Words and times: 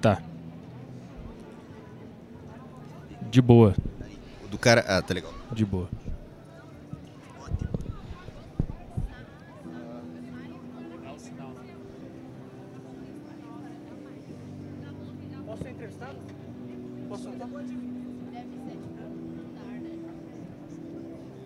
Tá. 0.00 0.22
De 3.30 3.40
boa, 3.40 3.74
O 4.44 4.48
do 4.48 4.58
cara. 4.58 4.84
Ah, 4.88 5.02
tá 5.02 5.14
legal. 5.14 5.32
de 5.52 5.64
boa. 5.64 5.88
Posso 15.46 15.62
ser 15.62 15.70
entrevistado? 15.70 16.16
Posso 17.08 17.22
soltar? 17.24 17.48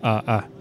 Ah, 0.01 0.23
ah. 0.27 0.54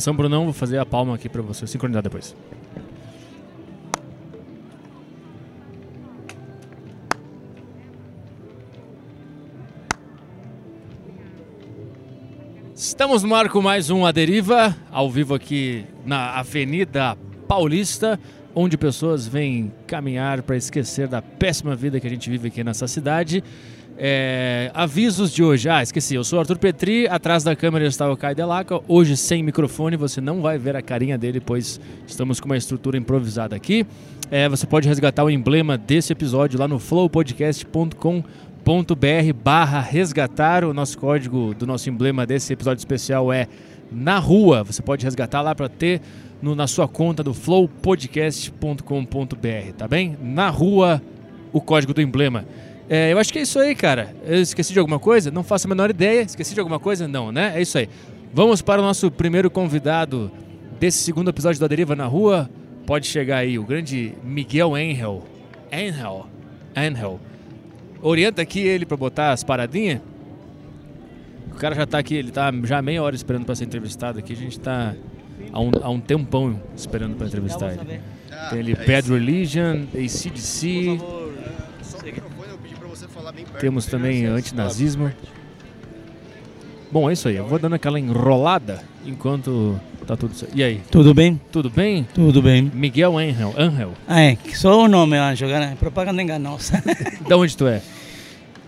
Atenção, 0.00 0.16
Brunão, 0.16 0.44
vou 0.44 0.54
fazer 0.54 0.78
a 0.78 0.86
palma 0.86 1.14
aqui 1.14 1.28
pra 1.28 1.42
você 1.42 1.66
sincronizar 1.66 2.02
depois. 2.02 2.34
Estamos 12.74 13.22
no 13.22 13.34
ar 13.34 13.50
com 13.50 13.60
mais 13.60 13.90
um 13.90 14.06
A 14.06 14.10
Deriva, 14.10 14.74
ao 14.90 15.10
vivo 15.10 15.34
aqui 15.34 15.84
na 16.06 16.30
Avenida 16.38 17.14
Paulista, 17.46 18.18
onde 18.54 18.78
pessoas 18.78 19.28
vêm 19.28 19.70
caminhar 19.86 20.40
para 20.40 20.56
esquecer 20.56 21.08
da 21.08 21.20
péssima 21.20 21.76
vida 21.76 22.00
que 22.00 22.06
a 22.06 22.10
gente 22.10 22.30
vive 22.30 22.48
aqui 22.48 22.64
nessa 22.64 22.88
cidade. 22.88 23.44
É, 24.02 24.70
avisos 24.72 25.30
de 25.30 25.44
hoje. 25.44 25.68
Ah, 25.68 25.82
esqueci. 25.82 26.14
Eu 26.14 26.24
sou 26.24 26.40
Arthur 26.40 26.56
Petri, 26.56 27.06
atrás 27.06 27.44
da 27.44 27.54
câmera 27.54 27.86
está 27.86 28.10
o 28.10 28.16
Caio 28.16 28.34
Delaca. 28.34 28.80
Hoje 28.88 29.14
sem 29.14 29.42
microfone, 29.42 29.94
você 29.94 30.22
não 30.22 30.40
vai 30.40 30.56
ver 30.56 30.74
a 30.74 30.80
carinha 30.80 31.18
dele, 31.18 31.38
pois 31.38 31.78
estamos 32.06 32.40
com 32.40 32.46
uma 32.46 32.56
estrutura 32.56 32.96
improvisada 32.96 33.54
aqui. 33.54 33.86
É, 34.30 34.48
você 34.48 34.66
pode 34.66 34.88
resgatar 34.88 35.22
o 35.22 35.28
emblema 35.28 35.76
desse 35.76 36.14
episódio 36.14 36.58
lá 36.58 36.66
no 36.66 36.78
flowpodcast.com.br 36.78 39.34
barra 39.44 39.80
resgatar. 39.82 40.64
O 40.64 40.72
nosso 40.72 40.96
código 40.96 41.52
do 41.54 41.66
nosso 41.66 41.90
emblema 41.90 42.24
desse 42.24 42.54
episódio 42.54 42.80
especial 42.80 43.30
é 43.30 43.48
na 43.92 44.18
rua. 44.18 44.64
Você 44.64 44.80
pode 44.80 45.04
resgatar 45.04 45.42
lá 45.42 45.54
para 45.54 45.68
ter 45.68 46.00
no- 46.40 46.54
na 46.54 46.66
sua 46.66 46.88
conta 46.88 47.22
do 47.22 47.34
flowpodcast.com.br, 47.34 49.72
tá 49.76 49.86
bem? 49.86 50.16
Na 50.22 50.48
rua, 50.48 51.02
o 51.52 51.60
código 51.60 51.92
do 51.92 52.00
emblema. 52.00 52.46
É, 52.92 53.12
eu 53.12 53.18
acho 53.18 53.32
que 53.32 53.38
é 53.38 53.42
isso 53.42 53.56
aí, 53.58 53.72
cara. 53.74 54.14
Eu 54.24 54.42
esqueci 54.42 54.72
de 54.72 54.78
alguma 54.80 54.98
coisa? 54.98 55.30
Não 55.30 55.44
faço 55.44 55.66
a 55.66 55.70
menor 55.70 55.90
ideia. 55.90 56.22
Esqueci 56.22 56.52
de 56.54 56.60
alguma 56.60 56.80
coisa? 56.80 57.06
Não, 57.06 57.30
né? 57.30 57.52
É 57.54 57.62
isso 57.62 57.78
aí. 57.78 57.88
Vamos 58.34 58.60
para 58.60 58.82
o 58.82 58.84
nosso 58.84 59.10
primeiro 59.12 59.48
convidado 59.48 60.30
desse 60.80 60.98
segundo 60.98 61.30
episódio 61.30 61.60
da 61.60 61.68
Deriva 61.68 61.94
na 61.94 62.06
Rua. 62.06 62.50
Pode 62.86 63.06
chegar 63.06 63.38
aí, 63.38 63.58
o 63.58 63.64
grande 63.64 64.14
Miguel 64.24 64.74
Angel. 64.74 65.24
Angel. 65.72 66.26
Angel. 66.76 67.20
Orienta 68.02 68.42
aqui 68.42 68.60
ele 68.60 68.84
para 68.84 68.96
botar 68.96 69.30
as 69.30 69.44
paradinhas. 69.44 70.00
O 71.52 71.54
cara 71.56 71.74
já 71.74 71.86
tá 71.86 71.98
aqui, 71.98 72.16
ele 72.16 72.32
tá 72.32 72.52
já 72.64 72.80
meia 72.82 73.02
hora 73.02 73.14
esperando 73.14 73.44
para 73.44 73.54
ser 73.54 73.64
entrevistado 73.64 74.18
aqui. 74.18 74.32
A 74.32 74.36
gente 74.36 74.58
tá 74.58 74.96
há 75.52 75.60
um, 75.60 75.70
há 75.82 75.90
um 75.90 76.00
tempão 76.00 76.60
esperando 76.74 77.16
para 77.16 77.26
entrevistar 77.26 77.72
ele. 77.72 78.00
Tem 78.50 78.58
ali 78.58 78.74
Bad 78.74 79.12
Religion, 79.12 79.84
ACDC. 79.94 80.98
Só 81.82 81.98
o 81.98 82.04
microfone 82.04 82.50
eu 82.50 82.58
pedi 82.58 82.74
pra 82.74 82.88
você 82.88 83.06
falar 83.06 83.29
bem 83.29 83.29
perto. 83.29 83.29
Temos 83.58 83.86
também 83.86 84.26
antinazismo. 84.26 85.10
Bom, 86.90 87.08
é 87.08 87.12
isso 87.12 87.28
aí. 87.28 87.36
Eu 87.36 87.46
vou 87.46 87.58
dando 87.58 87.74
aquela 87.74 88.00
enrolada 88.00 88.82
enquanto 89.06 89.78
tá 90.06 90.16
tudo 90.16 90.34
certo. 90.34 90.56
E 90.56 90.62
aí, 90.62 90.80
Tudo 90.90 91.14
bem? 91.14 91.40
tudo 91.52 91.70
bem? 91.70 92.06
Tudo 92.14 92.42
bem. 92.42 92.70
Miguel 92.74 93.16
Angel. 93.16 93.54
Angel. 93.56 93.92
Ah, 94.08 94.20
é, 94.20 94.34
que 94.36 94.58
só 94.58 94.84
o 94.84 94.88
nome, 94.88 95.16
Anjo, 95.16 95.46
cara, 95.46 95.76
propaganda 95.78 96.20
enganosa. 96.20 96.82
Da 97.28 97.36
onde 97.36 97.56
tu 97.56 97.66
é? 97.68 97.80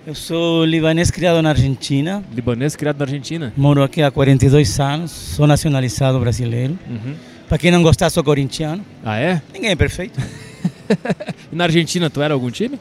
Eu 0.07 0.15
sou 0.15 0.65
libanês 0.65 1.11
criado 1.11 1.41
na 1.43 1.51
Argentina, 1.51 2.23
Libanês, 2.35 2.75
criado 2.77 2.99
na 2.99 3.05
Argentina? 3.05 3.53
moro 3.57 3.83
aqui 3.85 4.03
há 4.03 4.11
42 4.11 4.81
anos, 4.81 5.11
sou 5.11 5.47
nacionalizado 5.47 6.19
brasileiro. 6.19 6.77
Uhum. 6.89 7.15
Para 7.49 7.59
quem 7.59 7.71
não 7.71 7.83
gostar, 7.83 8.11
sou 8.11 8.23
corintiano. 8.25 8.85
Ah, 9.05 9.19
é? 9.19 9.43
Ninguém 9.53 9.71
é 9.71 9.77
perfeito. 9.77 10.21
E 11.51 11.57
na 11.57 11.65
Argentina 11.65 12.11
tu 12.11 12.21
era 12.21 12.35
algum 12.35 12.51
time? 12.51 12.79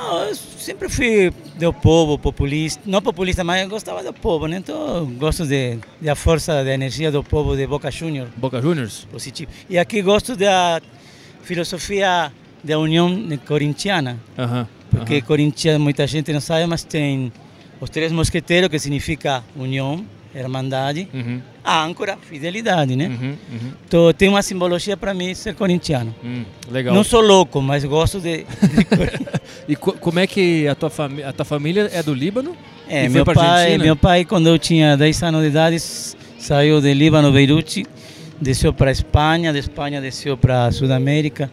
Não, 0.00 0.24
eu 0.24 0.34
sempre 0.34 0.88
fui 0.88 1.30
do 1.56 1.72
povo, 1.74 2.18
populista. 2.18 2.80
Não 2.86 3.02
populista, 3.02 3.44
mas 3.44 3.62
eu 3.62 3.68
gostava 3.68 4.02
do 4.02 4.12
povo, 4.14 4.46
né? 4.46 4.56
Então, 4.56 4.96
eu 4.96 5.06
gosto 5.06 5.46
de, 5.46 5.78
da 6.00 6.14
força, 6.14 6.64
da 6.64 6.72
energia 6.72 7.12
do 7.12 7.22
povo 7.22 7.54
de 7.54 7.66
Boca 7.66 7.90
Juniors. 7.90 8.30
Boca 8.36 8.62
Juniors? 8.62 9.06
positivo. 9.10 9.50
E 9.68 9.78
aqui 9.78 10.00
gosto 10.00 10.34
da 10.34 10.80
filosofia 11.42 12.32
da 12.64 12.78
união 12.78 13.28
corintiana. 13.46 14.18
Porque 14.90 15.16
aham. 15.16 15.22
Corinthians, 15.26 15.78
muita 15.78 16.06
gente 16.06 16.32
não 16.32 16.40
sabe, 16.40 16.66
mas 16.66 16.82
tem 16.82 17.30
os 17.80 17.90
três 17.90 18.10
mosqueteiros, 18.10 18.70
que 18.70 18.78
significa 18.78 19.44
união, 19.54 20.04
irmandade, 20.34 21.08
Uhum. 21.12 21.40
a 21.64 21.82
âncora, 21.84 22.16
fidelidade, 22.22 22.94
né? 22.96 23.06
Uhum. 23.08 23.36
Uhum. 23.52 23.72
Então 23.86 24.12
tem 24.12 24.28
uma 24.28 24.42
simbologia 24.42 24.96
para 24.96 25.12
mim 25.12 25.34
ser 25.34 25.54
corintiano. 25.54 26.14
Hum, 26.24 26.44
legal. 26.70 26.94
Não 26.94 27.02
sou 27.04 27.20
louco, 27.20 27.60
mas 27.60 27.84
gosto 27.84 28.20
de. 28.20 28.38
de 28.44 28.46
E 29.68 29.76
co- 29.76 29.92
como 29.92 30.18
é 30.18 30.26
que 30.26 30.66
a 30.66 30.74
tua, 30.74 30.90
fami 30.90 31.22
a 31.22 31.32
tua 31.32 31.44
família 31.44 31.88
é 31.92 32.02
do 32.02 32.12
Líbano? 32.14 32.56
é, 32.88 33.08
meu 33.08 33.24
pai, 33.24 33.78
meu 33.78 33.94
pai, 33.96 34.24
quando 34.24 34.48
eu 34.48 34.58
tinha 34.58 34.96
10 34.96 35.22
anos 35.22 35.42
de 35.42 35.48
idade, 35.48 35.78
saiu 36.38 36.80
de 36.80 36.92
Líbano, 36.92 37.30
Beirute, 37.30 37.84
desceu 38.40 38.72
para 38.72 38.90
Espanha, 38.90 39.52
de 39.52 39.58
Espanha 39.60 40.00
desceu 40.00 40.36
para 40.36 40.70
Sudamérica. 40.72 41.50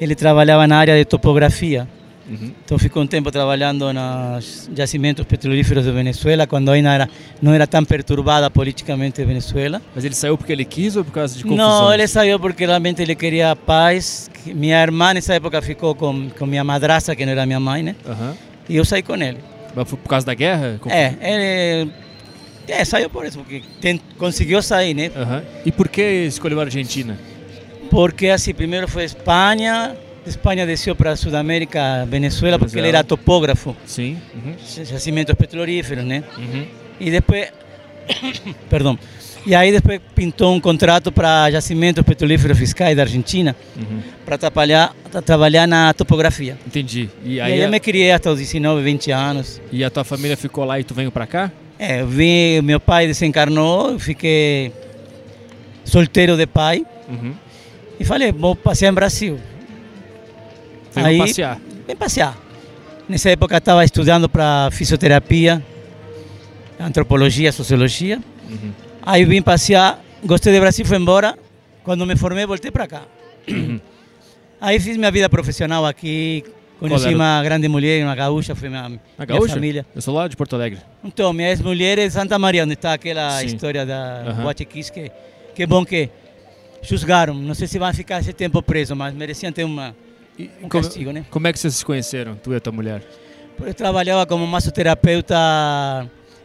Ele 0.00 0.14
trabalhava 0.14 0.66
na 0.66 0.78
área 0.78 0.96
de 0.96 1.04
topografia. 1.04 1.86
Uhum. 2.28 2.52
Então 2.64 2.78
ficou 2.78 3.02
um 3.02 3.06
tempo 3.06 3.30
trabalhando 3.30 3.90
nos 3.92 4.68
jacimentos 4.74 5.24
petrolíferos 5.24 5.84
de 5.84 5.90
Venezuela, 5.90 6.46
quando 6.46 6.70
ainda 6.70 6.92
era, 6.92 7.10
não 7.40 7.52
era 7.54 7.66
tão 7.66 7.84
perturbada 7.84 8.50
politicamente 8.50 9.24
Venezuela. 9.24 9.80
Mas 9.94 10.04
ele 10.04 10.14
saiu 10.14 10.36
porque 10.36 10.52
ele 10.52 10.64
quis 10.64 10.94
ou 10.96 11.04
por 11.04 11.12
causa 11.12 11.36
de 11.36 11.42
confusão? 11.42 11.66
Não, 11.66 11.92
ele 11.94 12.06
saiu 12.06 12.38
porque 12.38 12.66
realmente 12.66 13.00
ele 13.00 13.14
queria 13.14 13.56
paz. 13.56 14.30
Minha 14.46 14.82
irmã 14.82 15.14
nessa 15.14 15.34
época 15.34 15.62
ficou 15.62 15.94
com, 15.94 16.28
com 16.30 16.46
minha 16.46 16.62
madrasta, 16.64 17.16
que 17.16 17.24
não 17.24 17.32
era 17.32 17.46
minha 17.46 17.60
mãe, 17.60 17.82
né? 17.82 17.96
Aham. 18.06 18.36
E 18.68 18.76
eu 18.76 18.84
saí 18.84 19.02
com 19.02 19.16
ele. 19.16 19.38
Mas 19.74 19.88
foi 19.88 19.98
por 19.98 20.08
causa 20.08 20.26
da 20.26 20.34
guerra? 20.34 20.78
É, 20.86 21.14
ele 21.22 21.90
é, 22.68 22.84
saiu 22.84 23.08
por 23.08 23.24
isso, 23.24 23.38
porque 23.38 23.62
tem- 23.80 24.00
conseguiu 24.18 24.60
sair, 24.62 24.92
né? 24.92 25.10
Aham. 25.16 25.42
E 25.64 25.72
por 25.72 25.88
que 25.88 26.02
escolheu 26.26 26.60
a 26.60 26.64
Argentina? 26.64 27.18
Porque 27.90 28.28
assim, 28.28 28.52
primeiro 28.52 28.86
foi 28.86 29.04
Espanha, 29.04 29.96
Espanha 30.28 30.66
desceu 30.66 30.94
para 30.94 31.16
Sudamérica, 31.16 32.06
Venezuela, 32.08 32.58
porque 32.58 32.78
ele 32.78 32.88
era 32.88 33.02
topógrafo, 33.04 33.76
Sim. 33.86 34.18
Uhum. 34.34 34.54
jacimentos 34.84 35.34
petrolíferos, 35.34 36.04
né? 36.04 36.22
Uhum. 36.36 36.66
E 37.00 37.10
depois, 37.10 37.48
perdão, 38.68 38.98
e 39.46 39.54
aí 39.54 39.70
depois 39.72 40.00
pintou 40.14 40.54
um 40.54 40.60
contrato 40.60 41.10
para 41.12 41.50
jacimentos 41.50 42.04
petrolíferos 42.04 42.58
fiscais 42.58 42.96
da 42.96 43.02
Argentina, 43.02 43.54
Uhum. 43.76 44.00
para 44.24 44.36
trabalhar, 44.36 44.94
tra- 45.10 45.22
trabalhar 45.22 45.66
na 45.66 45.92
topografia. 45.94 46.58
Entendi. 46.66 47.08
E 47.24 47.34
E 47.36 47.40
aí, 47.40 47.52
aí 47.52 47.60
a, 47.62 47.64
eu 47.64 47.70
me 47.70 47.80
criei 47.80 48.12
até 48.12 48.30
os 48.30 48.38
19, 48.38 48.82
20 48.82 49.10
anos. 49.10 49.60
e 49.72 49.82
a 49.84 49.90
tua 49.90 50.04
família 50.04 50.36
ficou 50.36 50.64
lá 50.64 50.78
e 50.78 50.84
tu 50.84 50.92
veio 50.94 51.10
pra 51.10 51.26
cá? 51.26 51.50
É, 51.78 52.00
eu 52.00 52.08
vim, 52.08 52.60
meu 52.60 52.80
pai 52.80 53.06
desencarnou, 53.06 53.92
eu 53.92 53.98
fiquei 54.00 54.72
solteiro 55.84 56.36
de 56.36 56.46
pai 56.46 56.84
Uhum. 57.08 57.32
e 57.98 58.04
falei, 58.04 58.32
vou 58.32 58.54
passear 58.54 58.90
em 58.90 58.94
Brasil. 58.94 59.38
Aí- 61.04 61.18
passear. 61.18 61.60
Vem 61.86 61.96
passear. 61.96 62.36
Nessa 63.08 63.30
época 63.30 63.54
eu 63.54 63.58
estava 63.58 63.84
estudando 63.84 64.28
para 64.28 64.68
fisioterapia, 64.70 65.64
antropologia, 66.78 67.50
sociologia. 67.52 68.20
Uhum. 68.48 68.72
Aí 69.02 69.24
vim 69.24 69.40
passear, 69.40 69.98
gostei 70.24 70.52
de 70.52 70.60
Brasil, 70.60 70.84
fui 70.84 70.96
embora. 70.98 71.38
Quando 71.82 72.04
me 72.04 72.16
formei, 72.16 72.44
voltei 72.44 72.70
para 72.70 72.86
cá. 72.86 73.02
Aí 74.60 74.78
fiz 74.80 74.96
minha 74.96 75.10
vida 75.10 75.28
profissional 75.28 75.86
aqui, 75.86 76.44
conheci 76.78 77.14
uma 77.14 77.42
grande 77.42 77.68
mulher, 77.68 78.04
uma 78.04 78.14
gaúcha, 78.14 78.54
foi 78.54 78.68
minha, 78.68 78.88
minha 78.88 79.00
Gaúcha? 79.26 79.54
família. 79.54 79.86
Eu 79.94 80.02
sou 80.02 80.12
lá 80.14 80.26
de 80.28 80.36
Porto 80.36 80.54
Alegre. 80.56 80.80
Então, 81.02 81.32
minha 81.32 81.48
ex-mulher 81.48 81.98
é 81.98 82.06
de 82.08 82.12
Santa 82.12 82.38
Maria, 82.38 82.64
onde 82.64 82.74
está 82.74 82.92
aquela 82.92 83.38
Sim. 83.40 83.46
história 83.46 83.86
da. 83.86 84.34
Boate 84.42 84.64
Kiss, 84.64 84.92
que, 84.92 85.10
que 85.54 85.64
bom 85.66 85.84
que 85.84 86.10
juzgaram. 86.82 87.34
Não 87.34 87.54
sei 87.54 87.66
se 87.68 87.78
vão 87.78 87.92
ficar 87.94 88.20
esse 88.20 88.32
tempo 88.32 88.60
preso, 88.60 88.94
mas 88.96 89.14
mereciam 89.14 89.52
ter 89.52 89.64
uma, 89.64 89.94
E 90.38 90.50
um 90.62 90.68
como, 90.68 90.82
castigo, 90.84 91.10
né? 91.10 91.24
como 91.30 91.46
é 91.48 91.52
que 91.52 91.58
vocês 91.58 91.74
se 91.74 91.84
conheceram, 91.84 92.36
tu 92.36 92.52
e 92.52 92.56
a 92.56 92.60
tua 92.60 92.72
mulher? 92.72 93.02
Eu 93.60 93.74
trabalhava 93.74 94.24
como 94.24 94.46
massoterapeuta 94.46 95.36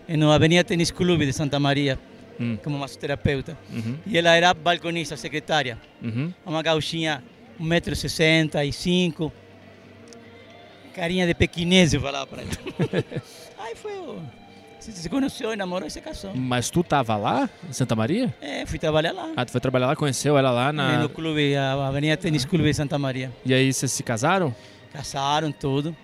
no 0.09 0.31
Avenida 0.31 0.63
Tênis 0.63 0.89
Clube 0.91 1.25
de 1.25 1.33
Santa 1.33 1.59
Maria, 1.59 1.99
Hum, 2.39 2.57
como 2.63 2.79
massoterapeuta. 2.79 3.55
uhum, 3.71 3.95
E 4.07 4.17
ela 4.17 4.33
era 4.35 4.51
balconista, 4.55 5.15
secretária. 5.15 5.77
uhum. 6.01 6.33
Uma 6.43 6.63
gauchinha, 6.63 7.23
1,65m, 7.61 9.31
carinha 10.95 11.27
de 11.27 11.33
pequinês, 11.35 11.93
eu 11.93 12.01
falava 12.01 12.25
para 12.25 12.41
ela. 12.41 12.49
Aí 13.59 13.75
foi, 13.75 13.93
o- 13.99 14.21
se 14.91 15.01
se 15.01 15.09
conheceu, 15.09 15.55
namorou 15.55 15.87
e 15.87 15.91
se 15.91 16.01
casou. 16.01 16.35
Mas 16.35 16.69
tu 16.69 16.83
tava 16.83 17.15
lá, 17.15 17.49
em 17.67 17.73
Santa 17.73 17.95
Maria? 17.95 18.33
É, 18.41 18.65
fui 18.65 18.77
trabalhar 18.77 19.13
lá. 19.13 19.31
Ah, 19.35 19.45
tu 19.45 19.51
foi 19.51 19.61
trabalhar 19.61 19.87
lá, 19.87 19.95
conheceu 19.95 20.37
ela 20.37 20.51
lá 20.51 20.73
na... 20.73 20.99
No 20.99 21.09
clube, 21.09 21.55
a 21.55 21.87
Avenida 21.87 22.17
Tênis 22.17 22.43
Clube 22.43 22.65
de 22.65 22.73
Santa 22.73 22.99
Maria. 22.99 23.31
E 23.45 23.53
aí 23.53 23.71
vocês 23.71 23.91
se 23.91 24.03
casaram? 24.03 24.53
Casaram, 24.91 25.51
tudo. 25.51 25.95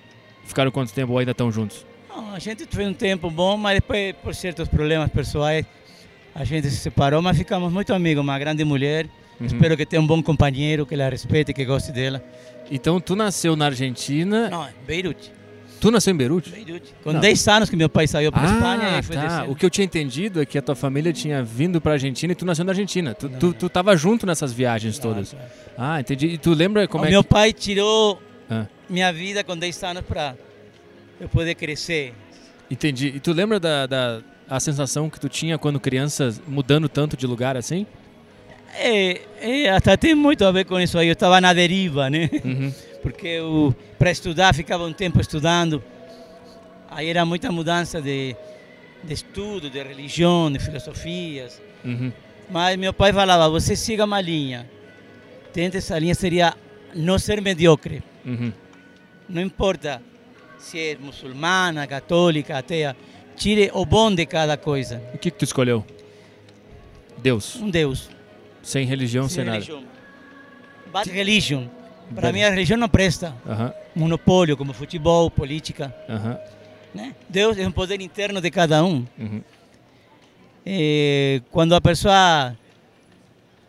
Ficaram 0.45 0.71
quanto 0.71 0.93
tempo 0.93 1.17
ainda 1.17 1.31
estão 1.31 1.51
juntos? 1.51 1.85
Não, 2.07 2.33
a 2.33 2.39
gente 2.39 2.65
teve 2.65 2.85
um 2.85 2.93
tempo 2.93 3.29
bom, 3.29 3.57
mas 3.57 3.75
depois, 3.75 4.15
por 4.23 4.33
certos 4.33 4.67
problemas 4.67 5.09
pessoais, 5.11 5.65
a 6.33 6.43
gente 6.43 6.69
se 6.69 6.77
separou, 6.77 7.21
mas 7.21 7.37
ficamos 7.37 7.71
muito 7.71 7.93
amigos. 7.93 8.23
Uma 8.23 8.39
grande 8.39 8.63
mulher. 8.63 9.07
Uhum. 9.39 9.45
Espero 9.45 9.77
que 9.77 9.85
tenha 9.85 10.01
um 10.01 10.07
bom 10.07 10.23
companheiro, 10.23 10.85
que 10.85 10.93
ela 10.93 11.09
respeite, 11.09 11.53
que 11.53 11.65
goste 11.65 11.91
dela. 11.91 12.23
Então 12.71 12.99
tu 12.99 13.15
nasceu 13.15 13.55
na 13.55 13.65
Argentina... 13.65 14.49
Não, 14.49 14.65
em 14.65 14.73
Beirute. 14.85 15.31
Tu 15.79 15.89
nasceu 15.91 16.13
em 16.13 16.17
Beirute? 16.17 16.49
Beirute. 16.49 16.93
Com 17.03 17.13
Não. 17.13 17.19
10 17.19 17.47
anos 17.47 17.69
que 17.69 17.75
meu 17.75 17.87
pai 17.89 18.05
saiu 18.07 18.31
para 18.31 18.41
a 18.41 18.53
Espanha 18.53 18.95
Ah, 18.95 18.99
e 18.99 19.03
foi 19.03 19.15
tá. 19.15 19.21
descendo. 19.27 19.51
O 19.51 19.55
que 19.55 19.65
eu 19.65 19.69
tinha 19.69 19.85
entendido 19.85 20.41
é 20.41 20.45
que 20.45 20.57
a 20.57 20.61
tua 20.61 20.75
família 20.75 21.13
tinha 21.13 21.41
vindo 21.43 21.79
pra 21.79 21.93
Argentina 21.93 22.33
e 22.33 22.35
tu 22.35 22.45
nasceu 22.45 22.65
na 22.65 22.71
Argentina. 22.71 23.13
Tu, 23.13 23.29
tu, 23.29 23.53
tu 23.53 23.69
tava 23.69 23.95
junto 23.95 24.25
nessas 24.25 24.51
viagens 24.51 24.99
todas. 24.99 25.31
Claro, 25.31 25.45
claro. 25.75 25.91
Ah, 25.93 25.99
entendi. 25.99 26.27
E 26.27 26.37
tu 26.37 26.53
lembra 26.53 26.87
como 26.87 27.03
o 27.03 27.07
é 27.07 27.09
meu 27.11 27.23
que... 27.23 27.29
pai 27.29 27.53
tirou 27.53 28.21
Ah, 28.49 28.65
minha 28.89 29.11
vida 29.13 29.43
com 29.43 29.55
10 29.57 29.83
anos 29.83 30.03
para 30.07 30.35
eu 31.19 31.29
poder 31.29 31.55
crescer. 31.55 32.13
entendi. 32.69 33.07
E 33.15 33.19
tu 33.19 33.31
lembra 33.31 33.59
da, 33.59 33.85
da 33.87 34.21
a 34.49 34.59
sensação 34.59 35.09
que 35.09 35.19
tu 35.19 35.29
tinha 35.29 35.57
quando 35.57 35.79
criança 35.79 36.33
mudando 36.47 36.89
tanto 36.89 37.15
de 37.15 37.25
lugar 37.27 37.55
assim? 37.55 37.85
É, 38.77 39.21
é, 39.41 39.69
até 39.71 39.95
tem 39.97 40.13
muito 40.13 40.43
a 40.45 40.51
ver 40.51 40.65
com 40.65 40.79
isso 40.79 40.97
aí. 40.97 41.07
Eu 41.07 41.13
estava 41.13 41.39
na 41.41 41.53
deriva, 41.53 42.09
né? 42.09 42.29
Uhum. 42.43 42.73
Porque 43.01 43.39
para 43.97 44.11
estudar, 44.11 44.53
ficava 44.53 44.83
um 44.85 44.93
tempo 44.93 45.19
estudando. 45.19 45.83
Aí 46.89 47.07
era 47.07 47.25
muita 47.25 47.51
mudança 47.51 48.01
de, 48.01 48.35
de 49.03 49.13
estudo, 49.13 49.69
de 49.69 49.81
religião, 49.81 50.51
de 50.51 50.59
filosofias. 50.59 51.61
Uhum. 51.83 52.11
Mas 52.49 52.77
meu 52.77 52.93
pai 52.93 53.13
falava, 53.13 53.49
você 53.49 53.75
siga 53.75 54.05
uma 54.05 54.19
linha. 54.19 54.69
Tenta 55.53 55.77
essa 55.77 55.97
linha, 55.97 56.15
seria 56.15 56.55
não 56.95 57.19
ser 57.19 57.41
mediocre. 57.41 58.03
Uhum. 58.25 58.51
Não 59.27 59.41
importa 59.41 60.01
se 60.57 60.79
é 60.79 60.97
muçulmana, 60.97 61.85
católica, 61.87 62.57
ateia. 62.57 62.95
Tire 63.35 63.71
o 63.73 63.85
bom 63.85 64.13
de 64.13 64.25
cada 64.25 64.57
coisa. 64.57 65.01
O 65.13 65.17
que 65.17 65.31
que 65.31 65.37
tu 65.37 65.45
escolheu? 65.45 65.85
Deus. 67.17 67.55
Um 67.55 67.69
Deus. 67.69 68.09
Sem 68.61 68.85
religião, 68.85 69.29
sem, 69.29 69.35
sem 69.35 69.45
nada. 69.45 69.57
religião. 69.57 69.83
Bad 70.91 71.09
religion. 71.09 71.67
Para 72.15 72.31
mim 72.31 72.43
a 72.43 72.49
religião 72.49 72.77
não 72.77 72.89
presta. 72.89 73.35
Monopólio, 73.95 74.57
como 74.57 74.73
futebol, 74.73 75.29
política. 75.29 75.93
né? 76.93 77.13
Deus 77.27 77.57
é 77.57 77.67
um 77.67 77.71
poder 77.71 78.01
interno 78.01 78.41
de 78.41 78.49
cada 78.49 78.83
um. 78.83 79.05
Uhum. 79.17 79.41
Eh, 80.65 81.41
quando 81.51 81.73
a 81.73 81.81
pessoa 81.81 82.55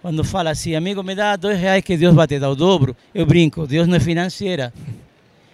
quando 0.02 0.24
fala 0.24 0.50
assim, 0.50 0.74
amigo, 0.74 1.02
me 1.02 1.14
dá 1.14 1.36
dois 1.36 1.58
reais 1.58 1.84
que 1.84 1.94
Deus 1.96 2.14
vai 2.14 2.26
te 2.26 2.38
dar 2.38 2.48
o 2.48 2.56
dobro, 2.56 2.96
eu 3.14 3.26
brinco, 3.26 3.66
Deus 3.66 3.86
não 3.86 3.96
é 3.96 4.00
financeira. 4.00 4.72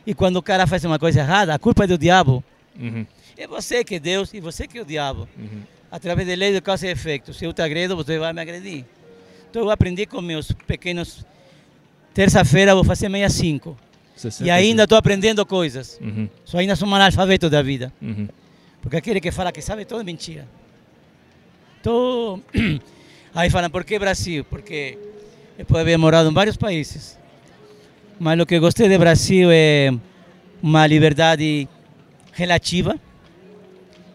E 0.07 0.15
quando 0.15 0.37
o 0.37 0.43
cara 0.43 0.69
faz 0.69 0.85
uma 0.85 1.01
coisa 1.01 1.21
errada, 1.21 1.53
a 1.53 1.59
culpa 1.59 1.83
é 1.83 1.87
do 1.89 1.99
diabo. 1.99 2.45
Uhum. 2.79 3.05
É 3.37 3.47
você 3.49 3.83
que 3.83 3.97
é 3.97 3.99
Deus 3.99 4.33
e 4.33 4.41
você 4.41 4.69
que 4.69 4.79
é 4.79 4.83
o 4.83 4.85
diabo. 4.85 5.29
Uhum. 5.37 5.63
Através 5.91 6.29
de 6.29 6.37
lei 6.37 6.53
de 6.53 6.61
causa 6.61 6.87
e 6.87 6.91
efeito. 6.91 7.35
Se 7.35 7.45
eu 7.45 7.53
te 7.53 7.61
agredo, 7.61 7.97
você 7.97 8.19
vai 8.19 8.33
me 8.33 8.41
agredir. 8.41 8.85
Então 9.51 9.63
eu 9.63 9.71
aprendi 9.71 10.07
com 10.07 10.21
meus 10.21 10.53
pequenos. 10.53 11.25
Terça-feira 12.17 12.75
vou 12.75 12.83
fazer 12.83 13.11
meia 13.11 13.29
cinco. 13.29 13.77
E 14.17 14.21
65. 14.21 14.51
ainda 14.51 14.85
estou 14.85 14.97
aprendendo 14.97 15.45
coisas. 15.45 16.01
Uhum. 16.01 16.27
Só 16.47 16.57
ainda 16.57 16.75
sou 16.75 16.89
um 16.89 16.95
analfabeto 16.95 17.51
da 17.51 17.61
vida. 17.61 17.93
Uhum. 18.01 18.27
Porque 18.81 18.97
aquele 18.97 19.21
que 19.21 19.31
fala 19.31 19.53
que 19.53 19.61
sabe 19.61 19.85
tudo 19.85 20.01
é 20.01 20.05
mentira. 20.05 20.49
Então, 21.79 22.43
aí 23.35 23.51
falam, 23.51 23.69
por 23.69 23.85
que 23.85 23.99
Brasil? 23.99 24.47
Porque 24.47 24.97
eu 25.59 25.67
posso 25.67 25.81
haver 25.81 25.99
morado 25.99 26.31
em 26.31 26.33
vários 26.33 26.57
países. 26.57 27.19
Mas 28.19 28.41
o 28.41 28.47
que 28.47 28.59
gostei 28.59 28.89
do 28.89 28.99
Brasil 28.99 29.51
é 29.53 29.93
uma 30.63 30.87
liberdade 30.87 31.69
relativa, 32.33 32.99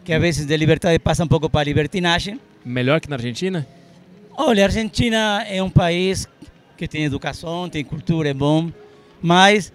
que 0.04 0.12
a 0.12 0.18
vezes 0.18 0.48
de 0.48 0.58
liberdade 0.58 0.98
passa 0.98 1.24
um 1.24 1.28
pouco 1.28 1.48
para 1.48 1.66
libertinagem. 1.66 2.42
Melhor 2.66 3.00
que 3.00 3.08
na 3.08 3.18
Argentina? 3.18 3.68
Olha, 4.36 4.64
a 4.64 4.66
Argentina 4.66 5.46
é 5.48 5.62
um 5.62 5.70
país 5.70 6.28
que 6.82 6.88
tem 6.88 7.04
educação, 7.04 7.70
tem 7.70 7.84
cultura, 7.84 8.30
é 8.30 8.34
bom, 8.34 8.72
mas 9.22 9.72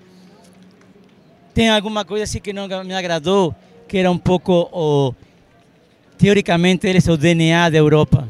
tem 1.55 1.69
alguma 1.71 2.05
coisa 2.05 2.25
assim 2.25 2.41
que 2.41 2.53
não 2.53 2.67
me 2.85 2.95
agradou, 2.95 3.55
que 3.87 3.97
era 3.97 4.11
um 4.11 4.19
pouco, 4.19 4.69
o, 4.73 5.15
teoricamente, 6.19 6.85
eles 6.87 7.05
são 7.05 7.15
o 7.15 7.17
DNA 7.17 7.71
da 7.71 7.79
Europa, 7.79 8.29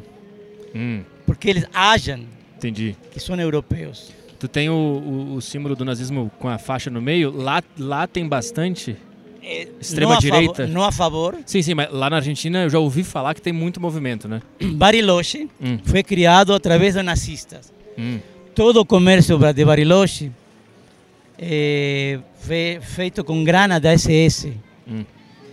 Hum, 0.75 1.01
porque 1.25 1.49
eles 1.49 1.65
agem 1.73 2.29
entendi. 2.59 2.95
que 3.11 3.19
são 3.19 3.35
europeus. 3.41 4.13
Tu 4.39 4.47
tem 4.47 4.69
o, 4.69 4.75
o, 4.75 5.35
o 5.37 5.41
símbolo 5.41 5.75
do 5.75 5.83
nazismo 5.83 6.31
com 6.39 6.47
a 6.47 6.59
faixa 6.59 6.91
no 6.91 7.01
meio. 7.01 7.31
Lá, 7.35 7.63
lá 7.79 8.07
tem 8.07 8.29
bastante. 8.29 8.95
É, 9.43 9.67
Extrema 9.81 10.11
não 10.11 10.19
a 10.19 10.21
direita? 10.21 10.55
favor- 10.65 10.69
não 10.75 10.83
a 10.85 10.93
favor. 10.93 11.39
Sim, 11.47 11.63
sim, 11.63 11.73
mas 11.73 11.91
lá 11.91 12.11
na 12.11 12.17
Argentina 12.17 12.65
eu 12.65 12.69
já 12.69 12.79
ouvi 12.79 13.03
falar 13.03 13.33
que 13.33 13.41
tem 13.41 13.55
muito 13.55 13.81
movimento, 13.81 14.29
né? 14.29 14.43
Bariloche 14.75 15.49
Hum. 15.59 15.79
foi 15.83 16.03
criado 16.03 16.53
através 16.53 16.95
dos 16.95 17.03
nazistas. 17.03 17.73
Hum. 17.97 18.19
Todo 18.57 18.81
o 18.81 18.87
comércio 18.87 19.39
de 19.53 19.65
Bariloche 19.65 20.33
é 21.39 22.19
fe- 22.39 22.81
feito 22.81 23.23
com 23.23 23.45
grana 23.45 23.79
da 23.79 23.93
SS. 23.97 24.53
Hum. 24.89 25.05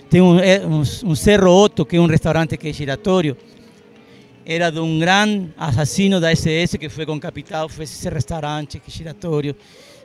Tem 0.09 0.21
um, 0.21 0.39
é, 0.39 0.65
um, 0.65 0.79
um 0.79 1.15
Cerro 1.15 1.51
Otto, 1.51 1.85
que 1.85 1.97
é 1.97 1.99
um 1.99 2.05
restaurante 2.05 2.55
que 2.55 2.69
é 2.69 2.73
giratório, 2.73 3.35
era 4.45 4.69
de 4.69 4.79
um 4.79 4.99
grande 4.99 5.49
assassino 5.57 6.19
da 6.21 6.33
SS 6.33 6.77
que 6.77 6.87
foi 6.87 7.05
com 7.05 7.19
capital, 7.19 7.67
fez 7.67 7.91
esse 7.91 8.09
restaurante 8.09 8.79
que 8.79 8.89
é 8.89 8.93
giratório. 8.93 9.53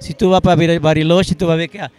Se 0.00 0.12
tu 0.12 0.30
vai 0.30 0.40
para 0.40 0.80
Bariloche, 0.80 1.34
tu 1.36 1.46
vai 1.46 1.56
ver 1.56 1.68
que 1.68 1.78
a, 1.78 1.90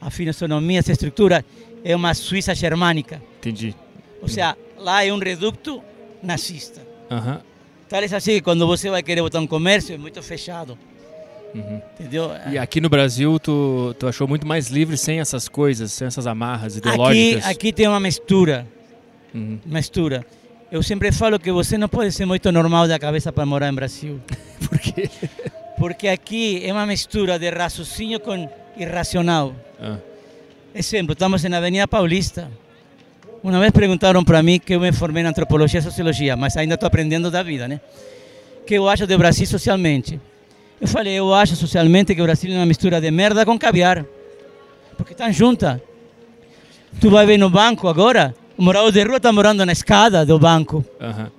a 0.00 0.10
fisionomia, 0.10 0.78
essa 0.78 0.92
estrutura 0.92 1.44
é 1.84 1.96
uma 1.96 2.14
Suíça 2.14 2.54
germânica. 2.54 3.20
Entendi. 3.38 3.74
Ou 4.22 4.28
seja, 4.28 4.56
lá 4.78 5.04
é 5.04 5.12
um 5.12 5.18
reduto 5.18 5.82
nazista. 6.22 6.80
Aham. 7.10 7.40
Tal 7.88 8.02
é 8.02 8.04
assim 8.06 8.40
quando 8.40 8.66
você 8.66 8.88
vai 8.90 9.02
querer 9.02 9.20
botar 9.22 9.40
um 9.40 9.46
comércio, 9.46 9.94
é 9.94 9.98
muito 9.98 10.22
fechado. 10.22 10.78
Uhum. 11.54 11.80
Entendeu? 11.98 12.30
E 12.50 12.58
aqui 12.58 12.80
no 12.80 12.88
Brasil, 12.88 13.38
tu, 13.38 13.94
tu 13.98 14.08
achou 14.08 14.26
muito 14.26 14.46
mais 14.46 14.68
livre 14.68 14.96
sem 14.96 15.20
essas 15.20 15.48
coisas, 15.48 15.92
sem 15.92 16.06
essas 16.06 16.26
amarras 16.26 16.76
Aqui, 16.76 16.88
ideológicas. 16.88 17.46
aqui 17.46 17.72
tem 17.72 17.86
uma 17.86 18.00
mistura, 18.00 18.66
Uhum. 19.32 19.58
mistura. 19.64 20.24
Eu 20.70 20.82
sempre 20.82 21.12
falo 21.12 21.38
que 21.38 21.52
você 21.52 21.78
não 21.78 21.88
pode 21.88 22.10
ser 22.10 22.24
muito 22.26 22.50
normal 22.50 22.88
da 22.88 22.98
cabeça 22.98 23.32
para 23.32 23.46
morar 23.46 23.68
em 23.68 23.74
Brasil. 23.74 24.20
Por 24.68 24.78
quê? 24.78 25.08
Porque 25.78 26.08
aqui 26.08 26.60
é 26.64 26.72
uma 26.72 26.86
mistura 26.86 27.38
de 27.38 27.48
raciocínio 27.50 28.18
com 28.18 28.48
irracional. 28.76 29.54
Ah. 29.80 29.98
Exemplo, 30.74 31.12
estamos 31.12 31.42
na 31.44 31.58
Avenida 31.58 31.86
Paulista. 31.86 32.50
Uma 33.44 33.60
vez 33.60 33.70
perguntaram 33.70 34.24
para 34.24 34.42
mim 34.42 34.58
que 34.58 34.74
eu 34.74 34.80
me 34.80 34.90
formei 34.90 35.22
em 35.22 35.26
antropologia 35.26 35.78
e 35.78 35.82
sociologia, 35.82 36.34
mas 36.34 36.56
ainda 36.56 36.74
estou 36.74 36.86
aprendendo 36.86 37.30
da 37.30 37.42
vida, 37.42 37.68
né? 37.68 37.78
que 38.64 38.74
eu 38.74 38.88
acho 38.88 39.06
do 39.06 39.18
Brasil 39.18 39.46
socialmente? 39.46 40.20
Eu 40.80 40.88
falei, 40.88 41.14
eu 41.14 41.32
acho 41.32 41.54
socialmente 41.54 42.14
que 42.14 42.20
o 42.20 42.24
Brasil 42.24 42.52
é 42.52 42.56
uma 42.56 42.66
mistura 42.66 43.00
de 43.00 43.10
merda 43.10 43.44
com 43.44 43.58
caviar. 43.58 44.04
Porque 44.96 45.12
estão 45.12 45.30
juntas. 45.32 45.80
Tu 47.00 47.10
vai 47.10 47.26
ver 47.26 47.38
no 47.38 47.50
banco 47.50 47.88
agora, 47.88 48.34
o 48.56 48.62
morador 48.62 48.92
de 48.92 49.02
rua 49.02 49.16
está 49.18 49.32
morando 49.32 49.64
na 49.64 49.72
escada 49.72 50.24
do 50.24 50.38
banco. 50.38 50.84
Aham. 51.00 51.30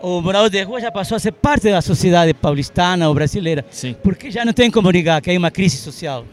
O 0.00 0.20
morador 0.20 0.50
de 0.50 0.62
rua 0.62 0.80
já 0.80 0.90
passou 0.90 1.16
a 1.16 1.20
ser 1.20 1.32
parte 1.32 1.70
da 1.70 1.80
sociedade 1.80 2.34
paulistana 2.34 3.08
ou 3.08 3.14
brasileira. 3.14 3.64
Sim. 3.70 3.94
Porque 4.02 4.30
já 4.30 4.44
não 4.44 4.52
tem 4.52 4.70
como 4.70 4.90
negar 4.90 5.20
que 5.20 5.30
há 5.30 5.38
uma 5.38 5.50
crise 5.50 5.76
social. 5.76 6.24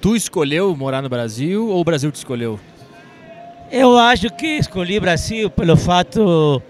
Tu 0.00 0.16
escolheu 0.16 0.74
morar 0.74 1.02
no 1.02 1.08
Brasil 1.08 1.68
ou 1.68 1.80
o 1.80 1.84
Brasil 1.84 2.10
te 2.10 2.16
escolheu? 2.16 2.58
Eu 3.70 3.96
acho 3.98 4.28
que 4.30 4.46
escolhi 4.58 4.98
Brasil 4.98 5.48
pelo 5.50 5.76
fato 5.76 6.60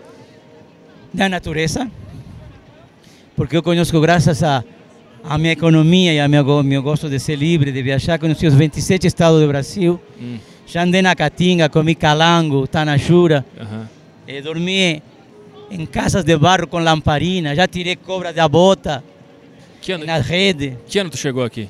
da 1.13 1.29
natureza, 1.29 1.91
porque 3.35 3.57
eu 3.57 3.63
conheço 3.63 3.99
graças 4.01 4.43
a 4.43 4.63
a 5.23 5.37
minha 5.37 5.53
economia 5.53 6.15
e 6.15 6.19
a 6.21 6.27
meu, 6.27 6.63
meu 6.63 6.83
gosto 6.83 7.07
de 7.11 7.19
ser 7.21 7.37
livre, 7.37 7.71
de 7.71 7.83
viajar. 7.83 8.19
Conheci 8.19 8.47
os 8.47 8.55
27 8.55 9.07
estados 9.07 9.39
do 9.39 9.47
Brasil. 9.47 10.01
Hum, 10.19 10.39
Já 10.67 10.83
andei 10.83 11.03
na 11.03 11.15
Caatinga, 11.15 11.69
comi 11.69 11.95
calango, 11.95 12.67
tanajura. 12.67 13.45
aham. 13.61 13.87
Eh, 14.27 14.41
dormí 14.41 15.03
em 15.71 15.85
casas 15.85 16.25
de 16.25 16.35
barro 16.39 16.67
com 16.67 16.79
lamparina. 16.79 17.55
Já 17.55 17.67
tirei 17.69 17.97
cobra 17.97 18.33
da 18.33 18.49
bota 18.49 19.05
Que 19.83 19.93
ano, 19.93 20.07
na 20.07 20.17
rede. 20.19 20.79
que 20.89 20.99
ano 20.99 21.11
tu 21.11 21.19
chegou 21.19 21.45
aqui? 21.45 21.69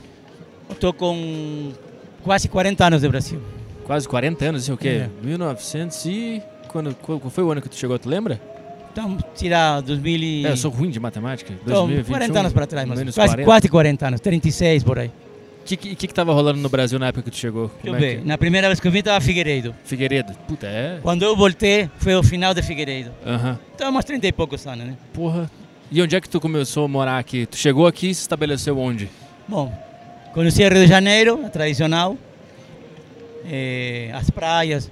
Estou 0.71 0.93
com 0.93 1.73
quase 2.23 2.47
40 2.49 2.87
anos 2.87 3.01
de 3.03 3.09
Brasil. 3.09 3.41
Quase 3.91 4.09
40 4.09 4.45
anos, 4.45 4.63
assim, 4.63 4.71
o 4.71 4.77
quê? 4.77 4.89
É. 4.89 5.11
1900 5.21 6.07
e... 6.07 6.41
Quando, 6.69 6.95
qual 6.95 7.19
foi 7.29 7.43
o 7.43 7.51
ano 7.51 7.61
que 7.61 7.69
tu 7.69 7.75
chegou, 7.75 7.99
tu 7.99 8.09
lembra? 8.09 8.41
Então, 8.93 9.19
tirar 9.35 9.81
2000 9.81 10.21
e... 10.21 10.47
É, 10.47 10.53
eu 10.53 10.57
sou 10.57 10.71
ruim 10.71 10.91
de 10.91 11.01
matemática. 11.01 11.53
Então, 11.53 11.89
2021, 11.89 12.13
40 12.13 12.39
anos 12.39 12.53
para 12.53 12.67
trás, 12.69 12.87
mas 12.87 12.99
menos 13.01 13.17
quase 13.17 13.33
40. 13.33 13.45
quase 13.45 13.69
40 13.69 14.07
anos, 14.07 14.21
36 14.21 14.85
por 14.85 15.01
aí. 15.01 15.09
O 15.09 15.65
que, 15.65 15.77
que, 15.77 16.07
que 16.07 16.15
tava 16.15 16.33
rolando 16.33 16.61
no 16.61 16.69
Brasil 16.69 17.01
na 17.01 17.09
época 17.09 17.25
que 17.25 17.31
tu 17.33 17.37
chegou? 17.37 17.67
Deixa 17.67 17.81
Como 17.81 17.97
eu 17.97 17.97
é 17.97 18.01
ver. 18.01 18.21
que... 18.21 18.29
Na 18.29 18.39
primeira 18.39 18.69
vez 18.69 18.79
que 18.79 18.87
eu 18.87 18.93
vim 18.93 19.01
estava 19.01 19.21
Figueiredo. 19.21 19.75
Figueiredo. 19.83 20.35
Puta, 20.47 20.69
é... 20.69 21.01
Quando 21.03 21.25
eu 21.25 21.35
voltei, 21.35 21.91
foi 21.99 22.15
o 22.15 22.23
final 22.23 22.55
de 22.55 22.63
Figueiredo. 22.63 23.11
Aham. 23.27 23.59
Então, 23.75 23.93
uns 23.93 24.05
30 24.05 24.25
e 24.25 24.33
poucos 24.33 24.65
anos, 24.69 24.87
né? 24.87 24.97
Porra. 25.13 25.51
E 25.91 26.01
onde 26.01 26.15
é 26.15 26.21
que 26.21 26.29
tu 26.29 26.41
começou 26.41 26.85
a 26.85 26.89
morar 26.89 27.19
aqui? 27.19 27.45
Tu 27.45 27.57
chegou 27.57 27.89
aqui 27.89 28.11
e 28.11 28.15
se 28.15 28.21
estabeleceu 28.21 28.79
onde? 28.79 29.11
Bom, 29.49 29.77
conheci 30.33 30.63
Rio 30.63 30.75
de 30.75 30.87
Janeiro, 30.87 31.45
a 31.45 31.49
tradicional, 31.49 32.17
eh, 33.51 34.11
as 34.15 34.31
praias, 34.31 34.91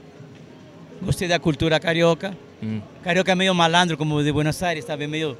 gostei 1.00 1.28
da 1.28 1.38
cultura 1.38 1.78
carioca. 1.78 2.36
Hum. 2.62 2.80
Carioca 3.04 3.30
é 3.32 3.34
meio 3.34 3.54
malandro, 3.54 3.96
como 3.96 4.16
o 4.16 4.24
de 4.24 4.32
Buenos 4.32 4.60
Aires, 4.62 4.84
sabe? 4.84 5.06
Meio... 5.06 5.36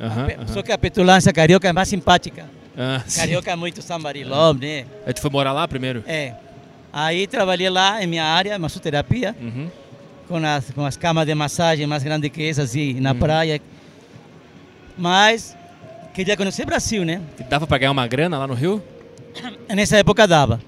Aham, 0.00 0.26
Pe- 0.26 0.34
aham. 0.34 0.46
Só 0.48 0.62
que 0.62 0.70
a 0.70 0.78
petulância 0.78 1.32
carioca 1.32 1.66
é 1.68 1.72
mais 1.72 1.88
simpática. 1.88 2.44
Ah, 2.76 3.02
sim. 3.08 3.20
Carioca 3.20 3.50
é 3.50 3.56
muito 3.56 3.80
somebody 3.82 4.24
love, 4.24 4.60
né? 4.60 4.84
Aí 5.06 5.12
tu 5.14 5.20
foi 5.20 5.30
morar 5.30 5.52
lá 5.52 5.66
primeiro? 5.66 6.04
É. 6.06 6.34
Aí 6.92 7.26
trabalhei 7.26 7.68
lá 7.70 8.02
em 8.02 8.06
minha 8.06 8.24
área, 8.24 8.58
massoterapia, 8.58 9.34
Uhum. 9.40 9.68
com 10.28 10.36
as, 10.36 10.70
com 10.70 10.84
as 10.84 10.96
camas 10.96 11.26
de 11.26 11.34
massagem 11.34 11.86
mais 11.86 12.02
grandes 12.02 12.30
que 12.30 12.42
essas, 12.46 12.70
assim, 12.70 13.00
na 13.00 13.12
Uhum. 13.12 13.18
praia. 13.18 13.60
Mas 14.96 15.56
queria 16.14 16.36
conhecer 16.36 16.64
Brasil, 16.66 17.04
né? 17.04 17.20
E 17.38 17.42
dava 17.44 17.66
pra 17.66 17.78
ganhar 17.78 17.90
uma 17.92 18.06
grana 18.06 18.38
lá 18.38 18.46
no 18.46 18.54
Rio? 18.54 18.82
Nessa 19.68 19.96
época 19.98 20.26
dava. 20.26 20.60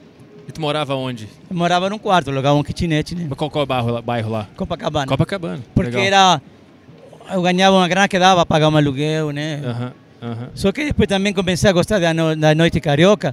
E 0.50 0.52
tu 0.52 0.60
morava 0.60 0.96
onde? 0.96 1.28
Eu 1.48 1.56
morava 1.56 1.88
num 1.88 1.96
quarto, 1.96 2.28
alugava 2.28 2.56
um 2.56 2.62
kitnet, 2.64 3.14
né? 3.14 3.26
Mas 3.28 3.38
Qual, 3.38 3.48
qual 3.48 3.64
bairro, 3.64 3.92
lá- 3.92 4.02
bairro 4.02 4.28
lá? 4.32 4.48
Copacabana. 4.56 5.06
Copacabana. 5.06 5.60
Porque 5.72 5.96
Legal. 5.96 6.02
era. 6.04 6.42
Eu 7.32 7.40
ganhava 7.40 7.76
uma 7.76 7.86
grana 7.86 8.08
que 8.08 8.18
dava 8.18 8.44
para 8.44 8.46
pagar 8.46 8.68
um 8.68 8.76
aluguel, 8.76 9.30
né? 9.30 9.62
Aham, 9.64 9.92
aham. 10.20 10.48
Só 10.56 10.72
que 10.72 10.84
depois 10.86 11.08
também 11.08 11.32
comecei 11.32 11.70
a 11.70 11.72
gostar 11.72 12.00
da, 12.00 12.12
no, 12.12 12.34
da 12.34 12.52
noite 12.52 12.80
carioca 12.80 13.32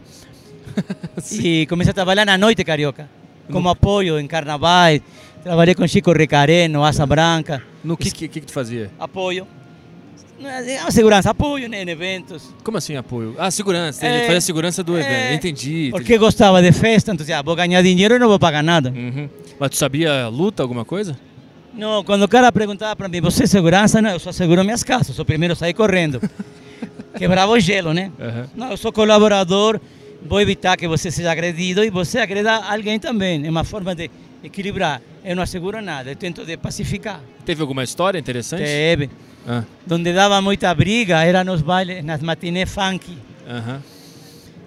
e 1.31 1.65
comecei 1.65 1.89
a 1.89 1.93
trabalhar 1.95 2.23
na 2.23 2.37
noite 2.37 2.63
carioca, 2.63 3.09
como 3.51 3.67
apoio 3.69 4.19
em 4.19 4.27
carnavais. 4.27 5.01
Trabalhei 5.41 5.73
com 5.73 5.87
Chico 5.87 6.11
Recareno, 6.11 6.83
Asa 6.83 7.05
Branca, 7.07 7.63
No 7.83 7.97
que, 7.97 8.11
que 8.11 8.27
que 8.27 8.41
tu 8.41 8.51
fazia? 8.51 8.91
apoio. 8.99 9.47
Não 10.39 10.49
é 10.49 10.81
uma 10.81 10.91
segurança, 10.91 11.31
apoio 11.31 11.67
né, 11.67 11.83
em 11.83 11.89
eventos. 11.89 12.53
Como 12.63 12.77
assim 12.77 12.95
apoio? 12.95 13.35
Ah, 13.39 13.49
segurança. 13.49 14.05
É. 14.05 14.21
Fazia 14.21 14.37
a 14.37 14.41
segurança 14.41 14.83
do 14.83 14.95
É. 14.97 15.01
evento. 15.01 15.33
Entendi. 15.47 15.89
Porque 15.91 16.17
gostava 16.17 16.61
de 16.61 16.71
festa, 16.71 17.11
então 17.11 17.25
ah, 17.35 17.41
vou 17.41 17.55
ganhar 17.55 17.81
dinheiro 17.81 18.15
e 18.15 18.19
não 18.19 18.27
vou 18.27 18.37
pagar 18.39 18.63
nada. 18.63 18.89
entendi. 18.89 19.19
Uhum. 19.19 19.29
Mas 19.59 19.69
tu 19.71 19.77
sabia 19.77 20.27
luta, 20.27 20.61
alguma 20.61 20.85
coisa? 20.85 21.17
Não, 21.73 22.03
quando 22.03 22.23
o 22.23 22.27
cara 22.27 22.51
perguntava 22.51 22.95
para 22.95 23.07
mim, 23.07 23.21
você 23.21 23.43
é 23.43 23.47
segurança? 23.47 24.01
Não, 24.01 24.11
eu 24.11 24.19
só 24.19 24.31
seguro 24.31 24.63
minhas 24.63 24.83
casas, 24.83 25.09
eu 25.09 25.13
sou 25.15 25.23
o 25.23 25.25
primeiro 25.25 25.53
a 25.53 25.55
sair 25.55 25.73
correndo. 25.73 26.21
Quebrava 27.17 27.51
o 27.51 27.59
gelo, 27.59 27.93
né? 27.93 28.11
Aham. 28.19 28.47
Não, 28.55 28.71
eu 28.71 28.77
sou 28.77 28.91
colaborador, 28.91 29.79
vou 30.23 30.39
evitar 30.41 30.77
que 30.77 30.87
você 30.87 31.09
seja 31.09 31.31
agredido 31.31 31.83
e 31.83 31.89
você 31.89 32.19
agreda 32.19 32.55
alguém 32.55 32.99
também. 32.99 33.45
É 33.45 33.49
uma 33.49 33.63
forma 33.63 33.95
de 33.95 34.09
equilibrar. 34.43 35.01
Eu 35.25 35.35
não 35.35 35.43
asseguro 35.43 35.81
nada, 35.81 36.11
eu 36.11 36.15
tento 36.15 36.45
de 36.45 36.55
pacificar. 36.57 37.21
Teve 37.45 37.61
alguma 37.61 37.83
história 37.83 38.17
interessante? 38.19 38.63
Teve. 38.63 39.09
Ah, 39.47 39.63
Donde 39.85 40.11
dava 40.13 40.41
muita 40.41 40.73
briga 40.75 41.23
era 41.23 41.43
nos 41.43 41.61
bailes, 41.61 42.03
nas 42.03 42.21
matinés 42.21 42.69
funk, 42.69 43.17
aham. 43.47 43.81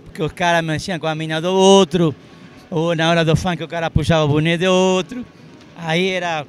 porque 0.07 0.23
os 0.23 0.33
caras 0.33 0.65
mexiam 0.65 0.99
com 0.99 1.07
a 1.07 1.15
mina 1.15 1.39
do 1.41 1.53
outro, 1.53 2.15
ou 2.71 2.95
na 2.97 3.11
hora 3.11 3.25
do 3.25 3.37
funk 3.37 3.63
o 3.63 3.69
cara 3.69 3.91
puxava 3.91 4.25
o 4.25 4.29
boné 4.29 4.57
do 4.57 4.65
outro. 4.73 5.25
Aí 5.77 6.09
era... 6.09 6.47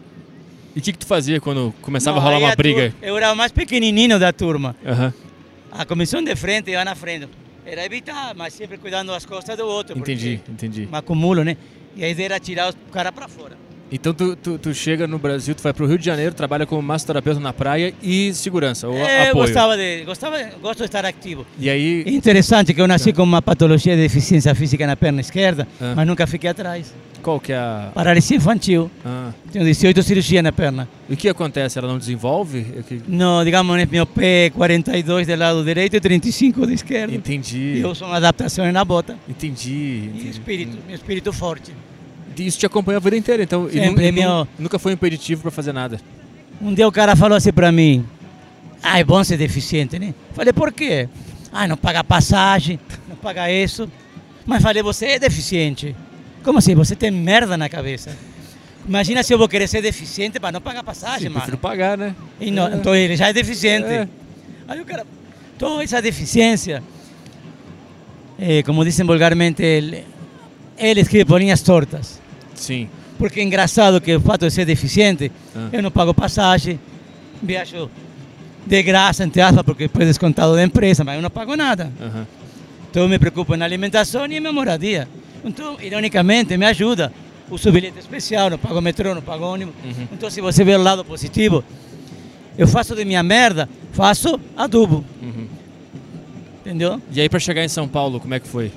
E 0.74 0.80
o 0.80 0.82
que, 0.82 0.94
que 0.94 1.00
tu 1.00 1.06
fazia 1.06 1.42
quando 1.42 1.74
começava 1.82 2.16
Não, 2.16 2.22
a 2.22 2.26
rolar 2.26 2.38
aí 2.38 2.44
uma 2.44 2.54
a 2.54 2.56
briga? 2.56 2.92
tur- 2.98 3.08
Eu 3.10 3.18
era 3.18 3.34
o 3.34 3.36
mais 3.36 3.52
pequenininho 3.52 4.18
da 4.18 4.32
turma. 4.32 4.74
A 5.70 5.84
comissão 5.86 6.24
de 6.24 6.34
frente 6.36 6.72
ia 6.72 6.86
na 6.86 6.96
frente. 6.96 7.28
Era 7.66 7.86
evitar, 7.86 8.34
mas 8.36 8.54
sempre 8.54 8.78
cuidando 8.78 9.12
das 9.12 9.26
costas 9.26 9.58
do 9.58 9.66
outro. 9.68 9.98
Entendi, 9.98 10.40
entendi. 10.50 10.88
Um 10.92 10.96
acumulo, 10.96 11.44
né? 11.44 11.58
E 11.96 12.04
a 12.06 12.10
ideia 12.10 12.28
era 12.28 12.40
tirar 12.40 12.70
os 12.70 12.76
cara 12.92 13.12
para 13.12 13.28
fora. 13.28 13.58
Então 13.92 14.14
tu, 14.14 14.36
tu, 14.38 14.58
tu 14.58 14.74
chega 14.74 15.06
no 15.06 15.20
Brasil, 15.20 15.54
tu 15.54 15.62
vai 15.62 15.74
pro 15.74 15.86
Rio 15.86 15.98
de 15.98 16.06
Janeiro, 16.06 16.34
trabalha 16.34 16.66
como 16.66 16.82
massoterapeuta 16.82 17.40
na 17.40 17.52
praia 17.52 17.94
e 18.02 18.34
segurança, 18.34 18.88
ou 18.88 18.96
É, 18.96 19.28
eu 19.28 19.32
apoio. 19.32 19.46
gostava 19.48 19.76
de, 19.76 20.04
gostava, 20.06 20.38
gosto 20.62 20.80
de 20.80 20.86
estar 20.86 21.06
ativo. 21.06 21.46
E 21.60 21.70
aí, 21.70 22.04
Interessante 22.08 22.74
que 22.74 22.80
eu 22.82 22.88
nasci 22.88 23.12
com 23.12 23.24
uma 23.24 23.42
patologia 23.42 23.96
de 23.96 24.02
deficiência 24.02 24.56
física 24.56 24.88
na 24.88 24.96
perna 24.96 25.20
esquerda, 25.20 25.68
Ah. 25.82 25.94
mas 25.96 26.08
nunca 26.08 26.26
fiquei 26.26 26.50
atrás. 26.50 26.94
qual 27.22 27.40
que 27.40 27.52
é 27.54 27.58
a... 27.58 27.92
Paralisia 27.94 28.36
infantil. 28.38 28.90
Ah, 29.06 29.30
Tenho 29.52 29.64
18 29.66 30.02
cirurgias 30.02 30.42
na 30.44 30.52
perna. 30.52 30.88
e 31.08 31.14
o 31.14 31.18
que 31.18 31.30
acontece? 31.30 31.78
Ela 31.78 31.88
não 31.88 32.00
desenvolve? 32.00 32.66
É 32.80 32.82
que- 32.82 33.02
No, 33.08 33.44
digamos, 33.44 33.76
né, 33.78 33.88
meu 33.92 34.06
pé 34.08 34.46
é 34.46 34.50
42 34.50 35.28
do 35.28 35.36
lado 35.36 35.64
direito 35.64 35.96
e 35.96 36.00
35 36.00 36.66
do 36.66 36.74
esquerdo. 36.74 37.14
Entendi, 37.14 37.76
E 37.76 37.82
eu 37.82 37.94
sou 37.94 38.08
uma 38.08 38.18
adaptação 38.18 38.72
na 38.72 38.84
bota. 38.84 39.16
entendi. 39.30 39.70
E 39.72 40.08
entendi. 40.16 40.30
espírito, 40.30 40.78
meu 40.88 40.96
espírito 40.96 41.32
forte. 41.34 41.72
Isso 42.38 42.58
te 42.60 42.66
acompanha 42.66 42.98
a 42.98 43.02
vida 43.02 43.18
inteira, 43.18 43.44
então. 43.44 43.70
Sempre, 43.70 44.08
e 44.08 44.12
nu- 44.12 44.18
meu- 44.22 44.48
Nunca 44.58 44.80
foi 44.80 44.94
impeditivo 44.94 45.42
pra 45.44 45.52
fazer 45.52 45.74
nada. 45.74 46.00
Um 46.62 46.74
dia 46.74 46.88
o 46.88 46.92
cara 46.92 47.16
falou 47.16 47.36
assim 47.38 47.52
para 47.52 47.72
mim: 47.72 48.06
Ah, 48.84 49.00
é 49.00 49.04
bom 49.04 49.24
ser 49.24 49.38
deficiente, 49.38 49.98
né? 50.00 50.14
Falei, 50.34 50.54
por 50.54 50.72
quê? 50.72 51.08
Ah, 51.52 51.68
não 51.68 51.76
paga 51.78 52.04
passagem, 52.04 52.80
não 53.10 53.16
paga 53.16 53.52
isso. 53.52 53.90
Mas 54.46 54.64
falei, 54.64 54.82
você 54.82 55.06
é 55.08 55.20
deficiente. 55.20 55.96
Como 56.44 56.58
assim? 56.60 56.74
Você 56.74 56.96
tem 56.96 57.12
merda 57.12 57.56
na 57.58 57.70
cabeça. 57.70 58.16
Imagina 58.88 59.22
se 59.22 59.32
eu 59.34 59.38
vou 59.38 59.48
querer 59.48 59.68
ser 59.68 59.82
deficiente 59.82 60.40
para 60.40 60.52
não 60.54 60.62
pagar 60.62 60.84
passagem, 60.84 61.20
Sim, 61.20 61.26
mano. 61.30 61.36
prefiro 61.42 61.58
pagar, 61.58 61.96
né? 61.98 62.16
E 62.40 62.50
não, 62.50 62.74
Então 62.74 62.96
ele 62.96 63.16
já 63.16 63.28
é 63.28 63.34
deficiente. 63.34 63.86
É. 63.86 64.08
Aí 64.68 64.80
o 64.82 64.86
cara, 64.86 65.06
toda 65.60 65.84
essa 65.84 66.02
deficiência, 66.02 66.82
eh, 68.40 68.64
como 68.64 68.84
dizem 68.84 69.06
vulgarmente, 69.06 69.62
ele, 69.64 70.04
ele 70.78 71.02
escreve 71.02 71.26
por 71.26 71.40
linhas 71.40 71.62
tortas. 71.62 72.20
Sim. 72.62 72.88
Porque 73.18 73.40
é 73.40 73.44
engraçado 73.44 74.00
que 74.00 74.16
o 74.16 74.22
fato 74.22 74.46
de 74.48 74.52
ser 74.52 74.66
deficiente, 74.66 75.32
Ah. 75.56 75.70
eu 75.74 75.82
não 75.82 75.92
pago 75.92 76.14
passagem, 76.14 76.80
viajo 77.42 77.90
de 78.66 78.84
graça, 78.84 79.24
entre 79.24 79.42
aspas, 79.42 79.64
porque 79.64 79.84
depois 79.86 80.08
descontado 80.08 80.56
da 80.56 80.64
empresa, 80.64 81.04
mas 81.04 81.16
eu 81.16 81.22
não 81.22 81.30
pago 81.30 81.56
nada. 81.56 81.92
aham. 82.02 82.28
Então 82.90 83.04
eu 83.04 83.10
me 83.10 83.18
preocupo 83.18 83.56
na 83.56 83.66
alimentação 83.66 84.26
e 84.28 84.40
na 84.40 84.52
moradia. 84.52 85.08
Então, 85.46 85.78
ironicamente, 85.82 86.56
me 86.58 86.66
ajuda. 86.66 87.12
Uso 87.50 87.72
bilhete 87.72 87.98
especial, 88.00 88.50
não 88.50 88.58
pago 88.58 88.80
metrô, 88.82 89.16
não 89.16 89.22
pago 89.22 89.46
ônibus. 89.46 89.74
Uhum. 89.84 90.08
Então, 90.12 90.30
se 90.30 90.40
você 90.42 90.64
vê 90.64 90.76
o 90.76 90.82
lado 90.82 91.04
positivo, 91.04 91.64
eu 92.58 92.68
faço 92.68 92.94
de 92.96 93.04
minha 93.06 93.24
merda, 93.24 93.68
faço 93.92 94.40
adubo. 94.56 95.04
Uhum. 95.22 95.48
Entendeu? 96.62 97.02
E 97.12 97.20
aí, 97.22 97.28
pra 97.30 97.40
chegar 97.40 97.64
em 97.64 97.68
São 97.70 97.88
Paulo, 97.88 98.20
como 98.20 98.34
é 98.34 98.40
que 98.40 98.48
foi? 98.48 98.72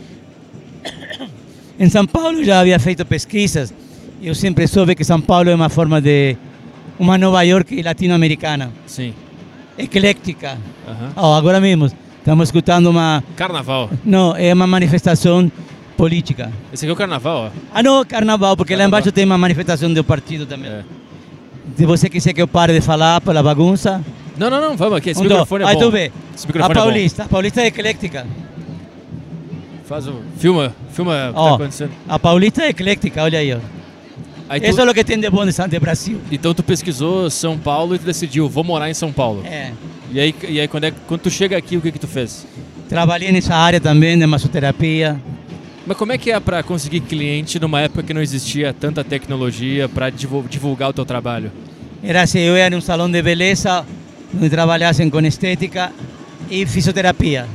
Em 1.79 1.89
São 1.89 2.07
Paulo 2.07 2.45
já 2.45 2.61
havia 2.61 2.79
feito 2.79 3.05
pesquisas. 3.05 3.73
e 4.21 4.29
Eu 4.29 4.35
sempre 4.35 4.67
soube 4.67 4.95
que 4.95 5.05
São 5.05 5.21
Paulo 5.21 5.51
é 5.51 5.55
uma 5.55 5.69
forma 5.69 6.01
de 6.01 6.37
uma 6.99 7.19
Nova 7.19 7.43
York 7.43 7.83
latino-americana, 7.83 8.71
Sim. 8.87 9.13
eclética. 9.77 10.57
Aham. 10.89 11.13
Oh, 11.17 11.35
agora 11.35 11.61
mesmo 11.61 11.87
estamos 12.19 12.49
escutando 12.49 12.87
uma, 12.89 13.23
Carnaval. 13.37 13.91
não, 14.05 14.37
é 14.37 14.53
uma 14.55 14.67
manifestação 14.67 15.51
política. 15.97 16.53
Esse 16.73 16.85
aqui 16.85 16.91
é 16.91 16.93
o 16.93 16.97
carnaval, 16.97 17.51
ó. 17.53 17.59
Ah, 17.73 17.83
não, 17.83 18.05
carnaval, 18.05 18.57
porque 18.57 18.75
lá 18.75 18.79
Carnaval. 18.79 19.01
embaixo 19.01 19.13
tem 19.13 19.25
uma 19.25 19.39
manifestação 19.39 19.93
do 19.93 20.03
partido 20.05 20.47
também. 20.47 20.71
É. 20.71 20.83
Se 21.77 21.85
você 21.87 22.09
quiser 22.09 22.33
que 22.33 22.41
eu 22.43 22.47
pare 22.49 22.73
de 22.73 22.81
falar 22.81 23.21
pela 23.21 23.43
bagunça, 23.43 24.01
Não, 24.37 24.49
não, 24.51 24.61
não, 24.61 24.77
vamos 24.77 24.99
aqui. 24.99 25.11
Esse 25.11 25.21
então, 25.21 25.31
microfone 25.39 25.65
é 25.65 25.67
aí 25.69 25.75
bom. 25.75 25.81
tu 25.81 25.91
vê. 25.91 26.13
Esse 26.35 26.45
A 26.45 26.47
microfone 26.49 26.73
é 26.73 26.75
bom. 26.75 26.81
Paulista, 26.87 27.23
a 27.25 27.29
Paulista 27.29 27.61
é 27.63 27.67
eclética. 27.67 28.27
Faz 29.87 30.07
o... 30.09 30.23
Filma, 30.39 30.75
filma 30.93 31.31
o 31.31 31.33
que 31.35 31.39
Ó, 31.39 31.49
tá 31.51 31.55
acontecendo. 31.57 31.91
a 32.09 32.19
Paulista 32.19 32.63
é 32.63 32.69
eclética, 32.71 33.23
olha 33.23 33.39
aí. 33.39 33.53
Ó. 33.53 33.59
Aí 34.49 34.61
tu- 34.61 34.67
Isso 34.67 34.81
é 34.81 34.91
o 34.91 34.95
que 34.95 35.05
tem 35.05 35.19
de 35.19 35.29
bom 35.31 35.45
de 35.45 35.53
de 35.53 35.79
Brasil. 35.81 36.19
Então 36.31 36.55
tu 36.55 36.63
pesquisou 36.63 37.29
São 37.31 37.59
Paulo 37.59 37.95
e 37.95 37.99
tu 37.99 38.05
decidiu, 38.05 38.49
vou 38.49 38.65
morar 38.65 38.91
em 38.91 38.95
São 38.95 39.13
Paulo. 39.13 39.43
É. 39.47 39.73
E 40.13 40.21
aí, 40.21 40.35
e 40.49 40.61
aí 40.61 40.69
quando, 40.69 40.85
é, 40.85 40.93
quando 41.07 41.23
tu 41.23 41.31
chega 41.31 41.57
aqui, 41.57 41.77
o 41.77 41.81
que 41.81 41.93
que 41.93 41.99
tu 41.99 42.07
fez? 42.09 42.47
Trabalhei 42.89 43.33
nessa 43.33 43.55
área 43.55 43.81
também 43.81 44.19
de 44.19 44.27
massoterapia. 44.27 45.21
Mas 45.87 45.97
como 45.99 46.13
é 46.13 46.19
que 46.19 46.31
é 46.31 46.41
pra 46.41 46.63
conseguir 46.63 47.01
cliente 47.01 47.59
numa 47.61 47.81
época 47.81 48.03
que 48.03 48.15
não 48.15 48.23
existia 48.23 48.73
tanta 48.73 49.05
tecnologia 49.05 49.87
pra 49.89 50.09
divu- 50.09 50.45
divulgar 50.49 50.89
o 50.91 50.93
teu 50.95 51.05
trabalho? 51.05 51.51
Era 52.03 52.23
assim, 52.23 52.39
eu 52.41 52.57
ia 52.57 52.71
num 52.71 52.81
salão 52.81 53.11
de 53.11 53.21
beleza 53.21 53.85
onde 54.35 54.49
trabalhassem 54.51 55.09
com 55.11 55.21
estética 55.21 55.93
e 56.51 56.65
fisioterapia. 56.67 57.47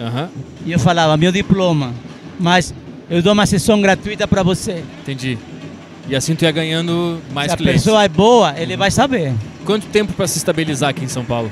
Aham, 0.00 0.28
E 0.66 0.72
eu 0.72 0.78
falava, 0.78 1.16
meu 1.16 1.32
diploma, 1.32 1.92
mas 2.38 2.74
eu 3.08 3.22
dou 3.22 3.32
uma 3.32 3.46
sessão 3.46 3.80
gratuita 3.80 4.26
para 4.28 4.42
você. 4.42 4.82
entendi. 5.02 5.38
E 6.08 6.16
assim 6.16 6.34
tu 6.34 6.42
ia 6.44 6.50
ganhando 6.50 7.20
mais 7.32 7.48
Se 7.50 7.54
a 7.54 7.56
clientes. 7.56 7.82
pessoa 7.84 8.02
é 8.04 8.08
boa, 8.08 8.54
ele 8.58 8.76
vai 8.76 8.90
saber. 8.90 9.32
Quanto 9.64 9.86
tempo 9.86 10.12
para 10.12 10.26
se 10.26 10.38
estabilizar 10.38 10.90
aqui 10.90 11.04
em 11.04 11.08
São 11.08 11.24
Paulo? 11.24 11.50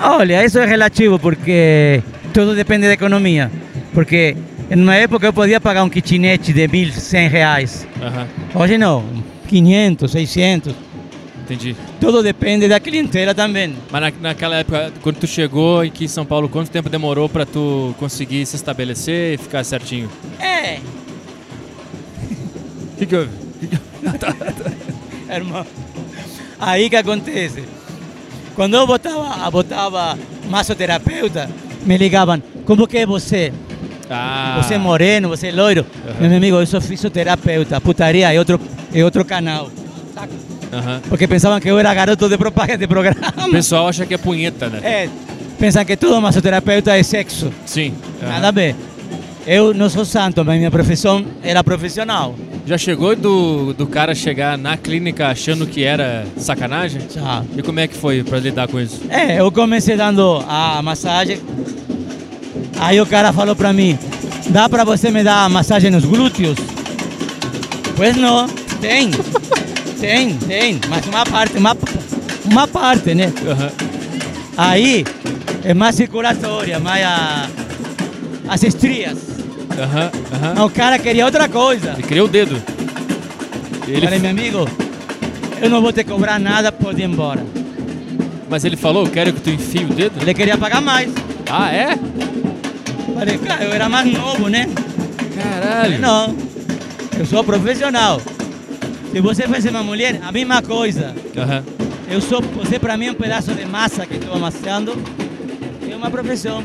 Olha, 0.00 0.44
isso 0.44 0.58
é 0.58 0.64
relativo 0.64 1.18
porque 1.18 2.02
tudo 2.32 2.54
depende 2.54 2.86
da 2.86 2.92
economia. 2.94 3.50
Porque 3.92 4.36
uma 4.70 4.94
época 4.94 5.26
eu 5.26 5.32
podia 5.32 5.60
pagar 5.60 5.82
um 5.84 5.88
kitnet 5.88 6.52
de 6.52 6.60
1.100 6.68 7.28
reais. 7.28 7.86
Aham, 8.00 8.26
Hoje 8.54 8.78
não, 8.78 9.04
500, 9.48 10.10
600. 10.10 10.74
Entendi. 11.48 11.76
Tudo 12.00 12.22
depende 12.22 12.68
da 12.68 12.78
clientela 12.78 13.34
também. 13.34 13.74
Mas 13.90 14.00
na, 14.02 14.12
naquela 14.28 14.56
época, 14.56 14.92
quando 15.02 15.16
tu 15.16 15.26
chegou 15.26 15.80
aqui 15.80 16.04
em 16.04 16.08
São 16.08 16.24
Paulo, 16.26 16.48
quanto 16.48 16.70
tempo 16.70 16.88
demorou 16.88 17.28
para 17.28 17.46
tu 17.46 17.94
conseguir 17.98 18.44
se 18.46 18.56
estabelecer 18.56 19.34
e 19.34 19.38
ficar 19.38 19.64
certinho? 19.64 20.10
É, 20.38 20.78
O 22.94 22.96
que, 22.98 23.06
que 23.06 23.16
houve? 23.16 23.30
irmão. 25.30 25.66
Aí 26.60 26.88
que 26.90 26.96
acontece. 26.96 27.64
Quando 28.54 28.74
eu 28.74 28.86
botava, 28.86 29.50
botava 29.50 30.18
massoterapeuta, 30.50 31.48
me 31.84 31.96
ligavam, 31.96 32.42
como 32.64 32.86
que 32.86 32.98
é 32.98 33.06
você? 33.06 33.52
Ah, 34.10 34.58
Você 34.62 34.74
é 34.74 34.78
moreno, 34.78 35.28
você 35.28 35.48
é 35.48 35.52
loiro. 35.52 35.84
Aham. 36.08 36.28
Meu 36.28 36.36
amigo, 36.38 36.56
eu 36.56 36.66
sou 36.66 36.80
fisioterapeuta, 36.80 37.80
putaria 37.80 38.32
é 38.32 38.38
outro, 38.38 38.58
é 38.92 39.04
outro 39.04 39.24
canal. 39.24 39.70
Aham. 40.72 41.00
Porque 41.08 41.26
pensavam 41.26 41.58
que 41.60 41.68
eu 41.68 41.78
era 41.78 41.92
garoto 41.94 42.28
de 42.28 42.36
propaganda 42.38 42.78
de 42.78 42.84
O 42.84 42.88
programa. 42.88 43.20
pessoal 43.50 43.88
acha 43.88 44.04
que 44.06 44.14
é 44.14 44.18
punheta, 44.18 44.68
né? 44.68 44.80
É, 44.82 45.08
pensam 45.58 45.84
que 45.84 45.96
todo 45.96 46.20
massoterapeuta 46.20 46.96
é 46.96 47.02
sexo. 47.02 47.52
Sim. 47.66 47.94
aham. 48.22 48.30
Nada 48.32 48.48
a 48.48 48.50
ver. 48.50 48.74
Eu 49.46 49.72
não 49.72 49.88
sou 49.88 50.04
santo, 50.04 50.44
mas 50.44 50.58
minha 50.58 50.70
profissão 50.70 51.24
era 51.42 51.64
profissional. 51.64 52.34
Já 52.66 52.76
chegou 52.76 53.16
do, 53.16 53.72
do 53.72 53.86
cara 53.86 54.14
chegar 54.14 54.58
na 54.58 54.76
clínica 54.76 55.28
achando 55.28 55.66
que 55.66 55.82
era 55.84 56.26
sacanagem? 56.36 57.00
Já. 57.14 57.42
E 57.56 57.62
como 57.62 57.80
é 57.80 57.88
que 57.88 57.94
foi 57.96 58.22
para 58.22 58.38
lidar 58.38 58.68
com 58.68 58.78
isso? 58.78 59.00
É, 59.08 59.40
eu 59.40 59.50
comecei 59.50 59.96
dando 59.96 60.44
a 60.46 60.82
massagem. 60.82 61.40
Aí 62.78 63.00
o 63.00 63.06
cara 63.06 63.32
falou 63.32 63.56
pra 63.56 63.72
mim, 63.72 63.98
dá 64.50 64.68
pra 64.68 64.84
você 64.84 65.10
me 65.10 65.24
dar 65.24 65.44
a 65.44 65.48
massagem 65.48 65.90
nos 65.90 66.04
glúteos? 66.04 66.58
Pois 67.96 68.14
não, 68.18 68.46
tem. 68.82 69.10
Tem, 70.00 70.34
tem. 70.38 70.80
Mas 70.88 71.06
uma 71.06 71.24
parte, 71.24 71.56
uma, 71.58 71.76
uma 72.50 72.68
parte, 72.68 73.14
né? 73.14 73.32
Aham. 73.46 73.70
Aí 74.56 75.04
é 75.64 75.74
mais 75.74 75.94
circulatória, 75.94 76.78
mais 76.78 77.04
a, 77.04 77.48
as 78.48 78.62
estrias. 78.62 79.18
Aham. 79.78 80.10
Mas 80.54 80.64
o 80.64 80.70
cara 80.70 80.98
queria 80.98 81.24
outra 81.24 81.48
coisa. 81.48 81.92
Ele 81.92 82.02
criou 82.02 82.26
o 82.26 82.30
dedo. 82.30 82.60
Ele, 83.86 84.02
Falei, 84.02 84.18
meu 84.18 84.30
amigo, 84.30 84.68
eu 85.62 85.70
não 85.70 85.80
vou 85.80 85.92
te 85.92 86.04
cobrar 86.04 86.38
nada, 86.38 86.70
pode 86.70 87.00
ir 87.00 87.04
embora. 87.04 87.44
mas 88.50 88.64
ele 88.64 88.76
falou, 88.76 89.04
eu 89.06 89.10
quero 89.10 89.32
que 89.32 89.40
tu 89.40 89.50
enfie 89.50 89.84
o 89.84 89.88
dedo? 89.88 90.20
Ele 90.20 90.34
queria 90.34 90.58
pagar 90.58 90.80
mais. 90.80 91.10
Ah, 91.50 91.72
é? 91.72 91.98
Falei, 93.14 93.38
cara, 93.38 93.64
eu 93.64 93.72
era 93.72 93.88
mais 93.88 94.12
novo, 94.12 94.48
né? 94.48 94.68
Caralho. 95.34 95.82
Falei, 95.82 95.98
não, 95.98 96.36
eu 97.18 97.24
sou 97.24 97.42
profissional. 97.42 98.20
Se 99.12 99.20
você 99.20 99.48
fosse 99.48 99.68
uma 99.68 99.82
mulher, 99.82 100.20
a 100.22 100.30
mesma 100.30 100.62
coisa. 100.62 101.14
Aham. 101.36 101.64
Eu 102.10 102.20
sou, 102.20 102.40
você 102.40 102.78
para 102.78 102.96
mim 102.96 103.06
é 103.06 103.10
um 103.10 103.14
pedaço 103.14 103.52
de 103.52 103.66
massa 103.66 104.06
que 104.06 104.14
estou 104.16 104.34
amassando. 104.34 104.96
É 105.90 105.94
uma 105.94 106.10
profissão. 106.10 106.64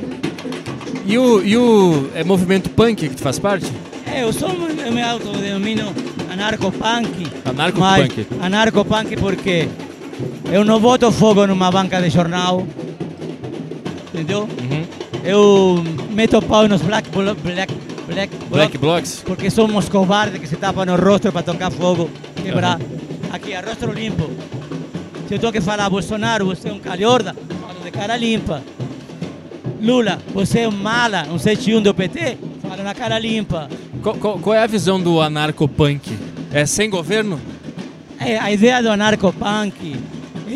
E 1.05 1.17
o, 1.17 1.43
e 1.43 1.57
o 1.57 2.09
é, 2.15 2.23
movimento 2.23 2.69
punk 2.69 3.09
que 3.09 3.15
tu 3.15 3.21
faz 3.21 3.39
parte? 3.39 3.69
É, 4.05 4.23
eu 4.23 4.31
sou, 4.31 4.49
eu 4.49 4.91
me 4.91 5.01
autodenomino 5.01 5.93
anarcopunk. 6.31 7.27
Anarcopunk. 7.45 8.27
Anarcopunk 8.41 9.17
porque 9.17 9.67
eu 10.51 10.63
não 10.63 10.79
boto 10.79 11.11
fogo 11.11 11.45
numa 11.47 11.69
banca 11.71 12.01
de 12.01 12.09
jornal. 12.09 12.65
Entendeu? 14.13 14.41
Uhum. 14.41 14.85
Eu 15.23 15.83
meto 16.11 16.41
pau 16.41 16.67
nos 16.67 16.81
black, 16.81 17.09
black, 17.09 17.41
black, 17.41 17.73
Black 18.07 18.37
bloc, 18.49 18.77
Blocks? 18.77 19.23
porque 19.25 19.49
somos 19.49 19.87
covardes 19.89 20.39
que 20.39 20.47
se 20.47 20.55
tapam 20.57 20.85
no 20.85 20.95
rosto 20.95 21.31
para 21.31 21.41
tocar 21.41 21.71
fogo, 21.71 22.09
quebrar. 22.43 22.79
Aqui, 23.31 23.53
a 23.55 23.61
rosto 23.61 23.87
limpo. 23.91 24.29
Se 25.27 25.35
eu 25.35 25.39
tenho 25.39 25.51
que 25.51 25.61
falar, 25.61 25.89
Bolsonaro, 25.89 26.45
você 26.45 26.69
é 26.69 26.73
um 26.73 26.79
calhorda, 26.79 27.33
falo 27.61 27.79
de 27.83 27.89
cara 27.91 28.15
limpa. 28.17 28.61
Lula, 29.81 30.19
você 30.33 30.59
é 30.61 30.67
um 30.67 30.71
mala, 30.71 31.27
um 31.31 31.37
71 31.37 31.81
do 31.81 31.93
PT, 31.93 32.37
falo 32.61 32.83
na 32.83 32.93
cara 32.93 33.17
limpa. 33.19 33.67
Qual, 34.01 34.15
qual- 34.15 34.39
qual 34.39 34.55
é 34.55 34.61
a 34.63 34.67
visão 34.67 35.01
do 35.01 35.19
anarcopunk? 35.21 36.17
É 36.51 36.65
sem 36.65 36.89
governo? 36.89 37.39
É, 38.19 38.37
a 38.37 38.51
ideia 38.51 38.81
do 38.81 38.89
anarcopunk 38.89 39.95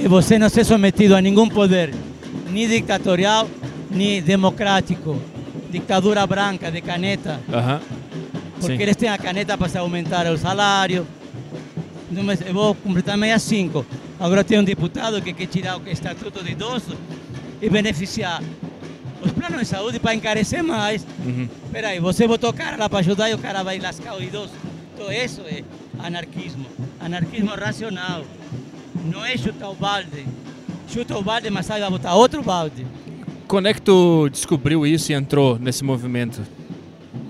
é 0.04 0.08
você 0.08 0.38
não 0.38 0.47
ser 0.50 0.63
sometido 0.65 1.15
a 1.15 1.21
nenhum 1.21 1.50
poder, 1.50 1.93
nem 2.50 2.67
ditatorial, 2.67 3.47
nem 3.89 4.21
democrático. 4.21 5.17
Ditadura 5.69 6.26
branca, 6.26 6.71
de 6.71 6.80
caneta. 6.80 7.41
Porque 8.60 8.78
Sim. 8.78 8.82
eles 8.82 8.95
têm 8.95 9.10
a 9.10 9.17
caneta 9.17 9.58
para 9.58 9.67
se 9.67 9.78
aumentar 9.78 10.26
o 10.32 10.38
salário. 10.38 11.06
Eu 12.46 12.54
vou 12.54 12.76
completar 12.76 13.17
65. 13.17 13.86
Agora 14.20 14.43
tem 14.43 14.60
um 14.60 14.63
deputado 14.63 15.22
que 15.22 15.34
quer 15.34 15.48
tirar 15.48 15.78
o 15.78 15.89
estatuto 15.89 16.43
de 16.43 16.52
idoso 16.52 16.96
e 17.62 17.70
beneficiar 17.70 18.41
os 19.22 19.32
planos 19.32 19.60
de 19.60 19.65
saúde 19.65 20.00
para 20.00 20.15
encarecer 20.15 20.63
mais. 20.63 21.06
Uhum. 21.26 21.50
Aí, 21.74 22.00
você 22.00 22.28
botou 22.28 22.50
o 22.50 22.54
cara 22.54 22.78
lá 22.78 22.89
para 22.89 23.00
ajudar 23.00 23.30
e 23.30 23.34
o 23.34 23.38
cara 23.38 23.63
vai 23.63 23.78
lascar 23.80 24.15
o 24.15 24.24
idoso. 24.24 24.54
Então 24.93 25.12
isso 25.12 25.41
é 25.41 25.63
anarquismo. 26.00 26.65
Anarquismo 27.00 27.52
racional. 27.52 28.24
Não 29.06 29.24
é 29.24 29.38
chutar 29.38 29.70
o 29.70 29.76
balde. 29.76 30.26
Chuta 30.88 31.17
o 31.17 31.22
balde, 31.22 31.50
mas 31.50 31.65
sai 31.65 31.82
vai 31.82 31.89
botar 31.89 32.15
outro 32.15 32.41
balde. 32.41 32.88
Quando 33.48 33.67
é 33.67 33.74
que 33.74 33.82
tu 33.82 34.30
descobriu 34.30 34.86
isso 34.86 35.12
e 35.12 35.15
entrou 35.15 35.60
nesse 35.60 35.84
movimento? 35.84 36.41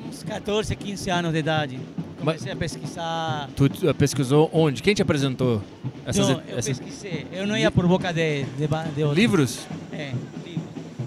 Uns 0.08 0.24
14, 0.24 0.76
15 0.76 1.10
anos 1.10 1.34
de 1.34 1.40
idade. 1.40 1.80
Comecei 2.20 2.52
a 2.52 2.56
pesquisar. 2.56 3.50
Tu 3.56 3.66
eh, 3.84 3.94
pesquisou 3.94 4.50
onde? 4.52 4.82
Quem 4.82 4.94
te 4.94 5.02
apresentou 5.02 5.62
essas, 6.06 6.30
Então, 6.30 6.42
eu 6.48 6.58
essas 6.58 6.80
pesquisei. 6.80 7.28
Eu 7.32 7.46
não 7.46 7.56
ia 7.56 7.70
por 7.72 7.88
boca 7.88 8.12
de, 8.12 8.44
de, 8.44 8.68
de 8.96 9.04
outro. 9.04 9.14
livros? 9.20 9.60
É. 9.94 10.14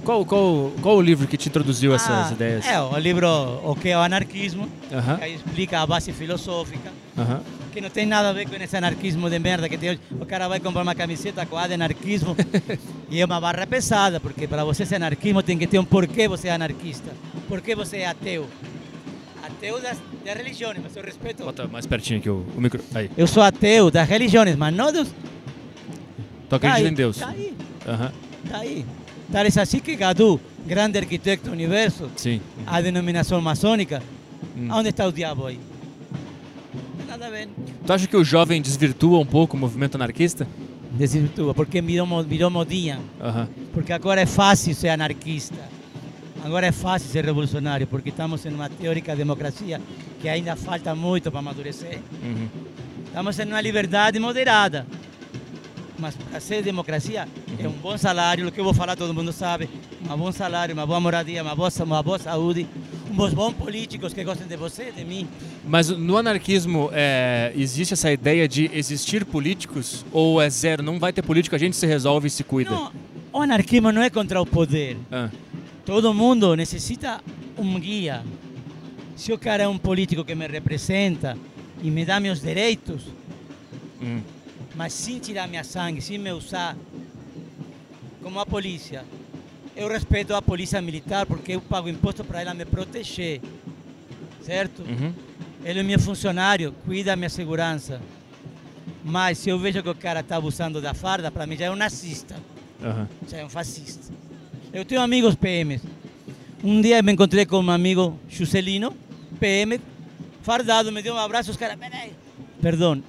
Qual, 0.04 0.24
qual, 0.24 0.72
qual 0.80 0.96
o 0.96 1.02
livro 1.02 1.26
que 1.28 1.36
te 1.36 1.48
introduziu 1.48 1.94
essas 1.94 2.30
Ah, 2.30 2.32
ideias? 2.32 2.66
É, 2.66 2.80
o 2.80 2.96
livro 2.98 3.26
O 3.64 3.74
que 3.76 3.90
é 3.90 3.96
o 3.98 4.00
anarquismo, 4.00 4.66
Aham, 4.90 5.16
que 5.18 5.24
aí 5.24 5.34
explica 5.34 5.80
a 5.80 5.86
base 5.86 6.10
filosófica, 6.12 6.90
aham. 7.18 7.40
que 7.70 7.82
não 7.82 7.90
tem 7.90 8.06
nada 8.06 8.30
a 8.30 8.32
ver 8.32 8.48
com 8.48 8.54
esse 8.56 8.74
anarquismo 8.76 9.28
de 9.28 9.38
merda 9.38 9.68
que 9.68 9.76
tem 9.76 9.90
hoje. 9.90 10.00
O 10.18 10.24
cara 10.24 10.48
vai 10.48 10.58
comprar 10.58 10.82
uma 10.82 10.94
camiseta 10.94 11.44
com 11.44 11.56
A 11.58 11.66
de 11.68 11.74
anarquismo 11.74 12.34
e 13.10 13.20
é 13.20 13.24
uma 13.26 13.38
barra 13.40 13.66
pesada, 13.66 14.18
porque 14.18 14.48
para 14.48 14.64
você 14.64 14.86
ser 14.86 14.94
anarquismo 14.96 15.42
tem 15.42 15.58
que 15.58 15.66
ter 15.66 15.78
um 15.78 15.84
porquê 15.84 16.26
você 16.26 16.48
é 16.48 16.52
anarquista. 16.52 17.10
Por 17.46 17.60
que 17.60 17.74
você 17.74 17.98
é 17.98 18.06
ateu? 18.06 18.48
Ateu 19.42 19.80
das, 19.82 19.98
das 20.24 20.36
religiões, 20.36 20.78
mas 20.82 20.96
eu 20.96 21.02
respeito. 21.02 21.44
Bota 21.44 21.66
mais 21.68 21.86
pertinho 21.86 22.18
aqui 22.18 22.28
o, 22.28 22.44
o 22.56 22.60
micro. 22.60 22.82
Aí. 22.94 23.10
Eu 23.16 23.26
sou 23.26 23.42
ateu 23.42 23.90
das 23.90 24.08
religiões, 24.08 24.56
mas 24.56 24.74
não 24.74 24.92
dos. 24.92 25.08
Tu 26.48 26.56
acredita 26.56 26.80
Tá 26.80 26.86
aí, 26.86 26.88
em 26.88 26.94
Deus? 26.94 27.16
Tá 27.18 27.28
aí. 27.28 27.54
Aham, 27.86 28.12
Tá 28.48 28.58
aí. 28.58 28.84
Tal 29.30 29.44
é 29.44 29.46
assim 29.46 29.78
que 29.78 29.94
Gadu, 29.94 30.40
grande 30.66 30.98
arquiteto 30.98 31.44
do 31.44 31.52
universo, 31.52 32.10
sim. 32.16 32.40
a 32.66 32.80
denominação 32.80 33.40
maçônica, 33.40 34.02
Hum. 34.56 34.68
onde 34.72 34.88
está 34.88 35.06
o 35.06 35.12
diabo 35.12 35.46
aí? 35.46 35.60
Nada 37.06 37.26
a 37.26 37.30
ver. 37.30 37.48
Tu 37.86 37.92
acha 37.92 38.06
que 38.06 38.16
o 38.16 38.24
jovem 38.24 38.60
desvirtua 38.60 39.18
um 39.18 39.26
pouco 39.26 39.56
o 39.56 39.60
movimento 39.60 39.94
anarquista? 39.94 40.46
Desvirtua, 40.92 41.54
porque 41.54 41.80
virou, 41.80 42.24
virou 42.24 42.50
modinha. 42.50 42.98
Aham. 43.20 43.48
Porque 43.72 43.92
agora 43.92 44.20
é 44.20 44.26
fácil 44.26 44.74
ser 44.74 44.88
anarquista. 44.88 45.56
Agora 46.44 46.66
é 46.66 46.72
fácil 46.72 47.08
ser 47.08 47.24
revolucionário, 47.24 47.86
porque 47.86 48.08
estamos 48.08 48.44
em 48.46 48.50
uma 48.50 48.68
teórica 48.68 49.14
democracia 49.14 49.80
que 50.20 50.28
ainda 50.28 50.56
falta 50.56 50.94
muito 50.94 51.30
para 51.30 51.40
amadurecer. 51.40 51.98
Uhum. 52.22 52.48
Estamos 53.06 53.38
em 53.38 53.46
uma 53.46 53.60
liberdade 53.60 54.18
moderada. 54.18 54.86
Mas 55.98 56.14
para 56.14 56.40
ser 56.40 56.62
democracia 56.62 57.28
é 57.58 57.68
um 57.68 57.72
bom 57.72 57.96
salário, 57.98 58.48
o 58.48 58.52
que 58.52 58.58
eu 58.58 58.64
vou 58.64 58.72
falar 58.72 58.96
todo 58.96 59.12
mundo 59.12 59.32
sabe. 59.32 59.68
Um 60.10 60.16
bom 60.16 60.32
salário, 60.32 60.72
uma 60.72 60.86
boa 60.86 60.98
moradia, 60.98 61.42
uma 61.42 61.54
boa, 61.54 61.70
uma 61.84 62.02
boa 62.02 62.18
saúde, 62.18 62.66
uns 63.10 63.34
bons 63.34 63.52
políticos 63.52 64.14
que 64.14 64.24
gostem 64.24 64.46
de 64.46 64.56
você, 64.56 64.90
de 64.90 65.04
mim. 65.04 65.28
Mas 65.62 65.90
no 65.90 66.16
anarquismo 66.16 66.88
é, 66.92 67.52
existe 67.54 67.92
essa 67.92 68.10
ideia 68.10 68.48
de 68.48 68.70
existir 68.72 69.26
políticos 69.26 70.06
ou 70.10 70.40
é 70.40 70.48
zero? 70.48 70.82
Não 70.82 70.98
vai 70.98 71.12
ter 71.12 71.22
político, 71.22 71.54
a 71.54 71.58
gente 71.58 71.76
se 71.76 71.86
resolve 71.86 72.28
e 72.28 72.30
se 72.30 72.42
cuida. 72.42 72.70
Não, 72.70 72.90
o 73.32 73.42
anarquismo 73.42 73.92
não 73.92 74.02
é 74.02 74.08
contra 74.08 74.40
o 74.40 74.46
poder. 74.46 74.96
Ah, 75.12 75.28
Todo 75.84 76.12
mundo 76.14 76.54
necessita 76.54 77.20
um 77.56 77.78
guia. 77.80 78.24
Se 79.16 79.32
o 79.32 79.38
cara 79.38 79.64
é 79.64 79.68
um 79.68 79.78
político 79.78 80.24
que 80.24 80.34
me 80.34 80.46
representa 80.46 81.36
e 81.82 81.90
me 81.90 82.04
dá 82.04 82.20
meus 82.20 82.40
direitos, 82.40 83.02
hum, 84.00 84.20
mas 84.74 84.92
sem 84.92 85.18
tirar 85.18 85.48
minha 85.48 85.64
sangue, 85.64 86.00
sem 86.00 86.18
me 86.18 86.32
usar 86.32 86.76
como 88.22 88.38
a 88.40 88.46
polícia, 88.46 89.04
eu 89.74 89.88
respeito 89.88 90.34
a 90.34 90.42
polícia 90.42 90.80
militar 90.80 91.26
porque 91.26 91.52
eu 91.52 91.60
pago 91.60 91.88
imposto 91.88 92.24
para 92.24 92.42
ela 92.42 92.54
me 92.54 92.64
proteger, 92.64 93.40
certo? 94.42 94.82
Uhum. 94.82 95.12
Ele 95.64 95.80
é 95.80 95.82
meu 95.82 95.98
funcionário, 95.98 96.72
cuida 96.86 97.10
da 97.12 97.16
minha 97.16 97.28
segurança. 97.28 98.00
Mas 99.04 99.38
se 99.38 99.50
eu 99.50 99.58
vejo 99.58 99.82
que 99.82 99.88
o 99.88 99.94
cara 99.94 100.20
está 100.20 100.36
abusando 100.36 100.80
da 100.80 100.94
farda, 100.94 101.30
para 101.30 101.46
mim 101.46 101.56
já 101.56 101.66
é 101.66 101.70
um 101.70 101.76
nazista, 101.76 102.36
Aham. 102.82 103.08
já 103.28 103.38
é 103.38 103.44
um 103.44 103.48
fascista. 103.48 104.12
Eu 104.72 104.84
tenho 104.84 105.00
amigos 105.00 105.34
PMs. 105.34 105.82
Um 106.62 106.80
dia 106.80 107.02
me 107.02 107.12
encontrei 107.12 107.44
com 107.44 107.60
um 107.60 107.70
amigo 107.70 108.16
Juscelino, 108.28 108.94
PM, 109.40 109.80
fardado, 110.42 110.92
me 110.92 111.02
deu 111.02 111.14
um 111.14 111.18
abraço, 111.18 111.50
os 111.50 111.56
caras, 111.56 111.76
peraí. 111.76 112.12
Perdão, 112.62 113.02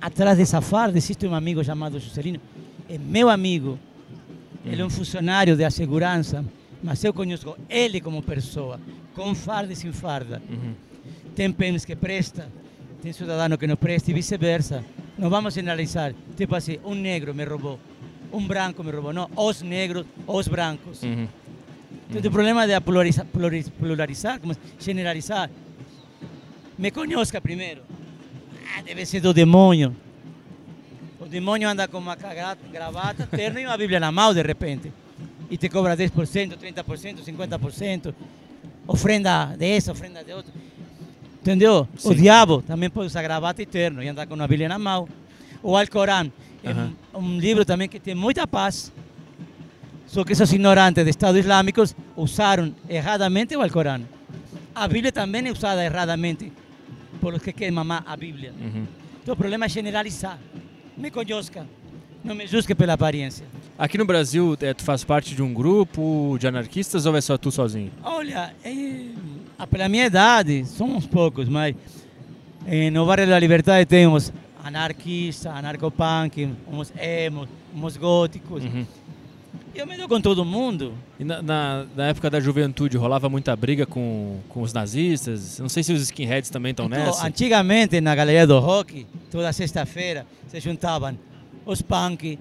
atrás 0.00 0.38
dessa 0.38 0.60
farda 0.60 0.96
existe 0.96 1.26
um 1.26 1.34
amigo 1.34 1.64
chamado 1.64 1.98
Juscelino, 1.98 2.40
é 2.88 2.98
meu 2.98 3.28
amigo. 3.28 3.78
Ele 4.64 4.80
é 4.80 4.84
um 4.84 4.90
funcionário 4.90 5.56
da 5.56 5.70
segurança, 5.70 6.44
mas 6.82 7.02
eu 7.02 7.12
conheço 7.12 7.56
ele 7.68 8.00
como 8.00 8.22
pessoa, 8.22 8.78
com 9.14 9.34
farda 9.34 9.72
e 9.72 9.76
sem 9.76 9.90
farda. 9.90 10.40
Uhum. 10.48 10.74
Tem 11.34 11.50
PMs 11.50 11.84
que 11.84 11.96
presta, 11.96 12.48
tem 13.02 13.12
cidadão 13.12 13.56
que 13.56 13.66
não 13.66 13.76
presta 13.76 14.10
e 14.10 14.14
vice-versa. 14.14 14.84
Não 15.16 15.28
vamos 15.28 15.54
generalizar. 15.54 16.14
Tipo 16.36 16.54
assim, 16.54 16.78
um 16.84 16.94
negro 16.94 17.34
me 17.34 17.44
roubou, 17.44 17.80
um 18.32 18.46
branco 18.46 18.82
me 18.84 18.90
roubou. 18.90 19.12
Não, 19.12 19.30
os 19.36 19.62
negros, 19.62 20.04
os 20.26 20.48
brancos. 20.48 21.02
Uhum. 21.02 21.26
Então, 22.10 22.20
o 22.30 22.32
problema 22.32 22.66
de 22.66 22.78
pluralizar, 22.80 23.26
pluralizar, 23.26 23.72
pluralizar 23.78 24.40
como 24.40 24.56
generalizar. 24.78 25.50
Me 26.78 26.90
conozca 26.90 27.40
primeiro. 27.40 27.82
Ah, 28.76 28.82
deve 28.82 29.04
ser 29.04 29.20
do 29.20 29.32
demônio. 29.34 29.94
O 31.20 31.26
demônio 31.26 31.68
anda 31.68 31.86
com 31.88 31.98
uma 31.98 32.16
cagra- 32.16 32.56
gravata, 32.72 33.26
terno 33.30 33.58
e 33.58 33.66
uma 33.66 33.76
Bíblia 33.76 34.00
na 34.00 34.12
mão 34.12 34.32
de 34.32 34.42
repente. 34.42 34.92
E 35.50 35.56
te 35.56 35.68
cobra 35.68 35.96
10%, 35.96 36.56
30%, 36.56 37.24
50%. 37.24 38.14
Ofrenda 38.86 39.54
dessa, 39.58 39.92
ofrenda 39.92 40.22
de 40.24 40.32
outra. 40.32 40.52
Entendeu? 41.40 41.86
O 41.94 42.00
Sim. 42.00 42.14
diabo 42.14 42.62
também 42.62 42.88
pode 42.90 43.06
usar 43.06 43.22
gravata 43.22 43.62
e 43.62 43.66
terno 43.66 44.02
e 44.02 44.08
andar 44.08 44.26
com 44.26 44.34
uma 44.34 44.46
Bíblia 44.48 44.68
na 44.68 44.78
mão. 44.78 45.08
O 45.62 45.76
Alcorão 45.76 46.30
é 46.62 47.16
um, 47.16 47.38
livro 47.38 47.64
também 47.64 47.88
que 47.88 48.00
tem 48.00 48.14
muita 48.14 48.46
paz. 48.46 48.92
Só 50.06 50.24
que 50.24 50.32
esses 50.32 50.52
ignorantes 50.52 51.04
de 51.04 51.10
Estado 51.10 51.38
Islâmicos 51.38 51.94
usaram 52.16 52.74
erradamente 52.88 53.54
o 53.56 53.62
Alcorão. 53.62 54.00
A 54.74 54.88
Bíblia 54.88 55.12
também 55.12 55.46
é 55.46 55.52
usada 55.52 55.84
erradamente 55.84 56.52
por 57.20 57.34
os 57.34 57.42
que 57.42 57.52
querem 57.52 57.72
mamar 57.72 58.02
a 58.06 58.16
Bíblia. 58.16 58.54
Uhum. 58.58 58.86
Então 59.22 59.34
o 59.34 59.36
problema 59.36 59.66
é 59.66 59.68
generalizar. 59.68 60.38
Me 60.96 61.10
conozca, 61.10 61.66
não 62.24 62.34
me 62.34 62.46
julgue 62.46 62.74
pela 62.74 62.94
aparência. 62.94 63.44
Aqui 63.78 63.96
no 63.96 64.04
Brasil, 64.04 64.56
eh, 64.60 64.74
tu 64.74 64.82
faz 64.82 65.04
parte 65.04 65.34
de 65.34 65.42
um 65.42 65.54
grupo 65.54 66.36
de 66.40 66.48
anarquistas 66.48 67.06
ou 67.06 67.16
é 67.16 67.20
só 67.20 67.38
tu 67.38 67.52
sozinho? 67.52 67.92
Olha, 68.02 68.52
é, 68.64 69.04
ah, 69.58 69.66
pela 69.66 69.88
minha 69.88 70.06
idade, 70.06 70.64
somos 70.64 71.06
poucos, 71.06 71.48
mas 71.48 71.76
eh, 72.66 72.90
no 72.90 73.06
bairro 73.06 73.28
da 73.28 73.38
Liberdade 73.38 73.86
temos 73.86 74.32
anarquistas, 74.68 75.52
anarcopunk, 75.52 76.48
uns 76.70 76.92
emos, 76.98 77.48
uns 77.74 77.96
góticos. 77.96 78.62
Uhum. 78.64 78.86
Eu 79.74 79.86
me 79.86 79.96
dou 79.96 80.08
com 80.08 80.20
todo 80.20 80.44
mundo. 80.44 80.92
E 81.20 81.24
na, 81.24 81.40
na- 81.42 81.86
na 81.96 82.06
época 82.08 82.28
da 82.30 82.40
juventude 82.40 82.96
rolava 82.96 83.28
muita 83.28 83.54
briga 83.54 83.86
com, 83.86 84.38
com 84.48 84.62
os 84.62 84.72
nazistas? 84.72 85.58
Não 85.58 85.68
sei 85.68 85.82
se 85.82 85.92
os 85.92 86.02
skinheads 86.02 86.50
também 86.50 86.70
estão 86.70 86.86
Então, 86.86 86.98
nessa. 86.98 87.26
antigamente, 87.26 88.00
na 88.00 88.14
galeria 88.14 88.46
do 88.46 88.58
rock, 88.58 89.06
toda 89.30 89.52
sexta-feira, 89.52 90.26
se 90.48 90.58
juntavam 90.60 91.16
os 91.64 91.80
punk, 91.82 92.38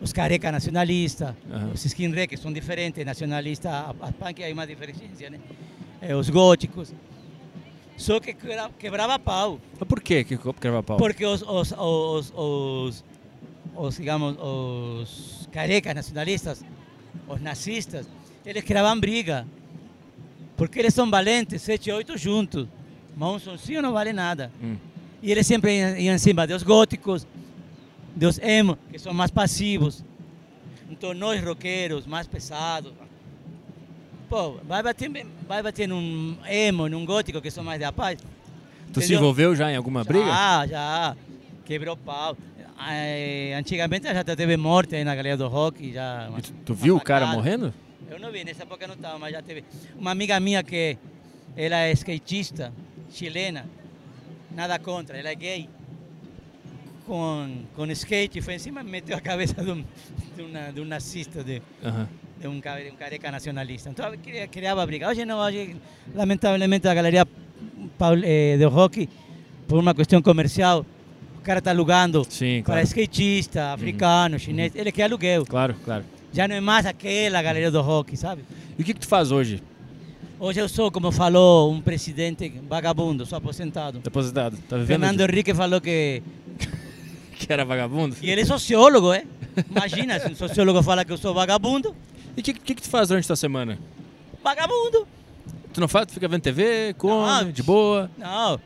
os 0.00 0.12
careca 0.12 0.52
nacionalistas, 0.52 1.34
Aham. 1.50 1.70
os 1.74 1.84
skinhead, 1.84 2.28
que 2.28 2.36
são 2.36 2.52
diferentes, 2.52 3.04
nacionalistas, 3.04 3.72
a, 3.72 3.94
a 4.00 4.12
punk 4.12 4.42
hay 4.44 4.52
uma 4.52 4.66
diferença, 4.66 5.00
né? 5.30 5.38
Eh, 6.00 6.14
os 6.14 6.28
góticos. 6.30 6.92
Só 7.96 8.20
que 8.20 8.34
quebra- 8.34 8.70
quebrava 8.78 9.18
pau, 9.18 9.58
por 9.88 10.00
que 10.02 10.22
quebrava 10.24 10.82
pau? 10.82 10.96
porque 10.98 11.24
os, 11.24 11.42
os, 11.42 11.72
os, 11.72 12.32
os, 12.36 13.04
os, 13.74 13.96
digamos, 13.96 14.36
os 14.38 15.48
carecas 15.50 15.94
nacionalistas, 15.94 16.64
os 17.26 17.40
nazistas, 17.40 18.06
eles 18.44 18.62
criavam 18.64 18.98
briga. 19.00 19.46
Porque 20.56 20.78
eles 20.78 20.94
são 20.94 21.10
valentes, 21.10 21.60
sete, 21.62 21.90
oito 21.90 22.16
juntos. 22.16 22.66
Mas 23.16 23.28
um 23.30 23.38
sozinho 23.38 23.82
não 23.82 23.92
vale 23.92 24.12
nada. 24.12 24.50
Hum. 24.62 24.76
E 25.22 25.30
eles 25.30 25.46
sempre 25.46 25.74
iam 26.00 26.14
em 26.14 26.18
cima 26.18 26.46
dos 26.46 26.62
góticos, 26.62 27.26
dos 28.14 28.38
emo, 28.38 28.78
que 28.90 28.98
são 28.98 29.12
mais 29.12 29.30
passivos. 29.30 30.04
Então 30.90 31.12
nós 31.14 31.42
roqueiros, 31.42 32.06
mais 32.06 32.26
pesados. 32.26 32.92
Pô, 34.28 34.54
vai 34.64 34.82
bater, 34.82 35.10
vai 35.46 35.62
bater 35.62 35.86
num 35.88 36.36
emo, 36.48 36.88
num 36.88 37.04
gótico, 37.06 37.40
que 37.40 37.50
são 37.50 37.62
mais 37.62 37.78
da 37.80 37.92
paz. 37.92 38.18
Tu 38.92 39.00
se 39.00 39.06
entendeu? 39.06 39.18
envolveu 39.18 39.54
já 39.54 39.70
em 39.70 39.76
alguma 39.76 40.02
briga? 40.04 40.26
Já, 40.26 40.66
já. 40.66 41.16
Quebrou 41.64 41.96
pau. 41.96 42.36
Eh, 42.90 43.54
antigamente 43.56 44.06
já 44.06 44.22
teve 44.24 44.56
morte 44.56 44.94
aí 44.96 45.04
na 45.04 45.14
galeria 45.14 45.36
do 45.36 45.48
rock. 45.48 45.92
Já, 45.92 46.28
E 46.38 46.42
tu, 46.42 46.52
tu 46.66 46.74
viu 46.74 46.96
o 46.96 47.00
cara 47.00 47.26
morrendo? 47.26 47.72
Eu 48.10 48.18
não 48.20 48.30
vi, 48.30 48.44
nessa 48.44 48.62
época 48.64 48.86
não 48.86 48.94
estava, 48.94 49.18
mas 49.18 49.32
já 49.32 49.42
teve. 49.42 49.64
Uma 49.96 50.10
amiga 50.10 50.38
minha 50.40 50.62
que 50.62 50.96
ela 51.56 51.76
é 51.76 51.92
skatista, 51.92 52.72
chilena, 53.10 53.66
nada 54.54 54.78
contra, 54.78 55.16
ela 55.18 55.28
é 55.30 55.34
gay. 55.34 55.68
Com, 57.06 57.62
com 57.76 57.86
skate, 57.92 58.40
foi 58.40 58.54
em 58.54 58.58
cima 58.58 58.80
e 58.80 58.84
meteu 58.84 59.16
a 59.16 59.20
cabeça 59.20 59.54
de 59.62 59.70
um, 59.70 59.84
de 60.36 60.42
uma- 60.42 60.72
de 60.72 60.80
um 60.80 60.84
nazista, 60.84 61.42
de, 61.44 61.62
Aham. 61.84 62.08
De 62.38 62.42
de 62.42 62.48
um 62.48 62.60
careca 62.96 63.30
nacionalista. 63.30 63.92
Cria- 64.22 64.46
criava 64.46 64.84
briga. 64.86 65.08
Hoje 65.08 65.24
não, 65.24 65.38
hoje 65.38 65.76
lamentavelmente 66.14 66.86
a 66.86 66.94
galeria 66.94 67.26
Paul- 67.98 68.20
eh, 68.22 68.56
do 68.58 68.68
rock, 68.68 69.08
por 69.66 69.78
uma 69.78 69.94
questão 69.94 70.20
comercial, 70.20 70.84
o 71.38 71.40
cara 71.40 71.58
está 71.60 71.70
alugando 71.70 72.26
Sim, 72.28 72.62
para 72.64 72.74
claro. 72.74 72.86
skatista, 72.86 73.72
africano, 73.72 74.38
chinês, 74.38 74.72
ele 74.74 74.92
quer 74.92 75.04
aluguel. 75.04 75.44
Claro, 75.46 75.74
claro. 75.84 76.04
Já 76.32 76.46
não 76.46 76.56
é 76.56 76.60
mais 76.60 76.84
aquela 76.84 77.40
galeria 77.40 77.70
do 77.70 77.80
rock, 77.80 78.16
sabe? 78.16 78.42
E 78.78 78.82
o 78.82 78.84
que, 78.84 78.92
que 78.92 79.00
tu 79.00 79.08
faz 79.08 79.30
hoje? 79.32 79.62
Hoje 80.38 80.60
eu 80.60 80.68
sou, 80.68 80.90
como 80.92 81.10
falou 81.10 81.72
um 81.72 81.80
presidente 81.80 82.52
vagabundo, 82.68 83.24
sou 83.24 83.38
aposentado. 83.38 84.00
Depositado. 84.00 84.58
Tá 84.68 84.76
vivendo 84.76 84.86
Fernando 84.88 85.16
de- 85.16 85.22
Henrique 85.24 85.54
falou 85.54 85.80
que. 85.80 86.22
que 87.38 87.50
era 87.50 87.64
vagabundo? 87.64 88.14
E 88.20 88.30
ele 88.30 88.42
é 88.42 88.44
sociólogo, 88.44 89.14
é? 89.14 89.24
Imagina, 89.70 90.20
se 90.20 90.28
um 90.30 90.34
sociólogo 90.34 90.82
fala 90.82 91.04
que 91.06 91.12
eu 91.12 91.16
sou 91.16 91.32
vagabundo, 91.32 91.96
E 92.36 92.40
o 92.40 92.42
que, 92.42 92.52
que, 92.52 92.74
que 92.74 92.82
tu 92.82 92.88
faz 92.88 93.08
durante 93.08 93.24
a 93.24 93.28
tua 93.28 93.36
semana? 93.36 93.78
vagabundo! 94.42 95.06
Tu 95.72 95.80
não 95.80 95.88
faz? 95.88 96.06
Tu 96.06 96.14
fica 96.14 96.28
vendo 96.28 96.40
TV, 96.42 96.94
come, 96.96 97.28
Ah, 97.28 97.42
de 97.42 97.62
boa? 97.62 98.08
Não, 98.16 98.60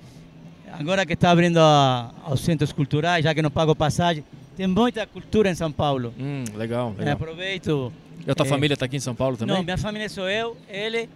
agora 0.79 1.07
que 1.07 1.15
está 1.15 1.31
abrindo 1.31 1.59
a, 1.59 2.13
aos 2.25 2.41
centros 2.41 2.71
culturais, 2.73 3.25
já 3.25 3.35
que 3.35 3.41
não 3.43 3.51
pago 3.51 3.75
passagem, 3.75 4.23
tem 4.57 4.67
muita 4.67 5.07
cultura 5.07 5.51
em 5.51 5.55
São 5.55 5.73
Paulo. 5.73 6.13
Hum, 6.19 6.45
legal, 6.55 6.91
Eu 6.93 6.99
legal. 6.99 7.15
aproveito. 7.15 7.93
E 8.27 8.31
a 8.31 8.35
tua 8.35 8.45
é, 8.45 8.49
família 8.49 8.77
tá 8.77 8.85
aqui 8.85 8.97
em 8.97 9.01
São 9.01 9.15
Paulo 9.15 9.37
também? 9.39 9.57
Não, 9.57 9.63
minha 9.63 9.79
família 9.79 10.09
sou 10.11 10.29
eu, 10.29 10.57
ele 10.69 11.09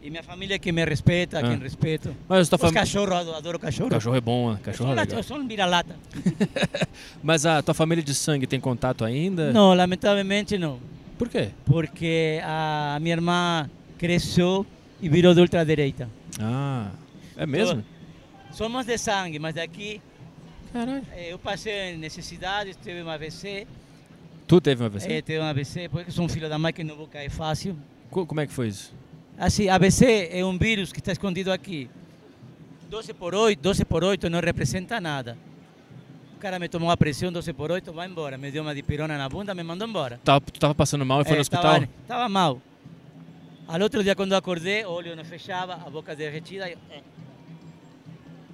e 0.00 0.08
minha 0.08 0.22
família 0.22 0.56
que 0.58 0.70
me 0.70 0.84
respeita, 0.84 1.40
Ah. 1.40 1.42
quem 1.42 1.58
respeito. 1.58 2.14
Mas 2.28 2.48
tua 2.48 2.54
Os 2.56 2.60
família... 2.60 2.80
cachorros, 2.80 3.26
eu 3.26 3.34
adoro 3.34 3.58
cachorro. 3.58 3.90
Cachorro 3.90 4.16
é 4.16 4.20
bom, 4.20 4.50
né? 4.52 4.58
Eu 4.60 4.64
Cachorro 4.64 4.90
sou, 4.90 4.98
é 4.98 5.00
legal. 5.02 5.18
eu 5.18 5.22
sou 5.24 5.36
um 5.38 5.48
vira-lata. 5.48 5.96
Mas 7.22 7.44
a 7.44 7.60
tua 7.60 7.74
família 7.74 8.04
de 8.04 8.14
sangue 8.14 8.46
tem 8.46 8.60
contato 8.60 9.04
ainda? 9.04 9.52
Não, 9.52 9.74
lamentavelmente 9.74 10.56
não. 10.56 10.78
Por 11.18 11.28
quê? 11.28 11.50
Porque 11.64 12.40
a 12.44 12.98
minha 13.00 13.14
irmã 13.14 13.70
cresceu 13.98 14.66
e 15.00 15.08
virou 15.08 15.34
de 15.34 15.40
ultradireita. 15.40 16.08
Ah, 16.40 16.90
é 17.36 17.46
mesmo? 17.46 17.82
Somos 18.52 18.84
de 18.86 18.96
sangue, 18.98 19.38
mas 19.38 19.54
daqui 19.54 20.00
Caralho. 20.72 21.02
eh, 21.12 21.32
eu 21.32 21.38
passei 21.38 21.96
necessidades, 21.96 22.76
tive 22.82 23.02
um 23.02 23.08
AVC, 23.08 23.66
Tu 24.46 24.60
teve 24.60 24.82
uma 24.82 24.86
AVC? 24.86 25.12
eh, 25.12 25.22
tive 25.22 25.40
um 25.40 25.44
AVC, 25.44 25.88
porque 25.88 26.10
sou 26.10 26.24
um 26.24 26.28
filho 26.28 26.48
da 26.48 26.58
mãe 26.58 26.72
que 26.72 26.84
não 26.84 26.96
vou 26.96 27.06
cair 27.06 27.30
fácil. 27.30 27.76
Co- 28.10 28.26
Como 28.26 28.40
é 28.40 28.46
que 28.46 28.52
foi 28.52 28.68
isso? 28.68 28.94
Assim, 29.38 29.68
AVC 29.68 30.28
é 30.32 30.44
um 30.44 30.56
vírus 30.56 30.92
que 30.92 30.98
está 31.00 31.12
escondido 31.12 31.50
aqui. 31.52 31.90
12 32.88 33.12
por 33.12 33.34
8, 33.34 33.60
12 33.60 33.84
por 33.84 34.04
8 34.04 34.30
não 34.30 34.40
representa 34.40 35.00
nada. 35.00 35.36
Cara 36.46 36.60
me 36.60 36.68
tomou 36.68 36.92
a 36.92 36.96
pressão, 36.96 37.32
12 37.32 37.52
por 37.54 37.72
8, 37.72 37.92
vai 37.92 38.06
embora. 38.06 38.38
Me 38.38 38.52
deu 38.52 38.62
uma 38.62 38.72
dipirona 38.72 39.18
na 39.18 39.28
bunda, 39.28 39.52
me 39.52 39.64
mandou 39.64 39.88
embora. 39.88 40.20
Tava, 40.22 40.40
tu 40.42 40.60
tava 40.60 40.76
passando 40.76 41.04
mal 41.04 41.20
e 41.22 41.24
foi 41.24 41.32
É, 41.32 41.34
no 41.34 41.40
hospital? 41.40 41.72
Estava, 41.72 41.88
estava 42.02 42.28
mal. 42.28 42.62
Al 43.66 43.80
outro 43.80 44.00
dia, 44.04 44.14
quando 44.14 44.30
eu 44.30 44.38
acordei, 44.38 44.84
o 44.84 44.90
olho 44.90 45.16
não 45.16 45.24
fechava, 45.24 45.72
a 45.74 45.90
boca 45.90 46.14
derretida. 46.14 46.68
Eu, 46.70 46.78
eh. 46.88 47.00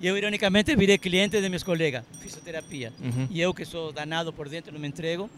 E 0.01 0.07
eu, 0.07 0.17
ironicamente, 0.17 0.75
virei 0.75 0.97
cliente 0.97 1.39
de 1.39 1.47
meus 1.51 1.63
colegas, 1.63 2.03
fisioterapia. 2.19 2.95
Uhum. 2.99 3.29
E 3.31 3.39
eu, 3.39 3.53
que 3.53 3.67
sou 3.67 3.93
danado 3.93 4.33
por 4.33 4.49
dentro, 4.49 4.73
não 4.73 4.81
me 4.81 4.89
entrego. 4.89 5.29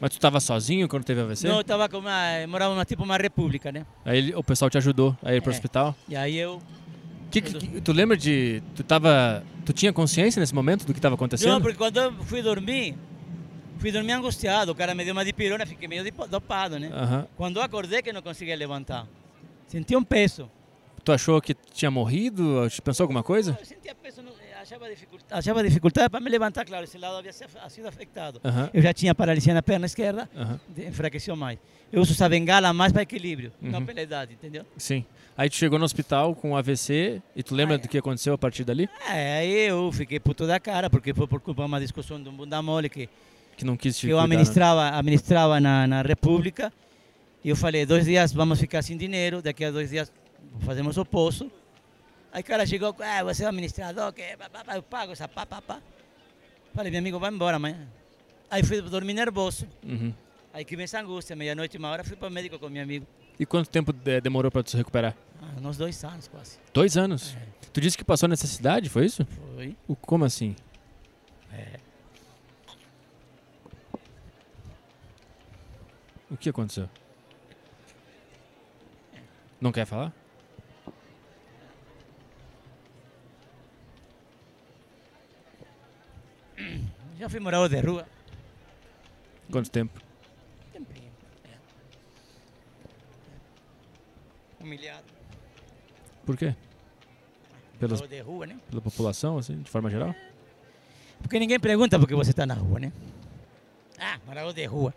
Mas 0.00 0.12
tu 0.12 0.20
tava 0.20 0.38
sozinho 0.38 0.88
quando 0.88 1.02
teve 1.02 1.20
AVC? 1.20 1.48
Não, 1.48 1.56
eu 1.56 1.60
estava 1.62 1.88
com 1.88 1.98
uma, 1.98 2.38
eu 2.42 2.46
morava 2.48 2.74
numa, 2.74 2.84
tipo 2.84 3.02
uma 3.02 3.16
república, 3.16 3.72
né? 3.72 3.84
Aí 4.04 4.32
o 4.36 4.44
pessoal 4.44 4.70
te 4.70 4.78
ajudou 4.78 5.16
a 5.20 5.34
ir 5.34 5.42
pro 5.42 5.50
É. 5.50 5.54
hospital? 5.54 5.96
E 6.08 6.14
aí 6.14 6.36
eu... 6.38 6.62
Que, 7.32 7.40
que- 7.40 7.80
tu 7.80 7.92
lembra 7.92 8.16
de... 8.16 8.62
Tu 8.76 8.84
tava... 8.84 9.42
Tu 9.64 9.72
tinha 9.72 9.92
consciência 9.92 10.38
nesse 10.40 10.54
momento 10.54 10.84
do 10.84 10.92
que 10.94 11.00
tava 11.00 11.14
acontecendo? 11.14 11.50
Não, 11.52 11.60
porque 11.60 11.76
quando 11.78 11.96
eu 11.96 12.12
fui 12.24 12.42
dormir, 12.42 12.94
Fui 13.78 13.90
dormir 13.90 14.12
angustiado, 14.12 14.70
o 14.70 14.74
cara 14.76 14.94
me 14.94 15.04
deu 15.04 15.12
uma 15.12 15.24
dipirona, 15.24 15.66
fiquei 15.66 15.88
meio 15.88 16.04
dopado, 16.30 16.78
né? 16.78 16.88
Aham. 16.92 17.26
Quando 17.36 17.56
eu 17.56 17.62
acordei 17.62 18.00
que 18.00 18.12
não 18.12 18.22
conseguia 18.22 18.54
levantar. 18.54 19.08
Senti 19.66 19.96
um 19.96 20.04
peso. 20.04 20.48
Tu 21.02 21.10
achou 21.10 21.40
que 21.40 21.52
tinha 21.72 21.90
morrido? 21.90 22.68
Pensou 22.84 23.02
alguma 23.02 23.24
coisa? 23.24 23.56
Eu 23.58 23.64
sentia 23.66 23.92
peso, 23.92 24.22
achava 24.60 24.88
dificuldade, 24.88 25.26
achava 25.32 25.62
dificuldade 25.64 26.10
para 26.10 26.20
me 26.20 26.30
levantar, 26.30 26.64
claro, 26.64 26.84
esse 26.84 26.96
lado 26.96 27.16
havia 27.16 27.32
sido 27.32 27.88
afetado. 27.88 28.40
Aham. 28.44 28.70
Eu 28.72 28.80
já 28.80 28.92
tinha 28.94 29.12
paralisia 29.16 29.52
na 29.52 29.62
perna 29.62 29.86
esquerda, 29.86 30.30
de- 30.68 30.86
enfraqueceu 30.86 31.34
mais. 31.34 31.58
Eu 31.90 32.02
uso 32.02 32.12
essa 32.12 32.28
bengala 32.28 32.72
mais 32.72 32.92
para 32.92 33.02
equilíbrio, 33.02 33.50
não 33.60 33.80
Uhum. 33.80 33.86
pela 33.86 34.00
idade, 34.00 34.34
entendeu? 34.34 34.64
Sim. 34.76 35.04
Aí 35.36 35.48
tu 35.48 35.56
chegou 35.56 35.78
no 35.78 35.84
hospital 35.84 36.34
com 36.34 36.56
AVC 36.56 37.22
e 37.34 37.42
tu 37.42 37.54
lembra 37.54 37.76
Ah, 37.76 37.78
é. 37.78 37.78
do 37.78 37.88
que 37.88 37.96
aconteceu 37.96 38.34
a 38.34 38.38
partir 38.38 38.64
dali? 38.64 38.88
É, 39.08 39.38
aí 39.38 39.52
eu 39.68 39.90
fiquei 39.92 40.20
puto 40.20 40.46
da 40.46 40.60
cara, 40.60 40.90
porque 40.90 41.14
foi 41.14 41.26
por 41.26 41.40
culpa 41.40 41.62
de 41.62 41.68
uma 41.68 41.80
discussão 41.80 42.22
de 42.22 42.28
um 42.28 42.32
bunda 42.32 42.60
mole 42.60 42.88
que, 42.90 43.08
Que 43.56 43.64
não 43.64 43.76
quis 43.76 43.98
que 43.98 44.06
eu 44.08 44.16
cuidar, 44.18 44.28
né? 44.28 44.34
administrava, 44.34 44.88
administrava 44.98 45.60
na, 45.60 45.86
na 45.86 46.02
República. 46.02 46.72
E 47.42 47.48
eu 47.48 47.56
falei, 47.56 47.86
dois 47.86 48.04
dias 48.04 48.32
vamos 48.32 48.60
ficar 48.60 48.82
sem 48.82 48.96
dinheiro, 48.96 49.40
daqui 49.40 49.64
a 49.64 49.70
dois 49.70 49.90
dias 49.90 50.12
fazemos 50.60 50.96
o 50.98 51.04
poço. 51.04 51.50
Aí 52.32 52.42
o 52.42 52.44
cara 52.44 52.64
chegou, 52.66 52.94
ah, 53.00 53.24
você 53.24 53.42
é 53.42 53.46
o 53.46 53.48
administrador, 53.48 54.12
que 54.12 54.22
eu 54.74 54.82
pago 54.82 55.12
essa 55.12 55.26
pá, 55.26 55.44
pá, 55.46 55.60
pá. 55.62 55.80
Falei, 56.74 56.90
meu 56.90 57.00
amigo, 57.00 57.18
vai 57.18 57.30
embora 57.30 57.56
amanhã. 57.56 57.86
Aí 58.50 58.62
fui 58.62 58.80
dormir 58.82 59.14
nervoso. 59.14 59.66
Uhum. 59.82 60.12
Aí 60.52 60.64
que 60.64 60.76
vem 60.76 60.84
essa 60.84 61.00
angústia, 61.00 61.34
meia-noite, 61.34 61.76
uma 61.78 61.88
hora, 61.90 62.04
fui 62.04 62.16
para 62.16 62.28
o 62.28 62.30
médico 62.30 62.58
com 62.58 62.68
meu 62.68 62.82
amigo. 62.82 63.06
E 63.42 63.44
quanto 63.44 63.68
tempo 63.68 63.92
de- 63.92 64.20
demorou 64.20 64.52
tu 64.52 64.70
se 64.70 64.76
recuperar? 64.76 65.16
Ah, 65.42 65.58
uns 65.68 65.76
dois 65.76 66.04
anos 66.04 66.28
quase. 66.28 66.60
Dois 66.72 66.96
anos. 66.96 67.34
É. 67.34 67.48
Tu 67.72 67.80
disse 67.80 67.98
que 67.98 68.04
passou 68.04 68.28
necessidade, 68.28 68.88
foi 68.88 69.04
isso? 69.04 69.24
Foi. 69.26 69.76
O- 69.88 69.96
Como 69.96 70.24
assim? 70.24 70.54
É. 71.52 71.80
O 76.30 76.36
que 76.36 76.48
aconteceu? 76.48 76.88
Não 79.60 79.72
quer 79.72 79.86
falar? 79.86 80.12
Já 87.18 87.28
fui 87.28 87.40
morador 87.40 87.68
de 87.68 87.80
rua. 87.80 88.06
Quanto 89.50 89.70
tempo? 89.70 90.00
Tempinho. 90.72 91.10
É. 91.44 91.56
Humilhado. 94.62 95.04
Por 96.24 96.36
quê? 96.36 96.54
Pelas, 97.78 98.00
de 98.00 98.20
rua, 98.20 98.46
né? 98.46 98.56
pela 98.70 98.80
população, 98.80 99.38
assim, 99.38 99.60
de 99.60 99.68
forma 99.68 99.90
geral? 99.90 100.14
Porque 101.20 101.38
ninguém 101.38 101.58
pergunta 101.58 101.98
por 101.98 102.06
que 102.06 102.14
você 102.14 102.30
está 102.30 102.46
na 102.46 102.54
rua, 102.54 102.78
né? 102.78 102.92
Ah, 103.98 104.18
morador 104.26 104.52
de 104.52 104.64
rua. 104.66 104.94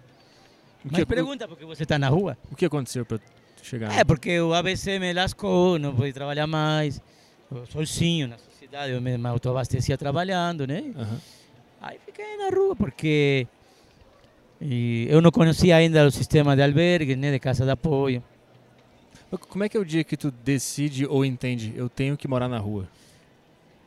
O 0.84 0.90
Mas 0.92 1.00
que, 1.00 1.06
pergunta 1.06 1.48
por 1.48 1.58
que 1.58 1.66
você 1.66 1.84
está 1.84 1.98
na 1.98 2.10
rua. 2.10 2.38
o, 2.52 2.56
que 2.56 2.66
aconteceu 2.66 3.06
tu 3.06 3.20
chegar? 3.64 3.92
É, 3.98 4.04
porque 4.04 4.40
o 4.40 4.54
ABC 4.54 5.00
me 5.00 5.12
lascou, 5.14 5.80
não 5.80 5.96
pude 5.96 6.14
trabalhar 6.14 6.46
mais. 6.46 7.02
Eu 7.52 7.66
sozinho 7.66 8.28
na 8.28 8.38
sociedade, 8.38 8.92
eu 8.92 9.02
me 9.02 9.16
autoabastecia 9.28 9.98
trabalhando, 9.98 10.68
né? 10.68 10.94
Aham. 10.96 11.22
Aí 11.82 12.00
fiquei 12.06 12.38
na 12.38 12.50
rua 12.50 12.76
porque 12.76 13.48
eu 14.60 15.22
não 15.22 15.32
conhecia 15.32 15.76
ainda 15.76 16.06
o 16.06 16.12
sistema 16.12 16.56
de 16.56 16.64
albergue, 16.64 17.16
né, 17.16 17.32
de 17.32 17.40
casa 17.40 17.66
de 17.66 17.72
apoio. 17.72 18.24
Como 19.38 19.64
é 19.64 19.70
que 19.70 19.78
é 19.78 19.80
o 19.80 19.86
dia 19.86 20.04
que 20.04 20.16
tu 20.18 20.32
decide 20.32 21.06
ou 21.06 21.24
entende, 21.26 21.74
eu 21.76 21.90
tenho 21.90 22.16
que 22.18 22.28
morar 22.28 22.48
na 22.48 22.58
rua? 22.60 22.88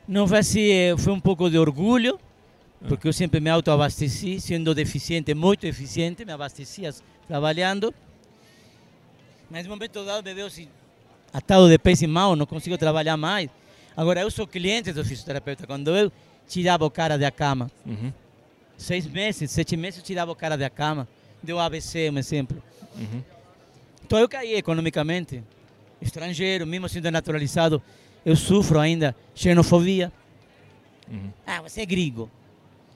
Não 0.06 0.24
assim, 0.34 0.70
eh, 0.70 0.96
foi 0.96 1.12
um 1.12 1.20
pouco 1.20 1.50
de 1.50 1.58
orgulho, 1.58 2.18
Ah. 2.82 2.86
porque 2.88 3.06
eu 3.08 3.12
sempre 3.12 3.40
me 3.40 3.50
autoabasteci, 3.50 4.40
sendo 4.40 4.74
deficiente, 4.74 5.34
muito 5.34 5.66
eficiente, 5.66 6.24
me 6.24 6.32
abastecia 6.32 6.94
trabalhando. 7.26 7.92
Mas 9.50 9.64
no 9.64 9.70
momento 9.70 10.04
dado 10.04 10.24
me 10.24 10.34
vejo 10.34 10.46
assim, 10.46 10.68
atado 11.32 11.68
de 11.68 11.78
pés 11.78 12.02
e 12.02 12.06
mãos, 12.06 12.36
não 12.36 12.46
consigo 12.46 12.76
trabalhar 12.78 13.16
mais. 13.16 13.50
Agora, 13.96 14.20
eu 14.20 14.30
sou 14.30 14.46
cliente 14.46 14.92
do 14.92 15.04
fisioterapeuta. 15.04 15.66
Quando 15.66 15.94
eu 15.96 16.12
tirava 16.46 16.84
o 16.84 16.90
cara 16.90 17.18
da 17.18 17.30
cama, 17.30 17.70
Uhum. 17.84 18.12
seis 18.76 19.06
meses, 19.06 19.50
sete 19.50 19.76
meses, 19.76 19.98
eu 19.98 20.04
tirava 20.04 20.30
o 20.30 20.36
cara 20.36 20.56
da 20.56 20.70
cama. 20.70 21.08
Deu 21.42 21.58
ABC, 21.58 22.10
um 22.10 22.18
exemplo. 22.18 22.62
Uhum. 22.96 23.22
Então 24.08 24.18
eu 24.18 24.26
caí 24.26 24.54
economicamente. 24.54 25.44
Estrangeiro, 26.00 26.66
mesmo 26.66 26.88
sendo 26.88 27.10
naturalizado, 27.10 27.82
eu 28.24 28.34
sofro 28.34 28.80
ainda 28.80 29.14
xenofobia. 29.34 30.10
Uhum. 31.10 31.30
Ah, 31.46 31.60
você 31.60 31.82
é 31.82 31.86
gringo. 31.86 32.30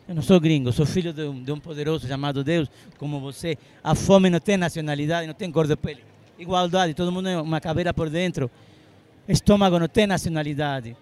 Eu 0.08 0.14
não 0.14 0.22
sou 0.22 0.40
gringo, 0.40 0.72
sou 0.72 0.86
filho 0.86 1.12
de 1.12 1.20
um, 1.24 1.42
de 1.42 1.52
um 1.52 1.60
poderoso 1.60 2.08
chamado 2.08 2.42
Deus, 2.42 2.66
como 2.96 3.20
você. 3.20 3.58
A 3.84 3.94
fome 3.94 4.30
não 4.30 4.40
tem 4.40 4.56
nacionalidade, 4.56 5.26
não 5.26 5.34
tem 5.34 5.52
cor 5.52 5.66
de 5.66 5.76
pele. 5.76 6.02
Igualdade, 6.38 6.94
todo 6.94 7.12
mundo 7.12 7.28
é 7.28 7.38
uma 7.38 7.60
caveira 7.60 7.92
por 7.92 8.08
dentro. 8.08 8.50
Estômago 9.28 9.78
não 9.78 9.88
tem 9.88 10.06
nacionalidade, 10.06 10.96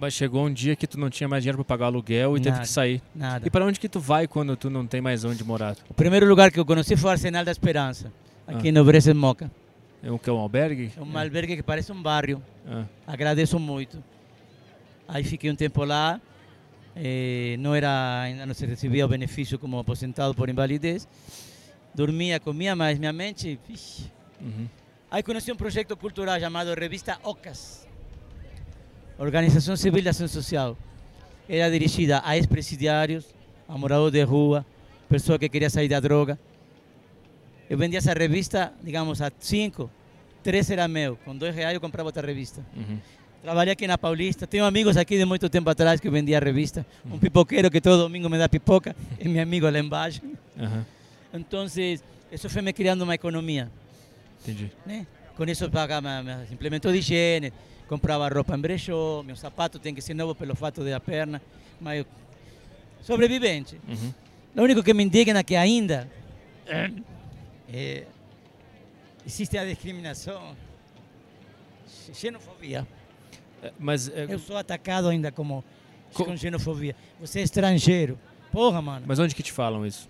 Mas 0.00 0.14
chegou 0.14 0.46
um 0.46 0.52
dia 0.52 0.74
que 0.74 0.86
tu 0.86 0.98
não 0.98 1.10
tinha 1.10 1.28
mais 1.28 1.42
dinheiro 1.42 1.58
pra 1.58 1.64
pagar 1.66 1.86
aluguel 1.86 2.34
e 2.38 2.40
teve 2.40 2.50
Nada. 2.52 2.62
que 2.62 2.68
sair. 2.68 3.02
nada. 3.14 3.46
E 3.46 3.50
para 3.50 3.66
onde 3.66 3.78
que 3.78 3.90
tu 3.90 4.00
vai 4.00 4.26
quando 4.26 4.56
tu 4.56 4.70
não 4.70 4.86
tem 4.86 5.02
mais 5.02 5.22
onde 5.22 5.44
morar? 5.44 5.76
O 5.90 5.92
primeiro 5.94 6.26
lugar 6.26 6.50
que 6.50 6.58
eu 6.58 6.64
conheci 6.64 6.96
foi 6.96 7.10
o 7.10 7.12
Arsenal 7.12 7.44
da 7.44 7.52
Esperança, 7.52 8.10
aqui 8.48 8.68
Ah. 8.68 8.72
no 8.72 8.84
Bresen 8.84 9.14
Moca. 9.14 9.50
É 10.02 10.10
um, 10.10 10.18
que 10.18 10.28
é 10.30 10.32
um 10.32 10.38
albergue? 10.38 10.92
É 10.96 11.00
um 11.00 11.18
albergue 11.18 11.56
que 11.56 11.62
parece 11.62 11.90
um 11.92 12.00
bairro. 12.02 12.42
Ah. 12.66 12.84
Agradeço 13.06 13.58
muito. 13.58 14.02
Aí 15.06 15.22
fiquei 15.24 15.50
um 15.50 15.54
tempo 15.56 15.84
lá. 15.84 16.20
eh, 17.00 17.54
não 17.60 17.74
era, 17.76 18.22
ainda 18.22 18.44
não 18.44 18.52
se 18.54 18.66
recebia 18.66 19.04
o 19.04 19.08
benefício 19.08 19.56
como 19.56 19.78
aposentado 19.78 20.34
por 20.34 20.48
invalidez. 20.48 21.06
Dormia, 21.94 22.40
comia, 22.40 22.74
mas 22.74 22.98
minha 22.98 23.12
mente. 23.12 23.56
Uhum. 24.40 24.66
Aí 25.08 25.22
conheci 25.22 25.52
um 25.52 25.56
projeto 25.56 25.96
cultural 25.96 26.38
chamado 26.40 26.74
Revista 26.74 27.16
OCAS 27.22 27.86
Organização 29.18 29.76
Civil 29.76 30.02
de 30.02 30.08
Ação 30.08 30.26
Social. 30.28 30.76
Era 31.48 31.70
dirigida 31.70 32.20
a 32.24 32.36
ex-presidiários, 32.36 33.26
a 33.68 33.76
moradores 33.78 34.12
de 34.12 34.22
rua, 34.22 34.64
pessoas 35.08 35.38
que 35.38 35.48
queriam 35.48 35.70
sair 35.70 35.88
da 35.88 35.98
droga. 36.00 36.38
Eu 37.68 37.76
vendia 37.76 37.98
essa 37.98 38.12
revista, 38.14 38.72
digamos, 38.82 39.20
a 39.20 39.30
cinco. 39.38 39.90
Três 40.42 40.70
era 40.70 40.88
meu. 40.88 41.16
Com 41.24 41.36
dois 41.36 41.54
reais 41.54 41.74
eu 41.74 41.80
comprava 41.80 42.08
outra 42.08 42.26
revista. 42.26 42.64
Uhum. 42.74 42.98
Trabalhei 43.42 43.72
aqui 43.72 43.86
na 43.86 43.98
Paulista. 43.98 44.46
Tenho 44.46 44.64
amigos 44.64 44.96
aqui 44.96 45.18
de 45.18 45.24
muito 45.24 45.48
tempo 45.50 45.68
atrás 45.68 46.00
que 46.00 46.08
vendia 46.08 46.40
revista. 46.40 46.86
Um 47.04 47.18
pipoqueiro 47.18 47.70
que 47.70 47.80
todo 47.80 48.02
domingo 48.02 48.28
me 48.28 48.38
dá 48.38 48.48
pipoca. 48.48 48.96
É 49.20 49.28
meu 49.28 49.42
amigo 49.42 49.68
lá 49.68 49.78
embaixo. 49.78 50.22
Aham. 50.58 50.86
Então, 51.34 51.66
isso 52.32 52.48
foi 52.48 52.62
me 52.62 52.72
criando 52.72 53.02
uma 53.02 53.14
economia. 53.14 53.70
Entendi. 54.42 54.72
Né? 54.86 55.06
Com 55.36 55.44
isso 55.44 55.64
eu 55.64 55.70
pagava 55.70 56.22
meus 56.22 56.50
implementos 56.50 56.90
de 56.90 56.98
higiene, 56.98 57.52
comprava 57.86 58.28
roupa 58.28 58.56
em 58.56 58.60
brechó, 58.60 59.22
meu 59.22 59.36
sapato 59.36 59.78
tem 59.78 59.94
que 59.94 60.00
ser 60.00 60.14
novo 60.14 60.34
pelo 60.34 60.54
fato 60.56 60.82
da 60.82 60.98
perna. 60.98 61.40
Mas 61.80 61.98
eu... 61.98 62.06
sobrevivente. 63.02 63.78
Uhum. 63.86 64.14
O 64.56 64.62
único 64.62 64.82
que 64.82 64.94
me 64.94 65.04
indigna 65.04 65.40
é 65.40 65.42
que 65.42 65.54
ainda 65.54 66.08
é, 67.72 68.04
existe 69.26 69.56
a 69.58 69.64
discriminação, 69.64 70.56
xenofobia. 72.12 72.86
É, 73.62 73.72
Mas, 73.78 74.08
é, 74.08 74.26
Eu 74.28 74.38
sou 74.38 74.56
atacado 74.56 75.08
ainda 75.08 75.30
como 75.32 75.64
Co- 76.12 76.24
com 76.24 76.36
xenofobia. 76.36 76.94
Você 77.20 77.40
é 77.40 77.42
estrangeiro. 77.42 78.18
Porra, 78.52 78.80
mano. 78.80 79.04
mas 79.06 79.18
onde 79.18 79.34
que 79.34 79.42
te 79.42 79.52
falam 79.52 79.84
isso? 79.84 80.08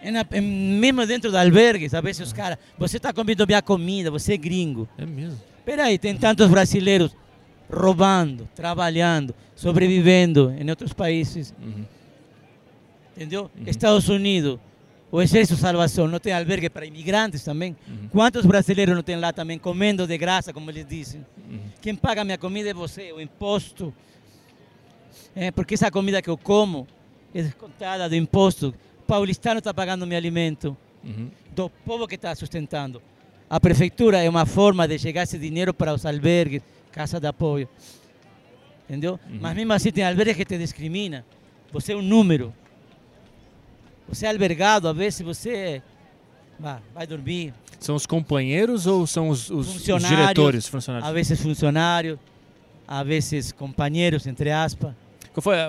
É 0.00 0.10
na- 0.10 0.24
é 0.30 0.40
mesmo 0.40 1.04
dentro 1.06 1.30
do 1.30 1.36
albergue, 1.36 1.88
sabe? 1.90 2.14
Se 2.14 2.22
os 2.22 2.32
caras, 2.32 2.56
você 2.78 2.96
está 2.98 3.12
comendo 3.12 3.46
minha 3.46 3.60
comida, 3.60 4.10
você 4.10 4.34
é 4.34 4.36
gringo. 4.36 4.88
É 4.96 5.04
mesmo. 5.04 5.38
Peraí, 5.64 5.98
tem 5.98 6.16
tantos 6.16 6.48
brasileiros 6.48 7.14
roubando, 7.70 8.48
trabalhando, 8.54 9.34
sobrevivendo 9.54 10.54
em 10.58 10.70
outros 10.70 10.92
países, 10.94 11.52
Uhum. 11.60 11.84
entendeu? 13.16 13.50
Estados 13.66 14.08
Unidos, 14.08 14.58
o 15.10 15.22
Exército 15.22 15.54
de 15.54 15.60
Salvação 15.60 16.06
não 16.06 16.18
tem 16.18 16.32
albergue 16.32 16.68
para 16.68 16.84
imigrantes 16.86 17.42
também? 17.42 17.76
Uhum. 17.86 18.08
Quantos 18.10 18.44
brasileiros 18.44 18.94
não 18.94 19.02
tem 19.02 19.16
lá 19.16 19.32
também 19.32 19.58
comendo 19.58 20.06
de 20.06 20.18
graça, 20.18 20.52
como 20.52 20.70
eles 20.70 20.86
dizem? 20.86 21.24
Uhum. 21.50 21.60
Quem 21.80 21.94
paga 21.94 22.24
minha 22.24 22.38
comida 22.38 22.68
é 22.70 22.74
você, 22.74 23.12
o 23.12 23.20
imposto. 23.20 23.94
É, 25.34 25.50
porque 25.50 25.74
essa 25.74 25.90
comida 25.90 26.20
que 26.20 26.28
eu 26.28 26.36
como 26.36 26.86
é 27.34 27.42
descontada 27.42 28.08
do 28.08 28.14
imposto. 28.16 28.74
O 29.00 29.02
paulistano 29.08 29.58
está 29.58 29.72
pagando 29.72 30.06
meu 30.06 30.16
alimento, 30.18 30.76
Uhum. 31.04 31.30
do 31.54 31.70
povo 31.70 32.06
que 32.06 32.16
está 32.16 32.34
sustentando. 32.34 33.00
A 33.48 33.58
prefeitura 33.58 34.22
é 34.22 34.28
uma 34.28 34.44
forma 34.44 34.86
de 34.86 34.98
chegar 34.98 35.22
esse 35.22 35.38
dinheiro 35.38 35.72
para 35.72 35.94
os 35.94 36.04
albergues, 36.04 36.60
casa 36.92 37.18
de 37.18 37.26
apoio. 37.26 37.68
Entendeu? 38.84 39.18
Mas 39.40 39.54
mesmo 39.54 39.72
assim 39.72 39.90
tem 39.92 40.04
albergues 40.04 40.36
que 40.36 40.44
te 40.44 40.58
discrimina. 40.58 41.24
Você 41.72 41.92
é 41.92 41.96
um 41.96 42.02
número. 42.02 42.52
Você 44.08 44.26
é 44.26 44.30
albergado, 44.30 44.88
a 44.88 44.92
vezes 44.92 45.20
você 45.20 45.82
vai, 46.58 46.78
vai 46.94 47.06
dormir. 47.06 47.52
São 47.78 47.94
os 47.94 48.06
companheiros 48.06 48.86
ou 48.86 49.06
são 49.06 49.28
os, 49.28 49.50
os- 49.50 49.68
os 49.68 49.72
Funcionários, 49.74 50.08
diretores, 50.18 50.66
A 50.66 50.70
funcionários? 50.70 51.12
vezes 51.12 51.40
funcionários, 51.40 52.18
a 52.86 53.02
vezes 53.04 53.52
companheiros, 53.52 54.26
entre 54.26 54.50
aspas. 54.50 54.92
Qual 55.32 55.42
foi 55.42 55.56
a, 55.60 55.68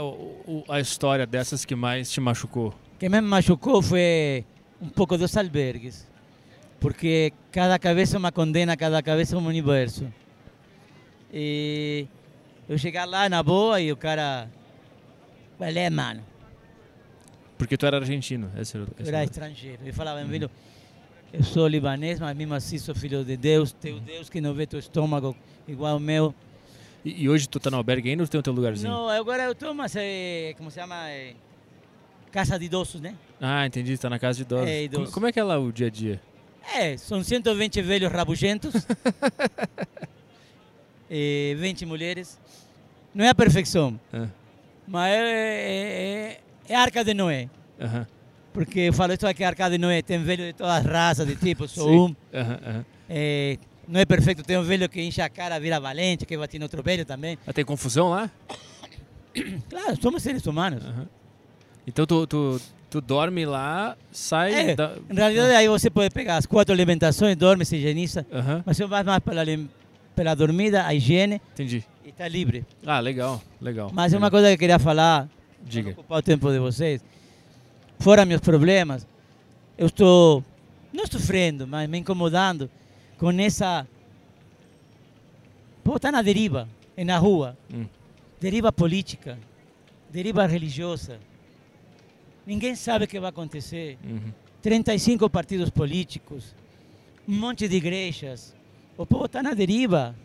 a 0.69 0.79
história 0.79 1.27
dessas 1.27 1.63
que 1.65 1.75
mais 1.75 2.09
te 2.09 2.19
machucou? 2.19 2.73
que 2.97 3.07
me 3.07 3.21
machucou 3.21 3.81
foi 3.81 4.43
um 4.81 4.89
pouco 4.89 5.17
dos 5.17 5.35
albergues, 5.37 6.05
porque 6.81 7.31
cada 7.51 7.77
cabeça 7.79 8.15
é 8.15 8.19
uma 8.19 8.31
condena, 8.31 8.75
cada 8.75 9.01
cabeça 9.03 9.35
é 9.35 9.39
um 9.39 9.45
universo. 9.45 10.05
E 11.33 12.07
eu 12.67 12.77
chegar 12.77 13.05
lá 13.05 13.29
na 13.29 13.41
boa 13.43 13.79
e 13.79 13.91
o 13.91 13.97
cara, 13.97 14.49
qual 15.57 15.69
é, 15.69 15.89
mano? 15.89 16.21
Porque 17.59 17.75
tu 17.75 17.85
era 17.85 17.97
argentino. 17.97 18.49
Esse 18.57 18.77
era, 18.77 18.87
esse 18.97 19.09
era 19.09 19.23
estrangeiro. 19.25 19.79
Ele 19.83 19.91
falava, 19.91 20.21
meu 20.21 20.29
filho, 20.29 20.49
eu 21.33 21.43
sou 21.43 21.67
libanês, 21.67 22.17
mas 22.17 22.35
mesmo 22.35 22.53
assim 22.53 22.77
sou 22.77 22.95
filho 22.95 23.23
de 23.25 23.35
Deus, 23.35 23.73
teu 23.73 23.99
Deus 23.99 24.29
que 24.29 24.39
não 24.39 24.53
vê 24.53 24.65
teu 24.65 24.79
estômago 24.79 25.35
igual 25.67 25.93
ao 25.95 25.99
meu. 25.99 26.33
E, 27.03 27.23
e 27.23 27.29
hoje 27.29 27.49
tu 27.49 27.59
tá 27.59 27.69
no 27.69 27.75
albergue 27.75 28.11
ainda 28.11 28.23
ou 28.23 28.27
tem 28.29 28.39
o 28.39 28.41
teu 28.41 28.53
lugarzinho? 28.53 28.89
Não, 28.89 29.09
agora 29.09 29.43
eu 29.43 29.51
estou, 29.51 29.73
mas 29.73 29.93
é, 29.97 30.53
como 30.57 30.71
se 30.71 30.79
chama? 30.79 31.09
É, 31.09 31.33
casa 32.31 32.57
de 32.57 32.63
idosos, 32.63 33.01
né? 33.01 33.13
Ah, 33.41 33.65
entendi. 33.65 33.97
Tá 33.97 34.09
na 34.09 34.17
casa 34.17 34.37
de 34.37 34.43
idosos. 34.43 34.69
É, 34.69 34.83
idosos. 34.83 35.07
Como, 35.07 35.13
como 35.15 35.27
é 35.27 35.31
que 35.33 35.39
é 35.39 35.43
lá 35.43 35.59
o 35.59 35.69
dia 35.69 35.87
a 35.87 35.89
dia? 35.89 36.21
É, 36.73 36.95
são 36.95 37.21
120 37.21 37.81
velhos 37.81 38.09
rabugentos. 38.09 38.73
e 41.11 41.57
20 41.59 41.85
mulheres. 41.85 42.39
Não 43.13 43.25
é 43.25 43.29
a 43.29 43.35
perfeição, 43.35 43.99
Ah, 44.13 44.27
mas 44.87 45.11
é, 45.13 46.39
é, 46.69 46.75
a 46.75 46.81
arca 46.81 47.03
de 47.03 47.13
Noé. 47.13 47.49
Porque 48.53 48.79
eu 48.81 48.93
falo 48.93 49.13
isso 49.13 49.27
aqui, 49.27 49.43
a 49.43 49.47
arca 49.47 49.69
de 49.69 49.77
Noé 49.77 50.01
tem 50.01 50.21
velho 50.23 50.43
de 50.45 50.53
todas 50.53 50.77
as 50.77 50.85
raças, 50.85 51.27
de 51.27 51.35
tipo, 51.35 51.67
sou 51.67 52.07
um. 52.07 52.15
É, 53.09 53.57
não 53.87 53.99
é 53.99 54.05
perfeito, 54.05 54.43
tem 54.43 54.57
um 54.57 54.63
velho 54.63 54.87
que 54.87 55.01
enche 55.01 55.21
a 55.21 55.29
cara, 55.29 55.59
vira 55.59 55.79
valente, 55.79 56.25
que 56.25 56.37
bate 56.37 56.59
no 56.59 56.65
outro 56.65 56.81
velho 56.83 57.03
também. 57.05 57.37
Ah, 57.47 57.51
tem 57.53 57.65
confusão 57.65 58.09
lá? 58.09 58.29
Claro, 59.69 59.95
somos 60.01 60.23
seres 60.23 60.45
humanos. 60.47 60.83
Então 61.87 62.05
tu, 62.05 62.25
tu, 62.27 62.61
tu 62.89 62.99
dorme 62.99 63.45
lá, 63.45 63.95
sai. 64.11 64.71
É, 64.71 64.75
da- 64.75 64.95
em 65.09 65.15
realidade, 65.15 65.53
aí 65.53 65.67
você 65.67 65.89
pode 65.89 66.09
pegar 66.13 66.37
as 66.37 66.45
quatro 66.45 66.73
alimentações, 66.73 67.35
dorme, 67.35 67.63
se 67.63 67.77
higieniza, 67.77 68.25
mas 68.65 68.75
você 68.75 68.85
vai 68.85 69.03
mais 69.03 69.19
pela, 69.19 69.43
pela 70.15 70.35
dormida, 70.35 70.85
a 70.85 70.93
higiene, 70.93 71.39
entendi. 71.53 71.83
e 72.03 72.09
está 72.09 72.27
livre. 72.27 72.65
Ah, 72.85 72.99
legal, 72.99 73.41
legal. 73.61 73.91
Mas 73.93 74.11
é 74.13 74.17
uma 74.17 74.27
legal. 74.27 74.31
coisa 74.31 74.47
que 74.49 74.53
eu 74.55 74.57
queria 74.59 74.79
falar, 74.79 75.29
Diga. 75.63 75.91
para 75.91 75.99
ocupar 75.99 76.19
o 76.19 76.21
tempo 76.21 76.51
de 76.51 76.59
vocês. 76.59 77.03
Fora 77.99 78.25
meus 78.25 78.41
problemas, 78.41 79.05
eu 79.77 79.87
estou, 79.87 80.43
não 80.93 81.05
sofrendo, 81.05 81.67
mas 81.67 81.89
me 81.89 81.97
incomodando 81.97 82.69
com 83.17 83.31
essa... 83.31 83.87
Pô, 85.83 85.95
está 85.95 86.11
na 86.11 86.21
deriva, 86.21 86.67
é 86.95 87.03
na 87.03 87.17
rua. 87.17 87.57
Hum. 87.73 87.85
Deriva 88.39 88.71
política, 88.71 89.37
deriva 90.09 90.45
religiosa. 90.45 91.19
Ninguém 92.45 92.75
sabe 92.75 93.05
o 93.05 93.07
que 93.07 93.19
vai 93.19 93.29
acontecer. 93.29 93.97
Uhum. 94.03 94.31
35 94.61 95.29
partidos 95.29 95.69
políticos, 95.69 96.55
um 97.27 97.35
monte 97.35 97.67
de 97.67 97.75
igrejas. 97.75 98.55
O 98.97 99.05
povo 99.05 99.25
está 99.25 99.41
na 99.41 99.53
deriva 99.53 100.15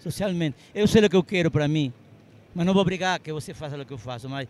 socialmente. 0.00 0.56
Eu 0.74 0.86
sei 0.88 1.04
o 1.04 1.10
que 1.10 1.16
eu 1.16 1.22
quero 1.22 1.50
para 1.50 1.68
mim, 1.68 1.92
mas 2.54 2.66
não 2.66 2.72
vou 2.72 2.82
obrigar 2.82 3.18
que 3.20 3.32
você 3.32 3.54
faça 3.54 3.76
o 3.76 3.84
que 3.84 3.92
eu 3.92 3.98
faço. 3.98 4.28
Mas 4.28 4.48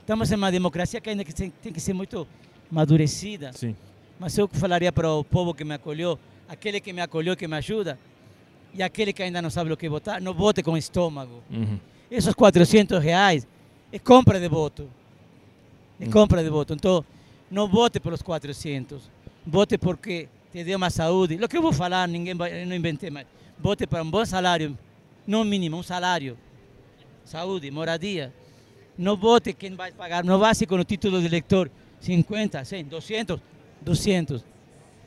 estamos 0.00 0.30
em 0.30 0.34
uma 0.36 0.50
democracia 0.50 1.00
que 1.00 1.10
ainda 1.10 1.24
que 1.24 1.34
tem, 1.34 1.50
tem 1.50 1.72
que 1.72 1.80
ser 1.80 1.92
muito 1.92 2.26
amadurecida. 2.70 3.52
Sim. 3.52 3.74
Mas 4.18 4.36
eu 4.36 4.48
falaria 4.48 4.90
para 4.92 5.10
o 5.10 5.22
povo 5.24 5.54
que 5.54 5.64
me 5.64 5.74
acolheu, 5.74 6.18
aquele 6.48 6.80
que 6.80 6.92
me 6.92 7.00
acolheu, 7.00 7.36
que 7.36 7.46
me 7.46 7.56
ajuda, 7.56 7.98
e 8.74 8.82
aquele 8.82 9.12
que 9.12 9.22
ainda 9.22 9.40
não 9.40 9.50
sabe 9.50 9.72
o 9.72 9.76
que 9.76 9.88
votar, 9.88 10.20
não 10.20 10.34
vote 10.34 10.62
com 10.62 10.76
estômago. 10.76 11.42
Uhum. 11.50 11.78
Esos 12.10 12.34
400 12.34 13.02
reais 13.02 13.46
é 13.92 13.98
compra 13.98 14.40
de 14.40 14.48
voto. 14.48 14.88
É 16.00 16.06
Hum. 16.06 16.10
compra 16.10 16.42
de 16.42 16.50
voto. 16.50 16.74
Então, 16.74 17.04
não 17.50 17.66
vote 17.66 17.98
pelos 17.98 18.22
400. 18.22 19.10
Vote 19.46 19.76
porque 19.78 20.28
te 20.52 20.62
dê 20.62 20.74
uma 20.74 20.90
saúde. 20.90 21.38
O 21.42 21.48
que 21.48 21.56
eu 21.56 21.62
vou 21.62 21.72
falar, 21.72 22.06
ninguém 22.06 22.34
vai, 22.34 22.64
não 22.64 22.74
inventei 22.76 23.10
mais. 23.10 23.26
Vote 23.58 23.86
para 23.86 24.02
um 24.02 24.10
bom 24.10 24.24
salário, 24.24 24.76
não 25.26 25.44
mínimo, 25.44 25.76
um 25.76 25.82
salário. 25.82 26.36
Saúde, 27.28 27.70
moradia. 27.70 28.32
Não 28.96 29.14
vote 29.14 29.52
quem 29.52 29.74
vai 29.76 29.92
pagar. 29.92 30.24
Não 30.24 30.38
vá 30.38 30.48
assim 30.50 30.64
com 30.64 30.76
o 30.76 30.82
título 30.84 31.20
de 31.20 31.26
eleitor 31.26 31.70
50, 32.00 32.64
100, 32.64 32.84
200, 32.84 33.40
200. 33.82 34.44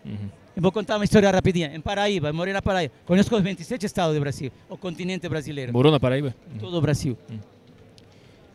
Uhum. 0.05 0.29
Eu 0.55 0.61
vou 0.61 0.71
contar 0.71 0.97
uma 0.97 1.03
história 1.03 1.31
rapidinha. 1.31 1.71
Em 1.73 1.81
Paraíba, 1.81 2.27
eu 2.27 2.33
morei 2.33 2.53
na 2.53 2.61
Paraíba. 2.61 2.93
Conheço 3.05 3.35
os 3.35 3.41
27 3.41 3.87
estados 3.87 4.13
do 4.13 4.19
Brasil, 4.21 4.51
o 4.69 4.77
continente 4.77 5.27
brasileiro. 5.27 5.73
Morou 5.73 5.91
na 5.91 5.99
Paraíba? 5.99 6.35
todo 6.59 6.77
o 6.77 6.81
Brasil. 6.81 7.17
Hum. 7.29 7.39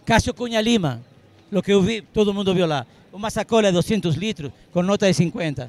Cássio 0.05 0.33
Cunha 0.33 0.61
Lima, 0.61 1.03
lo 1.51 1.61
que 1.61 1.73
eu 1.73 1.83
vi, 1.83 2.03
todo 2.03 2.33
mundo 2.33 2.55
viu 2.55 2.67
lá. 2.67 2.87
Uma 3.13 3.31
sacola 3.31 3.69
de 3.69 3.73
200 3.73 4.15
litros 4.15 4.53
com 4.73 4.81
nota 4.81 5.09
de 5.09 5.15
50. 5.15 5.69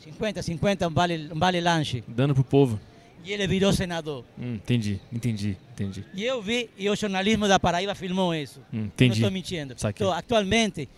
50, 0.00 0.42
50, 0.42 0.88
um 0.88 0.90
vale, 0.90 1.30
um 1.32 1.38
vale 1.38 1.60
lanche. 1.62 2.04
Dando 2.06 2.34
pro 2.34 2.44
povo. 2.44 2.78
E 3.24 3.32
ele 3.32 3.46
virou 3.46 3.72
senador. 3.72 4.24
Hum, 4.38 4.54
entendi, 4.54 5.00
entendi, 5.12 5.56
entendi. 5.72 6.04
E 6.14 6.24
eu 6.24 6.40
vi, 6.40 6.70
e 6.78 6.88
o 6.88 6.96
jornalismo 6.96 7.46
da 7.48 7.58
Paraíba 7.60 7.94
filmou 7.94 8.34
isso. 8.34 8.60
Hum, 8.72 8.78
Não 8.78 8.84
entendi. 8.86 9.14
estou 9.14 9.30
mentindo. 9.30 9.74
Saquei. 9.76 10.06
Então, 10.06 10.16
atualmente, 10.16 10.88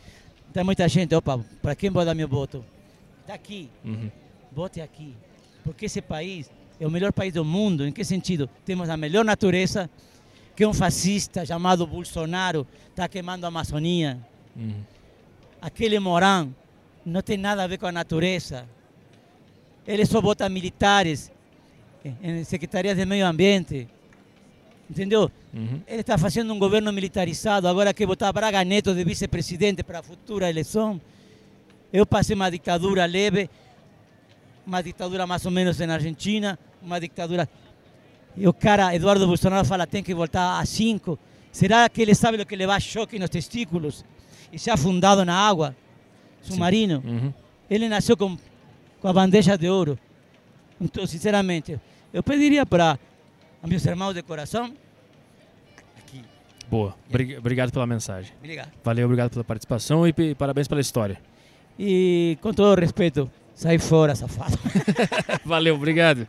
tem 0.52 0.62
muita 0.64 0.87
gente, 0.88 1.14
opa, 1.14 1.38
para 1.62 1.74
quem 1.74 1.90
vou 1.90 2.04
dar 2.04 2.14
meu 2.14 2.28
voto? 2.28 2.64
Daqui, 3.26 3.68
Uhum. 3.85 4.11
vote 4.52 4.80
aqui. 4.80 5.14
Porque 5.64 5.87
esse 5.87 6.00
país 6.00 6.50
é 6.78 6.87
o 6.87 6.90
melhor 6.90 7.12
país 7.12 7.33
do 7.33 7.44
mundo. 7.44 7.87
Em 7.87 7.92
que 7.92 8.04
sentido? 8.04 8.48
Temos 8.64 8.88
a 8.88 8.96
melhor 8.96 9.24
natureza, 9.24 9.88
que 10.56 10.64
um 10.66 10.72
fascista 10.74 11.44
chamado 11.46 11.87
Bolsonaro 11.87 12.66
está 12.90 13.09
queimando 13.09 13.44
a 13.46 13.48
Amazônia. 13.48 14.18
Uhum. 14.54 14.83
Aquele 15.61 15.98
Morán 15.98 16.48
não 17.04 17.22
tem 17.22 17.37
nada 17.37 17.62
a 17.62 17.66
ver 17.66 17.78
com 17.78 17.87
a 17.87 17.92
natureza. 17.92 18.66
Ele 19.87 20.04
só 20.06 20.20
vota 20.20 20.48
militares 20.48 21.30
em- 22.22 22.44
secretarias 22.44 22.96
de 22.96 23.04
meio 23.04 23.26
ambiente. 23.26 23.88
Entendeu? 24.88 25.30
Uhum. 25.54 25.80
Ele 25.86 26.00
está 26.00 26.18
fazendo 26.18 26.52
um 26.52 26.58
governo 26.58 26.92
militarizado, 26.92 27.68
agora 27.68 27.94
quer 27.94 28.06
botar 28.06 28.32
Braga 28.32 28.64
Neto 28.64 28.92
de 28.94 29.04
vice-presidente 29.04 29.82
para 29.82 30.00
a 30.00 30.02
futura 30.02 30.50
eleição. 30.50 31.00
Eu 31.92 32.04
passei 32.04 32.34
uma 32.34 32.50
ditadura 32.50 33.04
leve, 33.06 33.48
uma 34.66 34.82
ditadura 34.82 35.26
mais 35.26 35.44
ou 35.44 35.50
menos 35.52 35.78
na 35.78 35.94
Argentina, 35.94 36.58
uma 36.82 37.00
ditadura... 37.00 37.48
E 38.36 38.46
o 38.46 38.52
cara, 38.52 38.94
Eduardo 38.94 39.26
Bolsonaro, 39.26 39.66
fala 39.66 39.86
tem 39.86 40.02
que 40.02 40.14
voltar 40.14 40.60
a 40.60 40.64
cinco. 40.64 41.18
Será 41.50 41.88
que 41.88 42.00
ele 42.00 42.14
sabe 42.14 42.40
o 42.40 42.46
que 42.46 42.54
levar 42.54 42.80
choque 42.80 43.18
nos 43.18 43.28
testículos 43.28 44.04
e 44.52 44.58
se 44.58 44.70
afundado 44.70 45.24
na 45.24 45.34
água? 45.34 45.74
Submarino. 46.40 47.02
Uhum. 47.04 47.34
Ele 47.68 47.88
nasceu 47.88 48.16
com, 48.16 48.36
com 49.00 49.08
a 49.08 49.12
bandeja 49.12 49.58
de 49.58 49.68
ouro. 49.68 49.98
Então, 50.80 51.06
sinceramente, 51.06 51.78
eu 52.12 52.22
pediria 52.22 52.64
para 52.64 52.98
meus 53.66 53.84
irmãos 53.84 54.14
de 54.14 54.22
coração... 54.22 54.74
Aqui. 55.98 56.22
Boa. 56.70 56.94
Brig- 57.10 57.36
Obrigado 57.38 57.70
pela 57.72 57.86
mensagem. 57.86 58.32
Obrigado. 58.38 58.70
Valeu, 58.82 59.04
obrigado 59.04 59.30
pela 59.30 59.44
participação 59.44 60.06
e 60.06 60.34
parabéns 60.34 60.66
pela 60.68 60.80
história. 60.80 61.20
E 61.78 62.38
com 62.40 62.52
todo 62.52 62.78
respeito, 62.80 63.30
sai 63.54 63.78
fora, 63.78 64.14
safado. 64.14 64.58
Valeu, 65.44 65.74
obrigado. 65.74 66.26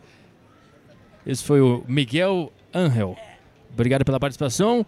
Esse 1.26 1.44
foi 1.44 1.62
o 1.62 1.84
Miguel 1.88 2.52
Angel. 2.74 3.18
Obrigado 3.74 4.04
pela 4.04 4.20
participação. 4.20 4.86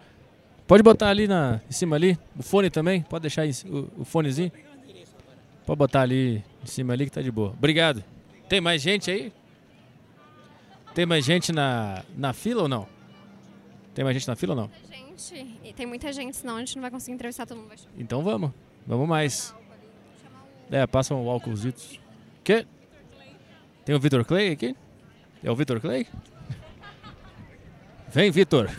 Pode 0.66 0.82
botar 0.82 1.08
ali 1.08 1.28
na, 1.28 1.60
em 1.68 1.72
cima 1.72 1.96
ali, 1.96 2.18
o 2.38 2.42
fone 2.42 2.70
também. 2.70 3.02
Pode 3.02 3.22
deixar 3.22 3.46
o, 3.66 3.90
o 3.98 4.04
fonezinho. 4.04 4.50
Pode 5.66 5.78
botar 5.78 6.02
ali 6.02 6.42
em 6.62 6.66
cima 6.66 6.92
ali 6.92 7.04
que 7.06 7.12
tá 7.12 7.22
de 7.22 7.30
boa. 7.30 7.50
Obrigado. 7.50 8.02
Tem 8.48 8.60
mais 8.60 8.82
gente 8.82 9.10
aí? 9.10 9.32
Tem 10.94 11.04
mais 11.04 11.24
gente 11.24 11.52
na, 11.52 12.04
na 12.16 12.32
fila 12.32 12.62
ou 12.62 12.68
não? 12.68 12.86
Tem 13.94 14.04
mais 14.04 14.16
gente 14.16 14.28
na 14.28 14.36
fila 14.36 14.54
ou 14.54 14.60
não? 14.60 14.70
Gente, 14.90 15.58
e 15.64 15.72
tem 15.72 15.86
muita 15.86 16.12
gente, 16.12 16.36
senão 16.36 16.56
a 16.56 16.60
gente 16.60 16.76
não 16.76 16.82
vai 16.82 16.90
conseguir 16.90 17.14
entrevistar 17.14 17.46
todo 17.46 17.58
mundo. 17.58 17.74
Então 17.98 18.22
vamos. 18.22 18.52
Vamos 18.86 19.08
mais. 19.08 19.54
É, 20.70 20.86
passa 20.86 21.14
um 21.14 21.28
álcoolzitos. 21.28 21.98
Que? 22.42 22.66
Tem 23.84 23.94
o 23.94 24.00
Vitor 24.00 24.24
Clay 24.24 24.52
aqui? 24.52 24.76
É 25.42 25.50
o 25.50 25.56
Vitor 25.56 25.80
Clay? 25.80 26.06
Vem, 28.08 28.30
Vitor. 28.30 28.70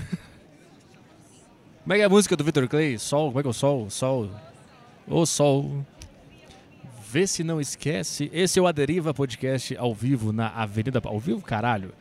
Como 1.83 1.93
é 1.93 1.97
que 1.97 2.01
é 2.01 2.05
a 2.05 2.09
música 2.09 2.35
do 2.35 2.43
Vitor 2.43 2.67
Clay? 2.67 2.97
Sol, 2.97 3.27
como 3.27 3.39
é 3.39 3.43
que 3.43 3.47
é 3.47 3.49
o 3.49 3.53
sol? 3.53 3.89
Sol. 3.89 4.31
O 5.07 5.25
sol. 5.25 5.85
Vê 7.11 7.27
se 7.27 7.43
não 7.43 7.61
esquece. 7.61 8.29
Esse 8.33 8.57
é 8.57 8.61
o 8.61 8.67
Aderiva 8.67 9.13
Podcast 9.13 9.75
ao 9.77 9.93
vivo 9.93 10.31
na 10.31 10.47
Avenida. 10.49 11.01
Ao 11.03 11.19
vivo, 11.19 11.41
caralho. 11.41 11.93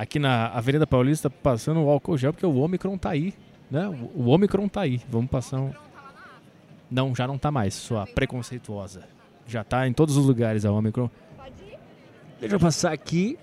Aqui 0.00 0.20
na 0.20 0.46
Avenida 0.50 0.86
Paulista, 0.86 1.28
passando 1.28 1.80
o 1.82 1.90
álcool 1.90 2.16
gel, 2.16 2.32
porque 2.32 2.46
o 2.46 2.56
Omicron 2.58 2.96
tá 2.96 3.10
aí. 3.10 3.34
Né? 3.68 3.88
O 4.14 4.28
Omicron 4.28 4.68
tá 4.68 4.82
aí. 4.82 5.00
Vamos 5.08 5.28
passar 5.28 5.58
um. 5.60 5.72
Não, 6.88 7.12
já 7.16 7.26
não 7.26 7.36
tá 7.36 7.50
mais, 7.50 7.74
sua 7.74 8.06
preconceituosa. 8.06 9.02
Já 9.44 9.64
tá 9.64 9.88
em 9.88 9.92
todos 9.92 10.16
os 10.16 10.24
lugares 10.24 10.64
a 10.64 10.70
Omicron. 10.70 11.10
Deixa 12.38 12.54
eu 12.54 12.60
passar 12.60 12.92
aqui. 12.92 13.36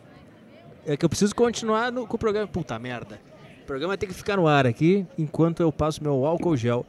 É 0.86 0.96
que 0.96 1.04
eu 1.04 1.10
preciso 1.10 1.36
continuar 1.36 1.92
no- 1.92 2.08
com 2.08 2.16
o 2.16 2.20
programa. 2.20 2.48
Puta 2.48 2.80
merda. 2.80 3.20
O 3.64 3.66
programa 3.66 3.98
tem 3.98 4.08
que 4.08 4.16
ficar 4.16 4.38
no 4.38 4.48
ar 4.48 4.66
aqui 4.66 5.06
enquanto 5.18 5.60
eu 5.60 5.74
passo 5.74 6.02
meu 6.02 6.26
álcool 6.26 6.56
gel. 6.56 6.86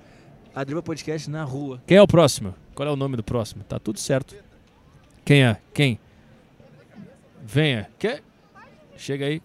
Adriba 0.55 0.81
Podcast 0.81 1.29
na 1.29 1.43
rua. 1.43 1.83
Quem 1.87 1.97
é 1.97 2.03
o 2.03 2.07
próximo? 2.07 2.55
Qual 2.73 2.89
é 2.89 2.93
o 2.93 2.97
nome 2.97 3.17
do 3.17 3.25
próximo? 3.25 3.65
Tá 3.65 3.81
tudo 3.81 3.99
certo. 3.99 4.37
Quem 5.25 5.43
é? 5.45 5.57
Quem? 5.75 5.99
Venha. 7.45 7.91
Quer? 7.99 8.23
Chega 8.97 9.27
aí. 9.27 9.43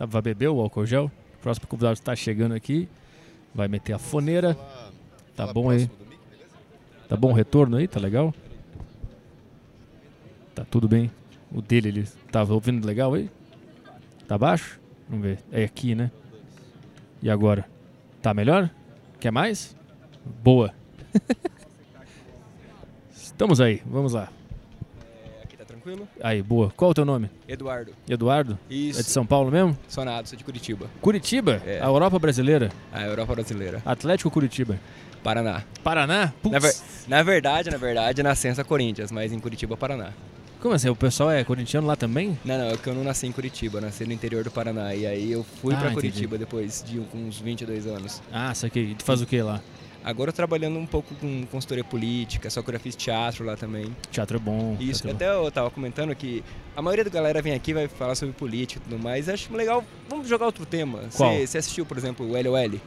Tá, 0.00 0.06
vai 0.06 0.22
beber 0.22 0.48
o 0.48 0.58
álcool 0.58 0.86
gel? 0.86 1.12
O 1.34 1.42
próximo 1.42 1.66
convidado 1.66 1.92
está 1.92 2.16
chegando 2.16 2.54
aqui. 2.54 2.88
Vai 3.54 3.68
meter 3.68 3.92
a 3.92 3.98
foneira. 3.98 4.56
Tá 5.36 5.52
bom 5.52 5.68
aí? 5.68 5.90
Tá 7.06 7.18
bom 7.18 7.32
o 7.32 7.34
retorno 7.34 7.76
aí? 7.76 7.86
Tá 7.86 8.00
legal? 8.00 8.32
Tá 10.54 10.64
tudo 10.64 10.88
bem. 10.88 11.10
O 11.52 11.60
dele, 11.60 11.88
ele 11.88 12.08
tava 12.32 12.54
ouvindo 12.54 12.86
legal 12.86 13.12
aí? 13.12 13.28
Tá 14.26 14.38
baixo? 14.38 14.80
Vamos 15.06 15.26
ver. 15.26 15.38
É 15.52 15.64
aqui, 15.64 15.94
né? 15.94 16.10
E 17.22 17.28
agora? 17.28 17.68
Tá 18.22 18.32
melhor? 18.32 18.70
Quer 19.20 19.30
mais? 19.30 19.76
Boa. 20.42 20.72
Estamos 23.12 23.60
aí, 23.60 23.82
vamos 23.84 24.14
lá. 24.14 24.32
Tranquilo? 25.82 26.06
Aí, 26.22 26.42
boa. 26.42 26.70
Qual 26.76 26.90
é 26.90 26.92
o 26.92 26.94
teu 26.94 27.04
nome? 27.04 27.30
Eduardo. 27.48 27.92
Eduardo? 28.08 28.58
É 28.70 28.74
Isso. 28.74 29.02
de 29.02 29.08
São 29.10 29.24
Paulo 29.24 29.50
mesmo? 29.50 29.76
Sonado, 29.88 30.28
sou 30.28 30.36
de 30.36 30.44
Curitiba. 30.44 30.86
Curitiba? 31.00 31.62
É. 31.66 31.80
A 31.80 31.86
Europa 31.86 32.18
brasileira. 32.18 32.70
A 32.92 33.02
Europa 33.04 33.34
brasileira. 33.34 33.82
Atlético 33.84 34.30
Curitiba. 34.30 34.78
Paraná. 35.22 35.62
Paraná? 35.82 36.32
Putz. 36.42 36.52
Na, 36.52 36.58
ver- 36.58 36.74
na 37.08 37.22
verdade, 37.22 37.70
na 37.70 37.76
verdade, 37.78 38.22
nascença 38.22 38.62
Corinthians, 38.62 39.10
mas 39.10 39.32
em 39.32 39.38
Curitiba, 39.40 39.76
Paraná. 39.76 40.10
Como 40.60 40.74
assim? 40.74 40.90
O 40.90 40.96
pessoal 40.96 41.30
é 41.30 41.42
corintiano 41.42 41.86
lá 41.86 41.96
também? 41.96 42.38
Não, 42.44 42.58
não, 42.58 42.66
é 42.66 42.76
que 42.76 42.86
eu 42.86 42.94
não 42.94 43.02
nasci 43.02 43.26
em 43.26 43.32
Curitiba, 43.32 43.80
nasci 43.80 44.04
no 44.04 44.12
interior 44.12 44.44
do 44.44 44.50
Paraná. 44.50 44.94
E 44.94 45.06
aí 45.06 45.32
eu 45.32 45.42
fui 45.62 45.74
Ah, 45.74 45.78
pra 45.78 45.86
entendi. 45.92 46.08
Curitiba 46.08 46.36
depois 46.36 46.84
de 46.86 47.00
uns 47.14 47.38
22 47.38 47.86
anos. 47.86 48.20
Ah, 48.30 48.52
saquei. 48.54 48.90
E 48.90 48.94
tu 48.94 49.02
faz 49.04 49.22
o 49.22 49.26
que 49.26 49.40
lá? 49.40 49.62
Agora 50.04 50.30
eu 50.30 50.32
trabalhando 50.32 50.78
um 50.78 50.86
pouco 50.86 51.14
com 51.14 51.46
consultoria 51.46 51.84
política, 51.84 52.48
só 52.48 52.62
que 52.62 52.70
eu 52.70 52.72
já 52.74 52.78
fiz 52.78 52.96
teatro 52.96 53.44
lá 53.44 53.56
também. 53.56 53.94
Teatro 54.10 54.36
é 54.36 54.40
bom. 54.40 54.76
Isso, 54.80 55.06
é 55.06 55.12
até 55.12 55.30
eu 55.30 55.50
tava 55.50 55.70
comentando 55.70 56.14
que 56.14 56.42
a 56.74 56.80
maioria 56.80 57.04
da 57.04 57.10
galera 57.10 57.42
vem 57.42 57.52
aqui 57.52 57.74
vai 57.74 57.86
falar 57.88 58.14
sobre 58.14 58.34
política 58.34 58.80
e 58.84 58.88
tudo 58.88 59.02
mais. 59.02 59.28
Acho 59.28 59.52
legal, 59.54 59.84
vamos 60.08 60.28
jogar 60.28 60.46
outro 60.46 60.64
tema. 60.64 61.00
Qual? 61.14 61.36
Você 61.38 61.58
assistiu, 61.58 61.84
por 61.84 61.98
exemplo, 61.98 62.26
o 62.26 62.32
LOL? 62.32 62.80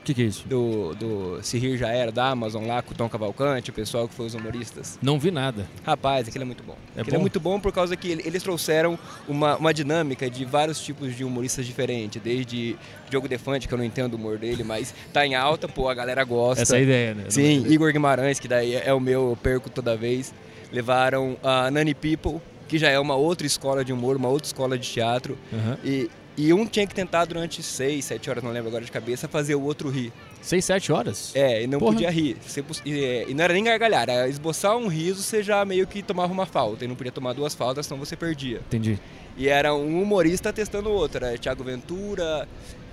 O 0.00 0.02
que, 0.02 0.14
que 0.14 0.22
é 0.22 0.24
isso? 0.24 0.48
do, 0.48 0.94
do 0.94 1.42
Se 1.42 1.58
Rir 1.58 1.76
Já 1.76 1.88
Era, 1.88 2.10
da 2.10 2.28
Amazon 2.30 2.66
lá, 2.66 2.80
com 2.80 2.92
o 2.92 2.96
Tom 2.96 3.08
Cavalcante, 3.08 3.68
o 3.68 3.72
pessoal 3.72 4.08
que 4.08 4.14
foi 4.14 4.26
os 4.26 4.34
humoristas. 4.34 4.98
Não 5.02 5.18
vi 5.18 5.30
nada. 5.30 5.68
Rapaz, 5.84 6.26
aquele 6.26 6.44
é 6.44 6.46
muito 6.46 6.62
bom. 6.64 6.76
É 6.96 7.02
aquele 7.02 7.16
é 7.16 7.18
bom? 7.18 7.22
muito 7.22 7.38
bom 7.38 7.60
por 7.60 7.70
causa 7.70 7.94
que 7.96 8.08
ele- 8.10 8.22
eles 8.24 8.42
trouxeram 8.42 8.98
uma, 9.28 9.56
uma 9.56 9.74
dinâmica 9.74 10.28
de 10.30 10.44
vários 10.46 10.80
tipos 10.80 11.14
de 11.14 11.22
humoristas 11.22 11.66
diferentes, 11.66 12.20
desde 12.22 12.76
Diogo 13.10 13.28
Defante, 13.28 13.68
que 13.68 13.74
eu 13.74 13.78
não 13.78 13.84
entendo 13.84 14.14
o 14.14 14.16
humor 14.16 14.38
dele, 14.38 14.64
mas 14.64 14.94
tá 15.12 15.26
em 15.26 15.34
alta, 15.34 15.68
pô, 15.68 15.88
a 15.88 15.94
galera 15.94 16.24
gosta. 16.24 16.62
Essa 16.62 16.76
é 16.76 16.78
a 16.78 16.82
ideia, 16.82 17.14
né? 17.14 17.24
Sim, 17.28 17.66
Igor 17.68 17.92
Guimarães, 17.92 18.40
que 18.40 18.48
daí 18.48 18.74
é 18.74 18.92
o 18.94 19.00
meu, 19.00 19.30
eu 19.30 19.36
perco 19.36 19.68
toda 19.68 19.96
vez. 19.96 20.32
Levaram 20.72 21.36
a 21.42 21.70
Nani 21.70 21.94
People, 21.94 22.40
que 22.68 22.78
já 22.78 22.88
é 22.88 22.98
uma 22.98 23.16
outra 23.16 23.46
escola 23.46 23.84
de 23.84 23.92
humor, 23.92 24.16
uma 24.16 24.28
outra 24.28 24.46
escola 24.46 24.78
de 24.78 24.88
teatro. 24.88 25.36
Aham. 25.52 25.76
E, 25.84 26.08
e 26.36 26.52
um 26.52 26.64
tinha 26.66 26.86
que 26.86 26.94
tentar 26.94 27.24
durante 27.26 27.62
seis, 27.62 28.04
sete 28.04 28.30
horas, 28.30 28.42
não 28.42 28.50
lembro 28.50 28.68
agora 28.68 28.84
de 28.84 28.90
cabeça, 28.90 29.28
fazer 29.28 29.54
o 29.54 29.62
outro 29.62 29.90
rir. 29.90 30.12
Seis, 30.40 30.64
sete 30.64 30.90
horas? 30.90 31.32
É, 31.34 31.62
e 31.62 31.66
não 31.66 31.78
Porra. 31.78 31.92
podia 31.92 32.10
rir. 32.10 32.36
Você 32.46 32.64
e, 32.84 33.04
é, 33.04 33.26
e 33.28 33.34
não 33.34 33.44
era 33.44 33.52
nem 33.52 33.62
gargalhar, 33.64 34.02
era 34.08 34.28
esboçar 34.28 34.76
um 34.76 34.86
riso, 34.88 35.22
você 35.22 35.42
já 35.42 35.64
meio 35.64 35.86
que 35.86 36.02
tomava 36.02 36.32
uma 36.32 36.46
falta. 36.46 36.84
E 36.84 36.88
não 36.88 36.94
podia 36.94 37.12
tomar 37.12 37.34
duas 37.34 37.54
faltas, 37.54 37.86
senão 37.86 37.98
você 37.98 38.16
perdia. 38.16 38.58
Entendi. 38.68 38.98
E 39.36 39.48
era 39.48 39.74
um 39.74 40.00
humorista 40.02 40.52
testando 40.52 40.88
o 40.88 40.92
outro. 40.92 41.24
Era 41.24 41.36
Thiago 41.38 41.62
Ventura. 41.62 42.48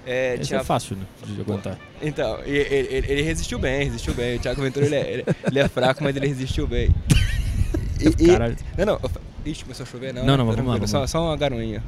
É, 0.05 0.35
Esse 0.35 0.45
tinha... 0.47 0.59
é 0.59 0.63
fácil 0.63 0.95
né, 0.97 1.05
de 1.25 1.39
aguentar. 1.41 1.77
Então, 2.01 2.39
ele, 2.45 2.59
ele- 2.59 3.05
ele 3.11 3.21
resistiu 3.21 3.59
bem, 3.59 3.85
resistiu 3.85 4.13
bem. 4.13 4.37
O 4.37 4.39
Thiago 4.39 4.61
Ventura 4.61 4.85
ele 4.85 4.95
é, 4.95 5.23
ele, 5.47 5.59
é 5.59 5.67
fraco, 5.67 6.03
mas 6.03 6.15
ele 6.15 6.27
resistiu 6.27 6.67
bem. 6.67 6.89
E, 7.99 8.23
e- 8.25 8.27
Caralho. 8.27 8.55
não, 8.77 8.85
não. 8.85 8.99
Ixi, 9.43 9.63
começou 9.63 9.83
a 9.83 9.87
chover, 9.87 10.13
não. 10.13 10.23
Não, 10.23 10.37
não, 10.37 10.45
tá 10.45 10.51
vamos 10.51 10.67
lá, 10.67 10.73
vamos 10.75 10.91
só, 10.91 10.99
lá. 10.99 11.07
só 11.07 11.23
uma 11.25 11.35
garoinha. 11.35 11.83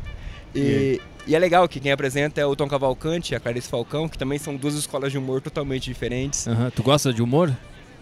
E 0.56 0.60
E, 0.60 1.02
e 1.32 1.36
é 1.36 1.40
legal 1.40 1.68
que 1.68 1.80
quem 1.80 1.92
apresenta 1.92 2.42
é 2.42 2.46
o 2.46 2.56
Tom 2.56 2.68
Cavalcante 2.68 3.34
e 3.34 3.36
a 3.36 3.40
Clarice 3.40 3.68
Falcão, 3.70 4.08
que 4.10 4.18
também 4.18 4.40
são 4.40 4.56
duas 4.56 4.74
escolas 4.74 5.12
de 5.12 5.18
humor 5.18 5.42
totalmente 5.42 5.84
diferentes. 5.86 6.48
Aham. 6.48 6.72
Tu 6.72 6.82
gosta 6.82 7.14
de 7.14 7.22
humor? 7.22 7.56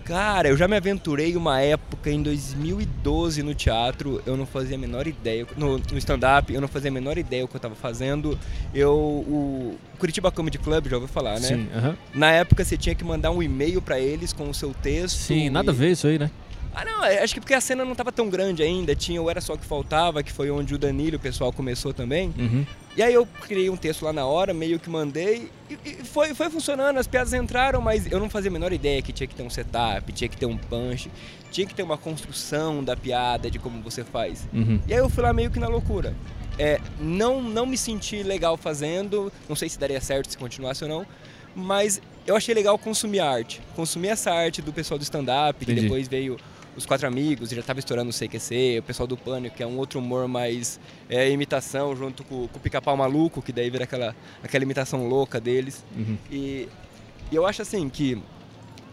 Cara, 0.06 0.48
eu 0.48 0.56
já 0.56 0.70
me 0.70 0.78
aventurei 0.78 1.36
uma 1.36 1.60
época 1.60 2.10
em 2.10 2.24
2012 2.24 3.44
no 3.44 3.54
teatro, 3.54 4.22
eu 4.26 4.38
não 4.38 4.46
fazia 4.46 4.78
a 4.78 4.80
menor 4.80 5.06
ideia, 5.06 5.46
no, 5.58 5.78
no 5.78 5.98
stand-up, 5.98 6.54
eu 6.54 6.62
não 6.62 6.68
fazia 6.70 6.90
a 6.90 6.94
menor 6.94 7.18
ideia 7.18 7.44
o 7.44 7.48
que 7.48 7.56
eu 7.58 7.60
tava 7.60 7.76
fazendo. 7.76 8.40
Eu, 8.74 8.94
o 8.96 9.76
Curitiba 10.00 10.32
Comedy 10.32 10.58
Club, 10.60 10.88
já 10.88 10.96
ouviu 10.96 11.10
falar, 11.10 11.34
né? 11.42 11.48
Sim. 11.48 11.68
aham. 11.76 11.98
Na 12.14 12.32
época 12.32 12.64
você 12.64 12.78
tinha 12.78 12.96
que 12.96 13.04
mandar 13.04 13.32
um 13.32 13.44
e-mail 13.44 13.82
pra 13.82 14.00
eles 14.00 14.32
com 14.32 14.50
o 14.50 14.54
seu 14.54 14.74
texto. 14.74 15.18
Sim, 15.18 15.50
nada 15.50 15.72
a 15.72 15.74
e- 15.74 15.78
ver 15.78 15.92
isso 15.92 16.08
aí, 16.08 16.18
né? 16.18 16.32
Ah, 16.80 16.86
não, 16.86 17.04
é, 17.04 17.24
acho 17.24 17.34
que 17.34 17.40
porque 17.40 17.56
a 17.56 17.60
cena 17.60 17.84
não 17.84 17.96
tava 17.96 18.12
tão 18.12 18.30
grande 18.30 18.62
ainda, 18.62 18.96
tinha 18.96 19.20
o 19.20 19.28
Era 19.32 19.42
Só 19.42 19.56
o 19.56 19.58
Que 19.58 19.66
Faltava, 19.66 20.22
que 20.22 20.32
foi 20.32 20.52
onde 20.52 20.76
o 20.76 20.78
Danilo, 20.78 21.18
o 21.18 21.20
pessoal 21.20 21.52
começou 21.52 21.92
também. 21.92 22.32
Uhum. 22.38 22.64
E 22.96 23.02
aí 23.02 23.16
eu 23.16 23.26
criei 23.42 23.68
um 23.68 23.76
texto 23.76 24.06
lá 24.06 24.14
na 24.14 24.28
hora, 24.28 24.54
meio 24.54 24.80
que 24.80 24.88
mandei, 24.88 25.50
e, 25.68 25.78
e 25.84 25.94
foi, 26.04 26.36
foi 26.36 26.52
funcionando, 26.52 26.98
as 26.98 27.08
piadas 27.08 27.34
entraram, 27.34 27.82
mas 27.82 28.12
eu 28.12 28.20
não 28.20 28.30
fazia 28.30 28.52
a 28.52 28.54
menor 28.54 28.72
ideia 28.72 29.02
que 29.02 29.12
tinha 29.12 29.26
que 29.26 29.34
ter 29.34 29.42
um 29.42 29.50
setup, 29.50 30.12
tinha 30.14 30.28
que 30.28 30.38
ter 30.38 30.46
um 30.46 30.56
punch, 30.56 31.10
tinha 31.52 31.66
que 31.66 31.74
ter 31.74 31.82
uma 31.82 31.98
construção 31.98 32.84
da 32.84 32.96
piada, 32.96 33.50
de 33.50 33.58
como 33.58 33.82
você 33.82 34.04
faz. 34.04 34.48
Uhum. 34.54 34.80
E 34.88 34.94
aí 34.94 35.00
eu 35.00 35.10
fui 35.10 35.24
lá 35.24 35.34
meio 35.34 35.50
que 35.50 35.58
na 35.58 35.68
loucura. 35.68 36.14
É, 36.60 36.80
não, 37.00 37.42
não 37.42 37.66
me 37.66 37.78
senti 37.78 38.22
legal 38.22 38.56
fazendo, 38.56 39.34
não 39.50 39.56
sei 39.56 39.68
se 39.68 39.80
daria 39.80 40.00
certo 40.00 40.30
se 40.30 40.38
continuasse 40.38 40.84
ou 40.84 40.90
não, 40.92 41.08
mas 41.56 42.00
eu 42.28 42.36
achei 42.36 42.54
legal 42.54 42.78
consumir 42.78 43.20
arte. 43.20 43.62
Consumir 43.76 44.10
essa 44.10 44.32
arte 44.32 44.62
do 44.62 44.72
pessoal 44.72 45.00
do 45.00 45.04
stand-up, 45.04 45.66
que 45.66 45.74
depois 45.74 46.08
veio 46.08 46.38
os 46.78 46.86
Quatro 46.86 47.08
Amigos, 47.08 47.50
já 47.50 47.64
tava 47.64 47.80
estourando 47.80 48.12
o 48.12 48.14
CQC, 48.14 48.78
o 48.80 48.84
pessoal 48.84 49.08
do 49.08 49.18
Pânico, 49.18 49.58
que 49.58 49.64
é 49.64 49.68
um 49.68 49.78
outro 49.78 50.00
humor 50.00 50.28
mais 50.28 50.80
é, 51.10 51.28
imitação, 51.30 51.96
junto 51.96 52.24
com, 52.24 52.48
com 52.48 52.58
o 52.58 52.62
Pica-Pau 52.62 52.96
Maluco, 52.96 53.42
que 53.42 53.52
daí 53.52 53.70
vira 53.70 53.86
aquela, 53.86 54.16
aquela 54.44 54.64
imitação 54.64 55.08
louca 55.08 55.42
deles. 55.42 55.84
Uhum. 55.98 56.18
E, 56.32 56.70
e 57.32 57.36
eu 57.36 57.46
acho 57.48 57.64
assim 57.64 57.90
que. 57.90 58.22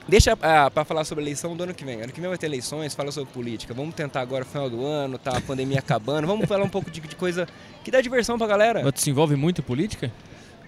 Deixa 0.06 0.36
ah, 0.42 0.70
pra 0.70 0.84
falar 0.84 1.04
sobre 1.04 1.24
eleição 1.24 1.56
do 1.56 1.62
ano 1.62 1.74
que 1.74 1.84
vem. 1.84 2.02
Ano 2.02 2.12
que 2.12 2.20
vem 2.20 2.28
vai 2.28 2.36
ter 2.36 2.46
eleições, 2.46 2.94
fala 2.94 3.10
sobre 3.10 3.32
política. 3.32 3.72
Vamos 3.72 3.94
tentar 3.94 4.20
agora, 4.20 4.44
final 4.44 4.68
do 4.68 4.84
ano, 4.84 5.16
tá 5.18 5.36
a 5.36 5.40
pandemia 5.40 5.78
acabando. 5.78 6.26
Vamos 6.26 6.46
falar 6.46 6.64
um 6.64 6.68
pouco 6.68 6.90
de, 6.90 7.00
de 7.00 7.16
coisa 7.16 7.46
que 7.82 7.90
dá 7.90 8.00
diversão 8.00 8.36
pra 8.36 8.46
galera. 8.46 8.82
Mas 8.82 8.92
tu 8.92 9.00
se 9.00 9.10
envolve 9.10 9.34
muito 9.34 9.62
em 9.62 9.64
política? 9.64 10.12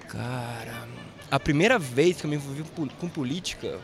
Cara, 0.08 0.86
a 1.30 1.40
primeira 1.40 1.78
vez 1.78 2.18
que 2.18 2.26
eu 2.26 2.30
me 2.30 2.36
envolvi 2.36 2.64
com 2.98 3.08
política 3.08 3.78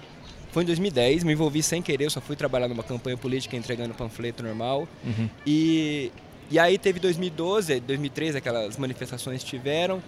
foi 0.53 0.63
em 0.63 0.67
2010. 0.67 1.25
Me 1.25 1.33
envolvi 1.33 1.63
sem 1.63 1.83
querer, 1.83 2.05
eu 2.05 2.11
só 2.11 2.21
fui 2.21 2.37
trabalhar 2.37 2.69
numa 2.69 2.83
campanha 2.83 3.17
política 3.17 3.57
entregando 3.57 3.95
panfleto 3.95 4.43
normal. 4.43 4.87
Uhum. 5.05 5.29
E, 5.47 6.13
e 6.51 6.59
aí 6.59 6.79
teve 6.79 7.01
2012, 7.01 7.81
2013, 7.81 8.39
aquelas 8.39 8.77
manifestações 8.77 9.43
tiveram. 9.43 10.03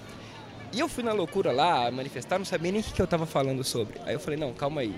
E 0.73 0.81
eu 0.81 0.89
fui 0.89 1.03
na 1.03 1.13
loucura 1.13 1.51
lá, 1.51 1.91
manifestar, 1.91 2.39
não 2.39 2.45
sabia 2.45 2.71
nem 2.73 2.81
o 2.81 2.85
que 2.85 2.93
que 2.93 3.01
eu 3.01 3.07
tava 3.07 3.27
falando 3.27 3.65
sobre. 3.65 3.95
Aí 4.05 4.15
eu 4.15 4.21
falei, 4.21 4.39
não, 4.39 4.53
calma 4.53 4.83
aí. 4.83 4.95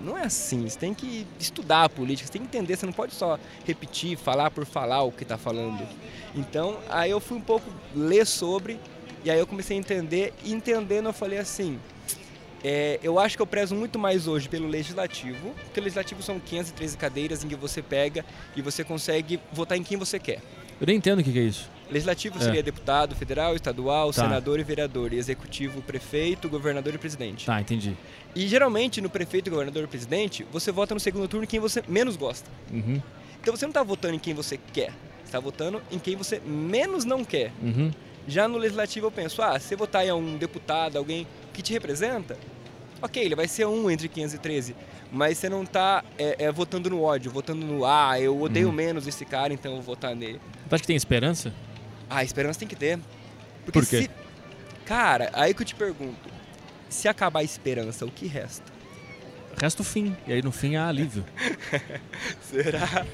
Não 0.00 0.18
é 0.18 0.24
assim, 0.24 0.68
você 0.68 0.76
tem 0.76 0.92
que 0.92 1.24
estudar 1.38 1.84
a 1.84 1.88
política, 1.88 2.26
você 2.26 2.32
tem 2.32 2.42
que 2.42 2.48
entender, 2.48 2.76
você 2.76 2.84
não 2.84 2.92
pode 2.92 3.14
só 3.14 3.38
repetir, 3.64 4.18
falar 4.18 4.50
por 4.50 4.66
falar 4.66 5.02
o 5.02 5.12
que 5.12 5.24
tá 5.24 5.38
falando. 5.38 5.86
Então, 6.34 6.76
aí 6.88 7.12
eu 7.12 7.20
fui 7.20 7.38
um 7.38 7.40
pouco 7.40 7.70
ler 7.94 8.26
sobre, 8.26 8.80
e 9.24 9.30
aí 9.30 9.38
eu 9.38 9.46
comecei 9.46 9.76
a 9.76 9.80
entender, 9.80 10.34
e 10.42 10.52
entendendo 10.52 11.06
eu 11.08 11.12
falei 11.12 11.38
assim, 11.38 11.78
é, 12.64 12.98
eu 13.02 13.18
acho 13.18 13.36
que 13.36 13.42
eu 13.42 13.46
prezo 13.46 13.74
muito 13.74 13.98
mais 13.98 14.26
hoje 14.26 14.48
pelo 14.48 14.66
legislativo, 14.68 15.50
porque 15.64 15.80
o 15.80 15.82
legislativo 15.82 16.22
são 16.22 16.38
513 16.38 16.96
cadeiras 16.96 17.42
em 17.44 17.48
que 17.48 17.56
você 17.56 17.82
pega 17.82 18.24
e 18.56 18.62
você 18.62 18.84
consegue 18.84 19.40
votar 19.52 19.76
em 19.76 19.82
quem 19.82 19.96
você 19.96 20.18
quer. 20.18 20.40
Eu 20.80 20.86
nem 20.86 20.96
entendo 20.96 21.20
o 21.20 21.24
que, 21.24 21.36
é 21.38 21.42
isso. 21.42 21.68
Legislativo 21.90 22.38
É. 22.38 22.40
seria 22.40 22.62
deputado, 22.62 23.14
federal, 23.14 23.54
estadual, 23.54 24.12
Tá. 24.12 24.22
senador 24.22 24.58
e 24.58 24.62
vereador, 24.62 25.12
e 25.12 25.16
executivo, 25.18 25.82
prefeito, 25.82 26.48
governador 26.48 26.94
e 26.94 26.98
presidente. 26.98 27.44
Tá, 27.46 27.60
entendi. 27.60 27.96
E 28.34 28.46
geralmente 28.48 29.00
no 29.00 29.10
prefeito, 29.10 29.50
governador 29.50 29.84
e 29.84 29.86
presidente, 29.86 30.46
você 30.50 30.72
vota 30.72 30.94
no 30.94 31.00
segundo 31.00 31.28
turno 31.28 31.44
em 31.44 31.46
quem 31.48 31.60
você 31.60 31.82
menos 31.86 32.16
gosta. 32.16 32.48
Uhum. 32.72 33.00
Então 33.40 33.54
você 33.54 33.64
não 33.66 33.70
está 33.70 33.82
votando 33.82 34.14
em 34.14 34.18
quem 34.18 34.32
você 34.34 34.58
quer, 34.72 34.90
você 35.18 35.24
está 35.26 35.40
votando 35.40 35.82
em 35.90 35.98
quem 35.98 36.16
você 36.16 36.40
menos 36.40 37.04
não 37.04 37.24
quer. 37.24 37.52
Uhum. 37.60 37.90
Já 38.26 38.46
no 38.48 38.56
legislativo 38.56 39.08
eu 39.08 39.10
penso, 39.10 39.42
ah, 39.42 39.58
se 39.58 39.66
você 39.68 39.76
votar 39.76 40.06
em 40.06 40.12
um 40.12 40.36
deputado, 40.38 40.96
alguém 40.96 41.26
que 41.52 41.62
te 41.62 41.72
representa, 41.72 42.36
ok, 43.00 43.22
ele 43.22 43.34
vai 43.36 43.46
ser 43.48 43.66
um 43.66 43.90
entre 43.90 44.08
513, 44.08 44.74
mas 45.10 45.38
você 45.38 45.48
não 45.48 45.62
está 45.62 46.02
é, 46.18 46.44
é, 46.46 46.52
votando 46.52 46.88
no 46.90 47.02
ódio, 47.02 47.30
votando 47.30 47.64
no, 47.66 47.84
ah, 47.84 48.18
eu 48.20 48.40
odeio 48.40 48.68
Uhum. 48.68 48.72
menos 48.74 49.06
esse 49.06 49.24
cara, 49.24 49.52
então 49.52 49.72
eu 49.72 49.76
vou 49.82 49.94
votar 49.94 50.14
nele. 50.14 50.40
Tu 50.68 50.74
acha 50.74 50.80
que 50.82 50.86
tem 50.86 50.96
esperança? 50.96 51.52
Ah, 52.08 52.24
esperança 52.24 52.58
tem 52.58 52.68
que 52.68 52.76
ter. 52.76 52.98
Porque 53.64 53.78
Por 53.80 53.86
quê? 53.86 54.02
se. 54.02 54.10
Cara, 54.84 55.30
aí 55.32 55.54
que 55.54 55.62
eu 55.62 55.66
te 55.66 55.74
pergunto: 55.74 56.28
se 56.88 57.08
acabar 57.08 57.40
a 57.40 57.44
esperança, 57.44 58.04
o 58.04 58.10
que 58.10 58.26
resta? 58.26 58.72
Resta 59.60 59.82
o 59.82 59.84
fim. 59.84 60.16
E 60.26 60.32
aí 60.32 60.42
no 60.42 60.50
fim 60.50 60.76
há 60.76 60.88
alívio. 60.88 61.24
Será? 62.42 63.06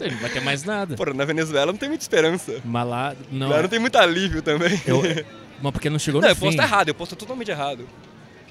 Aí, 0.00 0.10
não 0.10 0.18
vai 0.18 0.30
ter 0.30 0.40
mais 0.40 0.64
nada. 0.64 0.96
Pô, 0.96 1.04
na 1.12 1.24
Venezuela 1.24 1.70
não 1.70 1.78
tem 1.78 1.88
muita 1.88 2.02
esperança. 2.02 2.60
Mas 2.64 2.86
lá. 2.88 3.14
Não. 3.30 3.48
Lá 3.48 3.62
não 3.62 3.68
tem 3.68 3.78
muito 3.78 3.96
alívio 3.98 4.40
também. 4.42 4.80
Eu, 4.86 5.02
mas 5.62 5.72
porque 5.72 5.88
não 5.88 5.98
chegou 5.98 6.20
Não, 6.20 6.28
no 6.28 6.32
eu 6.32 6.36
fim. 6.36 6.40
posso 6.42 6.52
estar 6.56 6.64
errado, 6.64 6.88
eu 6.88 6.94
posso 6.94 7.14
estar 7.14 7.20
totalmente 7.24 7.50
errado. 7.50 7.88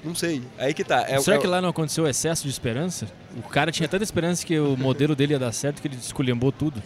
Não 0.04 0.14
sei. 0.16 0.42
Aí 0.58 0.74
que 0.74 0.82
tá. 0.82 1.04
É, 1.08 1.20
Será 1.20 1.36
é- 1.36 1.40
que 1.40 1.46
lá 1.46 1.60
não 1.60 1.68
aconteceu 1.68 2.06
excesso 2.08 2.42
de 2.42 2.50
esperança? 2.50 3.06
O 3.36 3.42
cara 3.48 3.70
tinha 3.70 3.88
tanta 3.88 4.02
esperança 4.02 4.44
que 4.44 4.58
o 4.58 4.76
modelo 4.76 5.14
dele 5.14 5.34
ia 5.34 5.38
dar 5.38 5.52
certo 5.52 5.80
que 5.80 5.86
ele 5.88 5.96
esculhambou 5.96 6.50
tudo. 6.50 6.82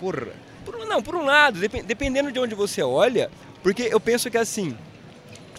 Porra. 0.00 0.28
Por, 0.64 0.74
um- 0.76 0.86
não, 0.86 1.02
por 1.02 1.14
um 1.14 1.24
lado, 1.24 1.60
depen- 1.60 1.84
dependendo 1.84 2.32
de 2.32 2.38
onde 2.38 2.54
você 2.54 2.82
olha, 2.82 3.30
porque 3.62 3.82
eu 3.82 4.00
penso 4.00 4.30
que 4.30 4.38
assim, 4.38 4.74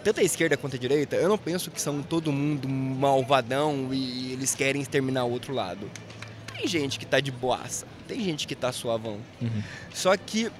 tanto 0.03 0.19
a 0.19 0.23
esquerda 0.23 0.57
quanto 0.57 0.75
a 0.75 0.79
direita, 0.79 1.15
eu 1.15 1.29
não 1.29 1.37
penso 1.37 1.69
que 1.69 1.79
são 1.79 2.01
todo 2.01 2.31
mundo 2.31 2.67
malvadão 2.67 3.89
e 3.93 4.33
eles 4.33 4.55
querem 4.55 4.81
exterminar 4.81 5.23
o 5.25 5.31
outro 5.31 5.53
lado. 5.53 5.89
Tem 6.57 6.67
gente 6.67 6.97
que 6.97 7.05
tá 7.05 7.19
de 7.19 7.31
boaça, 7.31 7.85
tem 8.07 8.19
gente 8.23 8.47
que 8.47 8.55
tá 8.55 8.71
suavão. 8.71 9.19
Uhum. 9.41 9.61
Só 9.93 10.17
que, 10.17 10.51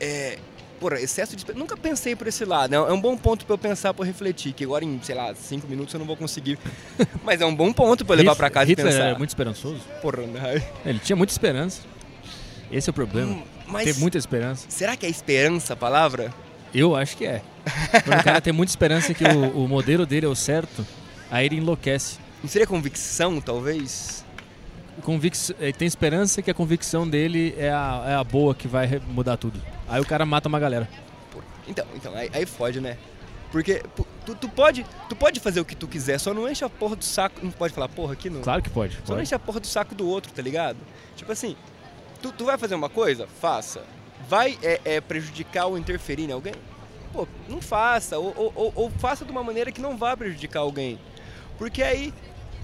é, 0.00 0.38
porra, 0.82 1.00
excesso 1.00 1.36
de... 1.36 1.44
Nunca 1.54 1.76
pensei 1.76 2.16
por 2.16 2.26
esse 2.26 2.44
lado, 2.44 2.74
é 2.74 2.80
um- 2.80 2.88
é 2.88 2.92
um 2.92 3.00
bom 3.00 3.16
ponto 3.16 3.46
pra 3.46 3.54
eu 3.54 3.58
pensar, 3.58 3.94
pra 3.94 4.02
eu 4.02 4.06
refletir, 4.06 4.52
que 4.52 4.64
agora 4.64 4.84
em, 4.84 5.00
sei 5.02 5.14
lá, 5.14 5.34
cinco 5.34 5.66
minutos 5.68 5.94
eu 5.94 5.98
não 6.00 6.06
vou 6.06 6.16
conseguir. 6.16 6.58
Mas 7.22 7.40
é 7.40 7.46
um 7.46 7.54
bom 7.54 7.72
ponto 7.72 8.04
pra 8.04 8.14
eu 8.14 8.18
levar 8.18 8.34
pra 8.36 8.50
casa 8.50 8.66
Hitler 8.70 8.86
e 8.86 8.90
pensar. 8.90 9.04
era 9.06 9.16
muito 9.18 9.30
esperançoso. 9.30 9.80
Porra, 10.02 10.22
né? 10.26 10.62
Ele 10.84 10.98
tinha 10.98 11.14
muita 11.16 11.32
esperança. 11.32 11.80
Esse 12.70 12.88
é 12.88 12.90
o 12.90 12.94
problema. 12.94 13.30
Hum, 13.32 13.42
Mas 13.68 13.84
Ter 13.84 13.94
muita 14.00 14.18
esperança. 14.18 14.66
será 14.68 14.96
que 14.96 15.06
é 15.06 15.08
esperança 15.08 15.74
a 15.74 15.76
palavra? 15.76 16.32
Eu 16.74 16.96
acho 16.96 17.16
que 17.16 17.24
é. 17.26 17.42
Quando 18.04 18.18
o 18.20 18.24
cara 18.24 18.40
tem 18.40 18.52
muita 18.52 18.70
esperança 18.72 19.12
que 19.14 19.24
o, 19.24 19.64
o 19.64 19.68
modelo 19.68 20.04
dele 20.06 20.26
é 20.26 20.28
o 20.28 20.34
certo, 20.34 20.86
aí 21.30 21.46
ele 21.46 21.56
enlouquece. 21.56 22.16
Não 22.42 22.48
seria 22.48 22.66
convicção, 22.66 23.40
talvez? 23.40 24.24
Convicção, 25.02 25.56
ele 25.58 25.72
tem 25.72 25.88
esperança 25.88 26.42
que 26.42 26.50
a 26.50 26.54
convicção 26.54 27.08
dele 27.08 27.54
é 27.56 27.70
a, 27.70 28.04
é 28.08 28.14
a 28.14 28.22
boa 28.24 28.54
que 28.54 28.68
vai 28.68 29.00
mudar 29.08 29.36
tudo. 29.36 29.60
Aí 29.88 30.00
o 30.00 30.04
cara 30.06 30.26
mata 30.26 30.48
uma 30.48 30.60
galera. 30.60 30.88
Então, 31.66 31.86
então 31.94 32.14
aí, 32.14 32.30
aí 32.34 32.44
fode, 32.44 32.80
né? 32.80 32.98
Porque 33.50 33.82
tu, 34.24 34.34
tu 34.34 34.48
pode, 34.48 34.84
tu 35.08 35.16
pode 35.16 35.38
fazer 35.40 35.60
o 35.60 35.64
que 35.64 35.74
tu 35.74 35.86
quiser, 35.88 36.18
só 36.18 36.32
não 36.34 36.48
enche 36.48 36.64
a 36.64 36.68
porra 36.70 36.96
do 36.96 37.04
saco. 37.04 37.40
Não 37.42 37.50
pode 37.50 37.72
falar 37.74 37.88
porra 37.88 38.12
aqui, 38.14 38.28
não. 38.30 38.40
Claro 38.42 38.62
que 38.62 38.70
pode. 38.70 38.94
Só 38.94 39.00
não 39.00 39.06
pode. 39.08 39.22
enche 39.22 39.34
a 39.34 39.38
porra 39.38 39.60
do 39.60 39.66
saco 39.66 39.94
do 39.94 40.06
outro, 40.06 40.32
tá 40.32 40.42
ligado? 40.42 40.78
Tipo 41.16 41.32
assim, 41.32 41.56
tu, 42.20 42.32
tu 42.32 42.44
vai 42.44 42.56
fazer 42.58 42.74
uma 42.74 42.88
coisa? 42.88 43.26
Faça. 43.40 43.82
Vai 44.28 44.58
é, 44.62 44.80
é, 44.84 45.00
prejudicar 45.00 45.66
ou 45.66 45.76
interferir 45.78 46.28
em 46.28 46.32
alguém? 46.32 46.54
Pô, 47.12 47.26
não 47.48 47.60
faça. 47.60 48.18
Ou, 48.18 48.32
ou- 48.36 48.52
ou- 48.54 48.72
ou 48.74 48.90
faça 48.90 49.24
de 49.24 49.30
uma 49.30 49.42
maneira 49.44 49.70
que 49.72 49.80
não 49.80 49.96
vá 49.96 50.16
prejudicar 50.16 50.60
alguém. 50.60 50.98
Porque 51.58 51.82
aí, 51.82 52.12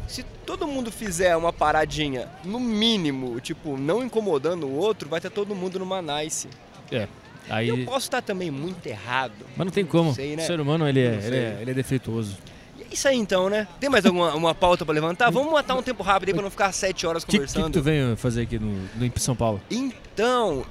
se 0.09 0.25
todo 0.45 0.67
mundo 0.67 0.91
fizer 0.91 1.37
uma 1.37 1.53
paradinha, 1.53 2.29
no 2.45 2.59
mínimo, 2.59 3.39
tipo, 3.41 3.77
não 3.77 4.03
incomodando 4.03 4.67
o 4.67 4.75
outro, 4.75 5.09
vai 5.09 5.21
ter 5.21 5.31
todo 5.31 5.55
mundo 5.55 5.79
numa 5.79 6.03
nice. 6.03 6.49
É. 6.91 7.07
Aí, 7.49 7.69
Eu 7.69 7.85
posso 7.85 8.07
estar 8.07 8.21
também 8.21 8.51
muito 8.51 8.87
errado. 8.87 9.33
mas 9.57 9.65
não 9.67 9.73
tem 9.73 9.85
como. 9.87 10.13
sei, 10.15 10.37
né? 10.37 10.43
O 10.43 10.47
ser 10.47 10.61
humano 10.61 10.87
ele 10.89 11.01
é, 11.01 11.11
Não 11.13 11.23
ele, 11.23 11.37
é, 11.37 11.59
ele 11.63 11.71
é 11.71 11.75
defeituoso. 11.75 12.37
E 12.79 12.83
é 12.83 12.87
isso 12.93 13.09
aí 13.09 13.17
então, 13.17 13.49
né? 13.49 13.67
Tem 13.81 13.89
mais 13.89 14.05
alguma 14.05 14.35
uma 14.35 14.55
pauta 14.55 14.85
pra 14.85 14.93
levantar? 14.95 15.31
Vamos 15.31 15.51
matar 15.53 15.75
um 15.75 15.83
tempo 15.83 16.03
rápido 16.03 16.29
aí 16.29 16.35
pra 16.35 16.43
não 16.43 16.51
ficar 16.51 16.73
sete 16.73 17.07
horas 17.07 17.23
O 17.23 17.27
que, 17.27 17.33
que, 17.33 17.39
conversando. 17.39 17.67
que 17.67 17.73
tu 17.73 17.83
veio 17.83 18.17
fazer 18.17 18.43
aqui 18.43 18.59
no, 18.59 18.71
no 18.97 19.05
em 19.05 19.13
São 19.17 19.35
Paulo? 19.35 19.61
Então, 19.71 20.65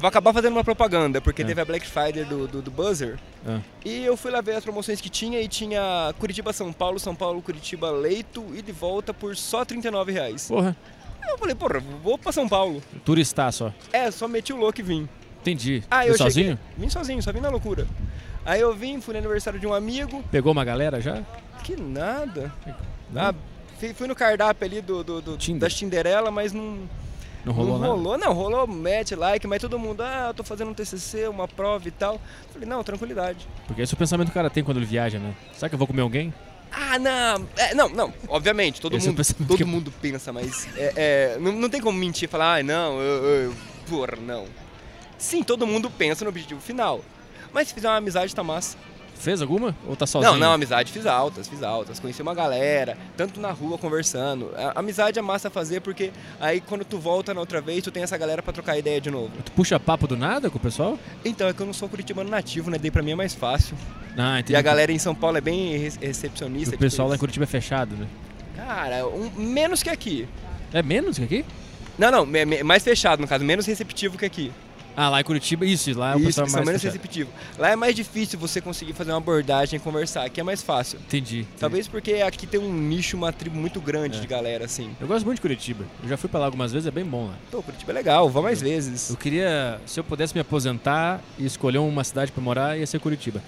vou 0.00 0.08
acabar 0.08 0.32
fazendo 0.32 0.52
uma 0.52 0.64
propaganda, 0.64 1.20
porque 1.20 1.42
É. 1.42 1.44
teve 1.44 1.60
a 1.60 1.64
Black 1.64 1.86
Friday 1.86 2.24
do, 2.24 2.46
do, 2.46 2.62
do 2.62 2.70
Buzzer. 2.70 3.18
Ah. 3.46 3.60
E 3.84 4.04
eu 4.04 4.16
fui 4.16 4.30
lá 4.30 4.40
ver 4.40 4.56
as 4.56 4.64
promoções 4.64 5.00
que 5.00 5.08
tinha 5.08 5.40
e 5.40 5.48
tinha 5.48 6.14
Curitiba 6.18 6.52
São 6.52 6.72
Paulo, 6.72 6.98
São 6.98 7.14
Paulo, 7.14 7.40
Curitiba 7.42 7.90
Leito 7.90 8.44
e 8.54 8.62
de 8.62 8.72
volta 8.72 9.12
por 9.14 9.36
só 9.36 9.64
39 9.64 10.12
reais. 10.12 10.48
Porra, 10.48 10.76
Eu 11.28 11.36
falei, 11.38 11.54
porra, 11.54 11.80
vou 12.02 12.16
pra 12.16 12.32
São 12.32 12.48
Paulo. 12.48 12.82
turista 13.04 13.50
só. 13.52 13.72
É, 13.92 14.10
só 14.10 14.26
meti 14.26 14.52
o 14.52 14.56
louco 14.56 14.80
e 14.80 14.82
vim. 14.82 15.08
Entendi. 15.40 15.82
Ah, 15.90 16.06
eu 16.06 16.16
sozinho? 16.16 16.56
cheguei. 16.56 16.58
Vim 16.76 16.88
sozinho, 16.88 17.22
só 17.22 17.32
vim 17.32 17.40
na 17.40 17.48
loucura. 17.50 17.86
Aí 18.44 18.60
eu 18.60 18.74
vim, 18.74 19.00
fui 19.00 19.12
no 19.12 19.18
aniversário 19.18 19.60
de 19.60 19.66
um 19.66 19.74
amigo. 19.74 20.22
Pegou 20.30 20.52
uma 20.52 20.64
galera 20.64 21.00
já? 21.00 21.22
Que 21.62 21.76
nada. 21.76 22.50
Não? 23.12 23.22
Ah, 23.22 23.34
fui 23.78 23.92
fui 23.94 24.06
no 24.08 24.14
cardápio 24.14 24.66
ali 24.66 24.80
do, 24.80 25.04
do, 25.04 25.20
do 25.20 25.36
Tinder. 25.36 25.68
da 25.68 25.74
Tinderela, 25.74 26.30
mas 26.30 26.52
não, 26.52 26.78
Não 27.48 27.54
rolou 27.54 27.72
não 27.74 27.80
nada? 27.80 27.92
rolou. 27.92 28.18
Não, 28.18 28.32
rolou 28.32 28.66
match, 28.66 29.12
like, 29.12 29.46
mas 29.46 29.60
todo 29.60 29.78
mundo, 29.78 30.02
ah, 30.02 30.26
eu 30.28 30.34
tô 30.34 30.44
fazendo 30.44 30.70
um 30.70 30.74
TCC, 30.74 31.26
uma 31.28 31.48
prova 31.48 31.88
e 31.88 31.90
tal. 31.90 32.20
Falei, 32.52 32.68
não, 32.68 32.82
tranquilidade. 32.84 33.48
Porque 33.66 33.82
esse 33.82 33.92
é 33.92 33.96
o 33.96 33.98
pensamento 33.98 34.26
que 34.28 34.32
o 34.32 34.34
cara 34.34 34.50
tem 34.50 34.62
quando 34.62 34.76
ele 34.76 34.86
viaja, 34.86 35.18
né? 35.18 35.34
Será 35.54 35.68
que 35.68 35.74
eu 35.74 35.78
vou 35.78 35.86
comer 35.86 36.02
alguém? 36.02 36.32
Ah, 36.70 36.98
não, 36.98 37.46
é, 37.56 37.74
não, 37.74 37.88
não, 37.88 38.12
obviamente, 38.28 38.78
todo 38.80 38.94
Esse 38.94 39.06
é 39.06 39.08
mundo, 39.10 39.16
pensamento 39.16 39.48
todo 39.48 39.56
que- 39.56 39.64
mundo 39.64 39.90
pensa, 40.02 40.30
mas 40.32 40.68
é, 40.76 40.92
é, 41.34 41.38
não, 41.40 41.52
não 41.52 41.70
tem 41.70 41.80
como 41.80 41.98
mentir 41.98 42.24
e 42.28 42.30
falar, 42.30 42.58
ah, 42.58 42.62
não, 42.62 43.00
eu, 43.00 43.24
eu, 43.24 43.54
porra, 43.88 44.16
não. 44.20 44.44
Sim, 45.16 45.42
todo 45.42 45.66
mundo 45.66 45.90
pensa 45.90 46.24
no 46.24 46.28
objetivo 46.28 46.60
final. 46.60 47.00
Mas 47.52 47.68
se 47.68 47.74
fizer 47.74 47.88
uma 47.88 47.96
amizade, 47.96 48.34
tá 48.34 48.44
massa. 48.44 48.76
Fez 49.18 49.42
alguma? 49.42 49.74
Ou 49.86 49.96
tá 49.96 50.06
sozinho? 50.06 50.32
Não, 50.34 50.38
não, 50.38 50.52
amizade 50.52 50.92
fiz 50.92 51.04
altas, 51.04 51.48
fiz 51.48 51.62
altas. 51.62 51.98
Conheci 51.98 52.22
uma 52.22 52.34
galera, 52.34 52.96
tanto 53.16 53.40
na 53.40 53.50
rua 53.50 53.76
conversando. 53.76 54.50
A 54.56 54.78
amizade 54.80 55.18
é 55.18 55.22
massa 55.22 55.50
fazer 55.50 55.80
porque 55.80 56.12
aí 56.40 56.60
quando 56.60 56.84
tu 56.84 56.98
volta 56.98 57.34
na 57.34 57.40
outra 57.40 57.60
vez, 57.60 57.82
tu 57.82 57.90
tem 57.90 58.02
essa 58.02 58.16
galera 58.16 58.42
pra 58.42 58.52
trocar 58.52 58.78
ideia 58.78 59.00
de 59.00 59.10
novo. 59.10 59.30
Tu 59.44 59.50
puxa 59.52 59.78
papo 59.80 60.06
do 60.06 60.16
nada 60.16 60.48
com 60.48 60.56
o 60.56 60.60
pessoal? 60.60 60.98
Então, 61.24 61.48
é 61.48 61.52
que 61.52 61.60
eu 61.60 61.66
não 61.66 61.72
sou 61.72 61.88
curitibano 61.88 62.30
nativo, 62.30 62.70
né? 62.70 62.78
Daí 62.78 62.90
pra 62.90 63.02
mim 63.02 63.10
é 63.10 63.16
mais 63.16 63.34
fácil. 63.34 63.76
Ah, 64.16 64.38
entendi. 64.40 64.52
E 64.52 64.56
a 64.56 64.62
galera 64.62 64.92
em 64.92 64.98
São 64.98 65.14
Paulo 65.14 65.36
é 65.36 65.40
bem 65.40 65.76
re- 65.76 65.92
recepcionista. 66.00 66.74
O 66.74 66.78
pessoal 66.78 67.08
lá 67.08 67.14
em 67.14 67.16
tipo, 67.16 67.20
Curitiba 67.22 67.44
é 67.44 67.46
fechado, 67.46 67.96
né? 67.96 68.06
Cara, 68.56 69.06
um- 69.06 69.30
menos 69.36 69.82
que 69.82 69.90
aqui. 69.90 70.28
É 70.72 70.82
menos 70.82 71.18
que 71.18 71.24
aqui? 71.24 71.44
Não, 71.98 72.10
não, 72.10 72.26
mais 72.64 72.84
fechado, 72.84 73.20
no 73.20 73.26
caso, 73.26 73.44
menos 73.44 73.66
receptivo 73.66 74.16
que 74.16 74.24
aqui. 74.24 74.52
Ah, 75.00 75.08
lá 75.10 75.20
em 75.20 75.22
Curitiba, 75.22 75.64
isso, 75.64 75.96
lá 75.96 76.16
Isso, 76.16 76.24
é 76.24 76.26
que 76.26 76.32
são 76.32 76.44
mais 76.48 76.66
menos 76.66 76.82
receptivo. 76.82 77.30
Lá 77.56 77.70
é 77.70 77.76
mais 77.76 77.94
difícil 77.94 78.36
você 78.36 78.60
conseguir 78.60 78.94
fazer 78.94 79.12
uma 79.12 79.18
abordagem 79.18 79.76
e 79.76 79.80
conversar. 79.80 80.24
Aqui 80.24 80.40
é 80.40 80.42
mais 80.42 80.60
fácil. 80.60 80.98
Entendi. 81.06 81.42
entendi. 81.42 81.48
Talvez 81.60 81.86
porque 81.86 82.14
aqui 82.14 82.48
tem 82.48 82.58
um 82.58 82.72
nicho, 82.72 83.16
uma 83.16 83.32
tribo 83.32 83.56
muito 83.56 83.80
grande 83.80 84.18
É. 84.18 84.20
de 84.20 84.26
galera, 84.26 84.64
assim. 84.64 84.90
Eu 85.00 85.06
gosto 85.06 85.24
muito 85.24 85.36
de 85.36 85.42
Curitiba. 85.42 85.84
Eu 86.02 86.08
já 86.08 86.16
fui 86.16 86.28
pra 86.28 86.40
lá 86.40 86.46
algumas 86.46 86.72
vezes, 86.72 86.88
é 86.88 86.90
bem 86.90 87.04
bom 87.04 87.28
lá. 87.28 87.34
Pô, 87.48 87.62
Curitiba 87.62 87.92
é 87.92 87.94
legal, 87.94 88.28
vá 88.28 88.42
mais 88.42 88.60
vezes. 88.60 89.10
Eu 89.10 89.16
queria, 89.16 89.80
se 89.86 90.00
eu 90.00 90.02
pudesse 90.02 90.34
me 90.34 90.40
aposentar 90.40 91.20
e 91.38 91.46
escolher 91.46 91.78
uma 91.78 92.02
cidade 92.02 92.32
pra 92.32 92.42
morar, 92.42 92.76
ia 92.76 92.84
ser 92.84 92.98
Curitiba. 92.98 93.40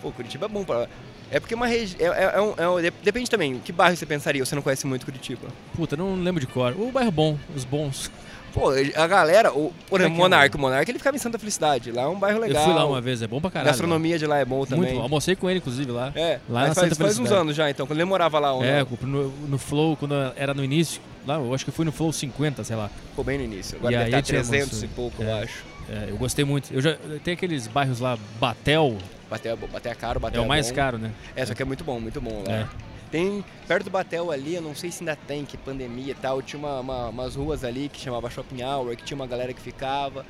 Pô, 0.00 0.10
Curitiba 0.10 0.46
é 0.46 0.48
bom 0.48 0.64
pra. 0.64 0.88
É 1.30 1.38
porque 1.38 1.54
uma 1.54 1.66
região. 1.66 2.00
É, 2.14 2.24
é- 2.24 2.32
é 2.36 2.40
um- 2.40 2.54
é 2.56 2.66
um- 2.66 2.80
dep- 2.80 3.02
depende 3.04 3.28
também, 3.28 3.58
que 3.58 3.72
bairro 3.72 3.94
você 3.94 4.06
pensaria? 4.06 4.42
Você 4.42 4.54
não 4.54 4.62
conhece 4.62 4.86
muito 4.86 5.04
Curitiba? 5.04 5.48
Puta, 5.76 5.94
não 5.98 6.14
lembro 6.14 6.40
de 6.40 6.46
cor. 6.46 6.74
O 6.78 6.90
bairro 6.90 7.10
bom, 7.10 7.38
os 7.54 7.66
bons. 7.66 8.10
Pô, 8.58 8.70
a 9.00 9.06
galera, 9.06 9.52
o, 9.52 9.72
por 9.88 10.00
é 10.00 10.04
que 10.06 10.10
é, 10.10 10.14
Monarca, 10.14 10.56
o 10.56 10.60
Monarca 10.60 10.90
ele 10.90 10.98
ficava 10.98 11.16
em 11.16 11.20
Santa 11.20 11.38
Felicidade. 11.38 11.90
Lá 11.92 12.02
é 12.02 12.06
um 12.06 12.18
bairro 12.18 12.38
legal. 12.40 12.62
Eu 12.62 12.66
fui 12.68 12.74
lá 12.74 12.84
uma 12.86 13.00
vez, 13.00 13.22
é 13.22 13.26
bom 13.26 13.40
pra 13.40 13.48
A 13.48 13.52
caralho. 13.52 13.70
gastronomia 13.70 14.18
de 14.18 14.26
lá 14.26 14.38
é 14.38 14.44
bom 14.44 14.60
lá. 14.60 14.66
também. 14.66 14.90
Muito, 14.92 15.02
almocei 15.02 15.36
com 15.36 15.48
ele, 15.48 15.58
inclusive, 15.58 15.90
lá. 15.92 16.12
É, 16.14 16.38
Lá 16.48 16.68
na 16.68 16.74
faz, 16.74 16.88
Santa 16.88 17.02
faz 17.02 17.18
uns 17.18 17.30
anos 17.32 17.54
já 17.56 17.70
então, 17.70 17.86
quando 17.86 17.98
ele 17.98 18.04
morava 18.08 18.38
lá. 18.38 18.48
É, 18.64 18.84
no, 19.02 19.28
no 19.30 19.58
Flow, 19.58 19.96
quando 19.96 20.14
era 20.36 20.52
no 20.54 20.64
início, 20.64 21.00
lá, 21.26 21.36
eu 21.36 21.54
acho 21.54 21.64
que 21.64 21.70
eu 21.70 21.74
fui 21.74 21.84
no 21.84 21.92
Flow 21.92 22.12
50, 22.12 22.64
sei 22.64 22.76
lá. 22.76 22.90
Pô, 23.14 23.22
bem 23.22 23.38
no 23.38 23.44
início. 23.44 23.76
Agora 23.78 23.92
E 23.92 23.96
deve 23.98 24.04
aí 24.14 24.20
estar 24.20 24.22
tinha 24.22 24.40
300 24.42 24.68
almoço. 24.68 24.84
e 24.84 24.88
pouco, 24.88 25.22
É. 25.22 25.26
eu 25.26 25.34
acho. 25.42 25.64
É, 25.90 26.10
eu 26.10 26.16
gostei 26.18 26.44
muito. 26.44 26.72
Eu 26.72 26.80
já 26.82 26.96
tem 27.24 27.34
aqueles 27.34 27.66
bairros 27.66 28.00
lá, 28.00 28.18
Batel, 28.38 28.96
Bater, 29.30 29.54
bater 29.56 29.94
caro, 29.96 30.18
bater 30.18 30.38
é 30.38 30.40
o 30.40 30.46
mais 30.48 30.68
bom. 30.70 30.74
caro, 30.76 30.96
né? 30.98 31.10
É, 31.36 31.44
só 31.44 31.52
que 31.54 31.60
é 31.60 31.64
muito 31.64 31.84
bom, 31.84 32.00
muito 32.00 32.18
bom 32.20 32.42
lá. 32.46 32.52
É. 32.54 32.66
Tem, 33.10 33.42
perto 33.66 33.84
do 33.84 33.90
Batel 33.90 34.30
ali, 34.30 34.54
eu 34.54 34.60
não 34.62 34.74
sei 34.74 34.90
se 34.90 35.00
ainda 35.02 35.16
tem, 35.16 35.44
que 35.44 35.56
pandemia 35.56 36.12
e 36.12 36.14
tal, 36.14 36.42
tinha 36.42 36.58
uma, 36.58 36.80
uma- 36.80 37.08
umas 37.08 37.34
ruas 37.36 37.64
ali 37.64 37.88
que 37.88 37.98
chamava 38.00 38.28
Shopping 38.28 38.62
Hour, 38.62 38.94
que 38.96 39.02
tinha 39.04 39.16
uma 39.16 39.26
galera 39.26 39.52
que 39.54 39.60
ficava. 39.62 40.26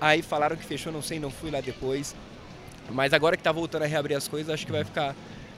Aí 0.00 0.22
falaram 0.22 0.56
que 0.56 0.64
fechou, 0.64 0.92
não 0.92 1.02
sei, 1.02 1.18
não 1.18 1.30
fui 1.30 1.50
lá 1.50 1.60
depois. 1.60 2.14
Mas 2.90 3.12
agora 3.12 3.36
que 3.36 3.42
tá 3.42 3.50
voltando 3.52 3.82
a 3.82 3.86
reabrir 3.86 4.14
as 4.16 4.28
coisas, 4.28 4.52
acho 4.52 4.64
que 4.64 4.72
vai 4.72 4.84
ficar 4.84 5.14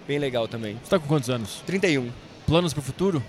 bem 0.09 0.18
legal 0.18 0.49
também. 0.49 0.79
Você 0.83 0.91
tá 0.91 0.99
com 0.99 1.07
quantos 1.07 1.29
anos? 1.31 1.62
31. 1.66 2.11
Planos 2.47 2.73
pro 2.73 2.83
futuro? 2.83 3.23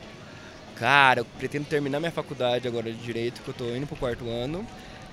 Cara, 0.76 1.20
eu 1.22 1.26
pretendo 1.38 1.66
terminar 1.66 2.00
minha 2.00 2.12
faculdade 2.12 2.68
agora 2.68 2.92
de 2.92 2.98
Direito, 2.98 3.42
que 3.42 3.48
eu 3.50 3.54
tô 3.54 3.66
indo 3.76 3.86
pro 3.86 3.96
quarto 3.96 4.28
ano. 4.28 4.66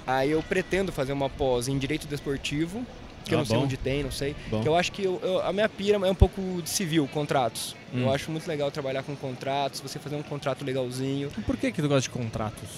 Aí 0.06 0.30
eu 0.30 0.42
pretendo 0.42 0.90
fazer 0.90 1.12
uma 1.12 1.28
pós 1.28 1.68
em 1.68 1.76
Direito 1.78 2.06
Desportivo, 2.08 2.84
que 3.30 3.34
eu 3.34 3.38
Ah, 3.38 3.40
não 3.40 3.46
sei 3.46 3.56
bom. 3.56 3.64
onde 3.64 3.76
tem, 3.76 4.02
não 4.02 4.10
sei. 4.10 4.36
Bom. 4.50 4.60
Que 4.62 4.68
eu 4.68 4.76
acho 4.76 4.92
que 4.92 5.02
eu- 5.04 5.18
eu- 5.22 5.40
a 5.42 5.52
minha 5.52 5.68
pira 5.68 5.96
é 5.96 6.10
um 6.10 6.14
pouco 6.14 6.40
de 6.62 6.68
civil, 6.68 7.08
contratos. 7.12 7.74
Hum. 7.94 8.02
Eu 8.02 8.12
acho 8.12 8.30
muito 8.30 8.46
legal 8.46 8.70
trabalhar 8.70 9.02
com 9.02 9.16
contratos, 9.16 9.80
você 9.80 9.98
fazer 9.98 10.16
um 10.16 10.22
contrato 10.22 10.64
legalzinho. 10.64 11.30
E 11.36 11.40
Por 11.42 11.56
que 11.56 11.72
que 11.72 11.80
tu 11.80 11.88
gosta 11.88 12.02
de 12.02 12.10
contratos? 12.10 12.68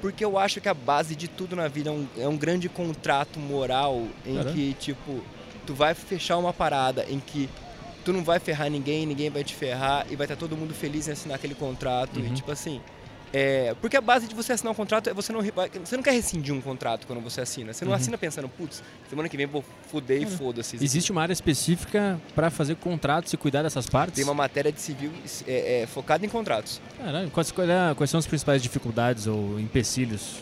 Porque 0.00 0.24
eu 0.24 0.36
acho 0.38 0.60
que 0.60 0.68
a 0.68 0.74
base 0.74 1.14
de 1.14 1.28
tudo 1.28 1.54
na 1.54 1.68
vida 1.68 1.90
é 1.90 1.92
um, 1.92 2.06
é 2.18 2.28
um 2.28 2.36
grande 2.36 2.68
contrato 2.68 3.38
moral 3.38 4.02
em 4.26 4.34
Caramba. 4.34 4.52
que, 4.52 4.74
tipo, 4.74 5.20
tu 5.66 5.74
vai 5.74 5.94
fechar 5.94 6.38
uma 6.38 6.52
parada 6.52 7.06
em 7.08 7.20
que 7.20 7.48
tu 8.04 8.12
não 8.12 8.24
vai 8.24 8.40
ferrar 8.40 8.68
ninguém, 8.68 9.06
ninguém 9.06 9.30
vai 9.30 9.44
te 9.44 9.54
ferrar 9.54 10.04
e 10.10 10.16
vai 10.16 10.24
estar 10.24 10.34
todo 10.36 10.56
mundo 10.56 10.74
feliz 10.74 11.06
em 11.06 11.12
assinar 11.12 11.36
aquele 11.36 11.54
contrato. 11.54 12.18
Uhum. 12.18 12.26
E, 12.26 12.30
tipo 12.30 12.50
assim. 12.50 12.80
É, 13.32 13.74
porque 13.80 13.96
a 13.96 14.00
base 14.00 14.26
de 14.28 14.34
você 14.34 14.52
assinar 14.52 14.72
um 14.72 14.74
contrato 14.74 15.08
é 15.08 15.14
você 15.14 15.32
não, 15.32 15.40
você 15.82 15.96
não 15.96 16.02
quer 16.02 16.10
rescindir 16.12 16.52
um 16.54 16.60
contrato 16.60 17.06
quando 17.06 17.20
você 17.22 17.40
assina. 17.40 17.72
Você 17.72 17.82
não 17.84 17.92
Uhum. 17.92 17.96
assina 17.96 18.18
pensando, 18.18 18.46
putz, 18.48 18.82
semana 19.08 19.26
que 19.28 19.36
vem 19.38 19.46
vou 19.46 19.64
fuder 19.90 20.20
e 20.20 20.24
Uhum. 20.26 20.30
foda-se. 20.30 20.76
Existe 20.76 21.10
uma 21.12 21.22
área 21.22 21.32
específica 21.32 22.20
pra 22.34 22.50
fazer 22.50 22.76
contratos 22.76 23.32
e 23.32 23.36
cuidar 23.38 23.62
dessas 23.62 23.86
partes? 23.86 24.16
Tem 24.16 24.24
uma 24.24 24.34
matéria 24.34 24.70
de 24.70 24.80
civil 24.80 25.10
é, 25.46 25.82
é, 25.82 25.86
focada 25.86 26.26
em 26.26 26.28
contratos. 26.28 26.78
Caralho, 26.98 27.30
quais, 27.30 27.50
é- 27.50 27.94
quais 27.94 28.10
são 28.10 28.18
as 28.18 28.26
principais 28.26 28.62
dificuldades 28.62 29.26
ou 29.26 29.58
empecilhos? 29.58 30.36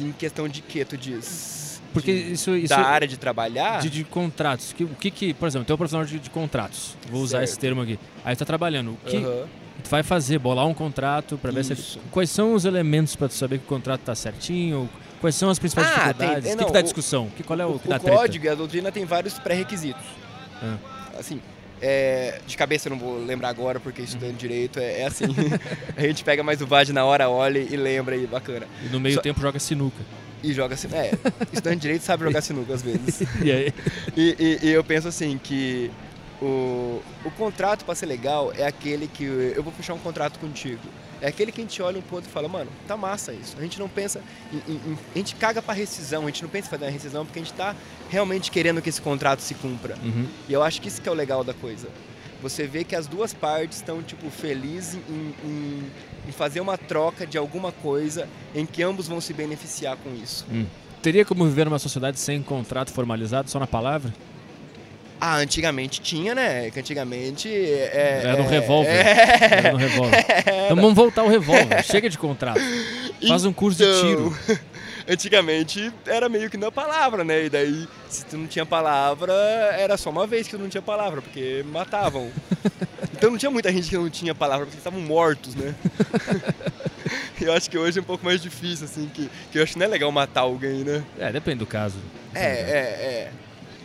Em 0.00 0.12
questão 0.12 0.48
de 0.48 0.62
que 0.62 0.84
tu 0.84 0.96
diz? 0.96 1.82
Porque 1.92 2.12
isso, 2.12 2.54
isso 2.54 2.68
da 2.68 2.78
área 2.86 3.08
de 3.08 3.16
trabalhar, 3.16 3.80
de, 3.80 3.90
de 3.90 4.04
contratos. 4.04 4.72
Que, 4.72 4.84
o 4.84 4.88
que 4.94 5.10
que, 5.10 5.34
por 5.34 5.48
exemplo, 5.48 5.66
tem 5.66 5.74
um 5.74 5.76
profissional 5.76 6.06
de, 6.06 6.20
de 6.20 6.30
contratos. 6.30 6.96
Vou 7.10 7.20
usar 7.20 7.42
esse 7.42 7.54
Certo. 7.54 7.60
termo 7.62 7.82
aqui. 7.82 7.98
Aí 8.24 8.36
tu 8.36 8.38
tá 8.38 8.44
trabalhando. 8.44 8.92
O 8.92 8.96
que 9.04 9.16
Aham. 9.16 9.48
Tu 9.82 9.88
vai 9.90 10.02
fazer? 10.02 10.38
Bolar 10.38 10.66
um 10.66 10.74
contrato 10.74 11.38
para 11.38 11.50
ver 11.50 11.64
se 11.64 11.72
Isso. 11.72 11.98
quais 12.10 12.30
são 12.30 12.54
os 12.54 12.64
elementos 12.64 13.16
para 13.16 13.28
tu 13.28 13.34
saber 13.34 13.58
que 13.58 13.64
o 13.64 13.68
contrato 13.68 14.00
tá 14.02 14.14
certinho? 14.14 14.88
Quais 15.20 15.34
são 15.34 15.50
as 15.50 15.58
principais 15.58 15.86
Ah, 15.88 15.90
dificuldades? 16.12 16.44
tem- 16.44 16.52
o 16.52 16.56
que, 16.56 16.60
não, 16.62 16.66
que 16.68 16.72
dá 16.72 16.78
o- 16.80 16.82
discussão? 16.82 17.28
Que 17.36 17.42
qual 17.42 17.60
é 17.60 17.66
o, 17.66 17.70
o, 17.76 17.78
que 17.78 17.88
dá 17.88 17.96
o 17.96 18.00
código 18.00 18.44
e 18.44 18.48
a 18.48 18.54
doutrina 18.54 18.90
tem 18.90 19.04
vários 19.04 19.38
pré-requisitos. 19.38 20.02
Ah. 20.62 20.76
Assim, 21.18 21.40
é, 21.82 22.40
de 22.46 22.56
cabeça 22.56 22.88
eu 22.88 22.90
não 22.92 22.98
vou 22.98 23.22
lembrar 23.24 23.48
agora, 23.50 23.78
porque 23.78 24.00
estudando 24.02 24.36
direito 24.36 24.78
é, 24.78 25.00
é 25.02 25.06
assim. 25.06 25.26
a 25.96 26.00
gente 26.02 26.24
pega 26.24 26.42
mais 26.42 26.60
o 26.62 26.66
VAD 26.66 26.92
na 26.92 27.04
hora, 27.04 27.28
olha 27.28 27.58
e 27.58 27.76
lembra 27.76 28.16
e 28.16 28.26
bacana. 28.26 28.66
E 28.84 28.88
no 28.88 28.98
meio 29.00 29.16
Só- 29.16 29.20
tempo 29.20 29.40
joga 29.40 29.58
sinuca. 29.58 30.02
E 30.42 30.54
joga 30.54 30.74
sinuca. 30.74 30.98
É, 30.98 31.10
estudante 31.52 31.76
de 31.76 31.82
direito 31.82 32.02
sabe 32.02 32.24
jogar 32.24 32.40
sinuca 32.40 32.72
às 32.72 32.80
vezes. 32.82 33.20
E 33.44 33.52
aí? 33.52 33.74
E, 34.16 34.36
e- 34.62 34.66
e 34.68 34.70
eu 34.70 34.82
penso 34.82 35.06
assim 35.08 35.38
que 35.42 35.90
o, 36.40 37.02
o 37.24 37.30
contrato 37.32 37.84
para 37.84 37.94
ser 37.94 38.06
legal 38.06 38.52
é 38.56 38.66
aquele 38.66 39.06
que 39.06 39.24
eu 39.24 39.62
vou 39.62 39.72
fechar 39.72 39.94
um 39.94 39.98
contrato 39.98 40.38
contigo. 40.38 40.80
É 41.20 41.28
aquele 41.28 41.52
que 41.52 41.60
a 41.60 41.64
gente 41.64 41.82
olha 41.82 41.98
um 41.98 42.02
pro 42.02 42.16
outro 42.16 42.30
e 42.30 42.32
fala, 42.32 42.48
mano, 42.48 42.70
tá 42.88 42.96
massa 42.96 43.32
isso. 43.32 43.54
A 43.58 43.62
gente 43.62 43.78
não 43.78 43.88
pensa, 43.88 44.22
em, 44.50 44.56
em- 44.72 44.98
a 45.14 45.18
gente 45.18 45.34
caga 45.34 45.60
pra 45.60 45.74
rescisão, 45.74 46.22
a 46.22 46.26
gente 46.26 46.42
não 46.42 46.48
pensa 46.48 46.68
em 46.68 46.70
fazer 46.70 46.84
uma 46.86 46.90
rescisão 46.90 47.26
porque 47.26 47.38
a 47.38 47.42
gente 47.42 47.52
tá 47.54 47.76
realmente 48.08 48.50
querendo 48.50 48.80
que 48.80 48.88
esse 48.88 49.02
contrato 49.02 49.40
se 49.40 49.54
cumpra. 49.54 49.96
Uhum. 50.02 50.26
E 50.48 50.52
eu 50.52 50.62
acho 50.62 50.80
que 50.80 50.88
isso 50.88 51.02
que 51.02 51.08
é 51.08 51.12
o 51.12 51.14
legal 51.14 51.44
da 51.44 51.52
coisa. 51.52 51.88
Você 52.42 52.66
vê 52.66 52.84
que 52.84 52.96
as 52.96 53.06
duas 53.06 53.34
partes 53.34 53.76
estão, 53.78 54.02
tipo, 54.02 54.30
felizes 54.30 54.98
em, 55.10 55.34
em- 55.44 55.90
em 56.28 56.32
fazer 56.32 56.60
uma 56.60 56.78
troca 56.78 57.26
de 57.26 57.36
alguma 57.36 57.70
coisa 57.70 58.26
em 58.54 58.64
que 58.64 58.82
ambos 58.82 59.06
vão 59.06 59.20
se 59.20 59.34
beneficiar 59.34 59.98
com 59.98 60.14
isso. 60.14 60.46
Hum. 60.50 60.64
Teria 61.02 61.24
como 61.24 61.44
viver 61.44 61.66
numa 61.66 61.78
sociedade 61.78 62.18
sem 62.18 62.42
contrato 62.42 62.92
formalizado, 62.92 63.50
só 63.50 63.58
na 63.58 63.66
palavra? 63.66 64.12
Ah, 65.20 65.36
antigamente 65.36 66.00
tinha, 66.00 66.34
né? 66.34 66.70
Que 66.70 66.80
antigamente. 66.80 67.48
É, 67.48 68.22
Era 68.24 68.36
no 68.38 68.44
é- 68.44 68.48
revólver. 68.48 68.88
É. 68.90 69.54
Era 69.58 69.72
no 69.72 69.78
revólver. 69.78 70.24
Então 70.64 70.76
vamos 70.76 70.94
voltar 70.94 71.22
ao 71.22 71.28
revólver. 71.28 71.82
Chega 71.84 72.08
de 72.08 72.16
contrato. 72.16 72.60
Faz 73.28 73.44
um 73.44 73.52
curso 73.52 73.78
de 73.78 73.84
Então, 73.84 74.00
tiro. 74.00 74.38
Antigamente 75.08 75.92
era 76.06 76.28
meio 76.28 76.48
que 76.48 76.56
na 76.56 76.70
palavra, 76.70 77.24
né? 77.24 77.44
E 77.46 77.50
daí, 77.50 77.88
se 78.08 78.24
tu 78.26 78.38
não 78.38 78.46
tinha 78.46 78.64
palavra, 78.64 79.32
era 79.76 79.96
só 79.96 80.08
uma 80.08 80.26
vez 80.26 80.46
que 80.46 80.56
tu 80.56 80.62
não 80.62 80.68
tinha 80.68 80.82
palavra, 80.82 81.20
porque 81.20 81.64
matavam. 81.70 82.30
Então 83.12 83.30
não 83.32 83.36
tinha 83.36 83.50
muita 83.50 83.70
gente 83.70 83.86
que 83.90 83.98
não 83.98 84.08
tinha 84.08 84.34
palavra, 84.34 84.64
porque 84.64 84.78
estavam 84.78 84.98
mortos, 84.98 85.54
né? 85.54 85.74
Eu 87.38 87.52
acho 87.52 87.68
que 87.68 87.76
hoje 87.76 87.98
é 87.98 88.00
um 88.00 88.04
pouco 88.04 88.24
mais 88.24 88.40
difícil, 88.40 88.86
assim, 88.86 89.10
que, 89.12 89.30
que 89.52 89.58
eu 89.58 89.62
acho 89.62 89.74
que 89.74 89.78
não 89.78 89.84
é 89.84 89.88
legal 89.90 90.10
matar 90.10 90.40
alguém, 90.40 90.84
né? 90.84 91.02
É, 91.18 91.30
depende 91.30 91.58
do 91.58 91.66
caso. 91.66 91.96
É, 92.34 92.44
é, 92.46 92.48
é. 92.48 93.30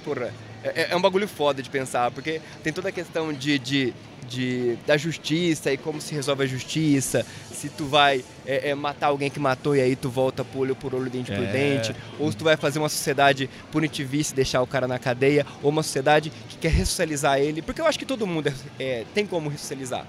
Porra, 0.06 0.32
é, 0.64 0.88
é 0.92 0.96
um 0.96 1.02
bagulho 1.02 1.28
foda 1.28 1.62
de 1.62 1.70
pensar, 1.70 2.12
porque 2.12 2.40
tem 2.64 2.72
toda 2.72 2.90
a 2.90 2.92
questão 2.92 3.34
de, 3.34 3.58
de, 3.60 3.94
de- 4.28 4.78
da 4.88 4.96
justiça 4.98 5.72
e 5.74 5.78
como 5.78 6.00
se 6.00 6.14
resolve 6.16 6.44
a 6.44 6.48
justiça, 6.48 7.26
se 7.52 7.70
tu 7.70 7.86
vai 7.86 8.24
é, 8.46 8.70
é, 8.70 8.76
matar 8.76 9.08
alguém 9.08 9.30
que 9.30 9.40
matou 9.40 9.76
e 9.76 9.82
aí 9.82 9.96
tu 9.96 10.10
volta 10.10 10.44
por 10.44 10.62
olho 10.62 10.76
por 10.76 10.94
olho, 10.96 11.10
dente 11.10 11.32
por 11.32 11.44
É. 11.44 11.52
dente, 11.52 11.96
ou 12.20 12.32
se 12.32 12.38
tu 12.38 12.44
vai 12.44 12.56
fazer 12.56 12.80
uma 12.80 12.90
sociedade 12.90 13.50
punitivista 13.72 14.34
e 14.34 14.36
deixar 14.38 14.62
o 14.62 14.68
cara 14.68 14.88
na 14.88 14.98
cadeia, 15.00 15.46
ou 15.64 15.70
uma 15.72 15.84
sociedade 15.84 16.32
que 16.50 16.58
quer 16.58 16.72
ressocializar 16.72 17.40
ele, 17.40 17.62
porque 17.62 17.82
eu 17.82 17.86
acho 17.88 17.98
que 18.00 18.06
todo 18.06 18.26
mundo 18.28 18.48
é- 18.48 18.84
é, 18.84 19.06
tem 19.14 19.26
como 19.26 19.50
ressocializar. 19.50 20.06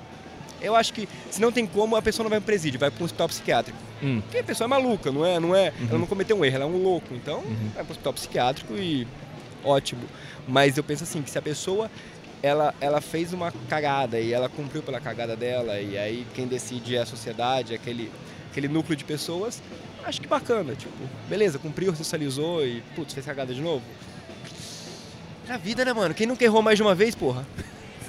Eu 0.61 0.75
acho 0.75 0.95
que 0.95 1.07
se 1.31 1.39
não 1.41 1.53
tem 1.53 1.67
como, 1.67 1.97
a 1.97 2.03
pessoa 2.03 2.25
não 2.25 2.31
vai 2.31 2.41
para 2.41 2.47
presídio, 2.47 2.81
vai 2.81 2.91
para 2.91 3.03
um 3.03 3.05
hospital 3.05 3.29
psiquiátrico. 3.29 3.79
Hum. 4.03 4.21
Porque 4.23 4.39
a 4.39 4.45
pessoa 4.45 4.65
é 4.67 4.69
maluca, 4.69 5.13
não 5.13 5.25
é? 5.25 5.39
Não 5.39 5.55
é 5.55 5.71
Uhum. 5.79 5.87
Ela 5.91 5.99
não 5.99 6.07
cometeu 6.07 6.35
um 6.39 6.45
erro, 6.45 6.57
ela 6.57 6.65
é 6.65 6.69
um 6.69 6.83
louco. 6.83 7.15
Então, 7.15 7.43
vai 7.75 7.85
para 7.85 7.89
o 7.89 7.91
hospital 7.91 8.13
psiquiátrico 8.15 8.75
e 8.75 9.07
ótimo. 9.67 10.03
Mas 10.47 10.77
eu 10.77 10.85
penso 10.85 11.05
assim, 11.05 11.23
que 11.23 11.31
se 11.31 11.39
a 11.39 11.43
pessoa 11.43 11.91
ela, 12.43 12.75
ela 12.81 13.01
fez 13.01 13.33
uma 13.33 13.53
cagada 13.69 14.21
e 14.21 14.33
ela 14.33 14.49
cumpriu 14.49 14.83
pela 14.83 15.01
cagada 15.01 15.37
dela, 15.37 15.81
e 15.81 15.99
aí 15.99 16.27
quem 16.35 16.47
decide 16.47 16.97
é 16.97 17.01
a 17.01 17.07
sociedade, 17.07 17.75
aquele, 17.75 18.11
aquele 18.51 18.69
núcleo 18.69 18.97
de 18.97 19.05
pessoas, 19.05 19.63
acho 20.05 20.21
que 20.21 20.29
bacana. 20.29 20.75
Tipo, 20.75 20.93
beleza, 21.29 21.59
cumpriu, 21.59 21.95
socializou 21.95 22.65
e, 22.65 22.83
putz, 22.95 23.15
fez 23.15 23.27
cagada 23.27 23.53
de 23.53 23.61
novo. 23.61 23.83
A 25.49 25.57
vida, 25.57 25.85
né, 25.85 25.93
mano? 25.93 26.15
Quem 26.15 26.27
nunca 26.27 26.45
errou 26.45 26.63
mais 26.63 26.77
de 26.77 26.83
uma 26.83 26.95
vez, 26.95 27.15
porra? 27.15 27.47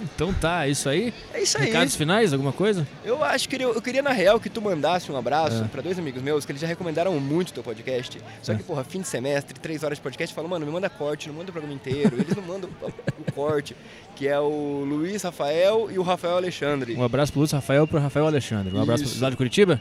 Então 0.02 0.34
tá, 0.34 0.66
é 0.68 0.70
isso 0.70 0.88
aí. 0.90 1.14
É 1.34 1.42
isso 1.42 1.58
aí. 1.58 1.66
Recados 1.66 1.96
finais, 1.96 2.34
alguma 2.34 2.52
coisa? 2.54 2.88
Eu 3.04 3.24
acho 3.24 3.48
que 3.50 3.56
eu, 3.62 3.74
eu 3.74 3.82
queria, 3.82 4.02
na 4.02 4.12
real, 4.12 4.40
que 4.40 4.50
tu 4.50 4.62
mandasse 4.62 5.12
um 5.12 5.18
abraço 5.18 5.64
É. 5.64 5.68
pra 5.68 5.82
dois 5.82 5.98
amigos 5.98 6.22
meus, 6.22 6.46
que 6.46 6.52
eles 6.52 6.62
já 6.62 6.68
recomendaram 6.68 7.18
muito 7.20 7.54
teu 7.54 7.64
podcast. 7.64 8.20
Só 8.42 8.54
É. 8.54 8.56
que, 8.56 8.64
porra, 8.64 8.84
fim 8.84 9.02
de 9.02 9.08
semestre, 9.08 9.60
três 9.60 9.84
horas 9.84 9.98
de 9.98 10.02
podcast, 10.02 10.34
falam, 10.36 10.50
mano, 10.50 10.66
me 10.66 10.72
manda 10.72 10.90
corte, 10.90 11.28
não 11.28 11.36
manda 11.36 11.50
o 11.50 11.52
programa 11.54 11.74
inteiro. 11.74 12.16
Eles 12.20 12.36
não 12.36 12.44
mandam 12.44 12.70
o, 12.82 13.32
corte, 13.32 13.76
que 14.16 14.28
é 14.28 14.40
o 14.40 14.84
Luiz 14.88 15.22
Rafael 15.24 15.90
e 15.92 15.98
o 16.00 16.02
Rafael 16.02 16.38
Alexandre. 16.38 16.96
Um 16.96 17.04
abraço 17.04 17.32
pro 17.32 17.42
Lúcio 17.42 17.56
Rafael 17.56 17.84
e 17.84 17.88
pro 17.88 18.00
Rafael 18.00 18.26
Alexandre. 18.28 18.76
Um 18.76 18.82
abraço 18.82 19.04
Isso. 19.04 19.14
pro 19.16 19.24
lá 19.24 19.30
de 19.30 19.36
Curitiba. 19.38 19.80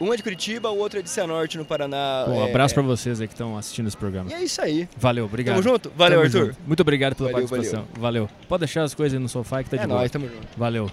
Um 0.00 0.12
é 0.12 0.16
de 0.16 0.22
Curitiba, 0.22 0.70
o 0.70 0.78
outro 0.78 0.98
é 0.98 1.02
de 1.02 1.08
Cianorte, 1.08 1.56
no 1.56 1.64
Paraná. 1.64 2.24
Pô, 2.24 2.32
um 2.32 2.46
é, 2.46 2.50
abraço 2.50 2.72
é. 2.72 2.76
pra 2.76 2.82
vocês 2.82 3.20
aí 3.20 3.28
que 3.28 3.34
estão 3.34 3.56
assistindo 3.56 3.86
esse 3.86 3.96
programa. 3.96 4.30
E 4.30 4.34
é 4.34 4.42
isso 4.42 4.60
aí. 4.60 4.88
Valeu, 4.96 5.26
obrigado. 5.26 5.54
Tamo 5.56 5.62
junto? 5.62 5.92
Valeu, 5.96 6.18
Tamo 6.18 6.26
Arthur. 6.26 6.46
junto. 6.46 6.58
Muito 6.66 6.80
obrigado 6.80 7.14
pela 7.14 7.30
Valeu, 7.30 7.48
participação. 7.48 7.86
Valeu. 7.98 8.28
Pode 8.48 8.60
deixar 8.60 8.82
as 8.82 8.94
coisas 8.94 9.16
aí 9.16 9.22
no 9.22 9.28
sofá 9.28 9.62
que 9.62 9.70
tá 9.70 9.76
de 9.76 9.84
É 9.84 9.86
boa. 9.86 10.00
nóis, 10.00 10.10
tamo 10.10 10.28
junto. 10.28 10.48
Valeu. 10.56 10.90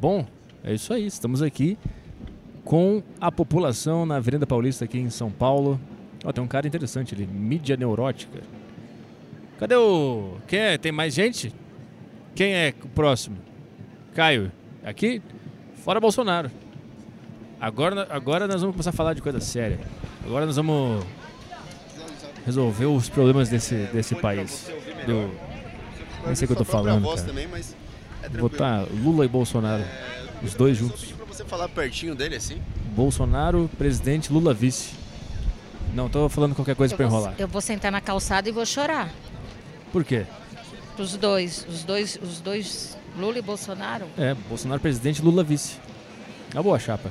Bom, 0.00 0.26
é 0.64 0.72
isso 0.72 0.92
aí. 0.94 1.06
Estamos 1.06 1.42
aqui 1.42 1.76
com 2.64 3.02
a 3.20 3.30
população 3.30 4.06
na 4.06 4.16
Avenida 4.16 4.46
Paulista 4.46 4.84
aqui 4.84 4.98
em 4.98 5.10
São 5.10 5.30
Paulo. 5.30 5.80
Ó, 6.24 6.32
tem 6.32 6.42
um 6.42 6.48
cara 6.48 6.66
interessante 6.66 7.14
ali, 7.14 7.26
mídia 7.26 7.76
neurótica. 7.76 8.40
Cadê 9.58 9.74
o... 9.76 10.36
Quem 10.46 10.58
é? 10.58 10.78
Tem 10.78 10.90
mais 10.90 11.12
gente? 11.12 11.52
Quem 12.34 12.54
é 12.54 12.74
o 12.82 12.88
próximo? 12.88 13.36
Caio. 14.14 14.50
Aqui? 14.84 15.20
Fora 15.84 16.00
Bolsonaro. 16.00 16.50
Agora, 17.62 18.08
agora 18.10 18.48
nós 18.48 18.60
vamos 18.60 18.74
começar 18.74 18.90
a 18.90 18.92
falar 18.92 19.14
de 19.14 19.22
coisa 19.22 19.38
séria. 19.38 19.78
Agora 20.26 20.44
nós 20.44 20.56
vamos 20.56 21.06
resolver 22.44 22.86
os 22.86 23.08
problemas 23.08 23.48
desse, 23.48 23.76
desse 23.92 24.16
país. 24.16 24.68
Do, 25.06 25.30
nem 26.26 26.34
sei 26.34 26.44
o 26.44 26.48
que 26.48 26.54
eu 26.54 26.56
tô 26.56 26.64
falando, 26.64 27.08
cara. 27.08 27.22
também, 27.22 27.46
mas 27.46 27.76
é. 28.20 28.28
Botar 28.30 28.84
Lula 28.90 29.24
e 29.24 29.28
Bolsonaro. 29.28 29.84
Os 30.42 30.54
dois 30.54 30.76
juntos. 30.76 31.12
pra 31.12 31.24
você 31.24 31.44
falar 31.44 31.68
pertinho 31.68 32.16
dele, 32.16 32.34
assim. 32.34 32.60
Bolsonaro, 32.96 33.70
presidente, 33.78 34.32
Lula 34.32 34.52
vice. 34.52 34.94
Não, 35.94 36.08
tô 36.08 36.28
falando 36.28 36.56
qualquer 36.56 36.74
coisa 36.74 36.96
vou, 36.96 37.06
enrolar. 37.06 37.34
eu 37.38 37.46
vou 37.46 37.60
sentar 37.60 37.92
na 37.92 38.00
calçada 38.00 38.48
e 38.48 38.52
vou 38.52 38.66
chorar. 38.66 39.08
Por 39.92 40.02
quê? 40.02 40.26
Os 40.98 41.16
dois, 41.16 41.64
os 41.68 41.84
dois, 41.84 42.18
os 42.20 42.40
dois, 42.40 42.98
Lula 43.16 43.38
e 43.38 43.42
Bolsonaro. 43.42 44.06
É, 44.18 44.34
Bolsonaro 44.48 44.80
presidente, 44.80 45.22
Lula 45.22 45.44
vice. 45.44 45.76
Uma 46.52 46.62
boa 46.62 46.78
chapa. 46.78 47.10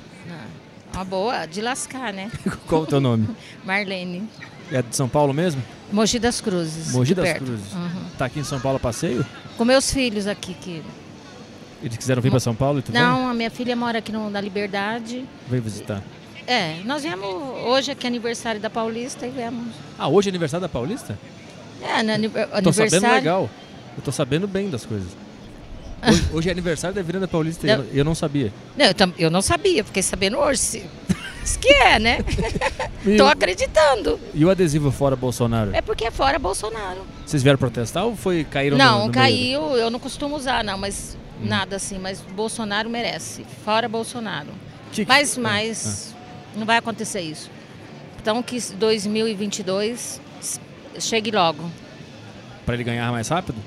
Uma 0.94 1.04
boa, 1.06 1.46
de 1.46 1.62
lascar, 1.62 2.12
né? 2.14 2.30
Qual 2.68 2.82
o 2.84 2.86
teu 2.86 3.00
nome? 3.00 3.28
Marlene. 3.66 4.28
É 4.72 4.82
de 4.82 4.96
São 4.96 5.08
Paulo 5.08 5.34
mesmo? 5.34 5.62
Mogi 5.92 6.20
das 6.20 6.40
Cruzes. 6.40 6.92
Mogi 6.94 7.14
das 7.14 7.26
perto. 7.26 7.44
Cruzes. 7.46 7.74
Uhum. 7.74 8.04
Tá 8.18 8.26
aqui 8.26 8.40
em 8.40 8.44
São 8.44 8.60
Paulo 8.60 8.78
a 8.78 8.80
passeio? 8.80 9.26
Com 9.58 9.66
meus 9.66 9.92
filhos 9.92 10.28
aqui 10.28 10.54
que. 10.54 10.82
Eles 11.84 11.98
quiseram 11.98 12.22
vir 12.22 12.30
pra 12.30 12.40
São 12.40 12.54
Paulo 12.56 12.80
e 12.80 12.82
tu 12.82 12.94
Não, 12.94 13.28
a 13.30 13.34
minha 13.34 13.50
filha 13.50 13.76
mora 13.76 13.98
aqui 14.00 14.12
no, 14.12 14.30
na 14.30 14.40
Liberdade. 14.40 15.18
vem? 15.18 15.28
Vem 15.50 15.62
visitar. 15.62 16.02
É, 16.48 16.80
nós 16.86 17.04
viemos 17.04 17.26
hoje 17.66 17.92
aqui 17.92 18.06
é 18.06 18.10
aniversário 18.10 18.60
da 18.62 18.70
Paulista 18.70 19.26
e 19.26 19.30
viemos. 19.32 19.74
Ah, 19.98 20.08
hoje 20.08 20.30
é 20.30 20.32
aniversário 20.32 20.62
da 20.62 20.70
Paulista? 20.70 21.18
É, 21.82 22.04
no 22.04 22.12
ani- 22.14 22.30
Tô 22.30 22.38
sabendo 22.40 22.62
aniversário. 22.64 23.16
legal. 23.16 23.50
Eu 23.98 24.04
tô 24.04 24.12
sabendo 24.12 24.48
bem 24.48 24.70
das 24.70 24.86
coisas. 24.86 25.10
Hoje, 26.08 26.24
hoje 26.34 26.50
é 26.50 26.52
aniversário 26.52 26.96
da 26.96 27.02
Avenida 27.02 27.28
Paulista 27.28 27.68
Não. 27.68 27.84
eu, 27.86 27.90
eu 27.94 28.06
não 28.06 28.16
sabia. 28.16 28.52
Não, 28.78 28.86
eu, 28.86 28.94
tam- 28.94 29.14
eu 29.20 29.30
não 29.30 29.42
sabia, 29.42 29.84
fiquei 29.84 30.02
sabendo 30.02 30.38
hoje. 30.38 30.84
Isso 31.44 31.58
que 31.60 31.70
é, 31.70 32.00
né? 32.00 32.20
E, 33.04 33.18
Tô 33.18 33.26
acreditando. 33.26 34.20
e 34.32 34.46
o 34.46 34.50
adesivo 34.52 34.92
fora 34.92 35.16
Bolsonaro? 35.16 35.72
É 35.74 35.82
porque 35.82 36.06
é 36.06 36.12
fora 36.12 36.38
Bolsonaro. 36.38 37.02
Vocês 37.26 37.42
vieram 37.42 37.58
protestar 37.58 38.06
ou 38.06 38.16
foi 38.16 38.44
caíram 38.44 38.78
no- 38.78 38.84
Não, 38.84 38.92
no 38.94 39.00
meio? 39.06 39.12
caiu, 39.12 39.62
eu 39.76 39.90
não 39.90 40.00
costumo 40.00 40.36
usar, 40.36 40.64
não, 40.64 40.78
mas 40.78 41.18
Hum. 41.42 41.48
nada 41.48 41.78
assim, 41.78 41.98
mas 41.98 42.22
Bolsonaro 42.22 42.88
merece. 42.92 43.44
Fora 43.66 43.90
Bolsonaro. 43.90 44.50
Que- 44.92 45.04
Mas, 45.08 45.36
Ah, 45.36 45.42
mas 45.42 46.16
não 46.56 46.64
vai 46.66 46.78
acontecer 46.78 47.22
isso. 47.22 47.50
Então 48.22 48.44
que 48.44 48.60
2022 48.76 50.22
s- 50.40 50.60
chegue 51.00 51.32
logo. 51.32 51.64
Pra 52.66 52.76
ele 52.76 52.84
ganhar 52.84 53.12
mais 53.12 53.28
rápido? 53.30 53.58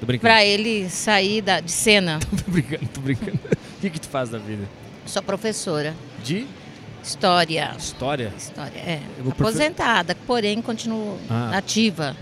Tô 0.00 0.06
brincando. 0.06 0.20
Pra 0.32 0.44
ele 0.44 0.88
sair 0.88 1.40
da, 1.42 1.60
de 1.60 1.70
cena. 1.72 2.18
tô 2.44 2.50
brincando, 2.50 2.86
tô 2.92 3.00
brincando. 3.00 3.38
O 3.44 3.80
que 3.80 3.90
que 3.90 4.00
tu 4.00 4.08
faz 4.08 4.28
da 4.30 4.38
vida? 4.38 4.64
Sou 5.06 5.22
professora. 5.22 5.94
De 6.22 6.46
História. 7.02 7.74
história? 7.78 8.32
História, 8.36 8.78
é. 8.78 9.00
Profe- 9.22 9.30
Aposentada, 9.42 10.14
porém 10.26 10.60
continuo 10.60 11.16
Ah. 11.30 11.56
ativa. 11.56 12.16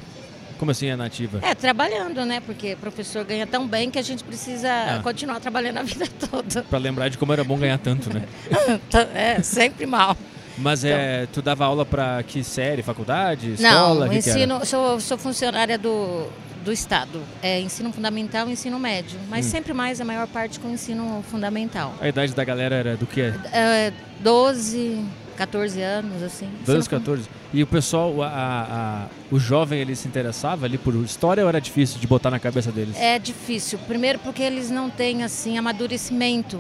Como 0.59 0.71
assim 0.71 0.87
é 0.87 0.97
nativa? 0.97 1.39
É, 1.43 1.55
trabalhando, 1.55 2.25
né? 2.25 2.41
Porque 2.41 2.77
professor 2.77 3.25
ganha 3.25 3.47
tão 3.47 3.67
bem 3.67 3.91
que 3.91 3.99
a 3.99 4.03
gente 4.03 4.23
precisa 4.25 4.69
Ah. 4.71 5.01
continuar 5.03 5.41
trabalhando 5.41 5.79
a 5.79 5.83
vida 5.83 6.07
toda. 6.31 6.63
Pra 6.63 6.79
lembrar 6.79 7.09
de 7.09 7.19
como 7.19 7.33
era 7.33 7.43
bom 7.45 7.59
ganhar 7.59 7.79
tanto, 7.79 8.13
né? 8.13 8.23
É, 9.15 9.43
sempre 9.43 9.85
mal. 9.87 10.17
Mas 10.57 10.85
é, 10.85 11.27
tu 11.33 11.43
dava 11.43 11.67
aula 11.67 11.85
pra 11.85 12.23
que 12.23 12.43
série? 12.43 12.83
Faculdade? 12.83 13.57
Não, 13.61 13.93
Escola? 13.93 14.09
que 14.09 14.23
que 14.23 14.31
ensino, 14.31 14.65
sou, 14.65 14.99
sou 15.01 15.19
funcionária 15.19 15.77
do, 15.77 16.27
do 16.67 16.73
Estado. 16.73 17.23
É 17.41 17.61
ensino 17.61 17.93
fundamental 17.93 18.49
e 18.49 18.53
ensino 18.53 18.77
médio. 18.79 19.19
Mas 19.31 19.47
Hum. 19.47 19.51
sempre 19.51 19.73
mais 19.73 20.01
a 20.01 20.05
maior 20.05 20.27
parte 20.27 20.59
com 20.59 20.69
ensino 20.69 21.25
fundamental. 21.31 21.95
A 22.01 22.09
idade 22.09 22.35
da 22.35 22.43
galera 22.45 22.75
era 22.75 22.97
do 22.97 23.07
quê? 23.07 23.33
É, 23.53 23.93
12, 24.21 25.05
14 25.37 25.81
anos, 25.81 26.21
assim. 26.25 26.47
12, 26.67 26.79
Ensino 26.81 26.83
fun- 26.83 26.91
14. 26.91 27.29
E 27.55 27.63
o 27.63 27.67
pessoal, 27.69 28.21
a, 28.21 28.27
a- 28.29 29.07
o 29.31 29.39
jovem, 29.39 29.79
ele 29.81 29.95
se 29.95 30.09
interessava 30.09 30.67
ali 30.67 30.77
por 30.77 30.93
história 31.05 31.45
ou 31.45 31.49
era 31.49 31.61
difícil 31.61 32.01
de 32.01 32.07
botar 32.09 32.31
na 32.33 32.41
cabeça 32.41 32.73
deles? 32.73 32.97
É 32.99 33.17
difícil. 33.19 33.79
Primeiro 33.87 34.19
porque 34.19 34.43
eles 34.43 34.69
não 34.69 34.91
têm 34.91 35.23
assim 35.23 35.57
amadurecimento, 35.57 36.59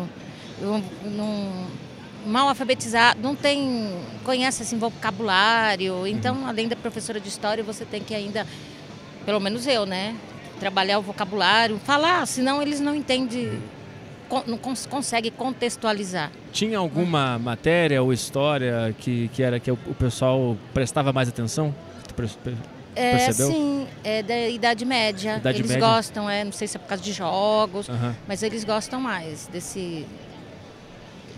um- 0.63 0.83
um- 1.21 1.67
mal 2.29 2.49
alfabetizado, 2.49 3.19
não 3.21 3.35
tem 3.35 3.93
conhece 4.25 4.63
assim 4.63 4.79
vocabulário. 4.79 6.07
Então, 6.07 6.47
além 6.47 6.69
da 6.69 6.77
professora 6.77 7.19
de 7.21 7.29
história, 7.29 7.63
você 7.65 7.85
tem 7.85 8.03
que 8.03 8.15
ainda, 8.15 8.47
pelo 9.27 9.41
menos 9.41 9.67
eu, 9.67 9.85
né, 9.85 10.15
trabalhar 10.61 10.99
o 10.99 11.03
vocabulário, 11.03 11.79
falar, 11.85 12.25
senão 12.27 12.63
eles 12.63 12.81
não 12.81 12.95
entendem, 12.95 13.61
não 14.47 14.57
cons 14.57 14.87
conseguem 14.87 15.33
contextualizar. 15.33 16.31
Tinha 16.53 16.79
alguma 16.79 17.39
matéria 17.39 18.03
ou 18.03 18.13
história 18.13 18.95
que, 18.99 19.29
que 19.35 19.43
era 19.43 19.61
que 19.61 19.71
o, 19.71 19.77
pessoal 19.99 20.57
prestava 20.73 21.13
mais 21.13 21.29
atenção? 21.29 21.75
É, 22.95 23.11
Percebeu? 23.19 23.51
sim, 23.53 23.87
é 24.03 24.23
da 24.23 24.49
Idade 24.49 24.87
Média. 24.87 25.37
Idade 25.37 25.59
eles 25.59 25.71
Média. 25.73 25.87
gostam, 25.87 26.31
é, 26.31 26.45
não 26.45 26.53
sei 26.53 26.67
se 26.67 26.79
é 26.79 26.81
por 26.81 26.87
causa 26.87 27.03
de 27.03 27.13
jogos, 27.13 27.91
Aham. 27.91 28.15
mas 28.27 28.43
eles 28.43 28.65
gostam 28.65 28.99
mais 29.01 29.47
desse 29.49 30.07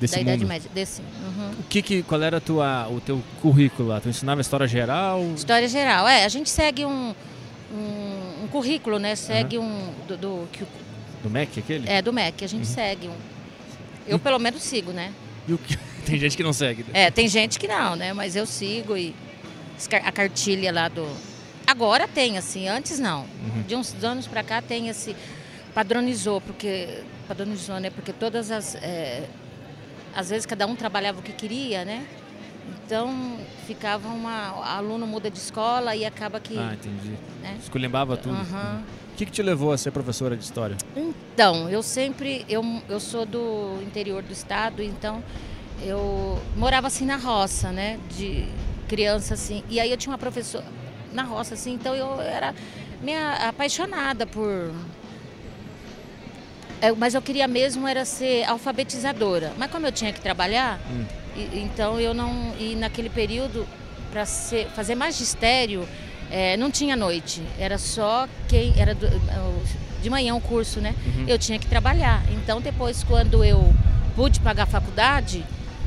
Desse 0.01 0.15
da 0.15 0.21
Idade 0.21 0.39
mundo. 0.43 0.49
Média, 0.49 0.71
desse. 0.73 1.01
uhum. 1.01 1.51
O 1.59 1.63
que, 1.65 1.83
que 1.83 2.03
qual 2.05 2.23
era 2.23 2.41
tua, 2.41 2.87
o 2.89 3.01
teu 3.01 3.21
currículo 3.43 3.89
lá? 3.89 4.01
Tu 4.01 4.09
ensinava 4.09 4.41
história 4.41 4.69
geral? 4.69 5.21
História 5.35 5.67
geral, 5.67 6.07
é, 6.07 6.25
a 6.25 6.29
gente 6.29 6.49
segue 6.49 6.85
um, 6.85 7.13
um, 7.73 8.45
um 8.45 8.49
currículo, 8.49 8.99
né? 8.99 9.15
Segue 9.17 9.59
um 9.59 9.93
do, 10.07 10.17
do, 10.17 10.49
que 10.53 10.63
o- 10.63 10.69
Do 11.23 11.31
MEC 11.31 11.61
aquele? 11.61 11.89
é 11.89 12.01
do 12.03 12.13
MEC, 12.13 12.45
a 12.45 12.49
gente 12.49 12.67
Uhum. 12.69 12.75
segue 12.75 13.09
um. 13.09 13.15
Eu 14.07 14.19
pelo 14.19 14.39
menos 14.39 14.63
sigo, 14.63 14.93
né? 14.93 15.13
E 15.47 15.53
o 15.53 15.59
que... 15.59 15.77
Tem 16.07 16.19
gente 16.19 16.37
que 16.37 16.43
não 16.43 16.53
segue. 16.55 16.83
né? 16.85 16.89
É, 16.95 17.11
tem 17.11 17.29
gente 17.29 17.59
que 17.59 17.69
não, 17.69 17.95
né? 17.95 18.15
Mas 18.15 18.35
eu 18.35 18.47
sigo 18.47 18.97
e 18.97 19.15
a 20.03 20.11
cartilha 20.11 20.73
lá 20.73 20.89
do. 20.89 21.07
Agora 21.67 22.09
tem, 22.09 22.39
assim, 22.39 22.67
antes 22.67 22.99
não. 22.99 23.27
Uhum. 23.45 23.63
De 23.69 23.77
uns 23.77 23.95
anos 24.03 24.27
pra 24.27 24.43
cá 24.43 24.63
tem 24.63 24.89
esse. 24.89 25.15
Padronizou, 25.75 26.41
porque. 26.41 27.03
Padronizou, 27.27 27.79
né? 27.79 27.91
Porque 27.91 28.11
todas 28.11 28.51
as. 28.51 28.75
é, 28.77 29.29
às 30.15 30.31
vezes 30.31 30.47
cada 30.47 30.67
um 30.67 30.75
trabalhava 30.75 31.21
o 31.21 31.23
que 31.23 31.33
queria, 31.33 31.85
né? 31.85 32.07
Então 32.85 33.39
ficava 33.67 34.09
uma. 34.09 34.65
Aluno 34.77 35.07
muda 35.07 35.31
de 35.31 35.39
escola 35.39 35.95
e 35.95 36.05
acaba 36.05 36.41
que. 36.41 36.59
Ah, 36.59 36.75
entendi. 36.75 37.13
né? 37.43 37.57
Esculhambava 37.61 38.17
tudo. 38.17 38.35
Aham. 38.35 38.83
O 39.13 39.17
que, 39.19 39.27
que 39.27 39.33
te 39.33 39.43
levou 39.43 39.73
a 39.73 39.79
ser 39.79 39.91
professora 39.91 40.37
de 40.37 40.45
história? 40.45 40.77
Então, 40.95 41.69
eu 41.69 41.83
sempre, 41.83 42.47
eu, 42.49 42.63
eu 42.89 43.01
sou 43.01 43.27
do 43.27 43.81
interior 43.83 44.23
do 44.23 44.33
estado, 44.33 44.81
então 44.81 45.23
eu 45.83 46.41
morava 46.57 46.87
assim 46.87 47.05
na 47.05 47.17
roça, 47.17 47.73
né, 47.73 47.99
de 48.17 48.47
criança 48.89 49.35
assim. 49.35 49.65
E 49.69 49.81
aí 49.81 49.91
eu 49.91 49.97
tinha 49.97 50.13
uma 50.13 50.19
professora 50.19 50.65
na 51.13 51.25
roça 51.25 51.55
assim, 51.55 51.73
então 51.73 51.97
eu 51.97 52.21
era 52.21 52.55
minha 53.03 53.49
apaixonada 53.49 54.25
por 54.25 54.73
É, 56.81 56.93
mas 56.93 57.13
eu 57.15 57.21
queria 57.23 57.49
mesmo 57.49 57.89
era 57.89 58.05
ser 58.05 58.45
alfabetizadora. 58.45 59.53
Mas 59.59 59.69
como 59.71 59.85
eu 59.87 59.93
tinha 59.93 60.13
que 60.13 60.21
trabalhar, 60.21 60.79
Hum. 60.89 61.05
E- 61.53 61.61
então 61.61 62.01
eu 62.01 62.13
não 62.15 62.55
e 62.59 62.75
naquele 62.75 63.09
período 63.11 63.67
para 64.11 64.25
fazer 64.75 64.95
magistério 64.95 65.87
é, 66.31 66.57
não 66.57 66.71
tinha 66.71 66.95
noite, 66.97 67.43
era 67.59 67.79
só 67.79 68.29
quem 68.49 68.75
era 68.79 68.95
do- 68.95 69.09
de 70.03 70.11
manhã 70.11 70.35
o 70.35 70.41
curso, 70.41 70.81
né? 70.81 70.95
Uhum. 71.07 71.25
Eu 71.27 71.39
tinha 71.39 71.59
que 71.59 71.67
trabalhar. 71.67 72.23
Então 72.31 72.61
depois 72.61 73.03
quando 73.03 73.43
eu 73.45 73.75
pude 74.15 74.39
pagar 74.41 74.65
a 74.65 74.67
faculdade, 74.67 75.45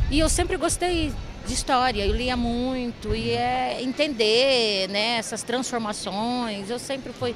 e 0.09 0.19
eu 0.19 0.27
sempre 0.29 0.57
gostei 0.57 1.13
de 1.47 1.53
história, 1.53 2.05
eu 2.05 2.13
lia 2.15 2.35
muito 2.37 3.15
e 3.15 3.31
é 3.31 3.79
entender, 3.81 4.87
né, 4.89 5.17
essas 5.17 5.41
transformações. 5.43 6.69
Eu 6.69 6.77
sempre 6.79 7.11
fui 7.13 7.35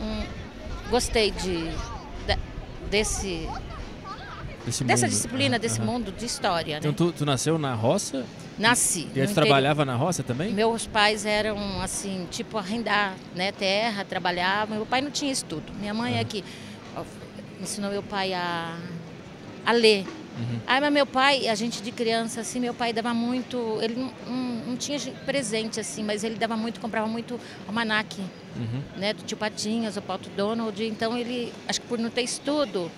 um, 0.00 0.90
gostei 0.90 1.30
de 1.30 1.70
da- 2.26 2.38
desse 2.90 3.48
Desse 4.64 4.84
dessa 4.84 5.06
mundo. 5.06 5.12
disciplina, 5.14 5.56
Ah, 5.56 5.58
desse 5.58 5.80
mundo 5.80 6.12
de 6.12 6.24
história, 6.24 6.78
Então 6.78 6.90
né? 6.90 6.96
tu, 6.96 7.12
tu 7.12 7.24
nasceu 7.26 7.58
na 7.58 7.74
roça 7.74 8.24
Nasci. 8.58 9.08
e 9.14 9.20
aí 9.20 9.26
tu 9.26 9.34
trabalhava 9.34 9.84
na 9.84 9.94
roça 9.94 10.22
também? 10.22 10.52
Meus 10.52 10.86
pais 10.86 11.26
eram 11.26 11.80
assim, 11.82 12.26
tipo 12.30 12.56
arrendar, 12.56 13.14
né, 13.34 13.52
terra, 13.52 14.04
trabalhavam. 14.04 14.76
Meu 14.76 14.86
pai 14.86 15.00
não 15.00 15.10
tinha 15.10 15.30
estudo. 15.32 15.72
Minha 15.80 15.92
mãe 15.92 16.18
é 16.18 16.24
que 16.24 16.42
ensinou 17.60 17.90
meu 17.90 18.02
pai 18.02 18.32
a, 18.34 18.76
a 19.66 19.72
ler. 19.72 20.06
Uhum. 20.36 20.58
Aí, 20.66 20.80
mas 20.80 20.92
meu 20.92 21.06
pai, 21.06 21.46
a 21.46 21.54
gente 21.54 21.80
de 21.80 21.92
criança, 21.92 22.40
assim, 22.40 22.58
meu 22.58 22.74
pai 22.74 22.92
dava 22.92 23.14
muito. 23.14 23.78
Ele 23.80 23.94
não, 23.94 24.12
não, 24.26 24.36
não 24.70 24.76
tinha 24.76 24.98
presente, 25.24 25.78
assim, 25.78 26.02
mas 26.02 26.24
ele 26.24 26.34
dava 26.34 26.56
muito, 26.56 26.80
comprava 26.80 27.06
muito 27.06 27.38
almanac, 27.66 28.20
Uhum. 28.56 28.82
né, 28.96 29.12
do 29.12 29.22
tio 29.24 29.36
Patinhas, 29.36 29.96
o 29.96 30.02
Paulo 30.02 30.22
Donald. 30.36 30.84
Então 30.84 31.16
ele, 31.16 31.52
acho 31.68 31.80
que 31.80 31.86
por 31.88 31.98
não 31.98 32.08
ter 32.10 32.22
estudo, 32.22 32.90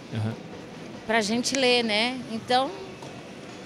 aham. 1.06 1.16
pra 1.16 1.20
gente 1.20 1.54
ler, 1.56 1.82
né? 1.84 2.18
Então, 2.32 2.70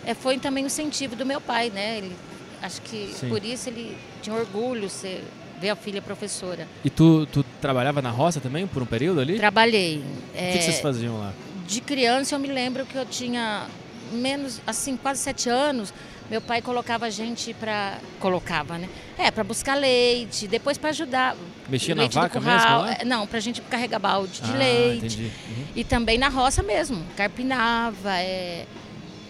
é, 0.04 0.14
foi 0.14 0.38
também 0.38 0.64
o 0.64 0.66
incentivo 0.66 1.16
do 1.16 1.26
meu 1.26 1.40
pai, 1.40 1.70
né? 1.70 1.98
Ele, 1.98 2.16
acho 2.62 2.80
que 2.82 3.12
Sim. 3.14 3.28
por 3.28 3.44
isso 3.44 3.68
ele 3.68 3.96
tinha 4.22 4.34
orgulho 4.34 4.82
de 4.82 4.92
ser, 4.92 5.24
ver 5.60 5.70
a 5.70 5.76
filha 5.76 6.00
professora. 6.00 6.66
E 6.84 6.90
tu, 6.90 7.26
tu 7.26 7.44
trabalhava 7.60 8.00
na 8.00 8.10
roça 8.10 8.40
também 8.40 8.66
por 8.66 8.82
um 8.82 8.86
período 8.86 9.20
ali? 9.20 9.36
Trabalhei. 9.36 9.98
O 9.98 10.32
que, 10.32 10.38
é, 10.38 10.52
que 10.58 10.62
vocês 10.62 10.80
faziam 10.80 11.18
lá? 11.18 11.32
de 11.70 11.80
criança 11.80 12.34
eu 12.34 12.38
me 12.40 12.48
lembro 12.48 12.84
que 12.84 12.96
eu 12.96 13.06
tinha 13.06 13.68
menos, 14.12 14.60
assim, 14.66 14.96
quase 14.96 15.20
sete 15.20 15.48
anos. 15.48 15.92
Meu 16.30 16.40
pai 16.40 16.62
colocava 16.62 17.06
a 17.06 17.10
gente 17.10 17.52
para 17.54 17.98
colocava, 18.20 18.78
né? 18.78 18.88
É, 19.18 19.32
para 19.32 19.42
buscar 19.42 19.74
leite, 19.74 20.46
depois 20.46 20.78
para 20.78 20.90
ajudar. 20.90 21.36
Mexia 21.68 21.94
na 21.94 22.02
leite 22.02 22.14
vaca 22.14 22.38
curral. 22.38 22.54
mesmo 22.54 22.86
lá? 22.86 22.92
É, 23.00 23.04
Não, 23.04 23.26
para 23.26 23.38
a 23.38 23.40
gente 23.40 23.60
carregar 23.62 23.98
balde 23.98 24.40
de 24.40 24.52
ah, 24.52 24.56
leite. 24.56 25.22
Uhum. 25.48 25.64
E 25.74 25.82
também 25.82 26.18
na 26.18 26.28
roça 26.28 26.62
mesmo, 26.62 27.04
carpinava, 27.16 28.16
é, 28.18 28.64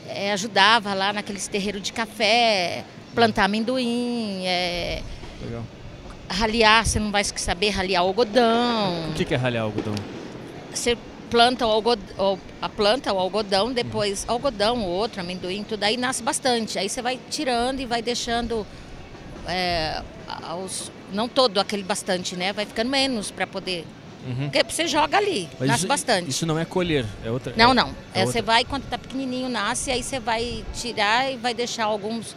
é, 0.09 0.33
ajudava 0.33 0.93
lá 0.93 1.13
naqueles 1.13 1.49
terreiros 1.49 1.81
de 1.81 1.93
café, 1.93 2.85
plantar 3.15 3.45
amendoim, 3.45 4.43
é, 4.45 5.03
Legal. 5.43 5.65
raliar, 6.29 6.87
você 6.87 6.99
não 6.99 7.11
vai 7.11 7.25
saber 7.25 7.71
raliar 7.71 8.03
algodão. 8.03 9.11
O 9.11 9.15
que, 9.15 9.25
que 9.25 9.33
é 9.33 9.39
ralhar 9.39 9.63
algodão? 9.63 9.95
Você 10.73 10.99
planta 11.31 11.67
o 11.67 11.71
algodão, 11.71 12.39
a 12.61 12.69
planta, 12.69 13.13
o 13.13 13.19
algodão, 13.19 13.73
depois 13.73 14.25
algodão, 14.29 14.79
o 14.79 14.87
outro, 14.87 15.21
amendoim, 15.21 15.63
tudo 15.65 15.85
aí 15.85 15.97
nasce 15.97 16.23
bastante. 16.23 16.79
Aí 16.79 16.89
você 16.89 17.01
vai 17.01 17.19
tirando 17.31 17.81
e 17.81 17.87
vai 17.87 18.03
deixando 18.03 18.67
é, 19.47 20.03
aos, 20.43 20.91
não 21.13 21.29
todo 21.29 21.59
aquele 21.59 21.83
bastante, 21.83 22.37
né? 22.37 22.53
Vai 22.53 22.67
ficando 22.67 22.91
menos 22.91 23.31
para 23.31 23.47
poder. 23.47 23.87
Uhum. 24.27 24.51
Porque 24.51 24.63
você 24.71 24.87
joga 24.87 25.17
ali, 25.17 25.49
Mas 25.59 25.69
nasce 25.69 25.79
isso, 25.81 25.89
bastante. 25.89 26.29
Isso 26.29 26.45
não 26.45 26.59
é 26.59 26.65
colher, 26.65 27.07
é 27.25 27.31
outra. 27.31 27.55
Não, 27.57 27.71
é- 27.71 27.75
não. 27.75 27.95
é 28.13 28.21
É, 28.21 28.27
você 28.27 28.43
vai, 28.43 28.65
quando 28.65 28.85
tá 28.85 28.99
pequenininho, 28.99 29.49
nasce, 29.49 29.91
aí 29.91 30.03
você 30.03 30.21
vai 30.21 30.63
tirar 30.75 31.33
e 31.33 31.37
vai 31.37 31.55
deixar 31.55 31.85
alguns 31.85 32.37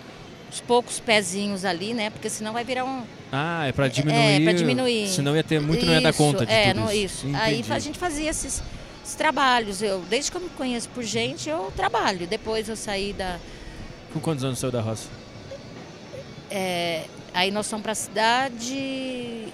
uns 0.53 0.61
poucos 0.61 0.99
pezinhos 0.99 1.65
ali, 1.65 1.95
né? 1.95 2.11
Porque 2.11 2.29
senão 2.29 2.53
vai 2.53 2.63
virar 2.63 2.85
um... 2.85 3.03
Ah, 3.31 3.65
é 3.65 3.71
pra 3.71 3.87
diminuir. 3.87 4.41
É, 4.41 4.43
pra 4.43 4.53
diminuir. 4.53 5.07
Senão 5.07 5.35
ia 5.35 5.43
ter 5.43 5.59
muito, 5.59 5.83
não 5.83 5.93
ia 5.93 6.01
dar 6.01 6.13
conta 6.13 6.45
de 6.45 6.53
é, 6.53 6.67
tudo 6.67 6.81
não, 6.81 6.91
isso. 6.91 7.25
isso. 7.27 7.35
Aí 7.35 7.65
a 7.67 7.79
gente 7.79 7.97
fazia 7.97 8.29
esses, 8.29 8.61
esses 9.03 9.15
trabalhos. 9.15 9.81
Eu, 9.81 10.01
desde 10.09 10.31
que 10.31 10.37
eu 10.37 10.41
me 10.41 10.49
conheço 10.49 10.89
por 10.89 11.03
gente, 11.03 11.49
eu 11.49 11.71
trabalho. 11.75 12.25
Depois 12.27 12.69
eu 12.69 12.75
saí 12.75 13.13
da... 13.13 13.37
Com 14.13 14.19
quantos 14.19 14.43
anos 14.43 14.59
saiu 14.59 14.71
da 14.71 14.81
roça? 14.81 15.07
é, 16.49 17.05
aí 17.33 17.51
nós 17.51 17.69
fomos 17.69 17.83
pra 17.83 17.95
cidade... 17.95 19.47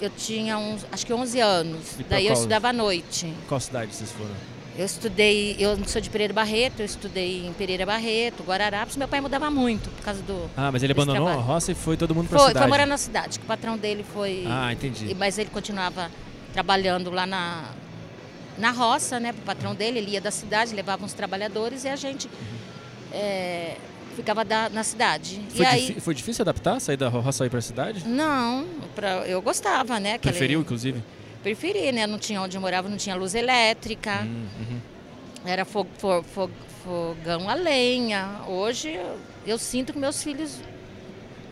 Eu 0.00 0.10
tinha 0.10 0.58
uns, 0.58 0.84
acho 0.92 1.06
que 1.06 1.14
11 1.14 1.40
anos. 1.40 1.92
E 1.98 2.02
Daí 2.02 2.24
eu 2.26 2.30
qual? 2.32 2.38
estudava 2.38 2.68
à 2.68 2.72
noite. 2.72 3.32
Qual 3.48 3.60
cidade 3.60 3.94
vocês 3.94 4.10
foram? 4.10 4.32
Eu 4.76 4.84
estudei, 4.84 5.54
eu 5.58 5.78
sou 5.86 6.00
de 6.02 6.10
Pereira 6.10 6.34
Barreto, 6.34 6.80
eu 6.80 6.84
estudei 6.84 7.46
em 7.46 7.52
Pereira 7.52 7.86
Barreto, 7.86 8.42
Guararapes. 8.42 8.96
Meu 8.96 9.06
pai 9.06 9.20
mudava 9.20 9.48
muito 9.52 9.88
por 9.90 10.02
causa 10.04 10.20
do. 10.22 10.50
Ah, 10.56 10.70
mas 10.72 10.82
ele 10.82 10.92
abandonou 10.92 11.28
a 11.28 11.30
trabalho. 11.30 11.46
roça 11.48 11.70
e 11.70 11.74
foi 11.76 11.96
todo 11.96 12.12
mundo 12.12 12.28
Foi, 12.28 12.38
cidade. 12.40 12.58
foi 12.58 12.66
morar 12.66 12.86
na 12.86 12.98
cidade, 12.98 13.38
que 13.38 13.44
o 13.44 13.48
patrão 13.48 13.78
dele 13.78 14.04
foi. 14.12 14.44
Ah, 14.48 14.72
entendi. 14.72 15.14
Mas 15.14 15.38
ele 15.38 15.48
continuava 15.48 16.10
trabalhando 16.52 17.08
lá 17.10 17.24
na, 17.24 17.66
na 18.58 18.70
roça, 18.70 19.18
né? 19.20 19.30
O 19.32 19.42
patrão 19.42 19.74
dele, 19.74 19.98
ele 19.98 20.10
ia 20.12 20.20
da 20.20 20.30
cidade, 20.30 20.74
levava 20.74 21.04
uns 21.04 21.12
trabalhadores 21.12 21.84
e 21.84 21.88
a 21.88 21.96
gente 21.96 22.28
é, 23.12 23.76
ficava 24.16 24.44
da- 24.44 24.68
na 24.68 24.82
cidade. 24.84 25.40
Foi, 25.54 25.66
aí. 25.66 26.00
foi 26.00 26.14
difícil 26.14 26.42
adaptar, 26.42 26.80
sair 26.80 26.96
da 26.96 27.08
roça 27.08 27.44
e 27.44 27.46
ir 27.46 27.50
pra 27.50 27.60
cidade? 27.60 28.06
Não, 28.06 28.66
pra, 28.94 29.26
eu 29.26 29.40
gostava, 29.42 29.98
né? 30.00 30.14
aquele- 30.14 30.32
Preferiu, 30.32 30.60
inclusive? 30.60 31.02
Preferi, 31.42 31.92
né? 31.92 32.06
Não 32.06 32.18
tinha 32.18 32.40
onde 32.40 32.56
eu 32.56 32.60
morava, 32.60 32.88
não 32.88 32.96
tinha 32.96 33.14
luz 33.14 33.34
elétrica. 33.34 34.22
Hum, 34.22 34.46
uhum. 34.60 34.80
Era 35.44 35.64
fo- 35.64 35.86
fo- 35.98 36.22
fo- 36.22 36.50
fogão 36.82 37.48
a 37.50 37.54
lenha. 37.54 38.40
Hoje 38.48 38.98
eu 39.46 39.58
sinto 39.58 39.92
que 39.92 39.98
meus 39.98 40.22
filhos 40.22 40.58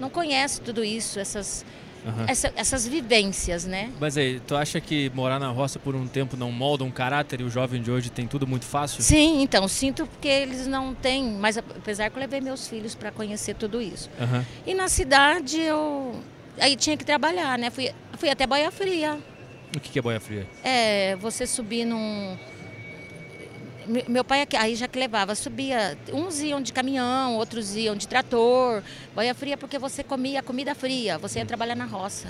não 0.01 0.09
conhecem 0.09 0.65
tudo 0.65 0.83
isso, 0.83 1.21
essas, 1.21 1.65
Aham. 2.07 2.25
essa- 2.29 2.53
essas 2.57 2.87
vivências, 2.87 3.65
né? 3.65 3.91
Mas 4.01 4.17
aí, 4.17 4.41
tu 4.41 4.57
acha 4.57 4.81
que 4.81 5.11
morar 5.15 5.39
na 5.39 5.49
roça 5.51 5.79
por 5.79 5.95
um 5.95 6.07
tempo 6.09 6.37
não 6.37 6.51
molda 6.51 6.83
um 6.85 6.91
caráter 6.91 7.41
e 7.41 7.45
o 7.45 7.51
jovem 7.51 7.81
de 7.83 7.91
hoje 7.91 8.11
tem 8.11 8.27
tudo 8.27 8.47
muito 8.47 8.65
fácil? 8.65 9.03
Sim, 9.03 9.43
então, 9.43 9.67
sinto 9.69 10.07
porque 10.07 10.29
eles 10.29 10.67
não 10.67 10.95
têm, 10.95 11.25
mas 11.39 11.57
apesar 11.57 12.11
que 12.11 12.17
eu 12.17 12.21
levei 12.21 12.41
meus 12.41 12.67
filhos 12.67 12.95
para 12.95 13.11
conhecer 13.11 13.55
tudo 13.55 13.81
isso. 13.81 14.11
Aham. 14.21 14.45
E 14.67 14.75
na 14.75 14.89
cidade 14.89 15.61
eu 15.61 16.21
aí 16.59 16.77
tinha 16.77 16.97
que 16.97 17.05
trabalhar, 17.05 17.57
né? 17.59 17.71
Fui, 17.71 17.91
fui 18.19 18.29
até 18.31 18.47
Boia 18.47 18.71
Fria. 18.71 19.19
O 19.75 19.81
que 19.81 19.89
que 19.89 19.99
é 19.99 20.03
boia 20.03 20.21
fria? 20.21 20.47
É, 20.63 21.17
você 21.17 21.47
subir 21.47 21.87
num. 21.87 22.37
Me- 23.87 24.05
Meu 24.09 24.24
pai 24.24 24.43
aqui- 24.43 24.57
aí 24.57 24.74
já 24.76 24.87
que 24.89 24.99
levava, 24.99 25.35
subia. 25.35 25.97
Uns 26.12 26.41
iam 26.41 26.61
de 26.61 26.72
caminhão, 26.72 27.37
outros 27.37 27.74
iam 27.76 27.97
de 27.97 28.07
trator. 28.09 28.83
Boia 29.14 29.35
fria 29.35 29.57
porque 29.57 29.78
você 29.78 30.03
comia 30.03 30.43
comida 30.43 30.74
fria, 30.74 31.18
você 31.18 31.39
ia 31.41 31.47
trabalhar 31.47 31.74
na 31.74 31.85
roça. 31.85 32.28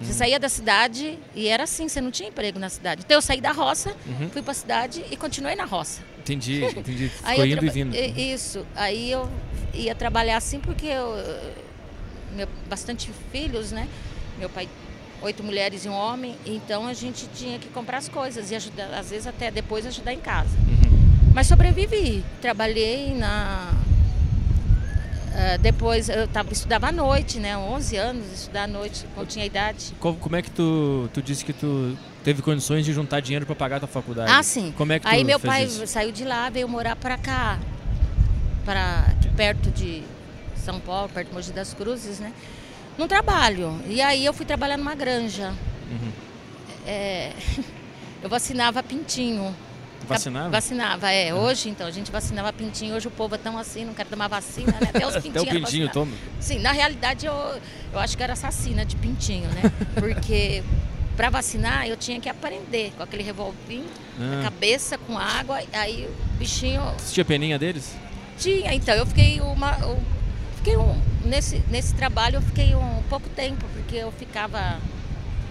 Você 0.00 0.14
saía 0.14 0.38
da 0.40 0.48
cidade 0.48 1.18
e 1.34 1.46
era 1.46 1.64
assim, 1.64 1.86
você 1.86 2.00
não 2.00 2.10
tinha 2.10 2.30
emprego 2.30 2.58
na 2.58 2.70
cidade. 2.70 3.02
Então 3.04 3.18
eu 3.18 3.20
saí 3.22 3.38
da 3.38 3.52
roça, 3.52 3.94
Uhum. 4.06 4.30
fui 4.30 4.40
para 4.40 4.52
a 4.52 4.54
cidade 4.54 5.04
e 5.10 5.16
continuei 5.16 5.54
na 5.54 5.64
roça. 5.66 6.00
Entendi, 6.18 6.64
entendi. 6.74 7.10
Aí 7.22 7.36
Ficou 7.36 7.46
indo 7.46 7.66
e 7.66 7.68
vindo. 7.68 7.94
Isso. 8.18 8.66
Aí 8.74 9.10
eu 9.12 9.28
ia 9.74 9.94
trabalhar 9.94 10.38
assim 10.38 10.58
porque 10.58 10.86
eu. 10.86 11.14
Meu, 12.34 12.48
bastante 12.68 13.10
filhos, 13.30 13.72
né? 13.72 13.86
Meu 14.38 14.48
pai, 14.48 14.68
oito 15.20 15.42
mulheres 15.42 15.84
e 15.84 15.88
um 15.88 15.92
homem. 15.92 16.34
Então 16.46 16.86
a 16.86 16.94
gente 16.94 17.28
tinha 17.34 17.58
que 17.58 17.68
comprar 17.68 17.98
as 17.98 18.08
coisas 18.08 18.50
e 18.50 18.54
ajudar, 18.54 18.86
às 18.98 19.10
vezes 19.10 19.26
até 19.26 19.50
depois 19.50 19.84
ajudar 19.84 20.14
em 20.14 20.20
casa. 20.20 20.56
Mas 21.34 21.46
sobrevivi. 21.46 22.24
Trabalhei 22.40 23.14
na. 23.14 23.72
eh, 25.34 25.58
depois 25.58 26.08
eu 26.08 26.26
tava, 26.28 26.52
estudava 26.52 26.88
à 26.88 26.92
noite, 26.92 27.38
né? 27.38 27.56
11 27.56 27.96
anos, 27.96 28.32
estudar 28.32 28.64
à 28.64 28.66
noite, 28.66 29.06
quando 29.14 29.28
tinha 29.28 29.44
idade. 29.44 29.94
Co- 30.00 30.14
Como 30.14 30.36
é 30.36 30.42
que 30.42 30.50
tu, 30.50 31.08
tu 31.14 31.22
disse 31.22 31.44
que 31.44 31.52
tu 31.52 31.96
teve 32.24 32.42
condições 32.42 32.84
de 32.84 32.92
juntar 32.92 33.20
dinheiro 33.20 33.46
pra 33.46 33.54
pagar 33.54 33.76
a 33.76 33.80
tua 33.80 33.88
faculdade? 33.88 34.30
Ah, 34.32 34.42
sim. 34.42 34.72
Como 34.76 34.92
é 34.92 34.98
que 34.98 35.06
tu 35.06 35.08
Aí 35.08 35.22
meu 35.24 35.38
pai 35.38 35.64
isso? 35.64 35.86
saiu 35.86 36.12
de 36.12 36.24
lá, 36.24 36.50
veio 36.50 36.68
morar 36.68 36.96
para 36.96 37.16
cá, 37.16 37.58
para 38.64 39.14
perto 39.36 39.70
de 39.70 40.02
São 40.56 40.80
Paulo, 40.80 41.08
perto 41.08 41.28
de 41.28 41.34
Mogi 41.34 41.52
das 41.52 41.72
Cruzes, 41.74 42.18
né? 42.18 42.32
Num 42.98 43.06
trabalho. 43.06 43.80
E 43.86 44.02
aí 44.02 44.24
eu 44.24 44.34
fui 44.34 44.44
trabalhar 44.44 44.76
numa 44.76 44.94
granja. 44.96 45.54
Uhum. 45.90 46.10
É, 46.86 47.32
eu 48.22 48.28
vacinava 48.28 48.82
pintinho. 48.82 49.54
Vacinava? 50.06 50.50
Vacinava, 50.50 51.10
é. 51.12 51.32
Hoje, 51.34 51.68
então, 51.68 51.86
a 51.86 51.90
gente 51.90 52.10
vacinava 52.10 52.52
pintinho. 52.52 52.94
Hoje 52.96 53.06
o 53.06 53.10
povo 53.10 53.34
é 53.34 53.38
tão 53.38 53.56
assim, 53.56 53.84
não 53.84 53.94
quer 53.94 54.06
tomar 54.06 54.28
vacina, 54.28 54.72
né? 54.80 54.88
Até 54.94 55.06
os 55.06 55.14
Até 55.16 55.20
pintinhos. 55.20 55.46
o 55.46 55.48
eram 55.50 55.60
pintinho 55.60 55.88
toma. 55.90 56.12
Sim, 56.40 56.58
na 56.58 56.72
realidade 56.72 57.26
eu, 57.26 57.34
eu 57.92 57.98
acho 57.98 58.16
que 58.16 58.22
era 58.22 58.32
assassina 58.32 58.84
de 58.84 58.96
pintinho, 58.96 59.48
né? 59.50 59.62
Porque 59.94 60.62
para 61.16 61.30
vacinar 61.30 61.86
eu 61.86 61.96
tinha 61.96 62.18
que 62.20 62.28
aprender 62.28 62.92
com 62.96 63.02
aquele 63.02 63.22
revolvinho 63.22 63.86
na 64.18 64.40
Ah. 64.40 64.42
cabeça 64.44 64.96
com 64.98 65.16
água, 65.18 65.62
aí 65.72 66.06
o 66.06 66.36
bichinho 66.38 66.82
Você 66.98 67.14
tinha 67.14 67.24
peninha 67.24 67.58
deles? 67.58 67.94
tinha. 68.38 68.74
Então 68.74 68.94
eu 68.94 69.06
fiquei 69.06 69.40
uma. 69.40 69.76
eu 69.82 70.00
fiquei 70.56 70.76
um, 70.76 70.98
nesse, 71.24 71.62
nesse 71.70 71.94
trabalho 71.94 72.36
eu 72.36 72.42
fiquei 72.42 72.74
um 72.74 73.02
pouco 73.08 73.28
tempo, 73.30 73.64
porque 73.74 73.96
eu 73.96 74.10
ficava 74.12 74.78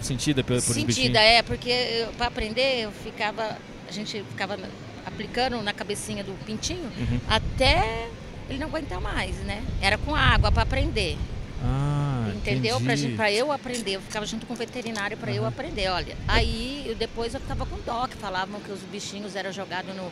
Sentida 0.02 0.42
bichinhos? 0.42 0.74
sentida, 0.96 1.20
é, 1.20 1.42
porque 1.44 2.08
para 2.18 2.28
aprender 2.28 2.82
eu 2.84 2.92
ficava. 2.92 3.58
A 3.90 3.92
gente 3.92 4.24
ficava 4.30 4.56
aplicando 5.04 5.62
na 5.64 5.74
cabecinha 5.74 6.24
do 6.24 6.32
pintinho 6.46 6.84
Uhum. 6.96 7.20
até 7.28 8.08
ele 8.48 8.60
não 8.60 8.68
aguentar 8.68 9.02
mais, 9.02 9.36
né? 9.38 9.64
Era 9.82 9.98
com 9.98 10.14
água 10.16 10.52
para 10.52 10.62
aprender. 10.62 11.18
Ah, 11.64 12.32
Entendeu? 12.36 12.80
Pra 13.16 13.32
eu 13.32 13.52
aprender, 13.52 13.96
eu 13.96 14.02
ficava 14.02 14.26
junto 14.28 14.46
com 14.46 14.54
o 14.54 14.56
veterinário 14.56 15.18
para 15.18 15.32
eu 15.32 15.42
Aham. 15.42 15.50
aprender. 15.50 15.90
Olha, 15.90 16.16
aí 16.28 16.84
eu- 16.86 16.96
depois 16.96 17.34
eu 17.34 17.40
ficava 17.42 17.66
com 17.66 17.78
dó, 17.80 18.08
que 18.08 18.16
falavam 18.16 18.62
que 18.62 18.72
os 18.72 18.80
bichinhos 18.82 19.36
eram 19.36 19.52
jogados 19.52 19.94
no, 19.96 20.12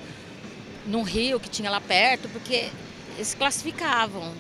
num 0.88 1.04
rio 1.04 1.40
que 1.40 1.48
tinha 1.50 1.70
lá 1.70 1.80
perto, 1.80 2.28
porque 2.30 2.70
eles 3.16 3.36
classificavam. 3.36 4.34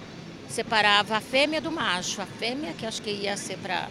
Separava 0.50 1.18
a 1.18 1.22
fêmea 1.22 1.62
do 1.62 1.72
macho. 1.72 2.22
A 2.22 2.26
fêmea, 2.26 2.74
que 2.74 2.86
acho 2.88 3.02
que 3.04 3.12
ia 3.12 3.38
ser 3.38 3.58
para 3.60 3.88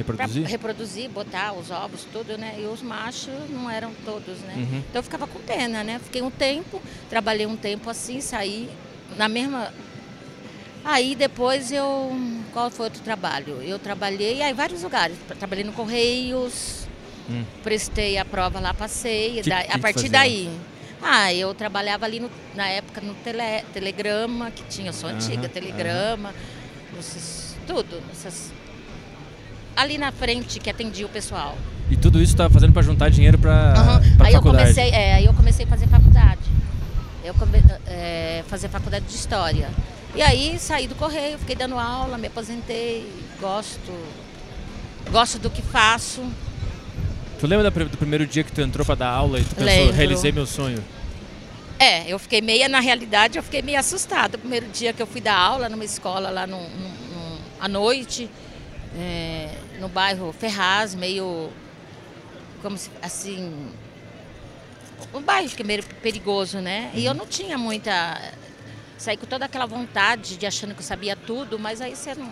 Reproduzir? 0.00 0.46
reproduzir, 0.46 1.08
botar 1.10 1.52
os 1.52 1.70
ovos, 1.70 2.06
tudo, 2.12 2.36
né? 2.38 2.56
E 2.58 2.64
os 2.66 2.82
machos 2.82 3.34
não 3.50 3.70
eram 3.70 3.92
todos, 4.04 4.38
né? 4.40 4.54
Uhum. 4.56 4.78
Então 4.88 4.98
eu 5.00 5.02
ficava 5.02 5.26
com 5.26 5.38
pena, 5.40 5.82
né? 5.84 6.00
Fiquei 6.02 6.22
um 6.22 6.30
tempo, 6.30 6.80
trabalhei 7.08 7.46
um 7.46 7.56
tempo 7.56 7.88
assim, 7.90 8.20
saí 8.20 8.68
na 9.16 9.28
mesma. 9.28 9.72
Aí 10.84 11.14
depois 11.14 11.70
eu. 11.70 12.10
Qual 12.52 12.70
foi 12.70 12.86
outro 12.86 13.02
trabalho? 13.02 13.60
Eu 13.62 13.78
trabalhei 13.78 14.42
aí, 14.42 14.50
em 14.50 14.54
vários 14.54 14.82
lugares. 14.82 15.16
Trabalhei 15.38 15.62
no 15.64 15.72
Correios, 15.72 16.86
Hum. 17.28 17.44
prestei 17.62 18.16
a 18.18 18.24
prova 18.24 18.58
lá, 18.60 18.72
passei. 18.74 19.42
Que- 19.42 19.50
da- 19.50 19.62
que 19.62 19.72
a 19.76 19.78
partir 19.78 20.08
daí. 20.08 20.50
Ah, 21.02 21.32
eu 21.32 21.54
trabalhava 21.54 22.04
ali 22.04 22.20
no- 22.20 22.30
na 22.54 22.66
época 22.68 23.00
no 23.00 23.14
tele, 23.14 23.62
Telegrama, 23.72 24.50
que 24.50 24.62
tinha, 24.64 24.88
eu 24.88 24.92
sou 24.92 25.08
antiga, 25.08 25.48
Telegrama, 25.48 26.34
nesses- 26.94 27.56
tudo. 27.66 28.02
Essas, 28.12 28.52
ali 29.80 29.98
na 29.98 30.12
frente 30.12 30.58
que 30.60 30.70
atendia 30.70 31.06
o 31.06 31.08
pessoal. 31.08 31.56
E 31.90 31.96
tudo 31.96 32.20
isso 32.22 32.34
tu 32.34 32.38
tava 32.38 32.52
fazendo 32.54 32.72
pra 32.72 32.82
juntar 32.82 33.10
dinheiro 33.10 33.38
Aham. 33.44 34.00
pra 34.16 34.26
Aí 34.28 34.32
eu 34.34 34.38
faculdade? 34.40 34.74
comecei, 34.74 34.90
é, 34.90 35.14
aí 35.14 35.24
eu 35.24 35.34
comecei 35.34 35.64
a 35.64 35.68
fazer 35.68 35.86
faculdade. 35.88 36.38
Eu 37.24 37.34
come, 37.34 37.62
é, 37.86 38.42
fazer 38.48 38.68
faculdade 38.68 39.04
de 39.06 39.14
história. 39.14 39.68
E 40.14 40.22
aí 40.22 40.58
saí 40.58 40.86
do 40.86 40.94
correio, 40.94 41.38
fiquei 41.38 41.54
dando 41.56 41.78
aula, 41.78 42.16
me 42.18 42.26
aposentei, 42.28 43.06
gosto, 43.40 43.92
gosto 45.10 45.38
do 45.38 45.50
que 45.50 45.62
faço. 45.62 46.22
Tu 47.38 47.46
lembra 47.46 47.70
do 47.70 47.96
primeiro 47.96 48.26
dia 48.26 48.44
que 48.44 48.52
tu 48.52 48.60
entrou 48.60 48.84
pra 48.84 48.94
dar 48.94 49.08
aula 49.08 49.38
e 49.40 49.44
tu 49.44 49.54
pensou, 49.54 49.64
Lembro. 49.66 49.94
realizei 49.94 50.30
meu 50.32 50.46
sonho? 50.46 50.82
É, 51.78 52.06
eu 52.12 52.18
fiquei 52.18 52.40
meia, 52.42 52.68
na 52.68 52.80
realidade, 52.80 53.38
eu 53.38 53.42
fiquei 53.42 53.62
meio 53.62 53.78
assustada. 53.78 54.36
O 54.36 54.40
primeiro 54.40 54.66
dia 54.68 54.92
que 54.92 55.00
eu 55.00 55.06
fui 55.06 55.20
dar 55.20 55.36
aula 55.38 55.68
numa 55.68 55.84
escola 55.84 56.28
lá 56.30 56.46
no, 56.46 56.58
no- 56.60 56.68
no- 56.68 57.38
à 57.58 57.66
noite, 57.68 58.28
é, 58.98 59.48
no 59.80 59.88
bairro 59.88 60.32
Ferraz, 60.32 60.94
meio 60.94 61.50
como 62.62 62.76
se, 62.76 62.90
assim. 63.02 63.70
Um 65.14 65.22
bairro 65.22 65.48
que 65.50 65.62
é 65.62 65.64
meio 65.64 65.82
perigoso, 66.02 66.58
né? 66.58 66.90
E 66.94 67.04
eu 67.04 67.14
não 67.14 67.26
tinha 67.26 67.56
muita. 67.56 68.20
Saí 68.98 69.16
com 69.16 69.24
toda 69.26 69.46
aquela 69.46 69.64
vontade 69.66 70.36
de 70.36 70.46
achando 70.46 70.74
que 70.74 70.80
eu 70.80 70.84
sabia 70.86 71.16
tudo, 71.16 71.58
mas 71.58 71.80
aí 71.80 71.96
você 71.96 72.14
não. 72.14 72.30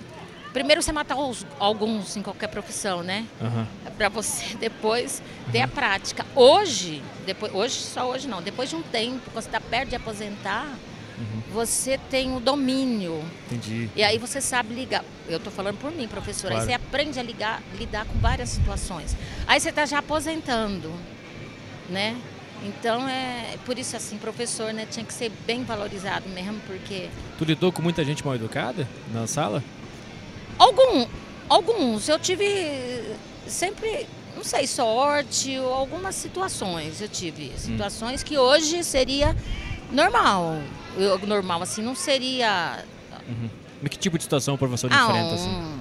Primeiro 0.53 0.83
você 0.83 0.93
mata 0.93 1.15
os- 1.17 1.47
alguns 1.59 2.17
em 2.17 2.23
qualquer 2.23 2.49
profissão, 2.49 3.03
né? 3.03 3.27
Aham. 3.41 3.67
para 3.97 4.09
você 4.09 4.55
depois 4.61 5.23
ter 5.51 5.61
a 5.63 5.69
prática. 5.69 6.25
Hoje, 6.37 7.03
depois, 7.27 7.53
hoje 7.55 7.75
só 7.81 8.09
hoje 8.11 8.29
não, 8.29 8.41
depois 8.43 8.69
de 8.71 8.77
um 8.77 8.83
tempo, 8.83 9.31
quando 9.33 9.43
você 9.45 9.49
está 9.49 9.61
perto 9.61 9.89
de 9.91 9.97
aposentar, 9.97 10.67
você 11.53 11.99
tem 12.11 12.35
o 12.37 12.41
domínio. 12.41 13.23
Entendi. 13.47 13.91
E 13.97 14.03
aí 14.03 14.19
você 14.19 14.41
sabe 14.41 14.75
ligar. 14.75 15.05
Eu 15.29 15.39
estou 15.39 15.53
falando 15.53 15.79
por 15.79 15.91
mim, 15.91 16.07
professora. 16.07 16.55
Claro. 16.55 16.61
Aí 16.61 16.67
você 16.67 16.73
aprende 16.75 17.19
a 17.19 17.23
ligar, 17.23 17.63
lidar 17.79 18.05
com 18.07 18.19
várias 18.19 18.49
situações. 18.51 19.17
Aí 19.47 19.61
você 19.61 19.71
está 19.71 19.85
já 19.87 19.99
aposentando, 19.99 20.93
né? 21.89 22.17
Então 22.63 23.09
é 23.09 23.57
por 23.65 23.79
isso 23.79 23.97
assim, 23.97 24.19
professor, 24.19 24.73
né, 24.73 24.85
tinha 24.91 25.07
que 25.07 25.13
ser 25.13 25.31
bem 25.47 25.63
valorizado 25.63 26.29
mesmo, 26.29 26.61
porque 26.67 27.09
Tu 27.39 27.45
lidou 27.45 27.71
com 27.71 27.81
muita 27.81 28.05
gente 28.05 28.25
mal 28.25 28.35
educada 28.35 28.89
na 29.13 29.29
sala? 29.29 29.63
Algum, 30.59 31.07
alguns. 31.49 32.09
Eu 32.09 32.19
tive 32.19 33.15
sempre, 33.47 34.07
não 34.35 34.43
sei, 34.43 34.67
sorte 34.67 35.57
ou 35.57 35.73
algumas 35.73 36.17
situações. 36.17 37.01
Eu 37.01 37.09
tive 37.09 37.53
situações 37.57 38.25
que 38.25 38.37
hoje 38.37 38.83
seria 38.83 39.37
normal. 39.91 40.61
Eu, 40.97 41.19
normal, 41.27 41.63
assim, 41.63 41.83
não 41.83 41.95
seria. 41.95 42.85
Mas 43.81 43.91
que 43.91 43.99
tipo 43.99 44.17
de 44.19 44.25
situação 44.25 44.55
o 44.55 44.59
professor 44.59 44.91
Ah, 44.93 45.05
enfrenta, 45.05 45.31
um- 45.31 45.35
assim? 45.35 45.81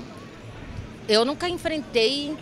Eu 1.07 1.25
nunca 1.25 1.47
enfrentei. 1.49 2.35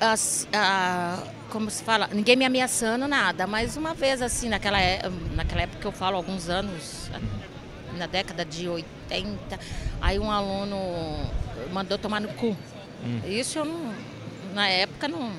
As, 0.00 0.48
a, 0.52 1.18
como 1.50 1.70
se 1.70 1.82
fala? 1.84 2.08
Ninguém 2.12 2.34
me 2.36 2.44
ameaçando, 2.44 3.06
nada. 3.06 3.46
Mas 3.46 3.76
uma 3.76 3.92
vez, 3.94 4.22
assim, 4.22 4.48
naquela, 4.48 4.80
é- 4.80 5.02
naquela 5.34 5.62
época 5.62 5.78
que 5.80 5.86
eu 5.86 5.92
falo, 5.92 6.16
alguns 6.16 6.48
anos, 6.48 7.10
na 7.98 8.06
década 8.06 8.44
de 8.44 8.66
80, 8.68 9.60
aí 10.00 10.18
um 10.18 10.30
aluno 10.30 10.76
mandou 11.72 11.98
tomar 11.98 12.20
no 12.20 12.28
cu. 12.28 12.56
Hum. 13.04 13.20
Isso 13.26 13.58
eu 13.58 13.64
não. 13.66 13.94
Na 14.54 14.66
época 14.68 15.06
não, 15.06 15.32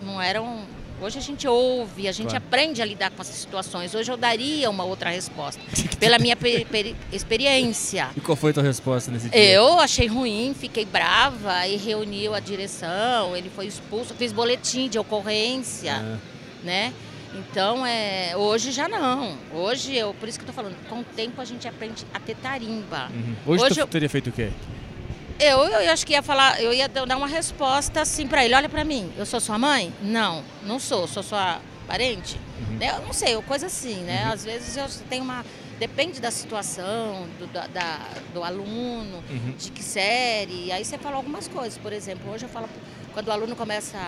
não 0.00 0.22
era 0.22 0.40
um. 0.40 0.64
Hoje 1.02 1.18
a 1.18 1.22
gente 1.22 1.48
ouve, 1.48 2.06
a 2.06 2.12
gente 2.12 2.30
Claro. 2.30 2.44
aprende 2.46 2.80
a 2.80 2.84
lidar 2.84 3.10
com 3.10 3.20
essas 3.20 3.34
situações. 3.34 3.92
Hoje 3.94 4.10
eu 4.12 4.16
daria 4.16 4.70
uma 4.70 4.84
outra 4.84 5.10
resposta, 5.10 5.60
pela 5.98 6.18
minha 6.18 6.36
pe- 6.36 6.64
peri- 6.64 6.94
experiência. 7.12 8.10
E 8.16 8.20
qual 8.20 8.36
foi 8.36 8.52
a 8.52 8.54
tua 8.54 8.62
resposta 8.62 9.10
nesse 9.10 9.28
dia? 9.28 9.44
Eu 9.52 9.80
achei 9.80 10.06
ruim, 10.06 10.54
fiquei 10.58 10.84
brava, 10.84 11.52
aí 11.52 11.76
reuniu 11.76 12.34
a 12.34 12.40
direção, 12.40 13.36
ele 13.36 13.50
foi 13.50 13.66
expulso, 13.66 14.14
fiz 14.14 14.32
boletim 14.32 14.88
de 14.88 14.98
ocorrência, 14.98 15.94
Ah, 15.96 16.18
né? 16.62 16.92
Então, 17.34 17.84
é, 17.86 18.36
hoje 18.36 18.70
já 18.72 18.86
não. 18.86 19.36
Hoje, 19.54 19.96
eu, 19.96 20.12
por 20.14 20.28
isso 20.28 20.38
que 20.38 20.44
eu 20.44 20.48
tô 20.48 20.52
falando, 20.52 20.76
com 20.88 21.00
o 21.00 21.04
tempo 21.04 21.40
a 21.40 21.44
gente 21.46 21.66
aprende 21.66 22.04
a 22.12 22.20
ter 22.20 22.36
tarimba. 22.36 23.08
Uhum. 23.10 23.34
Hoje, 23.46 23.64
Hoje 23.64 23.74
tu 23.76 23.80
eu- 23.80 23.86
teria 23.86 24.08
feito 24.08 24.28
o 24.28 24.32
quê? 24.32 24.50
Eu, 25.44 25.58
eu 25.66 25.92
acho 25.92 26.06
que 26.06 26.12
ia 26.12 26.22
falar, 26.22 26.60
eu 26.62 26.72
ia 26.72 26.88
dar 26.88 27.16
uma 27.16 27.26
resposta 27.26 28.00
assim 28.00 28.28
pra 28.28 28.44
ele, 28.44 28.54
olha 28.54 28.68
pra 28.68 28.84
mim, 28.84 29.12
eu 29.16 29.26
sou 29.26 29.40
sua 29.40 29.58
mãe? 29.58 29.92
Não, 30.00 30.44
não 30.62 30.78
sou, 30.78 31.08
sou 31.08 31.22
sua 31.22 31.60
parente? 31.86 32.38
Né, 32.78 32.92
Eu 32.96 33.00
não 33.04 33.12
sei, 33.12 33.34
coisa 33.42 33.66
assim, 33.66 33.96
né? 34.04 34.30
Às 34.32 34.44
vezes 34.44 34.76
eu 34.76 34.86
tenho 35.10 35.24
uma. 35.24 35.44
Depende 35.80 36.20
da 36.20 36.30
situação, 36.30 37.26
do, 37.40 37.46
da- 37.48 37.66
da- 37.66 38.06
do 38.32 38.44
aluno, 38.44 39.22
Uhum. 39.28 39.54
de 39.58 39.72
que 39.72 39.82
série. 39.82 40.70
Aí 40.70 40.84
você 40.84 40.96
fala 40.96 41.16
algumas 41.16 41.48
coisas. 41.48 41.76
Por 41.76 41.92
exemplo, 41.92 42.30
hoje 42.32 42.44
eu 42.44 42.48
falo, 42.48 42.68
quando 43.12 43.26
o 43.26 43.32
aluno 43.32 43.56
começa 43.56 43.98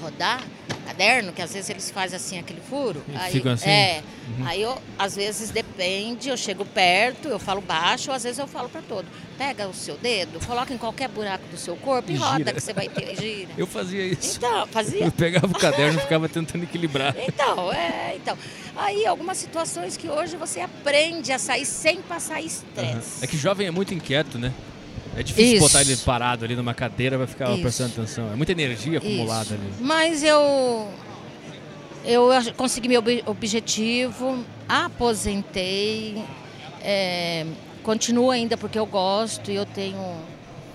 rodar 0.00 0.42
caderno, 0.88 1.32
que 1.32 1.42
às 1.42 1.52
vezes 1.52 1.68
eles 1.68 1.90
fazem 1.90 2.16
assim 2.16 2.38
aquele 2.38 2.60
furo. 2.60 3.02
E 3.08 3.16
aí, 3.16 3.32
ficam 3.32 3.52
assim? 3.52 3.68
É. 3.68 4.02
Aí 4.44 4.62
eu, 4.62 4.76
às 4.98 5.14
vezes 5.14 5.50
depende, 5.50 6.28
eu 6.28 6.36
chego 6.36 6.64
perto, 6.64 7.28
eu 7.28 7.38
falo 7.38 7.60
baixo, 7.60 8.10
ou 8.10 8.16
às 8.16 8.22
vezes 8.24 8.38
eu 8.38 8.46
falo 8.46 8.68
para 8.68 8.82
todo. 8.82 9.06
Pega 9.36 9.68
o 9.68 9.74
seu 9.74 9.96
dedo, 9.96 10.44
coloca 10.46 10.72
em 10.72 10.78
qualquer 10.78 11.08
buraco 11.08 11.46
do 11.48 11.56
seu 11.56 11.76
corpo 11.76 12.10
e, 12.10 12.16
roda 12.16 12.52
que 12.52 12.60
você 12.60 12.72
vai 12.72 12.88
ter. 12.88 13.14
Gira. 13.16 13.50
Eu 13.56 13.66
fazia 13.66 14.04
isso. 14.04 14.36
Então, 14.36 14.66
fazia. 14.66 15.04
Eu 15.04 15.12
pegava 15.12 15.46
o 15.46 15.54
caderno 15.58 15.98
e 15.98 16.02
ficava 16.02 16.28
tentando 16.28 16.64
equilibrar. 16.64 17.14
Então, 17.16 17.72
é, 17.72 18.16
então. 18.16 18.36
Aí 18.76 19.06
algumas 19.06 19.36
situações 19.38 19.96
que 19.96 20.08
hoje 20.08 20.36
você 20.36 20.60
aprende 20.60 21.32
a 21.32 21.38
sair 21.38 21.64
sem 21.64 22.02
passar 22.02 22.40
estresse. 22.40 23.24
É 23.24 23.26
que 23.26 23.36
jovem 23.36 23.66
é 23.66 23.70
muito 23.70 23.94
inquieto, 23.94 24.38
né? 24.38 24.52
É 25.18 25.22
difícil 25.22 25.54
Isso. 25.56 25.66
botar 25.66 25.80
ele 25.80 25.96
parado 25.96 26.44
ali 26.44 26.54
numa 26.54 26.72
cadeira, 26.74 27.18
vai 27.18 27.26
ficar 27.26 27.50
Isso. 27.52 27.62
prestando 27.62 27.92
atenção. 27.92 28.32
É 28.32 28.36
muita 28.36 28.52
energia 28.52 28.98
acumulada 28.98 29.44
Isso. 29.46 29.54
ali. 29.54 29.72
Mas 29.80 30.22
eu 30.22 30.88
eu 32.04 32.28
consegui 32.56 32.88
meu 32.88 33.00
ob- 33.00 33.22
objetivo, 33.26 34.44
aposentei, 34.68 36.22
é, 36.82 37.44
continuo 37.82 38.30
ainda 38.30 38.56
porque 38.56 38.78
eu 38.78 38.86
gosto 38.86 39.50
e 39.50 39.56
eu 39.56 39.66
tenho 39.66 39.98
um 39.98 40.20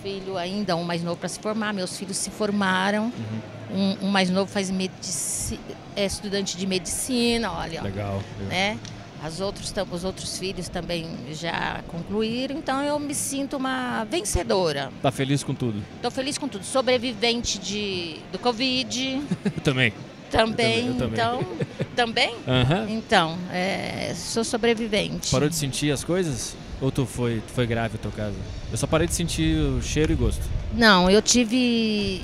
filho 0.02 0.38
ainda, 0.38 0.76
um 0.76 0.84
mais 0.84 1.02
novo 1.02 1.16
para 1.18 1.30
se 1.30 1.39
formar. 1.39 1.74
Meus 1.74 1.98
filhos 1.98 2.18
se 2.18 2.30
formaram. 2.30 3.06
Uhum. 3.06 3.54
Um, 4.02 4.08
um 4.08 4.10
mais 4.10 4.30
novo 4.30 4.52
faz 4.52 4.70
medici, 4.70 5.60
é 5.96 6.06
estudante 6.06 6.58
de 6.58 6.68
medicina, 6.68 7.52
olha. 7.52 7.82
Legal. 7.82 8.22
legal. 8.39 8.78
As 9.24 9.39
outros, 9.39 9.74
os 9.89 10.03
outros 10.03 10.38
filhos 10.38 10.67
também 10.67 11.07
já 11.32 11.82
concluíram, 11.88 12.57
então 12.57 12.84
eu 12.84 12.99
me 12.99 13.15
sinto 13.15 13.55
uma 13.55 14.03
vencedora. 14.03 14.91
Tá 15.01 15.11
feliz 15.11 15.41
com 15.43 15.53
tudo? 15.55 15.82
Estou 15.95 16.11
feliz 16.11 16.38
com 16.38 16.45
tudo. 16.47 16.65
Sobrevivente 16.65 17.57
de, 17.57 18.17
do 18.34 18.38
Covid 18.39 19.21
também. 19.63 19.93
também. 20.30 20.88
Eu 20.88 20.93
também, 20.95 21.07
eu 21.07 21.07
Então, 21.13 21.47
também? 21.95 22.36
Aham. 22.45 22.86
Então, 22.89 23.38
é, 23.49 24.13
sou 24.13 24.43
sobrevivente. 24.43 25.32
Parou 25.32 25.47
de 25.47 25.55
sentir 25.55 25.89
as 25.91 26.03
coisas? 26.03 26.53
Ou 26.82 26.91
tu 26.91 27.05
foi, 27.05 27.41
tu 27.47 27.53
foi 27.53 27.65
grave, 27.65 27.97
teu 27.97 28.11
caso? 28.11 28.36
Eu 28.71 28.78
só 28.78 28.86
parei 28.86 29.07
de 29.07 29.13
sentir 29.13 29.55
o 29.57 29.82
cheiro 29.82 30.11
e 30.11 30.15
gosto. 30.15 30.41
Não, 30.74 31.09
eu 31.09 31.21
tive. 31.21 32.21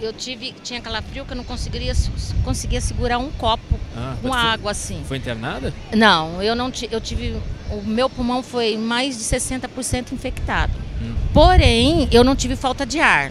Eu 0.00 0.12
tive. 0.12 0.52
Tinha 0.62 0.80
calafrio 0.80 1.24
que 1.24 1.32
eu 1.32 1.36
não 1.36 1.44
conseguiria, 1.44 1.92
conseguia 2.44 2.80
segurar 2.80 3.18
um 3.18 3.30
copo 3.32 3.78
Ah, 3.96 4.16
com 4.22 4.32
água 4.32 4.70
assim. 4.70 5.02
Foi 5.06 5.16
internada? 5.16 5.74
Não, 5.92 6.42
eu 6.42 6.54
não 6.54 6.70
eu 6.90 7.00
tive. 7.00 7.36
O 7.70 7.82
meu 7.82 8.08
pulmão 8.08 8.42
foi 8.42 8.76
mais 8.76 9.18
de 9.18 9.24
60% 9.24 10.12
infectado. 10.12 10.72
Hum. 11.02 11.14
Porém, 11.34 12.08
eu 12.12 12.22
não 12.22 12.36
tive 12.36 12.54
falta 12.56 12.86
de 12.86 13.00
ar. 13.00 13.30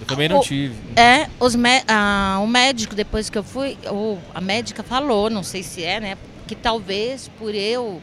Eu 0.00 0.06
também 0.06 0.28
não 0.28 0.38
O- 0.38 0.42
tive. 0.42 0.74
É, 0.96 1.28
os 1.38 1.54
mé- 1.54 1.84
ah, 1.86 2.40
o 2.42 2.46
médico, 2.46 2.94
depois 2.94 3.28
que 3.28 3.36
eu 3.36 3.44
fui, 3.44 3.76
ou 3.90 4.18
a 4.34 4.40
médica 4.40 4.82
falou, 4.82 5.28
não 5.28 5.42
sei 5.42 5.62
se 5.62 5.84
é, 5.84 6.00
né? 6.00 6.16
Que 6.46 6.54
talvez 6.54 7.30
por 7.38 7.54
eu 7.54 8.00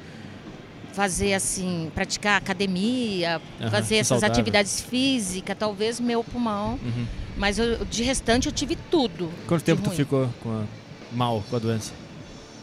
fazer 0.96 1.34
assim, 1.34 1.92
praticar 1.94 2.38
academia, 2.38 3.42
Aham, 3.60 3.70
fazer 3.70 3.96
essas 3.98 4.08
saudável. 4.20 4.34
atividades 4.34 4.80
físicas, 4.82 5.56
talvez 5.60 6.00
meu 6.00 6.24
pulmão. 6.24 6.80
Uhum. 6.84 7.06
Mas 7.38 7.60
eu- 7.60 7.84
de 7.86 8.02
restante 8.04 8.46
eu 8.48 8.52
tive 8.54 8.78
tudo. 8.90 9.30
Quanto 9.46 9.64
tempo 9.64 9.82
tu 9.82 9.88
ruim. 9.88 9.96
ficou 9.98 10.30
com 10.42 10.50
a- 10.52 10.64
mal 11.12 11.44
com 11.50 11.56
a 11.56 11.60
doença? 11.60 11.92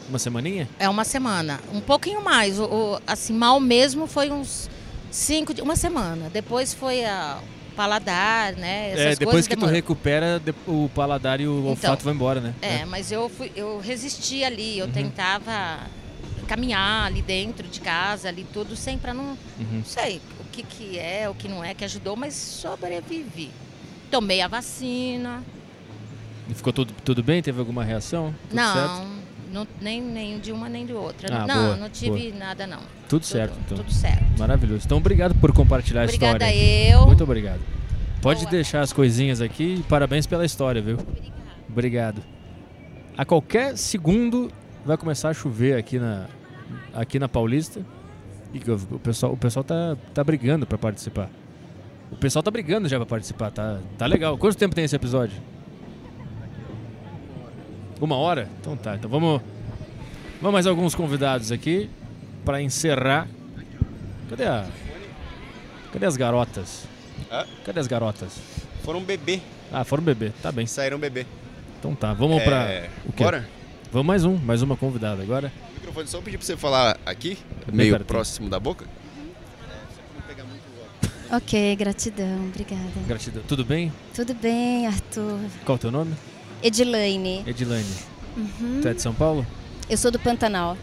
Uma 0.08 0.18
semaninha? 0.18 0.68
É 0.78 0.88
uma 0.88 1.04
semana. 1.04 1.60
Um 1.72 1.80
pouquinho 1.80 2.24
mais. 2.24 2.58
O, 2.58 2.64
o- 2.64 3.00
assim, 3.06 3.34
mal 3.34 3.60
mesmo 3.60 4.06
foi 4.06 4.30
uns 4.30 4.68
cinco, 5.10 5.52
uma 5.62 5.76
semana. 5.76 6.30
Depois 6.32 6.72
foi 6.72 7.04
a 7.04 7.38
paladar, 7.76 8.54
né? 8.54 8.90
Essas 8.92 9.00
é, 9.00 9.16
depois 9.16 9.46
que 9.46 9.56
tu 9.56 9.66
recupera, 9.66 10.40
o 10.66 10.90
paladar 10.94 11.40
e 11.40 11.46
o 11.46 11.58
Então, 11.58 11.70
olfato 11.70 12.04
vão 12.04 12.14
embora, 12.14 12.40
né? 12.40 12.54
É, 12.62 12.84
mas 12.86 13.12
eu 13.12 13.28
fui, 13.28 13.52
eu 13.54 13.78
resisti 13.78 14.42
ali, 14.42 14.78
eu 14.78 14.86
Uhum. 14.86 14.92
tentava 14.92 15.78
caminhar 16.46 17.06
ali 17.06 17.22
dentro 17.22 17.66
de 17.68 17.80
casa, 17.80 18.28
ali 18.28 18.46
tudo, 18.52 18.74
sem 18.76 18.98
para 18.98 19.12
não, 19.14 19.24
Uhum. 19.30 19.36
não 19.78 19.84
sei 19.84 20.20
o 20.40 20.44
que 20.52 20.62
que 20.62 20.98
é, 20.98 21.28
o 21.28 21.34
que 21.34 21.48
não 21.48 21.62
é 21.64 21.74
que 21.74 21.84
ajudou, 21.84 22.16
mas 22.16 22.34
sobrevivi. 22.34 23.50
Tomei 24.10 24.40
a 24.42 24.48
vacina. 24.48 25.42
E 26.48 26.54
ficou 26.54 26.72
tudo, 26.72 26.92
tudo 27.04 27.22
bem? 27.22 27.40
Teve 27.42 27.58
alguma 27.58 27.82
reação? 27.84 28.34
Tudo 28.48 28.56
não, 28.56 28.74
certo? 28.74 29.06
não 29.52 29.66
nem, 29.80 30.00
nem 30.02 30.38
de 30.38 30.52
uma 30.52 30.68
nem 30.68 30.84
de 30.84 30.92
outra. 30.92 31.28
Ah, 31.34 31.46
não, 31.46 31.54
boa, 31.64 31.76
não 31.76 31.88
tive 31.88 32.32
nada 32.32 32.66
não. 32.66 32.80
Tudo 33.08 33.24
certo, 33.24 33.56
então. 33.64 33.76
Tudo 33.78 33.92
certo. 33.92 34.38
Maravilhoso. 34.38 34.82
Então, 34.84 34.98
obrigado 34.98 35.34
por 35.36 35.52
compartilhar 35.52 36.02
a 36.02 36.04
Obrigada 36.04 36.44
história. 36.50 36.90
eu. 36.90 37.06
Muito 37.06 37.22
obrigado. 37.24 37.60
Pode 38.20 38.40
Boa. 38.40 38.50
deixar 38.50 38.80
as 38.82 38.92
coisinhas 38.92 39.40
aqui 39.40 39.84
parabéns 39.88 40.26
pela 40.26 40.44
história, 40.44 40.80
viu? 40.82 40.98
Obrigado. 41.68 42.22
A 43.16 43.24
qualquer 43.24 43.76
segundo 43.76 44.50
vai 44.84 44.96
começar 44.96 45.28
a 45.30 45.34
chover 45.34 45.76
aqui 45.76 45.98
na, 45.98 46.26
aqui 46.94 47.18
na 47.18 47.28
Paulista. 47.28 47.80
E 48.52 48.58
o 48.70 48.98
pessoal, 48.98 49.32
o 49.32 49.36
pessoal 49.36 49.64
tá, 49.64 49.96
tá 50.12 50.22
brigando 50.22 50.66
para 50.66 50.76
participar. 50.76 51.30
O 52.10 52.16
pessoal 52.16 52.42
tá 52.42 52.50
brigando 52.50 52.88
já 52.88 52.98
para 52.98 53.06
participar, 53.06 53.50
tá, 53.50 53.78
tá 53.96 54.06
legal. 54.06 54.36
Quanto 54.36 54.56
tempo 54.58 54.74
tem 54.74 54.84
esse 54.84 54.94
episódio? 54.94 55.40
Uma 58.00 58.16
hora? 58.16 58.48
Então 58.60 58.76
tá. 58.76 58.96
Então 58.96 59.08
vamos. 59.08 59.40
Vamos 60.40 60.52
mais 60.52 60.66
alguns 60.66 60.94
convidados 60.94 61.52
aqui 61.52 61.88
para 62.44 62.60
encerrar. 62.60 63.28
Cadê 64.28 64.44
a. 64.44 64.66
Cadê 65.92 66.06
as 66.06 66.16
garotas? 66.16 66.84
Cadê 67.64 67.78
as 67.80 67.86
garotas? 67.86 68.38
Foram 68.82 69.00
bebê, 69.02 69.40
Ah, 69.72 69.84
foram 69.84 70.02
beber. 70.02 70.32
Tá 70.42 70.50
bem. 70.50 70.66
saíram 70.66 70.98
bebê. 70.98 71.24
Então 71.78 71.94
tá. 71.94 72.12
Vamos 72.12 72.40
É, 72.40 72.44
pra. 72.44 72.88
O 73.06 73.12
quê? 73.12 73.22
Bora? 73.24 73.48
Vamos 73.92 74.06
mais 74.06 74.24
um. 74.24 74.36
Mais 74.36 74.62
uma 74.62 74.76
convidada 74.76 75.22
agora. 75.22 75.52
O 75.70 75.74
microfone 75.74 76.08
só 76.08 76.20
pedir 76.20 76.38
pra 76.38 76.46
você 76.46 76.56
falar 76.56 76.98
aqui, 77.04 77.36
Bem 77.66 77.76
meio 77.76 77.90
pertinho. 77.90 78.06
próximo 78.08 78.48
da 78.48 78.58
boca. 78.58 78.86
Ok, 81.30 81.76
gratidão, 81.76 82.46
obrigada. 82.48 82.82
Gratidão. 83.06 83.42
Tudo 83.48 83.64
bem? 83.64 83.90
Tudo 84.14 84.34
bem, 84.34 84.86
Arthur? 84.86 85.38
Qual 85.64 85.76
o 85.76 85.78
teu 85.78 85.90
nome? 85.90 86.14
Edilaine. 86.62 87.42
Edilane. 87.46 87.86
Uhum. 88.36 88.80
Tu 88.82 88.88
é 88.88 88.94
de 88.94 89.00
São 89.00 89.14
Paulo? 89.14 89.46
Eu 89.88 89.96
sou 89.96 90.10
do 90.10 90.18
Pantanal. 90.18 90.76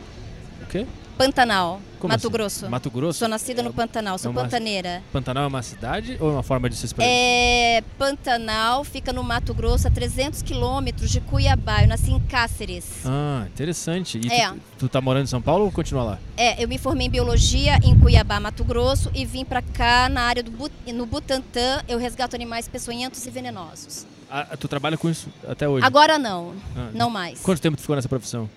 O 0.63 0.65
quê? 0.65 0.87
Pantanal, 1.19 1.81
Como 1.99 2.13
Mato 2.13 2.27
assim? 2.27 2.31
Grosso. 2.31 2.69
Mato 2.69 2.89
Grosso? 2.89 3.19
Sou 3.19 3.27
nascida 3.27 3.61
no 3.61 3.73
Pantanal, 3.73 4.17
sou 4.17 4.29
é 4.29 4.31
uma- 4.31 4.43
pantaneira. 4.43 5.03
Pantanal 5.11 5.43
é 5.43 5.47
uma 5.47 5.61
cidade 5.61 6.15
ou 6.17 6.29
é 6.29 6.31
uma 6.31 6.43
forma 6.43 6.69
de 6.69 6.77
se 6.77 6.85
expressar? 6.85 7.11
É, 7.11 7.83
Pantanal 7.97 8.85
fica 8.85 9.11
no 9.11 9.21
Mato 9.21 9.53
Grosso, 9.53 9.85
a 9.85 9.91
300 9.91 10.41
quilômetros 10.41 11.11
de 11.11 11.19
Cuiabá. 11.19 11.81
Eu 11.83 11.89
nasci 11.89 12.11
em 12.11 12.21
Cáceres. 12.21 12.85
Ah, 13.05 13.45
interessante. 13.47 14.17
E 14.23 14.31
É. 14.31 14.47
tu, 14.49 14.59
tu 14.79 14.87
tá 14.87 15.01
morando 15.01 15.25
em 15.25 15.27
São 15.27 15.41
Paulo 15.41 15.65
ou 15.65 15.71
continua 15.73 16.03
lá? 16.03 16.19
É, 16.37 16.63
eu 16.63 16.69
me 16.69 16.77
formei 16.77 17.07
em 17.07 17.09
biologia 17.09 17.75
em 17.83 17.99
Cuiabá, 17.99 18.39
Mato 18.39 18.63
Grosso, 18.63 19.11
e 19.13 19.25
vim 19.25 19.43
pra 19.43 19.61
cá 19.61 20.07
na 20.07 20.21
área 20.21 20.41
do 20.41 20.51
Bu- 20.51 20.71
no 20.93 21.05
Butantã. 21.05 21.83
Eu 21.85 21.99
resgato 21.99 22.33
animais 22.33 22.69
peçonhentos 22.69 23.25
e 23.25 23.29
venenosos. 23.29 24.07
Ah, 24.31 24.55
tu 24.57 24.69
trabalha 24.69 24.97
com 24.97 25.09
isso 25.09 25.27
até 25.45 25.67
hoje? 25.67 25.85
Agora 25.85 26.17
não, 26.17 26.53
Ah, 26.77 26.91
não 26.93 27.09
mais. 27.09 27.41
Quanto 27.41 27.59
tempo 27.59 27.75
tu 27.75 27.81
ficou 27.81 27.97
nessa 27.97 28.07
profissão? 28.07 28.49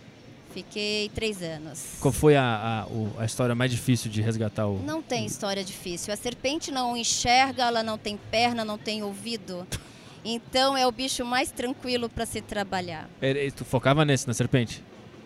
Fiquei 0.53 1.09
três 1.15 1.43
anos. 1.43 1.83
Qual 2.01 2.13
foi 2.13 2.37
a, 2.37 2.87
a, 3.19 3.23
a 3.23 3.25
história 3.25 3.55
mais 3.55 3.71
difícil 3.71 4.11
de 4.11 4.21
resgatar 4.21 4.67
o. 4.67 4.79
Não 4.83 5.01
tem 5.03 5.25
história 5.25 5.65
difícil. 5.65 6.13
A 6.13 6.17
serpente 6.17 6.71
não 6.71 6.97
enxerga, 6.97 7.65
ela 7.65 7.83
não 7.83 7.97
tem 7.97 8.17
perna, 8.31 8.65
não 8.65 8.77
tem 8.79 9.03
ouvido. 9.03 9.67
Então 10.25 10.77
é 10.77 10.87
o 10.87 10.93
bicho 10.93 11.25
mais 11.25 11.51
tranquilo 11.51 12.09
para 12.09 12.25
se 12.27 12.41
trabalhar. 12.41 13.09
É, 13.21 13.47
é, 13.47 13.51
Tu 13.51 13.65
focava 13.65 14.05
nesse, 14.05 14.27
na 14.29 14.35
serpente? 14.35 14.83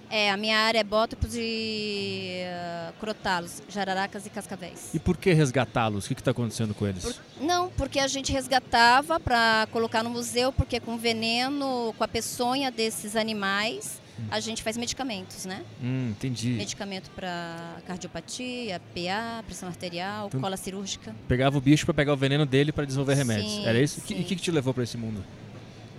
É, 0.08 0.30
a 0.30 0.36
minha 0.36 0.56
área 0.60 0.78
é 0.78 0.84
bótopos 0.84 1.32
e 1.34 2.42
uh, 2.46 2.92
crotalos, 3.00 3.60
jararacas 3.68 4.24
e 4.24 4.30
cascavéis. 4.30 4.94
E 4.94 5.00
por 5.00 5.16
que 5.16 5.32
resgatá-los? 5.32 6.04
O 6.04 6.08
que 6.08 6.14
está 6.20 6.30
acontecendo 6.30 6.72
com 6.74 6.86
eles? 6.86 7.02
Por- 7.04 7.16
Não, 7.40 7.68
porque 7.70 7.98
a 7.98 8.06
gente 8.06 8.30
resgatava 8.32 9.18
para 9.18 9.66
colocar 9.72 10.04
no 10.04 10.10
museu, 10.10 10.52
porque 10.52 10.78
com 10.78 10.96
veneno, 10.96 11.92
com 11.98 12.04
a 12.04 12.08
peçonha 12.08 12.70
desses 12.70 13.16
animais, 13.16 14.00
a 14.30 14.40
gente 14.40 14.62
faz 14.62 14.76
medicamentos, 14.76 15.44
né? 15.44 15.64
Hum, 15.82 16.10
entendi. 16.10 16.50
Medicamento 16.50 17.10
para 17.10 17.76
cardiopatia, 17.86 18.80
PA, 18.94 19.42
pressão 19.44 19.68
arterial, 19.68 20.26
Então- 20.28 20.40
cola 20.40 20.56
cirúrgica. 20.56 21.14
Pegava 21.28 21.56
o 21.58 21.60
bicho 21.60 21.84
para 21.84 21.94
pegar 21.94 22.12
o 22.12 22.16
veneno 22.16 22.44
dele 22.46 22.72
para 22.72 22.84
desenvolver 22.84 23.14
remédios. 23.14 23.50
Sim, 23.50 23.66
Era 23.66 23.80
isso? 23.80 23.98
E 23.98 24.02
o 24.02 24.06
que, 24.06 24.14
sim. 24.14 24.22
que 24.22 24.36
que 24.36 24.42
te 24.42 24.50
levou 24.50 24.72
para 24.74 24.82
esse 24.84 24.96
mundo? 24.96 25.24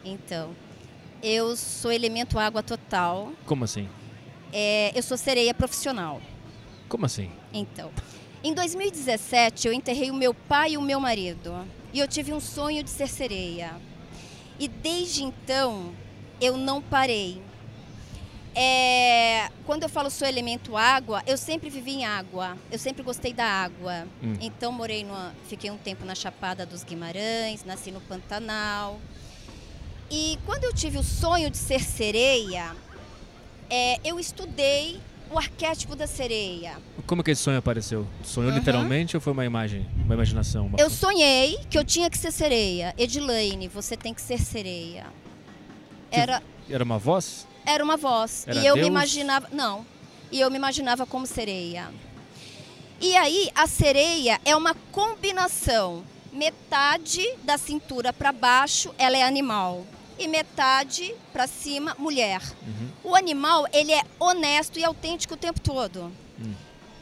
Então, 0.03 0.51
Eu 1.23 1.55
sou 1.55 1.91
elemento 1.91 2.37
água 2.37 2.61
total. 2.61 3.31
Como 3.45 3.63
assim? 3.63 3.89
É, 4.53 4.91
eu 4.95 5.01
sou 5.01 5.17
sereia 5.17 5.51
profissional. 5.51 6.21
Como 6.87 7.07
assim? 7.07 7.31
Então, 7.51 7.89
em 8.43 8.53
2017 8.53 9.67
eu 9.67 9.73
enterrei 9.73 10.11
o 10.11 10.13
meu 10.13 10.31
pai 10.33 10.73
e 10.73 10.77
o 10.77 10.81
meu 10.81 10.99
marido. 10.99 11.65
E 11.91 11.97
eu 11.99 12.07
tive 12.07 12.33
um 12.33 12.39
sonho 12.39 12.83
de 12.83 12.89
ser 12.91 13.07
sereia. 13.09 13.71
E 14.59 14.67
desde 14.67 15.23
então 15.23 15.91
eu 16.39 16.55
não 16.55 16.83
parei. 16.83 17.41
É, 18.59 19.51
quando 19.67 19.83
eu 19.83 19.89
falo 19.89 20.09
sou 20.09 20.27
elemento 20.27 20.75
água, 20.75 21.21
eu 21.27 21.37
sempre 21.37 21.69
vivi 21.69 21.91
em 21.91 22.05
água. 22.05 22.57
Eu 22.71 22.79
sempre 22.79 23.03
gostei 23.03 23.31
da 23.31 23.45
água. 23.45 24.07
Hum. 24.23 24.33
Então 24.41 24.71
morei 24.71 25.03
numa, 25.03 25.31
fiquei 25.47 25.69
um 25.69 25.77
tempo 25.77 26.03
na 26.03 26.15
Chapada 26.15 26.65
dos 26.65 26.83
Guimarães, 26.83 27.63
nasci 27.63 27.91
no 27.91 28.01
Pantanal. 28.01 28.99
E 30.09 30.39
quando 30.43 30.63
eu 30.63 30.73
tive 30.73 30.97
o 30.97 31.03
sonho 31.03 31.51
de 31.51 31.57
ser 31.57 31.81
sereia, 31.81 32.75
é, 33.69 33.99
eu 34.03 34.19
estudei 34.19 34.99
o 35.29 35.37
arquétipo 35.37 35.95
da 35.95 36.07
sereia. 36.07 36.77
Como 37.05 37.23
que 37.23 37.29
esse 37.29 37.43
sonho 37.43 37.59
apareceu? 37.59 38.07
Sonhou 38.23 38.49
Aham. 38.49 38.57
literalmente 38.57 39.15
ou 39.15 39.21
foi 39.21 39.33
uma 39.33 39.45
imagem, 39.45 39.85
uma 40.03 40.15
imaginação? 40.15 40.65
Uma... 40.65 40.79
Eu 40.79 40.89
sonhei 40.89 41.59
que 41.69 41.77
eu 41.77 41.83
tinha 41.83 42.09
que 42.09 42.17
ser 42.17 42.31
sereia. 42.31 42.95
Edilaine, 42.97 43.67
você 43.67 43.95
tem 43.95 44.15
que 44.15 44.21
ser 44.21 44.39
sereia. 44.39 45.05
Era, 46.09 46.41
Era 46.67 46.83
uma 46.83 46.97
voz? 46.97 47.45
Era 47.67 47.83
uma 47.83 47.97
voz. 47.97 48.45
Era 48.47 48.59
e 48.59 48.65
eu 48.65 48.75
Deus? 48.75 48.85
me 48.85 48.87
imaginava. 48.87 49.49
Não. 49.51 49.85
E 50.31 50.39
eu 50.39 50.49
me 50.49 50.55
imaginava 50.57 51.05
como 51.05 51.27
sereia. 51.27 51.91
E 52.99 53.15
aí, 53.15 53.51
a 53.53 53.67
sereia 53.67 54.39
é 54.43 54.55
uma 54.55 54.73
combinação. 54.91 56.03
Metade 56.31 57.23
da 57.43 57.57
cintura 57.57 58.11
para 58.13 58.31
baixo, 58.31 58.93
ela 58.97 59.17
é 59.17 59.23
animal. 59.23 59.85
E 60.17 60.27
metade 60.27 61.13
para 61.31 61.45
cima, 61.45 61.95
mulher. 61.99 62.41
Uhum. 62.65 63.11
O 63.11 63.15
animal, 63.15 63.67
ele 63.71 63.91
é 63.91 64.01
honesto 64.19 64.79
e 64.79 64.83
autêntico 64.83 65.35
o 65.35 65.37
tempo 65.37 65.59
todo. 65.59 66.11
Hum. 66.39 66.53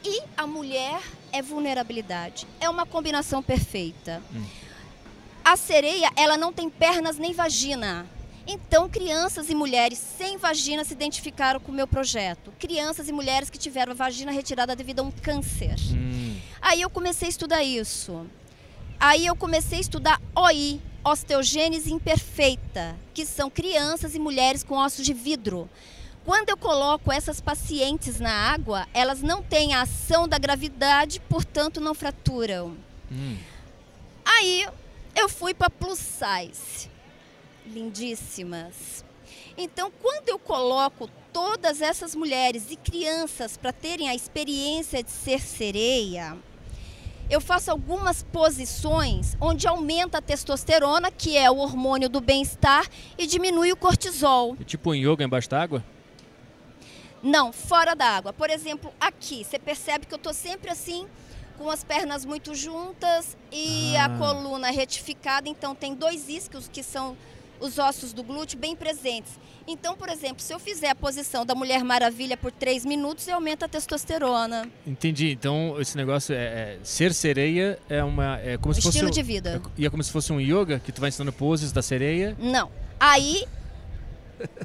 E 0.04 0.22
a 0.36 0.46
mulher 0.46 1.00
é 1.32 1.40
vulnerabilidade. 1.40 2.46
É 2.60 2.68
uma 2.68 2.84
combinação 2.84 3.42
perfeita. 3.42 4.22
Hum. 4.34 4.44
A 5.44 5.56
sereia, 5.56 6.10
ela 6.16 6.36
não 6.36 6.52
tem 6.52 6.68
pernas 6.68 7.18
nem 7.18 7.32
vagina. 7.32 8.06
Então, 8.46 8.88
crianças 8.88 9.50
e 9.50 9.54
mulheres 9.54 9.98
sem 9.98 10.36
vagina 10.36 10.84
se 10.84 10.92
identificaram 10.92 11.58
com 11.58 11.72
o 11.72 11.74
meu 11.74 11.86
projeto. 11.86 12.52
Crianças 12.58 13.08
e 13.08 13.12
mulheres 13.12 13.50
que 13.50 13.58
tiveram 13.58 13.92
a 13.92 13.94
vagina 13.94 14.30
retirada 14.30 14.76
devido 14.76 15.00
a 15.00 15.02
um 15.02 15.10
câncer. 15.10 15.74
Hum. 15.92 16.38
Aí 16.62 16.80
eu 16.80 16.88
comecei 16.88 17.26
a 17.26 17.30
estudar 17.30 17.64
isso. 17.64 18.24
Aí 19.00 19.26
eu 19.26 19.34
comecei 19.34 19.78
a 19.78 19.80
estudar 19.80 20.22
OI, 20.34 20.80
osteogênese 21.04 21.92
imperfeita, 21.92 22.96
que 23.12 23.26
são 23.26 23.50
crianças 23.50 24.14
e 24.14 24.18
mulheres 24.18 24.62
com 24.62 24.76
ossos 24.76 25.04
de 25.04 25.12
vidro. 25.12 25.68
Quando 26.24 26.48
eu 26.48 26.56
coloco 26.56 27.12
essas 27.12 27.40
pacientes 27.40 28.18
na 28.18 28.32
água, 28.32 28.86
elas 28.94 29.22
não 29.22 29.42
têm 29.42 29.74
a 29.74 29.82
ação 29.82 30.26
da 30.26 30.38
gravidade, 30.38 31.20
portanto 31.28 31.80
não 31.80 31.94
fraturam. 31.94 32.76
Hum. 33.10 33.36
Aí 34.24 34.66
eu 35.14 35.28
fui 35.28 35.54
para 35.54 35.70
plus 35.70 35.98
size. 35.98 36.90
Lindíssimas. 37.66 39.04
Então, 39.58 39.90
quando 40.02 40.28
eu 40.28 40.38
coloco 40.38 41.08
todas 41.32 41.80
essas 41.80 42.14
mulheres 42.14 42.70
e 42.70 42.76
crianças 42.76 43.56
para 43.56 43.72
terem 43.72 44.08
a 44.08 44.14
experiência 44.14 45.02
de 45.02 45.10
ser 45.10 45.40
sereia, 45.40 46.36
eu 47.28 47.40
faço 47.40 47.70
algumas 47.70 48.22
posições 48.22 49.36
onde 49.40 49.66
aumenta 49.66 50.18
a 50.18 50.22
testosterona, 50.22 51.10
que 51.10 51.36
é 51.36 51.50
o 51.50 51.56
hormônio 51.56 52.08
do 52.08 52.20
bem-estar, 52.20 52.86
e 53.18 53.26
diminui 53.26 53.72
o 53.72 53.76
cortisol. 53.76 54.56
E 54.60 54.64
tipo 54.64 54.90
um 54.90 54.94
yoga 54.94 55.24
embaixo 55.24 55.48
d'água? 55.50 55.82
Não, 57.22 57.52
fora 57.52 57.96
da 57.96 58.06
água. 58.06 58.32
Por 58.32 58.50
exemplo, 58.50 58.92
aqui, 59.00 59.42
você 59.42 59.58
percebe 59.58 60.06
que 60.06 60.14
eu 60.14 60.18
estou 60.18 60.32
sempre 60.32 60.70
assim, 60.70 61.06
com 61.58 61.68
as 61.70 61.82
pernas 61.82 62.24
muito 62.24 62.54
juntas 62.54 63.36
e 63.50 63.96
Ah. 63.96 64.04
a 64.04 64.18
coluna 64.18 64.70
retificada. 64.70 65.48
Então, 65.48 65.74
tem 65.74 65.94
dois 65.94 66.28
isquios, 66.28 66.68
que 66.68 66.82
são 66.82 67.16
os 67.60 67.78
ossos 67.78 68.12
do 68.12 68.22
glúteo, 68.22 68.58
bem 68.58 68.74
presentes. 68.76 69.32
Então, 69.66 69.96
por 69.96 70.08
exemplo, 70.08 70.40
se 70.40 70.52
eu 70.54 70.58
fizer 70.58 70.90
a 70.90 70.94
posição 70.94 71.44
da 71.44 71.54
Mulher 71.54 71.82
Maravilha 71.82 72.36
por 72.36 72.52
três 72.52 72.84
minutos, 72.84 73.26
eu 73.26 73.34
aumento 73.34 73.64
a 73.64 73.68
testosterona. 73.68 74.68
Entendi. 74.86 75.30
Então 75.32 75.76
esse 75.80 75.96
negócio 75.96 76.34
é, 76.34 76.38
é- 76.38 76.78
ser 76.84 77.12
sereia 77.12 77.78
é 77.88 78.02
uma 78.04 78.38
é 78.40 78.56
como 78.56 78.72
se 78.74 78.80
fosse 78.80 78.96
Estilo 78.98 79.08
um- 79.08 79.12
de 79.12 79.22
vida. 79.22 79.60
é- 79.64 79.70
e 79.80 79.86
é 79.86 79.90
como 79.90 80.02
se 80.02 80.12
fosse 80.12 80.32
um 80.32 80.40
yoga 80.40 80.78
que 80.78 80.92
tu 80.92 81.00
vai 81.00 81.08
ensinando 81.08 81.32
poses 81.32 81.72
da 81.72 81.82
sereia. 81.82 82.36
Não. 82.38 82.70
Aí, 83.00 83.44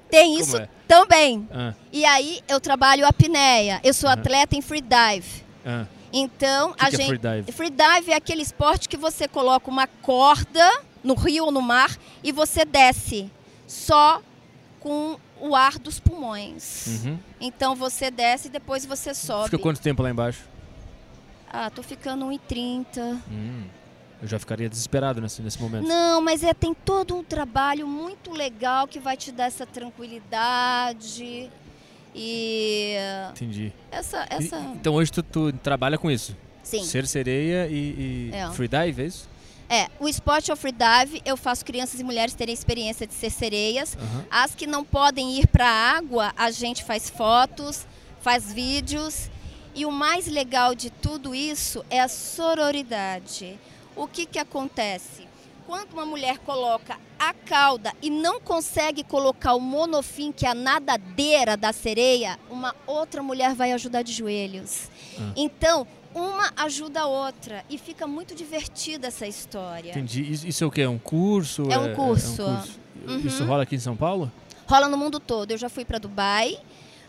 tem 0.10 0.38
isso 0.40 0.58
é? 0.58 0.68
também. 0.88 1.48
Ah, 1.52 1.74
E 1.92 2.06
aí, 2.06 2.42
eu 2.48 2.60
trabalho 2.60 3.06
apneia. 3.08 3.80
Eu 3.84 3.94
sou 3.94 4.10
Aham. 4.10 4.20
atleta 4.20 4.56
em 4.56 4.62
freedive. 4.62 5.44
ah. 5.66 5.86
Então, 6.14 6.74
que 6.74 6.84
a 6.86 6.90
que 6.90 6.96
é 6.96 6.98
gente. 6.98 7.08
freedive? 7.20 7.52
Freedive 7.54 8.12
é 8.12 8.16
aquele 8.16 8.42
esporte 8.42 8.90
que 8.90 8.98
você 8.98 9.30
coloca 9.30 9.70
uma 9.72 9.88
corda 9.88 10.70
no 11.04 11.14
rio 11.16 11.46
ou 11.46 11.52
no 11.52 11.62
mar 11.62 11.98
e 12.24 12.32
você 12.32 12.64
desce 12.66 13.30
só 13.68 14.22
com 14.80 15.18
o 15.40 15.56
ar 15.56 15.78
dos 15.80 16.00
pulmões. 16.00 16.88
Uhum. 17.06 17.18
Então 17.40 17.76
você 17.76 18.12
desce 18.12 18.48
e 18.48 18.52
depois 18.52 18.86
você 18.86 19.14
sobe. 19.14 19.46
Fica 19.50 19.58
quanto 19.62 19.82
tempo 19.82 20.02
lá 20.04 20.10
embaixo? 20.10 20.44
Ah, 21.52 21.70
tô 21.70 21.84
ficando 21.84 22.26
1,30. 22.26 23.20
Hum, 23.30 23.64
eu 24.22 24.28
já 24.28 24.40
ficaria 24.40 24.70
desesperado 24.70 25.20
nesse, 25.20 25.42
nesse 25.42 25.62
momento. 25.62 25.88
Não, 25.88 26.22
mas 26.22 26.44
é, 26.44 26.54
tem 26.54 26.74
todo 26.74 27.16
um 27.16 27.24
trabalho 27.24 27.88
muito 27.88 28.32
legal 28.32 28.88
que 28.88 29.00
vai 29.00 29.18
te 29.18 29.32
dar 29.32 29.46
essa 29.46 29.66
tranquilidade. 29.66 31.50
E 32.14 32.96
Entendi. 33.32 33.74
essa. 33.90 34.24
E- 34.30 34.36
essa... 34.46 34.60
então 34.76 34.94
hoje 34.94 35.12
tu, 35.12 35.24
tu 35.24 35.54
trabalha 35.54 35.98
com 35.98 36.10
isso? 36.12 36.36
Sim. 36.64 36.84
Ser 36.84 37.08
sereia 37.08 37.68
e, 37.68 38.30
e 38.32 38.32
É. 38.34 38.50
freedive, 38.52 39.02
é 39.04 39.06
isso? 39.06 39.28
É, 39.72 39.88
o 40.02 40.10
esporte 40.10 40.52
ao 40.52 40.58
freedive, 40.58 41.22
eu 41.24 41.38
faço 41.38 41.64
crianças 41.64 41.98
e 41.98 42.04
mulheres 42.04 42.34
terem 42.34 42.54
experiência 42.54 43.08
de 43.08 43.14
ser 43.14 43.30
sereias. 43.30 43.96
Aham. 43.96 44.26
As 44.30 44.54
que 44.54 44.68
não 44.68 44.84
podem 44.84 45.40
ir 45.40 45.48
para 45.48 45.66
a 45.66 45.96
água, 45.96 46.34
a 46.36 46.52
gente 46.52 46.84
faz 46.84 47.10
fotos, 47.10 47.88
faz 48.20 48.52
vídeos. 48.52 49.30
E 49.74 49.86
o 49.86 49.92
mais 49.92 50.28
legal 50.28 50.76
de 50.76 50.90
tudo 50.90 51.34
isso 51.34 51.86
é 51.90 52.02
a 52.02 52.10
sororidade. 52.10 53.58
O 53.96 54.08
que, 54.08 54.26
que 54.26 54.38
acontece? 54.38 55.26
Quando 55.66 55.94
uma 55.94 56.06
mulher 56.06 56.40
coloca 56.40 56.98
a 57.18 57.34
cauda 57.34 57.94
e 58.02 58.10
não 58.10 58.42
consegue 58.42 59.06
colocar 59.06 59.54
o 59.54 59.62
monofim, 59.62 60.34
que 60.34 60.46
é 60.46 60.50
a 60.50 60.54
nadadeira 60.54 61.56
da 61.56 61.72
sereia, 61.72 62.38
uma 62.50 62.76
outra 62.86 63.24
mulher 63.24 63.56
vai 63.56 63.72
ajudar 63.72 64.02
de 64.02 64.12
joelhos. 64.12 64.90
Ah. 65.18 65.32
Então, 65.38 65.88
uma 66.14 66.52
ajuda 66.58 67.02
a 67.02 67.06
outra. 67.06 67.64
E 67.70 67.78
fica 67.78 68.06
muito 68.08 68.36
divertida 68.36 69.08
essa 69.08 69.28
história. 69.28 69.92
Entendi. 69.92 70.22
Isso, 70.48 70.64
é 70.64 70.68
o 70.68 70.72
quê? 70.72 70.82
É 70.82 70.90
um 70.90 70.98
curso? 70.98 71.70
É 71.70 71.78
um 71.78 71.94
curso. 71.94 72.44
curso. 72.44 72.80
Isso 73.26 73.44
rola 73.46 73.64
aqui 73.64 73.76
em 73.76 73.80
São 73.80 73.96
Paulo? 73.96 74.32
Rola 74.68 74.88
no 74.88 74.98
mundo 74.98 75.20
todo. 75.20 75.52
Eu 75.52 75.58
já 75.58 75.70
fui 75.70 75.84
para 75.84 75.98
Dubai, 75.98 76.58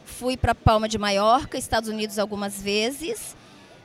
fui 0.05 0.37
para 0.37 0.55
Palma 0.55 0.89
de 0.89 0.99
Maiorca, 0.99 1.59
Estados 1.59 1.89
Unidos 1.89 2.19
algumas 2.19 2.61
vezes. 2.61 3.37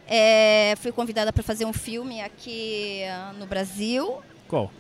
É, 0.08 0.74
fui 0.78 0.92
convidada 0.92 1.34
para 1.34 1.44
fazer 1.44 1.66
um 1.66 1.74
filme 1.74 2.22
aqui 2.22 3.04
ah, 3.04 3.34
no 3.38 3.46
Brasil. 3.46 4.20
Qual? 4.48 4.72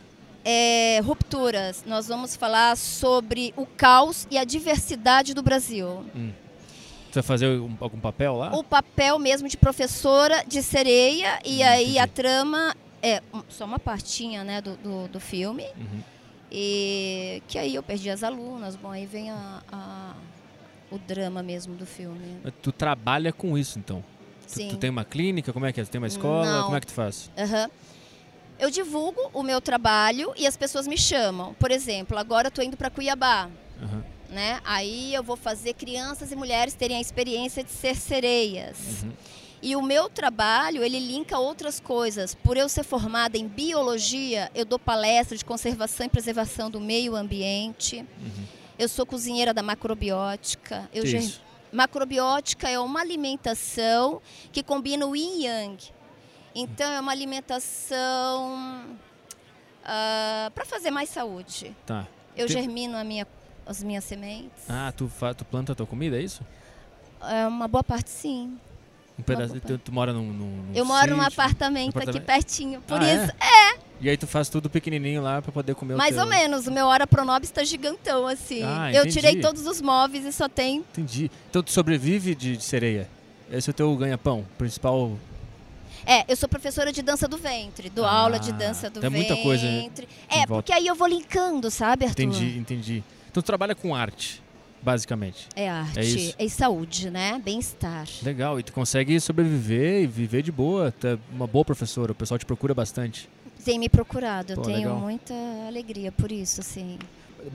É, 0.45 1.01
rupturas. 1.03 1.83
Nós 1.85 2.07
vamos 2.07 2.35
falar 2.35 2.77
sobre 2.77 3.53
o 3.57 3.65
caos 3.65 4.25
e 4.31 4.37
a 4.37 4.45
diversidade 4.45 5.33
do 5.33 5.43
Brasil. 5.43 6.05
Tu 6.13 6.46
vai 7.15 7.23
fazer 7.23 7.47
um- 7.59 7.75
algum 7.79 7.99
papel 7.99 8.35
lá? 8.35 8.51
O 8.55 8.63
papel 8.63 9.17
mesmo 9.19 9.47
de 9.47 9.57
professora 9.57 10.43
de 10.47 10.61
sereia 10.61 11.39
e 11.45 11.61
Hum, 11.61 11.67
aí 11.67 11.99
a 11.99 12.03
entendi. 12.03 12.13
trama 12.13 12.75
é 13.01 13.21
só 13.49 13.65
uma 13.65 13.79
partinha 13.79 14.43
né, 14.43 14.61
do, 14.61 14.75
do, 14.77 15.07
do 15.07 15.19
filme. 15.19 15.65
Uhum. 15.77 16.01
E 16.51 17.41
que 17.47 17.57
aí 17.57 17.75
eu 17.75 17.83
perdi 17.83 18.09
as 18.09 18.23
alunas. 18.23 18.75
Bom, 18.75 18.91
aí 18.91 19.05
vem 19.05 19.29
a, 19.29 19.61
a- 19.71 20.13
o 20.89 20.97
drama 20.97 21.43
mesmo 21.43 21.75
do 21.75 21.85
filme. 21.85 22.37
Tu 22.61 22.71
trabalha 22.71 23.33
com 23.33 23.57
isso, 23.57 23.77
então? 23.77 24.03
Tu, 24.47 24.53
Sim. 24.53 24.67
tu 24.69 24.77
tem 24.77 24.89
uma 24.89 25.03
clínica? 25.03 25.51
Como 25.51 25.65
é 25.65 25.73
que 25.73 25.81
é? 25.81 25.83
Tu 25.83 25.89
tem 25.91 25.99
uma 25.99 26.07
escola? 26.07 26.45
Não. 26.45 26.63
Como 26.65 26.77
é 26.77 26.79
que 26.79 26.87
tu 26.87 26.93
faz? 26.93 27.29
Aham. 27.37 27.69
Eu 28.59 28.71
divulgo 28.71 29.19
o 29.33 29.43
meu 29.43 29.61
trabalho 29.61 30.33
e 30.35 30.47
as 30.47 30.57
pessoas 30.57 30.87
me 30.87 30.97
chamam. 30.97 31.53
Por 31.55 31.69
exemplo, 31.69 32.17
agora 32.17 32.47
eu 32.47 32.49
estou 32.49 32.63
indo 32.63 32.75
para 32.77 32.89
Cuiabá. 32.89 33.49
Aham. 33.81 34.03
Né? 34.29 34.59
Aí 34.65 35.13
eu 35.13 35.23
vou 35.23 35.37
fazer 35.37 35.73
crianças 35.73 36.31
e 36.31 36.35
mulheres 36.35 36.73
terem 36.73 36.97
a 36.97 37.01
experiência 37.01 37.63
de 37.63 37.71
ser 37.71 37.95
sereias. 37.95 38.77
Uhum. 39.03 39.11
E 39.61 39.75
o 39.75 39.81
meu 39.81 40.09
trabalho, 40.09 40.83
ele 40.83 40.99
linka 40.99 41.39
outras 41.39 41.79
coisas. 41.79 42.35
Por 42.35 42.57
eu 42.57 42.67
ser 42.69 42.83
formada 42.83 43.37
em 43.37 43.47
biologia, 43.47 44.51
eu 44.53 44.65
dou 44.65 44.77
palestra 44.77 45.35
de 45.37 45.43
conservação 45.45 46.05
e 46.05 46.09
preservação 46.09 46.69
do 46.69 46.79
meio 46.79 47.15
ambiente. 47.15 47.99
Uhum. 48.19 48.43
Eu 48.77 48.87
sou 48.87 49.05
cozinheira 49.05 49.53
da 49.53 49.63
macrobiótica. 49.63 50.89
Eu 50.93 51.05
ger-? 51.05 51.41
Macrobiótica 51.71 52.69
é 52.69 52.77
uma 52.79 52.99
alimentação 53.01 54.21
que 54.51 54.61
combina 54.61 55.05
o 55.07 55.15
yin 55.15 55.39
e 55.41 55.45
yang. 55.45 55.83
Então 56.53 56.91
é 56.91 56.99
uma 56.99 57.11
alimentação 57.11 58.97
para 60.53 60.65
fazer 60.65 60.91
mais 60.91 61.09
saúde. 61.09 61.75
Tá. 61.85 62.07
Eu 62.35 62.45
Tem- 62.47 62.57
germino 62.61 62.97
a 62.97 63.03
minha 63.03 63.25
as 63.67 63.83
minhas 63.83 64.03
sementes. 64.03 64.63
Ah, 64.69 64.93
tu, 64.95 65.11
tu 65.37 65.45
planta 65.45 65.71
a 65.73 65.75
tua 65.75 65.85
comida, 65.85 66.17
é 66.17 66.21
isso? 66.21 66.41
É 67.21 67.45
uma 67.47 67.67
boa 67.67 67.83
parte, 67.83 68.09
sim. 68.09 68.57
Um 69.19 69.23
pedaço, 69.23 69.49
boa 69.49 69.61
tu, 69.61 69.77
tu 69.77 69.91
mora 69.91 70.13
num, 70.13 70.31
num, 70.31 70.65
Eu 70.75 70.85
moro 70.85 71.15
num 71.15 71.23
sítio? 71.23 71.41
apartamento, 71.41 71.89
aqui 71.89 71.97
apartamento? 72.09 72.25
pertinho. 72.25 72.81
Por 72.81 73.01
Ah, 73.01 73.13
isso, 73.13 73.33
E 73.99 74.07
aí 74.09 74.15
tu 74.15 74.27
faz 74.27 74.47
tudo 74.47 74.69
pequenininho 74.69 75.21
lá 75.23 75.41
pra 75.41 75.51
poder 75.51 75.73
comer 75.73 75.95
o 75.95 75.97
mais 75.97 76.13
teu... 76.15 76.23
ou 76.23 76.29
menos. 76.29 76.67
O 76.67 76.71
meu 76.71 76.85
Hora 76.85 77.07
Pronobis 77.07 77.49
está 77.49 77.63
gigantão, 77.63 78.27
assim. 78.27 78.61
Ah, 78.63 78.93
eu 78.93 79.09
tirei 79.09 79.41
todos 79.41 79.65
os 79.65 79.81
móveis 79.81 80.23
e 80.23 80.31
só 80.31 80.47
tem. 80.47 80.77
Entendi. 80.77 81.31
Então 81.49 81.63
tu 81.63 81.71
sobrevive 81.71 82.35
de, 82.35 82.57
de 82.57 82.63
sereia? 82.63 83.09
Esse 83.51 83.69
é 83.69 83.71
o 83.71 83.73
teu 83.73 83.95
ganha-pão, 83.95 84.45
principal... 84.57 85.17
É, 86.05 86.23
eu 86.31 86.37
sou 86.37 86.47
professora 86.47 86.91
de 86.93 87.01
dança 87.01 87.27
do 87.27 87.37
ventre, 87.37 87.89
dou 87.89 88.05
Ah, 88.05 88.11
aula 88.11 88.39
de 88.39 88.53
dança 88.53 88.89
do 88.89 89.01
ventre. 89.01 89.17
muita 89.17 89.35
coisa 89.43 89.67
É, 90.29 90.45
porque 90.47 90.71
aí 90.71 90.87
eu 90.87 90.95
vou 90.95 91.07
linkando, 91.07 91.69
sabe, 91.71 92.05
Arthur? 92.05 92.21
Entendi, 92.23 92.57
entendi. 92.57 93.03
Então 93.37 93.43
tu 93.43 93.45
trabalha 93.45 93.75
com 93.75 93.93
arte, 93.93 94.41
basicamente. 94.81 95.47
É 95.55 95.69
arte, 95.69 96.33
É 96.39 96.43
é 96.45 96.49
saúde, 96.49 97.11
né? 97.11 97.39
Bem-estar. 97.45 98.07
Legal, 98.23 98.59
e 98.59 98.63
tu 98.63 98.73
consegue 98.73 99.19
sobreviver 99.19 100.01
e 100.01 100.07
viver 100.07 100.41
de 100.41 100.51
boa. 100.51 100.91
É 101.03 101.15
uma 101.31 101.45
boa 101.45 101.63
professora, 101.63 102.13
o 102.13 102.15
pessoal 102.15 102.39
te 102.39 102.47
procura 102.47 102.73
bastante. 102.73 103.29
Tem 103.63 103.77
me 103.77 103.89
procurado, 103.89 104.53
eu 104.53 104.55
Pô, 104.55 104.63
tenho 104.63 104.77
legal. 104.79 104.97
muita 104.97 105.35
alegria 105.67 106.11
por 106.11 106.31
isso, 106.31 106.61
assim. 106.61 106.97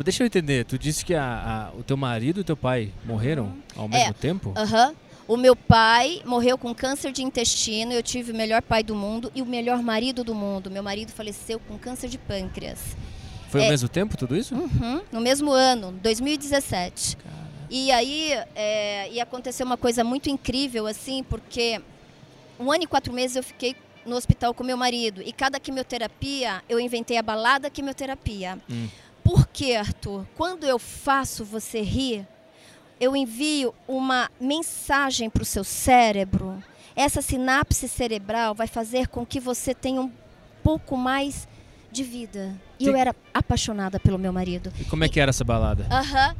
Deixa 0.04 0.22
eu 0.22 0.26
entender, 0.28 0.64
tu 0.66 0.78
disse 0.78 1.04
que 1.04 1.16
a- 1.16 1.70
a- 1.72 1.76
o 1.76 1.82
teu 1.82 1.96
marido 1.96 2.38
e 2.38 2.42
o 2.42 2.44
teu 2.44 2.56
pai 2.56 2.92
morreram 3.04 3.52
ao 3.76 3.86
É. 3.86 3.88
mesmo 3.88 4.14
tempo? 4.14 4.52
Aham. 4.56 4.94
O 5.26 5.36
meu 5.36 5.56
pai 5.56 6.22
morreu 6.24 6.56
com 6.56 6.72
câncer 6.72 7.10
de 7.10 7.24
intestino, 7.24 7.92
eu 7.92 8.04
tive 8.04 8.30
o 8.30 8.36
melhor 8.36 8.62
pai 8.62 8.84
do 8.84 8.94
mundo 8.94 9.32
e 9.34 9.42
o 9.42 9.46
melhor 9.46 9.82
marido 9.82 10.22
do 10.22 10.32
mundo. 10.34 10.70
Meu 10.70 10.82
marido 10.84 11.10
faleceu 11.10 11.58
com 11.58 11.76
câncer 11.76 12.08
de 12.08 12.18
pâncreas. 12.18 12.78
Foi 13.52 13.60
ao 13.60 13.66
é. 13.66 13.70
mesmo 13.70 13.88
tempo 13.88 14.16
tudo 14.16 14.34
isso? 14.34 14.54
Uhum, 14.54 15.02
no 15.12 15.20
mesmo 15.20 15.52
ano, 15.52 15.92
2017. 16.02 17.18
E 17.68 17.92
aí 17.92 18.32
é, 18.54 19.12
e 19.12 19.20
aconteceu 19.20 19.66
uma 19.66 19.76
coisa 19.76 20.02
muito 20.02 20.30
incrível, 20.30 20.86
assim, 20.86 21.22
porque 21.22 21.78
um 22.58 22.72
ano 22.72 22.84
e 22.84 22.86
quatro 22.86 23.12
meses 23.12 23.36
eu 23.36 23.42
fiquei 23.42 23.76
no 24.06 24.16
hospital 24.16 24.54
com 24.54 24.64
meu 24.64 24.76
marido. 24.76 25.20
E 25.20 25.32
cada 25.34 25.60
quimioterapia, 25.60 26.62
eu 26.66 26.80
inventei 26.80 27.18
a 27.18 27.22
balada 27.22 27.68
quimioterapia. 27.68 28.58
Hum. 28.70 28.88
Por 29.22 29.46
quê, 29.46 29.74
Arthur? 29.74 30.26
Quando 30.34 30.64
eu 30.64 30.78
faço 30.78 31.44
você 31.44 31.82
rir, 31.82 32.26
eu 32.98 33.14
envio 33.14 33.74
uma 33.86 34.30
mensagem 34.40 35.28
para 35.28 35.42
o 35.42 35.46
seu 35.46 35.62
cérebro. 35.62 36.62
Essa 36.96 37.20
sinapse 37.20 37.86
cerebral 37.86 38.54
vai 38.54 38.66
fazer 38.66 39.08
com 39.08 39.26
que 39.26 39.38
você 39.38 39.74
tenha 39.74 40.00
um 40.00 40.10
pouco 40.62 40.96
mais 40.96 41.46
de 41.92 42.02
vida. 42.02 42.54
E 42.80 42.86
eu 42.86 42.96
era 42.96 43.14
apaixonada 43.34 44.00
pelo 44.00 44.18
meu 44.18 44.32
marido. 44.32 44.72
E 44.80 44.84
como 44.84 45.04
é 45.04 45.08
que 45.08 45.20
era 45.20 45.30
essa 45.30 45.44
balada? 45.44 45.86
Aham. 45.90 46.34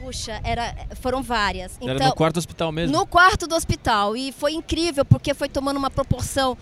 Puxa, 0.00 0.40
era, 0.42 0.74
foram 1.00 1.22
várias. 1.22 1.76
era 1.82 1.94
Então, 1.96 2.08
no 2.08 2.14
quarto 2.14 2.38
hospital 2.38 2.72
mesmo? 2.72 2.96
no 2.96 3.06
quarto 3.06 3.46
do 3.46 3.54
hospital. 3.54 4.16
E 4.16 4.32
foi 4.32 4.52
incrível, 4.52 5.04
porque 5.04 5.34
foi 5.34 5.48
tomando 5.48 5.76
uma 5.76 5.90
proporção 5.90 6.56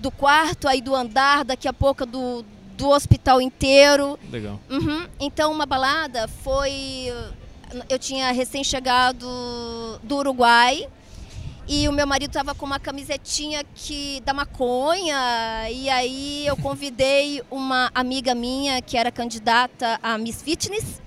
do 0.00 0.10
quarto, 0.10 0.66
aí 0.66 0.80
do 0.80 0.94
andar, 0.94 1.44
daqui 1.44 1.68
a 1.68 1.72
pouco 1.72 2.04
do, 2.04 2.44
do 2.76 2.88
hospital 2.88 3.40
inteiro. 3.40 4.18
Legal. 4.30 4.58
Uhum. 4.68 5.06
Então, 5.20 5.52
uma 5.52 5.66
balada 5.66 6.26
foi. 6.26 7.12
Eu 7.88 7.98
tinha 7.98 8.32
recém-chegado 8.32 9.26
do 10.02 10.16
Uruguai. 10.16 10.88
E 11.70 11.86
o 11.86 11.92
meu 11.92 12.06
marido 12.06 12.30
estava 12.30 12.54
com 12.54 12.64
uma 12.64 12.80
camisetinha 12.80 13.62
que 13.74 14.22
da 14.24 14.32
maconha. 14.32 15.68
E 15.70 15.90
aí 15.90 16.46
eu 16.46 16.56
convidei 16.62 17.42
uma 17.50 17.90
amiga 17.94 18.34
minha 18.34 18.80
que 18.80 18.96
era 18.96 19.12
candidata 19.12 20.00
a 20.02 20.16
Miss 20.16 20.40
Fitness 20.40 21.02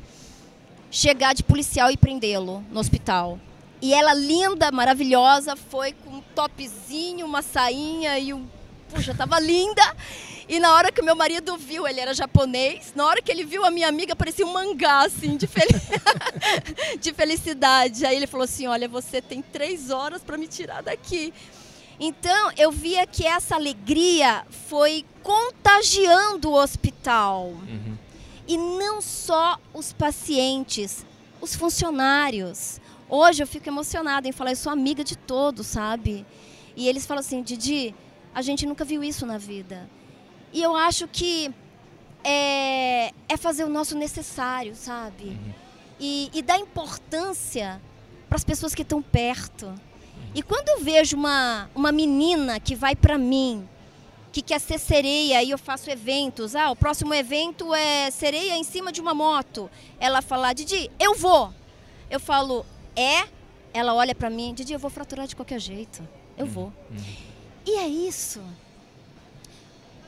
chegar 0.92 1.34
de 1.34 1.42
policial 1.42 1.90
e 1.90 1.98
prendê-lo 1.98 2.64
no 2.70 2.80
hospital. 2.80 3.40
E 3.82 3.92
ela, 3.92 4.14
linda, 4.14 4.72
maravilhosa, 4.72 5.56
foi 5.56 5.94
com 5.94 6.18
um 6.18 6.22
topzinho, 6.36 7.26
uma 7.26 7.42
sainha 7.42 8.20
e 8.20 8.32
um. 8.32 8.46
Puxa, 8.94 9.16
tava 9.16 9.40
linda. 9.40 9.82
E 10.48 10.60
na 10.60 10.74
hora 10.74 10.92
que 10.92 11.02
o 11.02 11.06
meu 11.06 11.16
marido 11.16 11.56
viu, 11.58 11.88
ele 11.88 12.00
era 12.00 12.14
japonês, 12.14 12.94
na 12.96 13.06
hora 13.06 13.22
que 13.22 13.32
ele 13.32 13.44
viu 13.44 13.64
a 13.64 13.72
minha 13.72 13.88
amiga, 13.88 14.16
parecia 14.16 14.46
um 14.46 14.52
mangá, 14.52 15.06
assim, 15.06 15.38
de, 15.38 15.48
fel... 15.48 15.68
de 17.00 17.14
felicidade. 17.14 18.06
Aí 18.06 18.16
ele 18.16 18.28
falou 18.28 18.46
assim: 18.46 18.68
Olha, 18.68 18.88
você 18.88 19.22
tem 19.22 19.42
três 19.42 19.90
horas 19.90 20.24
para 20.24 20.38
me 20.38 20.48
tirar 20.48 20.82
daqui. 20.82 21.34
Então, 22.00 22.52
eu 22.58 22.72
via 22.72 23.06
que 23.06 23.26
essa 23.26 23.56
alegria 23.56 24.44
foi 24.68 25.06
contagiando 25.22 26.50
o 26.50 26.56
hospital. 26.56 27.50
Uhum. 27.50 27.98
E 28.48 28.58
não 28.58 29.02
só 29.02 29.60
os 29.72 29.94
pacientes, 29.94 31.06
os 31.40 31.56
funcionários. 31.56 32.82
Hoje 33.08 33.44
eu 33.44 33.48
fico 33.48 33.70
emocionada 33.70 34.28
em 34.28 34.32
falar, 34.32 34.52
eu 34.52 34.56
sou 34.56 34.72
amiga 34.72 35.04
de 35.04 35.16
todos, 35.16 35.68
sabe? 35.68 36.26
E 36.76 36.88
eles 36.88 37.06
falam 37.06 37.20
assim, 37.20 37.44
Didi, 37.44 37.94
a 38.34 38.42
gente 38.42 38.66
nunca 38.66 38.84
viu 38.84 39.04
isso 39.04 39.26
na 39.26 39.38
vida. 39.38 39.88
E 40.54 40.62
eu 40.62 40.76
acho 40.76 41.08
que 41.08 41.54
é, 42.24 43.14
é 43.28 43.38
fazer 43.38 43.64
o 43.64 43.70
nosso 43.70 43.98
necessário, 43.98 44.76
sabe? 44.76 45.38
E, 46.00 46.30
e 46.34 46.42
dar 46.42 46.58
importância 46.58 47.82
para 48.28 48.36
as 48.36 48.44
pessoas 48.44 48.76
que 48.76 48.82
estão 48.82 49.02
perto. 49.02 49.74
E 50.34 50.42
quando 50.42 50.70
eu 50.70 50.80
vejo 50.80 51.18
uma, 51.18 51.70
uma 51.76 51.92
menina 51.92 52.60
que 52.60 52.76
vai 52.76 52.96
para 52.96 53.18
mim, 53.18 53.68
que 54.32 54.42
quer 54.42 54.60
ser 54.60 54.80
sereia 54.80 55.44
e 55.44 55.52
eu 55.52 55.58
faço 55.58 55.90
eventos. 55.90 56.56
Ah, 56.56 56.72
o 56.72 56.76
próximo 56.76 57.14
evento 57.14 57.74
é 57.74 58.10
sereia 58.10 58.56
em 58.56 58.64
cima 58.64 58.92
de 58.92 59.02
uma 59.02 59.14
moto. 59.14 59.70
Ela 60.00 60.22
fala, 60.22 60.54
Didi, 60.54 60.90
eu 61.00 61.16
vou. 61.16 61.54
Eu 62.10 62.20
falo, 62.20 62.66
é? 62.96 63.28
Ela 63.74 63.94
olha 63.94 64.16
pra 64.16 64.30
mim, 64.30 64.54
Didi, 64.54 64.74
eu 64.74 64.80
vou 64.80 64.90
fraturar 64.90 65.28
de 65.28 65.36
qualquer 65.36 65.60
jeito. 65.60 66.08
Eu 66.38 66.46
vou. 66.46 66.72
E 67.66 67.78
é 67.78 67.88
isso. 67.88 68.42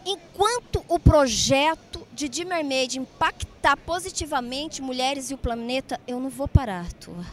Enquanto 0.05 0.84
o 0.88 0.99
projeto 0.99 2.05
de 2.11 2.45
Mermaid 2.45 2.99
impactar 2.99 3.77
positivamente 3.77 4.81
mulheres 4.81 5.31
e 5.31 5.34
o 5.34 5.38
planeta, 5.38 5.99
eu 6.07 6.19
não 6.19 6.30
vou 6.30 6.47
parar, 6.47 6.80
Arthur. 6.80 7.25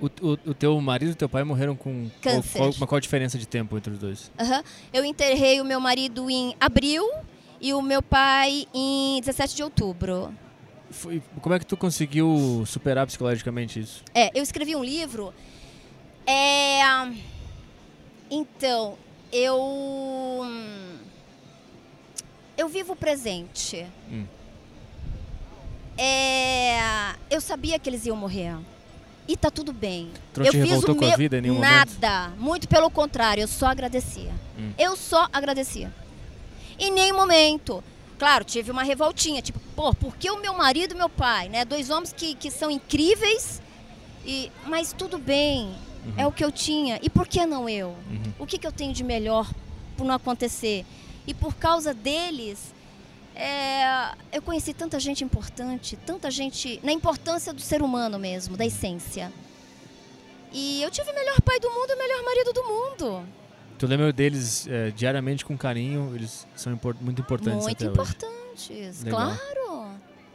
O, 0.00 0.06
o, 0.06 0.32
o 0.46 0.54
teu 0.54 0.80
marido 0.80 1.10
e 1.10 1.12
o 1.12 1.16
teu 1.16 1.28
pai 1.28 1.44
morreram 1.44 1.76
com. 1.76 2.10
Câncer. 2.22 2.58
qual, 2.58 2.88
qual 2.88 2.96
a 2.96 3.00
diferença 3.00 3.36
de 3.38 3.46
tempo 3.46 3.76
entre 3.76 3.92
os 3.92 3.98
dois? 3.98 4.30
Aham. 4.38 4.62
Eu 4.92 5.04
enterrei 5.04 5.60
o 5.60 5.64
meu 5.64 5.78
marido 5.80 6.30
em 6.30 6.54
abril 6.58 7.06
e 7.60 7.74
o 7.74 7.82
meu 7.82 8.02
pai 8.02 8.66
em 8.72 9.20
17 9.20 9.56
de 9.56 9.62
outubro. 9.62 10.34
Foi- 10.90 11.22
como 11.40 11.54
é 11.54 11.58
que 11.58 11.66
tu 11.66 11.76
conseguiu 11.76 12.64
superar 12.66 13.06
psicologicamente 13.06 13.78
isso? 13.78 14.02
É, 14.14 14.30
eu 14.36 14.42
escrevi 14.42 14.74
um 14.74 14.82
livro. 14.82 15.32
É, 16.26 16.80
então, 18.30 18.96
eu 19.32 20.44
eu 22.60 22.68
vivo 22.68 22.92
o 22.92 22.96
presente. 22.96 23.86
Hum. 24.10 24.26
É, 25.96 27.14
eu 27.30 27.40
sabia 27.40 27.78
que 27.78 27.88
eles 27.88 28.04
iam 28.04 28.16
morrer. 28.16 28.54
E 29.26 29.36
tá 29.36 29.50
tudo 29.50 29.72
bem. 29.72 30.10
Eu 30.36 30.52
fiz 30.52 30.82
o 30.82 30.94
com 30.94 31.04
a 31.04 31.08
meu 31.08 31.16
vida 31.16 31.38
em 31.38 31.40
nenhum 31.40 31.54
momento? 31.54 31.98
nada, 32.00 32.34
muito 32.36 32.68
pelo 32.68 32.90
contrário, 32.90 33.42
eu 33.42 33.48
só 33.48 33.66
agradecia. 33.66 34.32
Hum. 34.58 34.72
Eu 34.78 34.94
só 34.94 35.26
agradecia. 35.32 35.92
Em 36.78 36.90
nenhum 36.90 37.16
momento. 37.16 37.82
Claro, 38.18 38.44
tive 38.44 38.70
uma 38.70 38.82
revoltinha, 38.82 39.40
tipo, 39.40 39.58
pô, 39.74 39.94
por 39.94 40.14
que 40.16 40.30
o 40.30 40.38
meu 40.38 40.52
marido 40.52 40.92
e 40.92 40.96
meu 40.96 41.08
pai, 41.08 41.48
né? 41.48 41.64
Dois 41.64 41.88
homens 41.88 42.12
que, 42.12 42.34
que 42.34 42.50
são 42.50 42.70
incríveis, 42.70 43.62
e, 44.26 44.52
mas 44.66 44.92
tudo 44.92 45.16
bem, 45.16 45.74
é 46.18 46.26
o 46.26 46.32
que 46.32 46.44
eu 46.44 46.52
tinha. 46.52 46.98
E 47.02 47.08
por 47.08 47.26
que 47.26 47.46
não 47.46 47.66
eu? 47.66 47.88
Uhum. 48.10 48.32
O 48.38 48.46
que, 48.46 48.58
que 48.58 48.66
eu 48.66 48.72
tenho 48.72 48.92
de 48.92 49.02
melhor 49.02 49.50
por 49.96 50.04
não 50.04 50.14
acontecer? 50.14 50.84
E 51.30 51.34
por 51.34 51.54
causa 51.54 51.94
deles, 51.94 52.74
é, 53.36 54.10
eu 54.32 54.42
conheci 54.42 54.74
tanta 54.74 54.98
gente 54.98 55.22
importante, 55.22 55.96
tanta 56.04 56.28
gente. 56.28 56.80
na 56.82 56.90
importância 56.90 57.52
do 57.52 57.60
ser 57.60 57.82
humano 57.82 58.18
mesmo, 58.18 58.56
da 58.56 58.66
essência. 58.66 59.32
E 60.52 60.82
eu 60.82 60.90
tive 60.90 61.08
o 61.08 61.14
melhor 61.14 61.40
pai 61.42 61.60
do 61.60 61.70
mundo 61.70 61.90
e 61.90 61.94
o 61.94 61.98
melhor 61.98 62.24
marido 62.24 62.52
do 62.52 62.64
mundo. 62.64 63.24
Tu 63.78 63.86
lembra 63.86 64.12
deles 64.12 64.66
é, 64.66 64.90
diariamente 64.90 65.44
com 65.44 65.56
carinho? 65.56 66.12
Eles 66.16 66.44
são 66.56 66.72
impor- 66.72 66.96
muito 67.00 67.20
importantes 67.22 67.62
Muito 67.62 67.84
importantes, 67.84 69.04
claro. 69.08 69.38
hoje. 69.38 69.90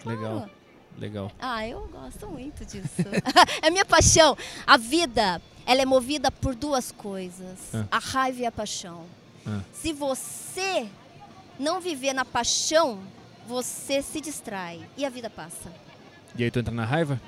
Legal, 0.05 0.31
claro. 0.37 0.51
legal. 0.97 1.31
Ah, 1.41 1.67
eu 1.67 1.89
gosto 1.91 2.25
muito 2.29 2.63
disso. 2.63 3.03
é 3.61 3.69
minha 3.69 3.83
paixão. 3.83 4.37
A 4.65 4.77
vida, 4.77 5.41
ela 5.65 5.81
é 5.81 5.85
movida 5.85 6.31
por 6.31 6.55
duas 6.55 6.89
coisas: 6.89 7.59
Ah. 7.73 7.85
a 7.91 7.99
raiva 7.99 8.39
e 8.43 8.45
a 8.45 8.51
paixão. 8.51 9.03
Ah. 9.47 9.61
Se 9.73 9.93
você 9.93 10.87
não 11.59 11.79
viver 11.79 12.13
na 12.13 12.25
paixão, 12.25 12.99
você 13.47 14.01
se 14.01 14.19
distrai 14.19 14.81
e 14.97 15.05
a 15.05 15.09
vida 15.09 15.29
passa. 15.29 15.71
E 16.35 16.43
aí 16.43 16.51
tu 16.51 16.59
entra 16.59 16.73
na 16.73 16.85
raiva? 16.85 17.19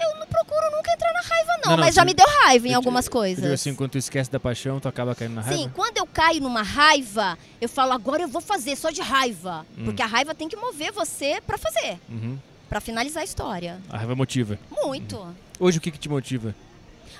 Eu 0.00 0.16
não 0.18 0.26
procuro 0.26 0.70
nunca 0.76 0.92
entrar 0.92 1.12
na 1.12 1.20
raiva, 1.20 1.52
não, 1.52 1.70
Não, 1.70 1.76
não, 1.76 1.84
mas 1.84 1.94
já 1.94 2.04
me 2.04 2.12
deu 2.12 2.26
raiva 2.42 2.68
em 2.68 2.74
algumas 2.74 3.08
coisas. 3.08 3.42
digo 3.42 3.54
assim, 3.54 3.74
quando 3.74 3.92
tu 3.92 3.98
esquece 3.98 4.30
da 4.30 4.38
paixão, 4.40 4.78
tu 4.80 4.88
acaba 4.88 5.14
caindo 5.14 5.34
na 5.34 5.40
raiva? 5.40 5.56
Sim, 5.62 5.70
quando 5.74 5.96
eu 5.96 6.06
caio 6.06 6.40
numa 6.40 6.62
raiva, 6.62 7.38
eu 7.60 7.68
falo, 7.68 7.92
agora 7.92 8.22
eu 8.22 8.28
vou 8.28 8.40
fazer 8.40 8.76
só 8.76 8.90
de 8.90 9.00
raiva. 9.00 9.64
Hum. 9.78 9.84
Porque 9.84 10.02
a 10.02 10.06
raiva 10.06 10.34
tem 10.34 10.48
que 10.48 10.56
mover 10.56 10.92
você 10.92 11.40
pra 11.46 11.56
fazer. 11.56 11.98
Uhum. 12.08 12.38
Pra 12.68 12.80
finalizar 12.80 13.22
a 13.22 13.24
história. 13.24 13.80
A 13.88 13.96
raiva 13.98 14.14
motiva. 14.16 14.58
Muito. 14.70 15.24
Hoje 15.58 15.78
o 15.78 15.80
que, 15.80 15.90
que 15.90 15.98
te 15.98 16.08
motiva? 16.08 16.54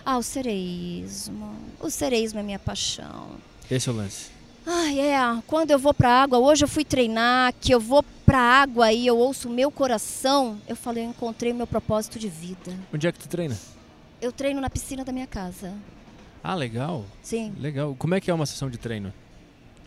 Ah, 0.05 0.19
o 0.19 0.23
sereísmo. 0.23 1.57
O 1.81 1.89
sereísmo 1.91 2.41
é 2.41 2.43
minha 2.43 2.59
paixão. 2.59 3.31
Esse 3.71 3.89
é 3.89 3.93
o 3.93 3.97
lance. 3.97 4.31
Ai, 4.67 4.99
é. 4.99 5.17
Quando 5.47 5.71
eu 5.71 5.79
vou 5.79 5.93
pra 5.93 6.23
água, 6.23 6.39
hoje 6.39 6.65
eu 6.65 6.69
fui 6.69 6.85
treinar, 6.85 7.53
que 7.61 7.73
eu 7.73 7.81
vou 7.81 8.03
pra 8.25 8.39
água 8.39 8.93
e 8.93 9.07
eu 9.07 9.17
ouço 9.19 9.49
o 9.49 9.53
meu 9.53 9.71
coração, 9.71 10.59
eu 10.67 10.75
falei, 10.75 11.05
eu 11.05 11.11
encontrei 11.11 11.53
o 11.53 11.55
meu 11.55 11.67
propósito 11.67 12.19
de 12.19 12.29
vida. 12.29 12.75
Onde 12.93 13.07
é 13.07 13.13
que 13.13 13.19
tu 13.19 13.29
treina? 13.29 13.59
Eu 14.21 14.33
treino 14.33 14.61
na 14.61 14.71
piscina 14.71 15.05
da 15.05 15.13
minha 15.13 15.27
casa. 15.27 15.75
Ah, 16.43 16.55
legal. 16.55 17.05
Sim. 17.23 17.55
Legal. 17.59 17.95
Como 17.99 18.15
é 18.15 18.21
que 18.21 18.31
é 18.31 18.35
uma 18.35 18.47
sessão 18.47 18.71
de 18.71 18.79
treino? 18.79 19.13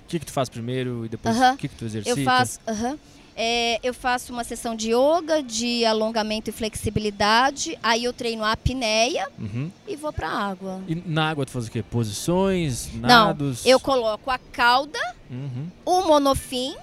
O 0.03 0.07
que, 0.07 0.19
que 0.19 0.25
tu 0.25 0.31
faz 0.31 0.47
primeiro 0.47 1.05
e 1.05 1.09
depois 1.09 1.35
o 1.35 1.57
que, 1.57 1.67
que 1.67 1.75
tu 1.75 1.85
exercita? 1.85 2.19
Eu 2.19 2.23
faço, 2.23 2.59
aham. 2.67 2.97
É, 3.39 3.79
eu 3.83 3.93
faço 3.93 4.33
uma 4.33 4.43
sessão 4.43 4.75
de 4.75 4.91
yoga, 4.93 5.43
de 5.43 5.85
alongamento 5.85 6.49
e 6.49 6.53
flexibilidade. 6.53 7.77
Aí 7.83 8.03
eu 8.03 8.11
treino 8.11 8.43
a 8.43 8.51
apneia 8.53 9.27
Uhum. 9.37 9.71
e 9.87 9.95
vou 9.95 10.11
pra 10.11 10.27
água. 10.27 10.81
E 10.87 10.95
na 10.95 11.29
água 11.29 11.45
tu 11.45 11.51
faz 11.51 11.67
o 11.67 11.71
quê? 11.71 11.83
Posições, 11.83 12.89
Não, 12.95 13.07
nados? 13.27 13.63
Eu 13.63 13.79
coloco 13.79 14.31
a 14.31 14.39
cauda, 14.39 14.99
Uhum. 15.29 15.67
o 15.85 16.01
monofim 16.07 16.75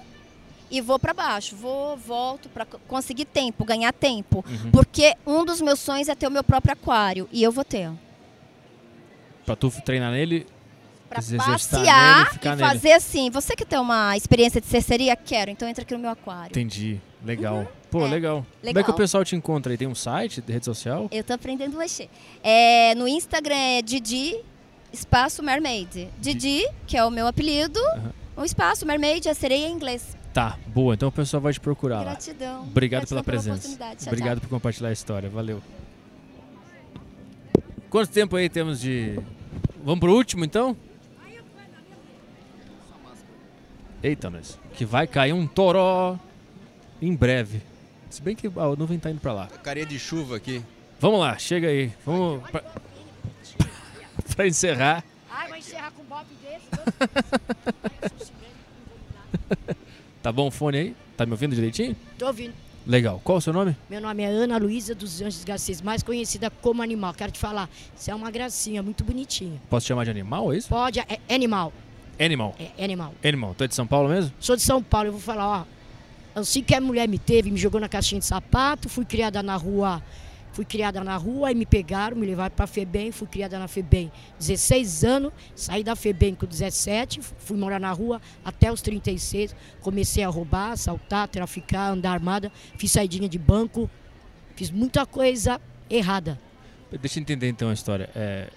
e 0.71 0.79
vou 0.79 0.97
pra 0.97 1.13
baixo. 1.13 1.57
Vou, 1.57 1.97
volto 1.97 2.47
pra 2.47 2.65
co- 2.65 2.79
conseguir 2.87 3.25
tempo, 3.25 3.65
ganhar 3.65 3.91
tempo. 3.91 4.45
Uhum. 4.49 4.71
Porque 4.71 5.13
um 5.27 5.43
dos 5.43 5.59
meus 5.59 5.79
sonhos 5.81 6.07
é 6.07 6.15
ter 6.15 6.25
o 6.27 6.31
meu 6.31 6.43
próprio 6.43 6.71
aquário 6.71 7.27
e 7.33 7.43
eu 7.43 7.51
vou 7.51 7.65
ter. 7.65 7.91
Pra 9.45 9.55
tu 9.57 9.69
treinar 9.83 10.11
nele, 10.11 10.47
Exercitar 11.17 11.51
passear 11.51 12.25
nele, 12.25 12.39
e 12.43 12.47
nele. 12.49 12.61
fazer 12.61 12.91
assim. 12.93 13.29
Você 13.29 13.55
quer 13.55 13.65
ter 13.65 13.79
uma 13.79 14.15
experiência 14.17 14.59
de 14.59 14.67
cerceria? 14.67 15.15
Quero, 15.15 15.51
então 15.51 15.67
entra 15.67 15.83
aqui 15.83 15.93
no 15.93 15.99
meu 15.99 16.09
aquário. 16.11 16.49
entendi. 16.51 16.99
Legal. 17.23 17.67
Pô, 17.89 18.05
É, 18.05 18.09
legal. 18.09 18.37
Como 18.37 18.47
é 18.63 18.67
que 18.67 18.73
legal. 18.73 18.91
o 18.91 18.93
pessoal 18.93 19.23
te 19.25 19.35
encontra 19.35 19.71
aí? 19.73 19.77
Tem 19.77 19.87
um 19.87 19.95
site, 19.95 20.41
de 20.41 20.51
rede 20.53 20.65
social? 20.65 21.07
Eu 21.11 21.23
tô 21.23 21.33
aprendendo 21.33 21.75
a 21.75 21.79
mexer. 21.79 22.09
É, 22.43 22.93
no 22.95 23.07
Instagram 23.07 23.55
é 23.55 23.81
Didi 23.81 24.35
Espaço 24.93 25.41
Mermaid. 25.41 26.09
Didi, 26.19 26.67
que 26.85 26.95
é 26.97 27.03
o 27.03 27.09
meu 27.09 27.27
apelido. 27.27 27.79
Aham. 27.79 28.13
O 28.37 28.43
espaço 28.43 28.85
Mermaid 28.85 29.27
é 29.27 29.33
sereia 29.33 29.67
em 29.67 29.71
inglês. 29.73 30.15
Tá, 30.33 30.57
boa. 30.67 30.93
Então 30.93 31.07
o 31.07 31.11
pessoal 31.11 31.39
vai 31.41 31.53
te 31.53 31.59
procurar 31.59 31.97
lá. 31.99 32.03
Gratidão. 32.11 32.63
Obrigado 32.63 33.01
Gratidão 33.01 33.07
pela 33.07 33.23
presença. 33.23 33.55
oportunidade. 33.67 34.03
Tchau, 34.03 34.07
Obrigado 34.13 34.41
por 34.41 34.49
compartilhar 34.49 34.89
a 34.89 34.93
história. 34.93 35.29
Valeu. 35.29 35.61
Quanto 37.89 38.09
tempo 38.11 38.35
aí 38.35 38.49
temos 38.49 38.79
de. 38.81 39.17
Vamos 39.83 39.99
pro 39.99 40.13
último 40.13 40.43
então? 40.43 40.75
Eita, 44.05 44.29
nós. 44.29 44.59
Que 44.75 44.85
vai 44.85 45.07
cair 45.07 45.33
um 45.33 45.47
toró 45.47 46.19
em 47.01 47.15
breve. 47.15 47.59
Se 48.07 48.21
bem 48.21 48.35
que 48.35 48.45
a 48.45 48.75
nuvem 48.77 48.99
tá 48.99 49.09
indo 49.09 49.19
pra 49.19 49.33
lá. 49.33 49.47
Carinha 49.63 49.87
de 49.87 49.97
chuva 49.97 50.35
aqui. 50.35 50.61
Vamos 50.99 51.19
lá, 51.19 51.35
chega 51.39 51.69
aí. 51.69 51.91
Vamos 52.05 52.47
pra, 52.51 52.63
pra 54.35 54.47
encerrar. 54.47 55.03
Ai, 55.27 55.49
vai 55.49 55.57
encerrar 55.57 55.89
com 55.89 56.03
um 56.03 56.05
bob 56.05 56.25
desse. 56.43 58.31
Tá 60.21 60.31
bom 60.31 60.47
o 60.47 60.51
fone 60.51 60.77
aí? 60.77 60.95
Tá 61.15 61.23
me 61.25 61.33
ouvindo 61.33 61.53
direitinho? 61.53 61.95
Tô 62.17 62.27
ouvindo. 62.27 62.53
Legal. 62.85 63.19
Qual 63.23 63.39
o 63.39 63.41
seu 63.41 63.53
nome? 63.53 63.75
Meu 63.89 64.01
nome 64.01 64.21
é 64.23 64.27
Ana 64.27 64.57
Luísa 64.57 64.93
dos 64.93 65.21
Anjos 65.21 65.43
Garcês, 65.43 65.81
mais 65.81 66.03
conhecida 66.03 66.49
como 66.49 66.81
Animal. 66.81 67.13
Quero 67.13 67.31
te 67.31 67.39
falar, 67.39 67.69
você 67.95 68.11
é 68.11 68.15
uma 68.15 68.29
gracinha, 68.29 68.81
muito 68.83 69.03
bonitinha. 69.03 69.59
Posso 69.69 69.85
te 69.85 69.89
chamar 69.89 70.03
de 70.03 70.11
animal, 70.11 70.51
é 70.53 70.57
isso? 70.57 70.69
Pode, 70.69 70.99
é 70.99 71.19
Animal, 71.29 71.73
Animal. 72.19 72.55
é 72.57 72.83
Animal. 72.83 73.13
Animal. 73.23 73.53
Tu 73.55 73.63
é 73.63 73.67
de 73.67 73.75
São 73.75 73.85
Paulo 73.85 74.09
mesmo? 74.09 74.31
Sou 74.39 74.55
de 74.55 74.61
São 74.61 74.81
Paulo, 74.81 75.09
eu 75.09 75.11
vou 75.11 75.21
falar, 75.21 75.61
ó. 75.61 75.65
Assim 76.39 76.61
que 76.61 76.75
a 76.75 76.81
mulher 76.81 77.07
me 77.07 77.17
teve, 77.17 77.49
me 77.49 77.57
jogou 77.57 77.79
na 77.79 77.87
caixinha 77.87 78.19
de 78.19 78.25
sapato, 78.25 78.89
fui 78.89 79.05
criada 79.05 79.41
na 79.41 79.55
rua, 79.55 80.03
fui 80.51 80.65
criada 80.65 81.01
na 81.01 81.15
rua 81.15 81.51
e 81.51 81.55
me 81.55 81.65
pegaram, 81.65 82.17
me 82.17 82.25
levaram 82.25 82.53
pra 82.53 82.67
FEBEM, 82.67 83.11
fui 83.13 83.25
criada 83.25 83.57
na 83.57 83.69
FEBEM 83.69 84.11
16 84.37 85.03
anos, 85.05 85.33
saí 85.55 85.81
da 85.81 85.95
FEBEM 85.95 86.35
com 86.35 86.45
17, 86.45 87.21
fui 87.21 87.57
morar 87.57 87.79
na 87.79 87.91
rua 87.91 88.21
até 88.43 88.69
os 88.69 88.81
36, 88.81 89.55
comecei 89.81 90.25
a 90.25 90.27
roubar, 90.27 90.71
assaltar, 90.71 91.27
traficar, 91.29 91.91
andar 91.91 92.11
armada, 92.11 92.51
fiz 92.77 92.91
saidinha 92.91 93.29
de 93.29 93.39
banco, 93.39 93.89
fiz 94.57 94.69
muita 94.69 95.05
coisa 95.05 95.59
errada. 95.89 96.37
Deixa 96.99 97.17
eu 97.19 97.21
entender 97.21 97.47
então 97.47 97.69
a 97.69 97.73
história. 97.73 98.09
É, 98.15 98.49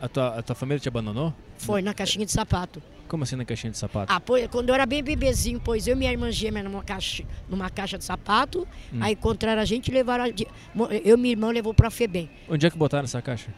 a, 0.00 0.08
tua, 0.08 0.38
a 0.38 0.42
tua 0.42 0.54
família 0.54 0.78
te 0.78 0.88
abandonou? 0.88 1.34
Foi 1.58 1.82
na 1.82 1.92
caixinha 1.92 2.24
de 2.24 2.32
sapato. 2.32 2.82
Como 3.08 3.24
assim 3.24 3.36
na 3.36 3.44
caixinha 3.44 3.70
de 3.70 3.78
sapato? 3.78 4.12
Ah, 4.12 4.20
pois, 4.20 4.46
quando 4.48 4.68
eu 4.68 4.74
era 4.74 4.84
bem 4.86 5.02
bebezinho, 5.02 5.58
pois 5.64 5.86
eu 5.86 5.94
e 5.96 5.98
minha 5.98 6.10
irmã 6.12 6.30
gêmea 6.30 6.62
numa 6.62 6.82
caixa, 6.82 7.24
numa 7.48 7.70
caixa 7.70 7.96
de 7.98 8.04
sapato, 8.04 8.68
Hum. 8.92 8.98
aí 9.00 9.14
encontraram 9.14 9.60
a 9.62 9.64
gente 9.64 9.88
e 9.88 9.90
levaram. 9.94 10.24
a 10.24 10.28
Eu 10.28 11.14
e 11.14 11.16
minha 11.16 11.32
irmã 11.32 11.50
levou 11.50 11.72
pra 11.72 11.90
FEBEM. 11.90 12.28
Onde 12.48 12.66
é 12.66 12.70
que 12.70 12.76
botaram 12.76 13.04
essa 13.04 13.20
caixa? 13.22 13.48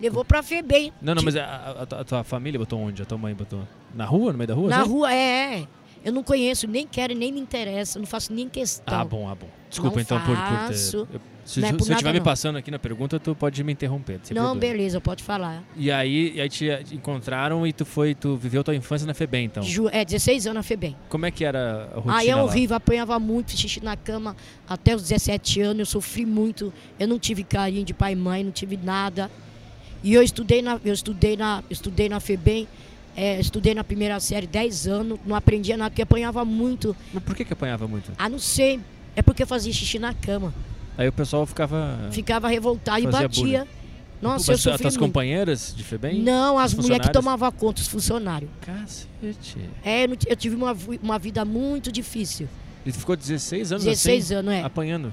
Levou 0.00 0.24
pra 0.24 0.42
FEBEM. 0.42 0.92
Não, 1.00 1.14
não, 1.14 1.22
mas 1.22 1.36
a, 1.36 1.44
a- 1.44 1.82
a 1.82 1.86
tua- 1.86 2.00
a 2.00 2.04
tua 2.04 2.24
família 2.24 2.58
botou 2.58 2.80
onde? 2.80 3.00
A 3.02 3.04
tua 3.04 3.16
mãe 3.18 3.34
botou? 3.34 3.60
Na 3.94 4.04
rua? 4.04 4.32
No 4.32 4.38
meio 4.38 4.48
da 4.48 4.54
rua? 4.54 4.68
Na 4.70 4.80
assim? 4.80 4.90
rua, 4.90 5.12
é, 5.14 5.60
é. 5.60 5.66
Eu 6.04 6.12
não 6.12 6.22
conheço, 6.22 6.66
nem 6.66 6.86
quero, 6.86 7.14
nem 7.14 7.30
me 7.32 7.40
interessa, 7.40 7.98
não 7.98 8.06
faço 8.06 8.32
nem 8.32 8.48
questão. 8.48 8.98
Ah, 9.00 9.04
bom, 9.04 9.28
ah, 9.28 9.34
bom. 9.34 9.46
Desculpa 9.70 9.96
Não 9.96 10.02
então 10.02 10.18
por, 10.20 10.36
por 10.36 10.36
faço. 10.36 11.06
ter. 11.06 11.16
eu- 11.16 11.20
se 11.44 11.58
é 11.64 11.66
se 11.66 11.72
por 11.74 11.88
eu 11.88 11.92
estiver 11.94 12.12
me 12.12 12.20
passando 12.20 12.56
aqui 12.56 12.70
na 12.70 12.78
pergunta, 12.78 13.18
tu 13.18 13.34
pode 13.34 13.64
me 13.64 13.72
interromper. 13.72 14.20
não, 14.32 14.56
beleza, 14.56 15.00
pode 15.00 15.24
falar. 15.24 15.64
E 15.76 15.90
aí, 15.90 16.34
e 16.36 16.40
aí 16.40 16.48
te 16.48 16.66
encontraram 16.92 17.66
e 17.66 17.72
tu 17.72 17.84
foi, 17.84 18.14
tu 18.14 18.36
viveu 18.36 18.62
tua 18.62 18.76
infância 18.76 19.06
na 19.08 19.12
FEBEM, 19.14 19.46
então. 19.46 19.62
Ju- 19.62 19.88
é, 19.88 20.04
16 20.04 20.46
anos 20.46 20.56
na 20.56 20.62
FEBEM. 20.62 20.96
Como 21.08 21.26
é 21.26 21.32
que 21.32 21.44
era 21.44 21.88
a 21.92 21.96
rotina 21.96 22.16
Aí 22.16 22.28
é 22.28 22.36
lá? 22.36 22.44
horrível, 22.44 22.76
apanhava 22.76 23.18
muito, 23.18 23.50
xixi 23.56 23.82
na 23.82 23.96
cama 23.96 24.36
até 24.68 24.94
os 24.94 25.02
17 25.02 25.60
anos, 25.60 25.80
eu 25.80 25.86
sofri 25.86 26.24
muito. 26.24 26.72
Eu 26.98 27.08
não 27.08 27.18
tive 27.18 27.42
carinho 27.42 27.84
de 27.84 27.92
pai 27.92 28.12
e 28.12 28.16
mãe, 28.16 28.44
não 28.44 28.52
tive 28.52 28.76
nada. 28.76 29.28
E 30.04 30.14
eu 30.14 30.22
estudei 30.22 30.62
na, 30.62 30.80
eu 30.84 30.92
estudei 30.94 31.36
na, 31.36 31.58
eu 31.68 31.72
estudei 31.72 32.08
na 32.08 32.20
FEBEM, 32.20 32.68
é, 33.16 33.38
estudei 33.38 33.74
na 33.74 33.84
primeira 33.84 34.18
série 34.20 34.46
10 34.46 34.86
anos, 34.86 35.18
não 35.26 35.36
aprendia 35.36 35.76
nada, 35.76 35.90
porque 35.90 36.02
apanhava 36.02 36.44
muito. 36.44 36.96
Mas 37.12 37.22
por 37.22 37.34
que 37.34 37.44
que 37.44 37.52
apanhava 37.52 37.86
muito? 37.86 38.12
Ah, 38.18 38.28
não 38.28 38.38
sei, 38.38 38.80
é 39.14 39.22
porque 39.22 39.42
eu 39.42 39.46
fazia 39.46 39.72
xixi 39.72 39.98
na 39.98 40.14
cama. 40.14 40.54
Aí 40.96 41.08
o 41.08 41.12
pessoal 41.12 41.46
ficava... 41.46 42.08
Ficava 42.10 42.48
revoltado 42.48 43.00
e 43.00 43.06
batia. 43.06 43.66
Nossa, 44.20 44.36
Mas 44.36 44.48
eu 44.48 44.54
as 44.54 44.60
sofri 44.60 44.82
tuas 44.82 44.94
muito. 44.94 45.04
companheiras 45.04 45.74
de 45.76 45.82
FEBEM? 45.82 46.22
Não, 46.22 46.56
as 46.56 46.72
mulheres 46.74 47.06
que 47.06 47.12
tomavam 47.12 47.50
conta, 47.50 47.80
os 47.80 47.88
funcionários. 47.88 48.48
Cacete. 48.60 49.58
É, 49.84 50.04
eu, 50.04 50.36
tive 50.36 50.54
uma, 50.54 50.76
uma 51.02 51.18
vida 51.18 51.44
muito 51.44 51.90
difícil. 51.90 52.48
E 52.86 52.92
ficou 52.92 53.16
16 53.16 53.72
anos 53.72 53.84
16 53.84 54.24
assim? 54.24 54.34
anos, 54.34 54.52
é. 54.54 54.62
Apanhando. 54.62 55.12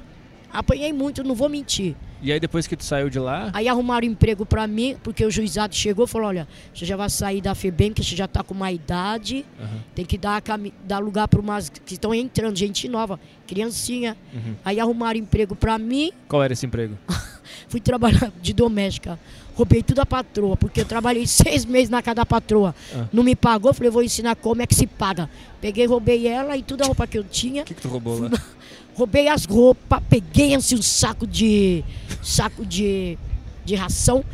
Apanhei 0.51 0.91
muito, 0.93 1.23
não 1.23 1.35
vou 1.35 1.49
mentir. 1.49 1.95
E 2.21 2.33
aí 2.33 2.39
depois 2.39 2.67
que 2.67 2.75
tu 2.75 2.83
saiu 2.83 3.09
de 3.09 3.17
lá... 3.17 3.49
Aí 3.53 3.67
arrumaram 3.67 4.05
emprego 4.05 4.45
pra 4.45 4.67
mim, 4.67 4.97
porque 5.01 5.25
o 5.25 5.31
juizado 5.31 5.73
chegou 5.73 6.05
e 6.05 6.07
falou: 6.07 6.27
olha, 6.27 6.47
você 6.73 6.85
já 6.85 6.97
vai 6.97 7.09
sair 7.09 7.39
da 7.39 7.55
FEBEM, 7.55 7.93
que 7.93 8.03
você 8.03 8.15
já 8.15 8.27
tá 8.27 8.43
com 8.43 8.53
uma 8.53 8.71
idade, 8.71 9.45
Aham, 9.59 9.79
tem 9.95 10.05
que 10.05 10.17
dar, 10.17 10.41
dar 10.83 10.99
lugar 10.99 11.27
para 11.27 11.39
umas 11.39 11.69
que 11.69 11.93
estão 11.93 12.13
entrando, 12.13 12.57
gente 12.57 12.89
nova, 12.89 13.19
criancinha. 13.47 14.17
uhum. 14.33 14.55
Aí 14.65 14.79
arrumaram 14.79 15.19
emprego 15.19 15.55
pra 15.55 15.77
mim, 15.77 16.11
Qual 16.27 16.43
era 16.43 16.51
esse 16.51 16.65
emprego? 16.65 16.97
fui 17.69 17.79
trabalhar 17.79 18.31
de 18.41 18.53
doméstica. 18.53 19.17
Roubei 19.55 19.83
tudo 19.83 19.99
a 19.99 20.05
patroa, 20.05 20.55
porque 20.55 20.81
eu 20.81 20.85
trabalhei 20.85 21.27
seis 21.27 21.65
meses 21.65 21.89
na 21.89 22.01
casa 22.01 22.15
da 22.15 22.25
patroa. 22.25 22.73
Ah. 22.95 23.07
Não 23.11 23.23
me 23.23 23.35
pagou, 23.35 23.73
falei, 23.73 23.91
vou 23.91 24.03
ensinar 24.03 24.35
como 24.35 24.61
é 24.61 24.67
que 24.67 24.75
se 24.75 24.87
paga. 24.87 25.29
Peguei, 25.61 25.85
roubei 25.85 26.27
ela 26.27 26.55
e 26.57 26.63
toda 26.63 26.83
a 26.83 26.87
roupa 26.87 27.05
que 27.05 27.17
eu 27.17 27.23
tinha. 27.23 27.63
O 27.63 27.65
que, 27.65 27.73
que 27.73 27.81
tu 27.81 27.87
roubou 27.89 28.19
lá? 28.19 28.29
Roubei 28.99 29.29
as 29.29 29.45
roupas, 29.45 30.01
peguei 30.09 30.53
assim 30.53 30.75
um 30.75 30.81
saco 30.81 31.25
de. 31.25 31.85
saco 32.21 32.65
de, 32.65 33.17
de 33.63 33.73
ração, 33.73 34.25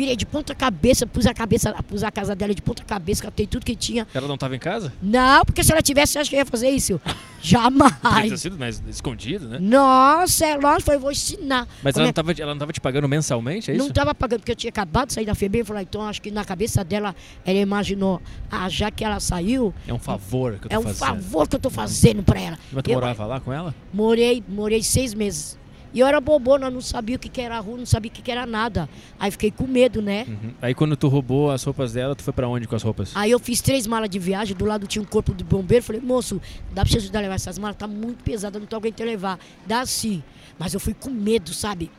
virei 0.00 0.16
de 0.16 0.24
ponta 0.24 0.54
cabeça, 0.54 1.06
pus 1.06 1.26
a 1.26 1.34
cabeça, 1.34 1.74
pus 1.86 2.02
a 2.02 2.10
casa 2.10 2.34
dela 2.34 2.54
de 2.54 2.62
ponta 2.62 2.82
cabeça, 2.84 3.22
catei 3.22 3.46
tudo 3.46 3.66
que 3.66 3.76
tinha. 3.76 4.06
Ela 4.14 4.26
não 4.26 4.38
tava 4.38 4.56
em 4.56 4.58
casa? 4.58 4.90
Não, 5.02 5.44
porque 5.44 5.62
se 5.62 5.70
ela 5.72 5.82
tivesse, 5.82 6.18
acho 6.18 6.30
que 6.30 6.36
ia 6.36 6.46
fazer 6.46 6.70
isso. 6.70 6.98
Podia 7.40 7.42
ter 7.42 7.48
Jamais. 7.48 8.40
sido 8.40 8.56
mas 8.58 8.82
escondido, 8.88 9.48
né? 9.48 9.58
Nossa, 9.58 10.44
é 10.46 10.56
lógico, 10.56 10.82
foi, 10.82 10.98
vou 10.98 11.10
ensinar. 11.10 11.66
Mas 11.82 11.94
ela 11.96 12.04
é- 12.04 12.08
não, 12.08 12.12
tava, 12.12 12.32
ela 12.32 12.52
não 12.52 12.58
tava 12.58 12.72
te 12.72 12.80
pagando 12.80 13.08
mensalmente, 13.08 13.70
é 13.70 13.74
isso? 13.74 13.82
Não 13.82 13.88
estava 13.88 14.14
pagando, 14.14 14.40
porque 14.40 14.52
eu 14.52 14.56
tinha 14.56 14.68
acabado 14.70 15.08
de 15.08 15.14
sair 15.14 15.24
da 15.26 15.34
FEBEM. 15.34 15.64
Falei, 15.64 15.82
então 15.88 16.02
acho 16.02 16.20
que 16.20 16.30
na 16.30 16.44
cabeça 16.44 16.82
dela, 16.84 17.14
ela 17.44 17.58
imaginou, 17.58 18.20
ah, 18.50 18.68
já 18.68 18.90
que 18.90 19.02
ela 19.04 19.20
saiu, 19.20 19.72
É 19.88 19.92
um 19.94 19.98
favor 19.98 20.58
que 20.58 20.66
eu 20.66 20.70
tô 20.70 20.76
é 20.76 20.78
um 20.78 20.82
fazendo. 20.82 20.98
favor 20.98 21.48
que 21.48 21.56
eu 21.56 21.60
tô 21.60 21.70
fazendo 21.70 22.22
pra 22.22 22.40
ela. 22.40 22.58
Mas 22.72 22.82
tu 22.82 22.90
Eu- 22.90 22.94
morava 22.94 23.24
lá 23.26 23.40
com 23.40 23.52
ela? 23.52 23.74
Morei, 23.92 24.42
morei 24.48 24.82
seis 24.82 25.14
meses. 25.14 25.58
E 25.92 26.00
eu 26.00 26.06
era 26.06 26.20
bobona, 26.20 26.70
não 26.70 26.80
sabia 26.80 27.16
o 27.16 27.18
que, 27.18 27.28
que 27.28 27.40
era 27.40 27.58
rua, 27.58 27.78
não 27.78 27.86
sabia 27.86 28.10
o 28.10 28.14
que, 28.14 28.22
que 28.22 28.30
era 28.30 28.46
nada. 28.46 28.88
Aí 29.18 29.30
fiquei 29.30 29.50
com 29.50 29.66
medo, 29.66 30.00
né? 30.00 30.24
Uhum. 30.28 30.52
Aí 30.62 30.74
quando 30.74 30.96
tu 30.96 31.08
roubou 31.08 31.50
as 31.50 31.62
roupas 31.64 31.92
dela, 31.92 32.14
tu 32.14 32.22
foi 32.22 32.32
pra 32.32 32.48
onde 32.48 32.68
com 32.68 32.76
as 32.76 32.82
roupas? 32.82 33.10
Aí 33.14 33.30
eu 33.30 33.38
fiz 33.38 33.60
três 33.60 33.86
malas 33.86 34.08
de 34.08 34.18
viagem, 34.18 34.56
do 34.56 34.64
lado 34.64 34.86
tinha 34.86 35.02
um 35.02 35.06
corpo 35.06 35.34
de 35.34 35.42
bombeiro. 35.42 35.84
Falei, 35.84 36.00
moço, 36.00 36.40
dá 36.72 36.82
pra 36.82 36.90
você 36.90 36.98
ajudar 36.98 37.18
a 37.18 37.22
levar 37.22 37.34
essas 37.34 37.58
malas? 37.58 37.76
Tá 37.76 37.86
muito 37.86 38.22
pesada, 38.22 38.58
não 38.58 38.66
tô 38.66 38.76
aguentando 38.76 39.10
levar. 39.10 39.38
Dá 39.66 39.84
sim. 39.84 40.22
Mas 40.58 40.74
eu 40.74 40.80
fui 40.80 40.94
com 40.94 41.10
medo, 41.10 41.52
sabe? 41.52 41.90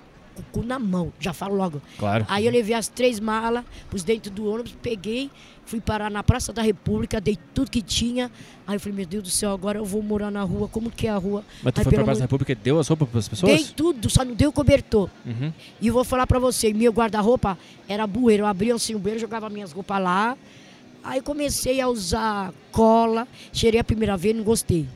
Com 0.41 0.59
o 0.59 0.61
cu 0.61 0.67
na 0.67 0.79
mão, 0.79 1.11
já 1.19 1.33
falo 1.33 1.55
logo. 1.55 1.81
Claro. 1.97 2.25
Aí 2.27 2.45
eu 2.45 2.51
levei 2.51 2.75
as 2.75 2.87
três 2.87 3.19
malas, 3.19 3.63
pus 3.89 4.03
dentro 4.03 4.31
do 4.31 4.45
ônibus, 4.47 4.75
peguei, 4.81 5.29
fui 5.65 5.79
parar 5.79 6.09
na 6.09 6.23
Praça 6.23 6.51
da 6.51 6.61
República, 6.61 7.21
dei 7.21 7.37
tudo 7.53 7.71
que 7.71 7.81
tinha. 7.81 8.29
Aí 8.67 8.75
eu 8.75 8.79
falei, 8.79 8.95
meu 8.95 9.05
Deus 9.05 9.23
do 9.23 9.29
céu, 9.29 9.51
agora 9.51 9.77
eu 9.79 9.85
vou 9.85 10.01
morar 10.01 10.31
na 10.31 10.43
rua, 10.43 10.67
como 10.67 10.91
que 10.91 11.07
é 11.07 11.09
a 11.09 11.17
rua? 11.17 11.43
Mas 11.63 11.73
tu 11.73 11.79
Aí, 11.79 11.83
foi 11.83 11.93
pra 11.93 12.03
Praça 12.03 12.19
da 12.19 12.25
República 12.25 12.51
e 12.51 12.55
deu 12.55 12.79
as 12.79 12.87
roupas 12.87 13.09
pras 13.09 13.29
pessoas? 13.29 13.53
Dei 13.53 13.65
tudo, 13.75 14.09
só 14.09 14.25
não 14.25 14.33
dei 14.33 14.47
o 14.47 14.51
cobertor. 14.51 15.09
Uhum. 15.25 15.51
E 15.79 15.87
eu 15.87 15.93
vou 15.93 16.03
falar 16.03 16.27
pra 16.27 16.39
você, 16.39 16.73
meu 16.73 16.91
guarda-roupa 16.91 17.57
era 17.87 18.05
bueiro. 18.05 18.43
Eu 18.43 18.47
abria 18.47 18.75
assim 18.75 18.95
o 18.95 18.99
bueiro, 18.99 19.19
jogava 19.19 19.49
minhas 19.49 19.71
roupas 19.71 20.01
lá. 20.01 20.37
Aí 21.03 21.21
comecei 21.21 21.81
a 21.81 21.87
usar 21.87 22.53
cola. 22.71 23.27
Cheirei 23.51 23.79
a 23.79 23.83
primeira 23.83 24.15
vez, 24.15 24.35
não 24.35 24.43
gostei. 24.43 24.87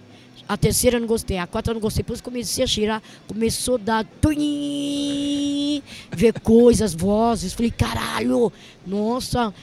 A 0.48 0.56
terceira 0.56 1.00
não 1.00 1.08
gostei, 1.08 1.38
a 1.38 1.48
quarta 1.48 1.74
não 1.74 1.82
gostei. 1.82 2.04
Depois 2.04 2.22
comecei 2.22 2.64
a 2.64 2.68
cheirar, 2.68 3.02
começou 3.28 3.76
a 3.76 3.80
dar 3.80 4.06
tuim, 4.22 5.82
ver 6.12 6.40
coisas, 6.40 6.94
vozes. 6.94 7.54
Falei, 7.54 7.72
caralho, 7.72 8.54
nossa, 8.86 9.54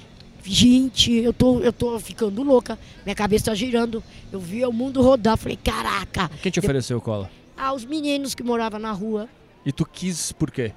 gente, 0.43 1.13
eu 1.13 1.33
tô, 1.33 1.61
eu 1.61 1.73
tô 1.73 1.99
ficando 2.01 2.43
louca. 2.43 2.79
Minha 3.05 3.15
cabeça 3.15 3.47
tá 3.47 3.55
girando. 3.55 4.03
Eu 4.33 4.41
vi 4.41 4.65
o 4.65 4.73
mundo 4.73 5.01
rodar. 5.01 5.37
Falei, 5.37 5.57
caraca. 5.57 6.29
Quem 6.43 6.51
te 6.51 6.59
ofereceu 6.59 7.01
cola? 7.01 7.31
Ah, 7.57 7.73
os 7.73 7.85
meninos 7.85 8.35
que 8.35 8.43
moravam 8.43 8.81
na 8.81 8.91
rua. 8.91 9.29
E 9.65 9.71
tu 9.71 9.87
quis 9.87 10.33
por 10.33 10.51
quê? 10.51 10.73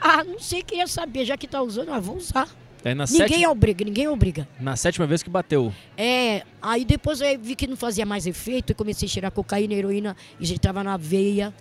Ah, 0.00 0.24
não 0.24 0.38
sei 0.38 0.62
quem 0.62 0.78
ia 0.78 0.86
saber, 0.86 1.24
já 1.24 1.36
que 1.36 1.46
tá 1.46 1.60
usando, 1.60 1.90
ah, 1.92 2.00
vou 2.00 2.16
usar. 2.16 2.48
Aí 2.86 2.94
na, 2.94 3.04
Ninguém 3.04 3.28
sétima, 3.28 3.50
obriga, 3.50 3.84
ninguém 3.84 4.06
obriga. 4.06 4.48
na 4.60 4.76
sétima 4.76 5.06
vez 5.08 5.20
que 5.20 5.28
bateu. 5.28 5.72
É, 5.96 6.44
aí 6.62 6.84
depois 6.84 7.20
eu 7.20 7.36
vi 7.38 7.56
que 7.56 7.66
não 7.66 7.76
fazia 7.76 8.06
mais 8.06 8.28
efeito, 8.28 8.70
eu 8.70 8.76
comecei 8.76 9.06
a 9.06 9.10
cheirar 9.10 9.32
cocaína, 9.32 9.74
heroína, 9.74 10.16
e 10.38 10.46
já 10.46 10.56
tava 10.56 10.84
na 10.84 10.96
veia. 10.96 11.52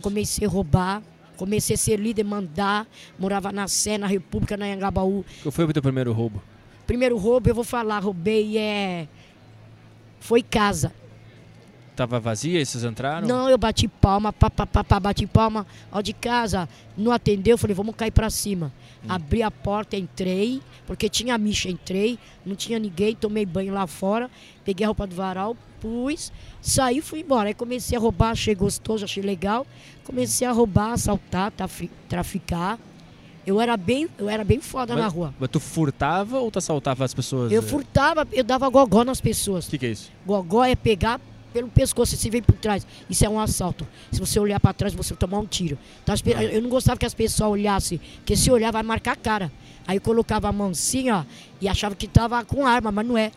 Comecei 0.00 0.46
a 0.46 0.50
roubar, 0.50 1.02
comecei 1.36 1.74
a 1.74 1.78
ser 1.78 1.98
líder, 2.00 2.24
mandar, 2.24 2.86
morava 3.18 3.52
na 3.52 3.68
Sé, 3.68 3.98
na 3.98 4.06
República, 4.06 4.56
na 4.56 4.64
Anhangabaú. 4.64 5.22
Qual 5.42 5.52
foi 5.52 5.66
o 5.66 5.72
teu 5.72 5.82
primeiro 5.82 6.12
roubo? 6.12 6.42
Primeiro 6.86 7.18
roubo, 7.18 7.50
eu 7.50 7.54
vou 7.54 7.64
falar, 7.64 7.98
roubei, 7.98 8.56
é... 8.56 9.06
Foi 10.18 10.42
casa. 10.42 10.92
Tava 12.00 12.18
vazia 12.18 12.58
e 12.58 12.64
vocês 12.64 12.82
entraram? 12.82 13.28
Não, 13.28 13.50
eu 13.50 13.58
bati 13.58 13.86
palma, 13.86 14.32
pá, 14.32 14.48
pá, 14.48 14.64
pá, 14.64 14.82
pá, 14.82 14.98
bati 14.98 15.26
palma. 15.26 15.66
Ó, 15.92 16.00
de 16.00 16.14
casa, 16.14 16.66
não 16.96 17.12
atendeu, 17.12 17.58
falei, 17.58 17.74
vamos 17.74 17.94
cair 17.94 18.10
pra 18.10 18.30
cima. 18.30 18.72
Abri 19.06 19.42
a 19.42 19.50
porta, 19.50 19.98
entrei, 19.98 20.62
porque 20.86 21.10
tinha 21.10 21.36
micha, 21.36 21.68
entrei, 21.68 22.18
não 22.44 22.56
tinha 22.56 22.78
ninguém, 22.78 23.14
tomei 23.14 23.44
banho 23.44 23.74
lá 23.74 23.86
fora, 23.86 24.30
peguei 24.64 24.82
a 24.82 24.88
roupa 24.88 25.06
do 25.06 25.14
varal, 25.14 25.54
pus, 25.78 26.32
saí 26.62 26.96
e 26.98 27.02
fui 27.02 27.20
embora. 27.20 27.48
Aí 27.48 27.54
comecei 27.54 27.98
a 27.98 28.00
roubar, 28.00 28.30
achei 28.30 28.54
gostoso, 28.54 29.04
achei 29.04 29.22
legal. 29.22 29.66
Comecei 30.02 30.46
a 30.48 30.52
roubar, 30.52 30.92
assaltar, 30.92 31.50
trafi- 31.50 31.90
traficar. 32.08 32.78
Eu 33.46 33.60
era 33.60 33.76
bem, 33.76 34.08
eu 34.16 34.26
era 34.30 34.42
bem 34.42 34.58
foda 34.62 34.94
na 34.94 35.02
Mas- 35.02 35.12
rua. 35.12 35.34
Mas 35.38 35.50
tu 35.50 35.60
furtava 35.60 36.38
ou 36.38 36.50
tu 36.50 36.58
assaltava 36.58 37.04
as 37.04 37.12
pessoas? 37.12 37.52
Eu 37.52 37.62
furtava, 37.62 38.26
eu 38.32 38.42
dava 38.42 38.70
gogó 38.70 39.04
nas 39.04 39.20
pessoas. 39.20 39.66
O 39.66 39.70
que, 39.70 39.76
que 39.76 39.84
é 39.84 39.90
isso? 39.90 40.10
Gogó 40.26 40.64
é 40.64 40.74
pegar 40.74 41.20
pelo 41.52 41.68
pescoço, 41.68 42.16
você 42.16 42.30
vem 42.30 42.42
por 42.42 42.54
trás. 42.56 42.86
Isso 43.08 43.24
é 43.24 43.28
um 43.28 43.38
assalto. 43.40 43.86
Se 44.12 44.20
você 44.20 44.38
olhar 44.40 44.58
para 44.60 44.72
trás, 44.72 44.94
você 44.94 45.14
tomar 45.14 45.38
um 45.38 45.46
tiro. 45.46 45.78
Então, 46.02 46.14
eu 46.52 46.62
não 46.62 46.68
gostava 46.70 46.98
que 46.98 47.06
as 47.06 47.14
pessoas 47.14 47.50
olhassem, 47.50 48.00
porque 48.16 48.36
se 48.36 48.50
olhar 48.50 48.70
vai 48.72 48.82
marcar 48.82 49.12
a 49.12 49.16
cara. 49.16 49.52
Aí 49.86 49.96
eu 49.96 50.00
colocava 50.00 50.48
a 50.48 50.52
mão 50.52 50.70
assim, 50.70 51.10
ó, 51.10 51.24
e 51.60 51.68
achava 51.68 51.94
que 51.94 52.06
tava 52.06 52.44
com 52.44 52.66
arma, 52.66 52.92
mas 52.92 53.06
não 53.06 53.18
é. 53.18 53.32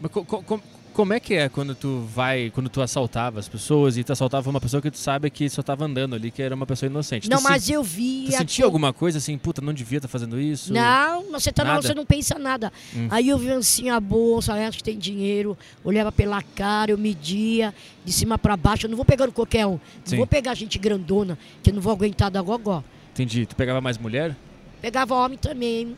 Mas 0.00 0.10
co- 0.10 0.24
co- 0.24 0.42
com- 0.42 0.60
como 0.92 1.12
é 1.12 1.20
que 1.20 1.34
é 1.34 1.48
quando 1.48 1.74
tu 1.74 2.00
vai, 2.14 2.50
quando 2.54 2.68
tu 2.68 2.80
assaltava 2.82 3.38
as 3.38 3.48
pessoas 3.48 3.96
e 3.96 4.04
tu 4.04 4.12
assaltava 4.12 4.48
uma 4.50 4.60
pessoa 4.60 4.80
que 4.82 4.90
tu 4.90 4.98
sabe 4.98 5.30
que 5.30 5.48
só 5.48 5.62
tava 5.62 5.84
andando 5.84 6.14
ali, 6.14 6.30
que 6.30 6.42
era 6.42 6.54
uma 6.54 6.66
pessoa 6.66 6.88
inocente? 6.90 7.28
não, 7.30 7.38
tu 7.38 7.44
mas 7.44 7.64
se- 7.64 7.72
eu 7.72 7.82
Tu 7.82 7.86
via. 7.86 8.30
sentia 8.38 8.64
alguma 8.64 8.92
coisa 8.92 9.18
assim, 9.18 9.36
puta, 9.38 9.60
não 9.62 9.72
devia 9.72 9.98
estar 9.98 10.08
fazendo 10.08 10.40
isso? 10.40 10.72
Não, 10.72 11.30
você 11.32 11.50
tá 11.52 11.64
Nada? 11.64 11.82
você 11.82 11.94
não 11.94 12.04
pensa 12.04 12.38
nada. 12.38 12.72
Hum. 12.94 13.08
Aí 13.10 13.28
eu 13.28 13.38
vi 13.38 13.50
assim 13.52 13.90
a 13.90 13.98
bolsa, 14.00 14.52
acho 14.54 14.78
que 14.78 14.84
tem 14.84 14.98
dinheiro, 14.98 15.56
olhava 15.84 16.10
pela 16.12 16.42
cara, 16.42 16.90
eu 16.90 16.98
media 16.98 17.74
de 18.04 18.12
cima 18.12 18.36
para 18.38 18.56
baixo. 18.56 18.86
Eu 18.86 18.90
não 18.90 18.96
vou 18.96 19.04
pegando 19.04 19.32
qualquer 19.32 19.66
um. 19.66 19.78
Não 20.10 20.16
vou 20.18 20.26
pegar 20.26 20.54
gente 20.54 20.78
grandona, 20.78 21.38
que 21.62 21.70
eu 21.70 21.74
não 21.74 21.80
vou 21.82 21.92
aguentar 21.92 22.30
da 22.30 22.42
gogó. 22.42 22.82
Entendi. 23.12 23.46
Tu 23.46 23.54
pegava 23.56 23.80
mais 23.80 23.98
mulher? 23.98 24.36
Pegava 24.80 25.14
homem 25.14 25.36
também. 25.36 25.96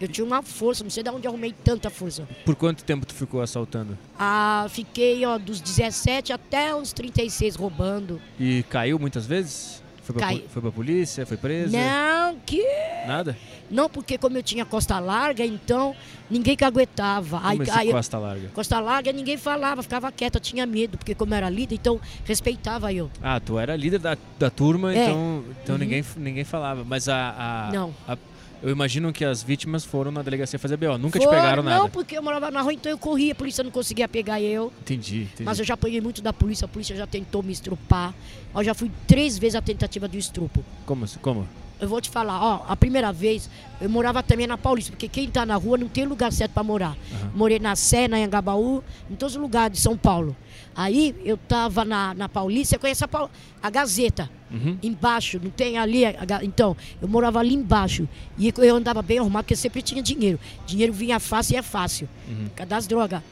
Eu 0.00 0.08
tinha 0.08 0.24
uma 0.24 0.42
força, 0.42 0.82
não 0.84 0.90
sei 0.90 1.02
de 1.02 1.10
onde 1.10 1.26
arrumei 1.26 1.52
tanta 1.64 1.88
força. 1.90 2.26
Por 2.44 2.54
quanto 2.54 2.84
tempo 2.84 3.04
tu 3.06 3.14
ficou 3.14 3.40
assaltando? 3.40 3.96
Ah, 4.18 4.66
fiquei 4.70 5.24
ó, 5.26 5.38
dos 5.38 5.60
17 5.60 6.32
até 6.32 6.74
os 6.74 6.92
36 6.92 7.56
roubando. 7.56 8.20
E 8.38 8.62
caiu 8.68 8.98
muitas 8.98 9.26
vezes? 9.26 9.82
Foi 10.02 10.14
pra, 10.14 10.26
Cai- 10.28 10.44
foi 10.48 10.62
pra 10.62 10.70
polícia? 10.70 11.26
Foi 11.26 11.36
presa? 11.36 11.76
Não, 11.76 12.36
que. 12.46 12.62
Nada? 13.08 13.36
Não, 13.68 13.90
porque 13.90 14.16
como 14.16 14.38
eu 14.38 14.42
tinha 14.42 14.64
costa 14.64 15.00
larga, 15.00 15.44
então 15.44 15.96
ninguém 16.30 16.54
que 16.56 16.64
aguentava. 16.64 17.40
Como 17.40 17.62
aí 17.72 17.88
eu- 17.88 17.92
costa 17.96 18.16
larga? 18.16 18.48
costa 18.54 18.78
larga 18.78 19.12
ninguém 19.12 19.36
falava, 19.36 19.82
ficava 19.82 20.12
quieta, 20.12 20.38
tinha 20.38 20.64
medo, 20.64 20.96
porque 20.96 21.12
como 21.12 21.34
eu 21.34 21.38
era 21.38 21.48
líder, 21.50 21.74
então 21.74 22.00
respeitava 22.24 22.92
eu. 22.92 23.10
Ah, 23.20 23.40
tu 23.40 23.58
era 23.58 23.74
líder 23.74 23.98
da, 23.98 24.16
da 24.38 24.48
turma, 24.48 24.94
É. 24.94 25.06
então, 25.08 25.44
então 25.64 25.74
Uhum. 25.74 25.80
ninguém, 25.80 26.04
ninguém 26.16 26.44
falava. 26.44 26.84
Mas 26.84 27.08
a, 27.08 27.66
a- 27.68 27.72
Não. 27.72 27.92
a- 28.06 28.16
eu 28.66 28.72
imagino 28.72 29.12
que 29.12 29.24
as 29.24 29.42
vítimas 29.44 29.84
foram 29.84 30.10
na 30.10 30.22
delegacia 30.22 30.58
fazer 30.58 30.76
B.O. 30.76 30.98
Nunca 30.98 31.18
te 31.20 31.24
Foi- 31.24 31.34
pegaram 31.36 31.62
Não, 31.62 31.70
nada. 31.70 31.88
porque 31.88 32.18
eu 32.18 32.22
morava 32.22 32.50
na 32.50 32.60
rua, 32.62 32.72
então 32.72 32.90
eu 32.90 32.98
corria, 32.98 33.30
a 33.32 33.34
polícia 33.34 33.62
não 33.62 33.70
conseguia 33.70 34.08
pegar 34.08 34.40
eu. 34.42 34.72
Entendi, 34.80 35.22
entendi. 35.22 35.44
Mas 35.44 35.58
eu 35.60 35.64
já 35.64 35.74
apanhei 35.74 36.00
muito 36.00 36.20
da 36.20 36.32
polícia, 36.32 36.64
a 36.64 36.68
polícia 36.68 36.96
já 36.96 37.06
tentou 37.06 37.42
me 37.44 37.52
estrupar. 37.52 38.12
Eu 38.54 38.64
já 38.64 38.74
fui 38.74 38.90
três 39.06 39.38
vezes 39.38 39.54
a 39.54 39.62
tentativa 39.62 40.08
do 40.08 40.18
estrupo. 40.18 40.64
Como? 40.84 41.04
assim? 41.04 41.18
Como? 41.20 41.46
Eu 41.78 41.88
vou 41.88 42.00
te 42.00 42.08
falar, 42.08 42.42
ó, 42.42 42.64
a 42.66 42.74
primeira 42.74 43.12
vez 43.12 43.50
eu 43.80 43.88
morava 43.90 44.22
também 44.22 44.46
na 44.46 44.56
Paulista, 44.56 44.90
porque 44.92 45.08
quem 45.08 45.28
tá 45.30 45.44
na 45.46 45.56
rua 45.56 45.76
não 45.76 45.88
tem 45.88 46.06
lugar 46.06 46.32
certo 46.32 46.52
para 46.52 46.62
morar. 46.64 46.96
Morei 47.34 47.58
na 47.58 47.76
Sé, 47.76 48.08
na 48.08 48.16
Anhangabaú, 48.16 48.82
em 49.10 49.14
todos 49.14 49.36
os 49.36 49.40
lugares 49.40 49.76
de 49.76 49.82
São 49.82 49.96
Paulo. 49.96 50.34
Aí 50.76 51.14
eu 51.24 51.36
tava 51.38 51.84
na, 51.84 52.12
na 52.14 52.28
Paulista, 52.28 52.78
conhece 52.78 53.02
a, 53.02 53.08
Paul- 53.08 53.30
a 53.62 53.70
Gazeta, 53.70 54.28
Uhum. 54.48 54.78
embaixo, 54.82 55.40
não 55.42 55.50
tem 55.50 55.76
ali, 55.76 56.04
a 56.06 56.24
Ga- 56.24 56.44
então, 56.44 56.76
eu 57.02 57.08
morava 57.08 57.40
ali 57.40 57.54
embaixo. 57.54 58.06
E 58.38 58.52
eu 58.58 58.76
andava 58.76 59.02
bem 59.02 59.18
arrumado, 59.18 59.42
porque 59.44 59.56
sempre 59.56 59.82
tinha 59.82 60.00
dinheiro. 60.02 60.38
Dinheiro 60.66 60.92
vinha 60.92 61.18
fácil 61.18 61.54
e 61.54 61.56
é 61.56 61.62
fácil, 61.62 62.08
Uhum. 62.28 62.44
por 62.48 62.54
causa 62.56 62.68
das 62.70 62.86
drogas. 62.86 63.22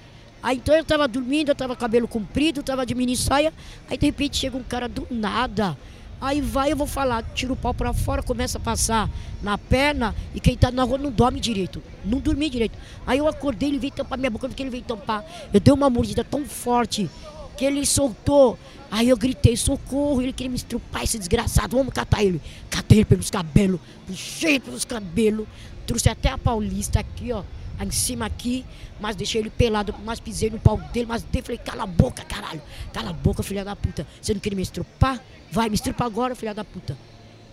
Aí 0.42 0.56
então 0.56 0.74
eu 0.74 0.84
tava 0.84 1.06
dormindo, 1.06 1.50
eu 1.50 1.54
tava 1.54 1.76
cabelo 1.76 2.08
comprido, 2.08 2.62
tava 2.62 2.84
de 2.84 2.94
mini 2.94 3.16
saia, 3.16 3.52
aí 3.88 3.96
de 3.96 4.06
repente 4.06 4.38
chega 4.38 4.56
um 4.56 4.62
cara 4.62 4.88
do 4.88 5.06
nada. 5.10 5.76
Aí 6.20 6.40
vai, 6.40 6.72
eu 6.72 6.76
vou 6.76 6.86
falar, 6.86 7.22
tira 7.34 7.52
o 7.52 7.56
pau 7.56 7.72
pra 7.74 7.92
fora, 7.92 8.22
começa 8.22 8.56
a 8.58 8.60
passar 8.60 9.10
na 9.42 9.56
perna 9.58 10.14
e 10.34 10.40
quem 10.40 10.56
tá 10.56 10.70
na 10.70 10.82
rua 10.82 10.96
não 10.98 11.10
dorme 11.10 11.38
direito. 11.38 11.82
Não 12.04 12.18
dormi 12.18 12.48
direito. 12.50 12.78
Aí 13.06 13.18
eu 13.18 13.28
acordei, 13.28 13.68
ele 13.68 13.78
veio 13.78 13.92
tampar 13.92 14.18
minha 14.18 14.30
boca, 14.30 14.48
porque 14.48 14.62
ele 14.62 14.70
veio 14.70 14.82
tampar. 14.82 15.24
Eu 15.52 15.60
dei 15.60 15.72
uma 15.72 15.88
mordida 15.90 16.24
tão 16.24 16.44
forte 16.44 17.10
que 17.56 17.64
ele 17.64 17.84
soltou. 17.86 18.58
Aí 18.90 19.08
eu 19.08 19.16
gritei, 19.16 19.56
socorro, 19.56 20.22
ele 20.22 20.32
queria 20.32 20.50
me 20.50 20.56
estrupar, 20.56 21.02
esse 21.02 21.18
desgraçado, 21.18 21.76
vamos 21.76 21.92
catar 21.92 22.22
ele. 22.22 22.40
Catei 22.70 22.98
ele 22.98 23.04
pelos 23.04 23.30
cabelos, 23.30 23.80
puxei 24.06 24.60
pelos 24.60 24.84
cabelos, 24.84 25.46
trouxe 25.86 26.08
até 26.08 26.28
a 26.28 26.38
Paulista 26.38 27.00
aqui, 27.00 27.32
ó, 27.32 27.42
em 27.80 27.90
cima 27.90 28.26
aqui, 28.26 28.64
mas 29.00 29.16
deixei 29.16 29.40
ele 29.40 29.50
pelado, 29.50 29.94
mas 30.04 30.20
pisei 30.20 30.48
no 30.48 30.60
pau 30.60 30.76
dele, 30.92 31.06
mas 31.06 31.24
dei, 31.24 31.42
falei, 31.42 31.58
cala 31.58 31.82
a 31.82 31.86
boca, 31.86 32.24
caralho, 32.24 32.62
cala 32.92 33.10
a 33.10 33.12
boca, 33.12 33.42
filha 33.42 33.64
da 33.64 33.74
puta. 33.74 34.06
Você 34.20 34.32
não 34.32 34.40
queria 34.40 34.56
me 34.56 34.62
estrupar? 34.62 35.20
Vai, 35.50 35.68
me 35.68 35.74
estrupa 35.74 36.04
agora, 36.04 36.34
filha 36.34 36.54
da 36.54 36.64
puta. 36.64 36.96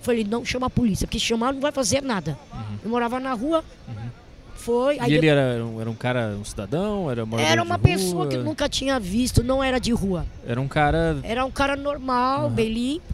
Falei, 0.01 0.23
não 0.23 0.45
chama 0.45 0.67
a 0.67 0.69
polícia, 0.69 1.07
porque 1.07 1.19
chamar 1.19 1.53
não 1.53 1.61
vai 1.61 1.71
fazer 1.71 2.01
nada. 2.01 2.37
Eu 2.83 2.89
morava 2.89 3.19
na 3.19 3.33
rua, 3.33 3.63
foi, 4.61 4.97
Uhum. 4.97 5.07
E 5.07 5.13
ele 5.13 5.27
era, 5.27 5.41
era 5.41 5.65
um, 5.65 5.81
era 5.81 5.89
um 5.89 5.95
cara, 5.95 6.35
um 6.39 6.45
cidadão? 6.45 7.09
Era, 7.11 7.25
era 7.39 7.61
uma 7.63 7.77
pessoa 7.79 8.27
que 8.27 8.37
nunca 8.37 8.69
tinha 8.69 8.99
visto, 8.99 9.43
não 9.43 9.63
era 9.63 9.79
de 9.79 9.91
rua. 9.91 10.25
Era 10.45 10.61
um 10.61 10.67
cara... 10.67 11.17
Era 11.23 11.43
um 11.45 11.51
cara 11.51 11.75
normal, 11.75 12.45
Aham. 12.45 12.55
bem 12.55 12.69
limpo. 12.71 13.13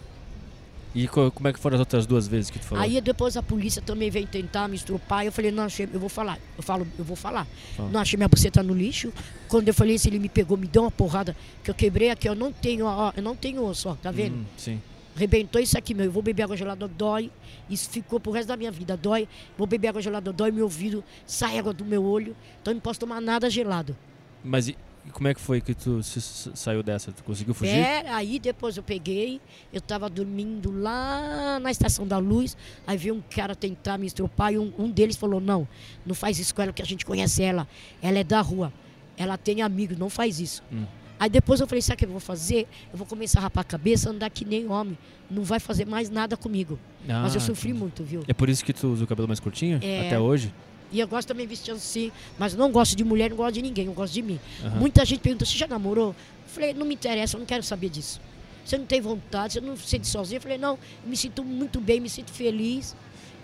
E 0.95 1.07
co- 1.07 1.29
como 1.31 1.47
é 1.47 1.53
que 1.53 1.59
foram 1.59 1.75
as 1.75 1.79
outras 1.79 2.07
duas 2.07 2.27
vezes 2.27 2.49
que 2.49 2.57
tu 2.57 2.65
falou? 2.65 2.83
Aí 2.83 2.99
depois 3.01 3.37
a 3.37 3.43
polícia 3.43 3.81
também 3.81 4.09
veio 4.09 4.25
tentar 4.25 4.67
me 4.67 4.75
estrupar. 4.75 5.23
Eu 5.25 5.31
falei, 5.31 5.51
não 5.51 5.63
achei, 5.63 5.87
eu 5.93 5.99
vou 5.99 6.09
falar. 6.09 6.39
Eu 6.57 6.63
falo, 6.63 6.87
eu 6.97 7.05
vou 7.05 7.15
falar. 7.15 7.45
Fala. 7.75 7.89
Não 7.91 7.99
achei 7.99 8.17
minha 8.17 8.27
buceta 8.27 8.63
no 8.63 8.73
lixo. 8.73 9.13
Quando 9.47 9.67
eu 9.67 9.73
falei 9.75 9.93
isso, 9.95 10.07
ele 10.07 10.17
me 10.17 10.27
pegou, 10.27 10.57
me 10.57 10.65
deu 10.65 10.81
uma 10.81 10.89
porrada 10.91 11.35
que 11.63 11.69
eu 11.69 11.75
quebrei 11.75 12.09
aqui. 12.09 12.27
Eu 12.27 12.33
não 12.33 12.51
tenho, 12.51 12.85
ó, 12.87 13.11
eu 13.15 13.21
não 13.21 13.35
tenho 13.35 13.63
osso, 13.63 13.89
ó, 13.89 13.95
tá 13.95 14.09
vendo? 14.09 14.37
Hum, 14.37 14.45
sim. 14.57 14.81
Rebentou 15.17 15.59
isso 15.59 15.75
aqui, 15.75 15.95
meu. 15.95 16.05
Eu 16.05 16.11
vou 16.11 16.21
beber 16.21 16.43
água 16.43 16.55
gelada, 16.55 16.87
dói. 16.87 17.31
Isso 17.67 17.89
ficou 17.89 18.19
pro 18.19 18.31
resto 18.31 18.49
da 18.49 18.55
minha 18.55 18.71
vida, 18.71 18.95
dói. 18.95 19.27
Vou 19.57 19.65
beber 19.65 19.87
água 19.87 20.01
gelada, 20.01 20.31
dói 20.31 20.51
meu 20.51 20.65
ouvido, 20.65 21.03
sai 21.25 21.57
água 21.57 21.73
do 21.73 21.83
meu 21.83 22.05
olho. 22.05 22.35
Então 22.61 22.71
eu 22.71 22.75
não 22.75 22.81
posso 22.81 22.99
tomar 22.99 23.19
nada 23.19 23.49
gelado. 23.49 23.97
Mas 24.43 24.67
e, 24.67 24.77
como 25.11 25.27
é 25.27 25.33
que 25.33 25.41
foi 25.41 25.59
que 25.59 25.73
tu 25.73 26.01
saiu 26.03 26.83
dessa? 26.83 27.11
Tu 27.11 27.23
conseguiu 27.23 27.55
fugir? 27.55 27.73
É, 27.73 28.07
aí 28.09 28.37
depois 28.37 28.77
eu 28.77 28.83
peguei, 28.83 29.41
eu 29.73 29.81
tava 29.81 30.07
dormindo 30.07 30.71
lá 30.71 31.59
na 31.59 31.71
Estação 31.71 32.05
da 32.05 32.19
Luz, 32.19 32.55
aí 32.85 32.95
veio 32.95 33.15
um 33.15 33.21
cara 33.21 33.55
tentar 33.55 33.97
me 33.97 34.05
estrupar 34.05 34.53
e 34.53 34.59
um, 34.59 34.71
um 34.77 34.89
deles 34.89 35.15
falou, 35.15 35.41
não, 35.41 35.67
não 36.05 36.13
faz 36.13 36.37
isso 36.37 36.53
com 36.53 36.61
ela 36.61 36.71
que 36.71 36.81
a 36.81 36.85
gente 36.85 37.05
conhece 37.05 37.41
ela, 37.41 37.67
ela 38.01 38.19
é 38.19 38.23
da 38.23 38.41
rua, 38.41 38.71
ela 39.17 39.37
tem 39.37 39.61
amigos, 39.63 39.97
não 39.97 40.09
faz 40.09 40.39
isso. 40.39 40.63
Hum. 40.71 40.85
Aí 41.19 41.29
depois 41.29 41.59
eu 41.59 41.67
falei, 41.67 41.81
sabe 41.81 41.95
o 41.95 41.97
que 41.99 42.05
eu 42.05 42.09
vou 42.11 42.19
fazer? 42.19 42.67
Eu 42.91 42.97
vou 42.97 43.07
começar 43.07 43.39
a 43.39 43.43
rapar 43.43 43.61
a 43.61 43.65
cabeça, 43.65 44.09
andar 44.09 44.29
que 44.29 44.45
nem 44.45 44.67
homem. 44.69 44.97
Não 45.29 45.43
vai 45.43 45.59
fazer 45.59 45.85
mais 45.85 46.09
nada 46.09 46.37
comigo. 46.37 46.79
Mas 47.07 47.33
eu 47.35 47.41
Ah, 47.41 47.43
sofri 47.43 47.73
muito, 47.73 48.03
viu? 48.03 48.23
É 48.27 48.33
por 48.33 48.49
isso 48.49 48.63
que 48.63 48.71
tu 48.71 48.87
usa 48.87 49.03
o 49.03 49.07
cabelo 49.07 49.27
mais 49.27 49.39
curtinho? 49.39 49.79
É. 49.81 50.07
Até 50.07 50.19
hoje? 50.19 50.53
E 50.91 50.99
eu 50.99 51.07
gosto 51.07 51.27
também 51.27 51.45
de 51.45 51.49
vestir 51.49 51.71
assim, 51.73 52.11
mas 52.39 52.55
não 52.55 52.71
gosto 52.71 52.95
de 52.95 53.03
mulher, 53.03 53.29
não 53.29 53.35
gosto 53.37 53.55
de 53.55 53.61
ninguém, 53.61 53.87
eu 53.87 53.93
gosto 53.93 54.13
de 54.13 54.21
mim. 54.21 54.39
Aham. 54.63 54.79
Muita 54.79 55.03
gente 55.03 55.19
pergunta, 55.19 55.43
você 55.43 55.57
já 55.57 55.67
namorou? 55.67 56.09
Eu 56.09 56.15
falei, 56.47 56.73
não 56.73 56.85
me 56.85 56.93
interessa, 56.93 57.35
eu 57.35 57.39
não 57.39 57.45
quero 57.45 57.61
saber 57.63 57.89
disso. 57.89 58.21
Você 58.63 58.77
não 58.77 58.85
tem 58.85 59.01
vontade, 59.01 59.53
você 59.53 59.61
não 59.61 59.75
se 59.75 59.87
sente 59.87 60.07
sozinho? 60.07 60.37
Eu 60.37 60.41
falei, 60.41 60.57
não, 60.57 60.73
eu 61.03 61.09
me 61.09 61.17
sinto 61.17 61.43
muito 61.43 61.81
bem, 61.81 61.99
me 61.99 62.09
sinto 62.09 62.31
feliz. 62.31 62.95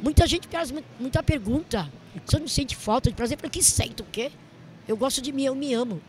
Muita 0.02 0.26
gente 0.28 0.48
faz 0.48 0.72
mu- 0.72 0.84
muita 1.00 1.22
pergunta. 1.24 1.90
Você 2.26 2.40
não 2.40 2.48
sente 2.48 2.76
falta 2.76 3.10
de 3.10 3.16
prazer? 3.16 3.36
Eu 3.36 3.40
falei, 3.40 3.52
que 3.52 3.64
sento 3.64 4.02
o 4.02 4.06
quê? 4.12 4.32
Eu 4.88 4.96
gosto 4.96 5.22
de 5.22 5.32
mim, 5.34 5.44
eu 5.44 5.56
me 5.56 5.74
amo. 5.74 6.02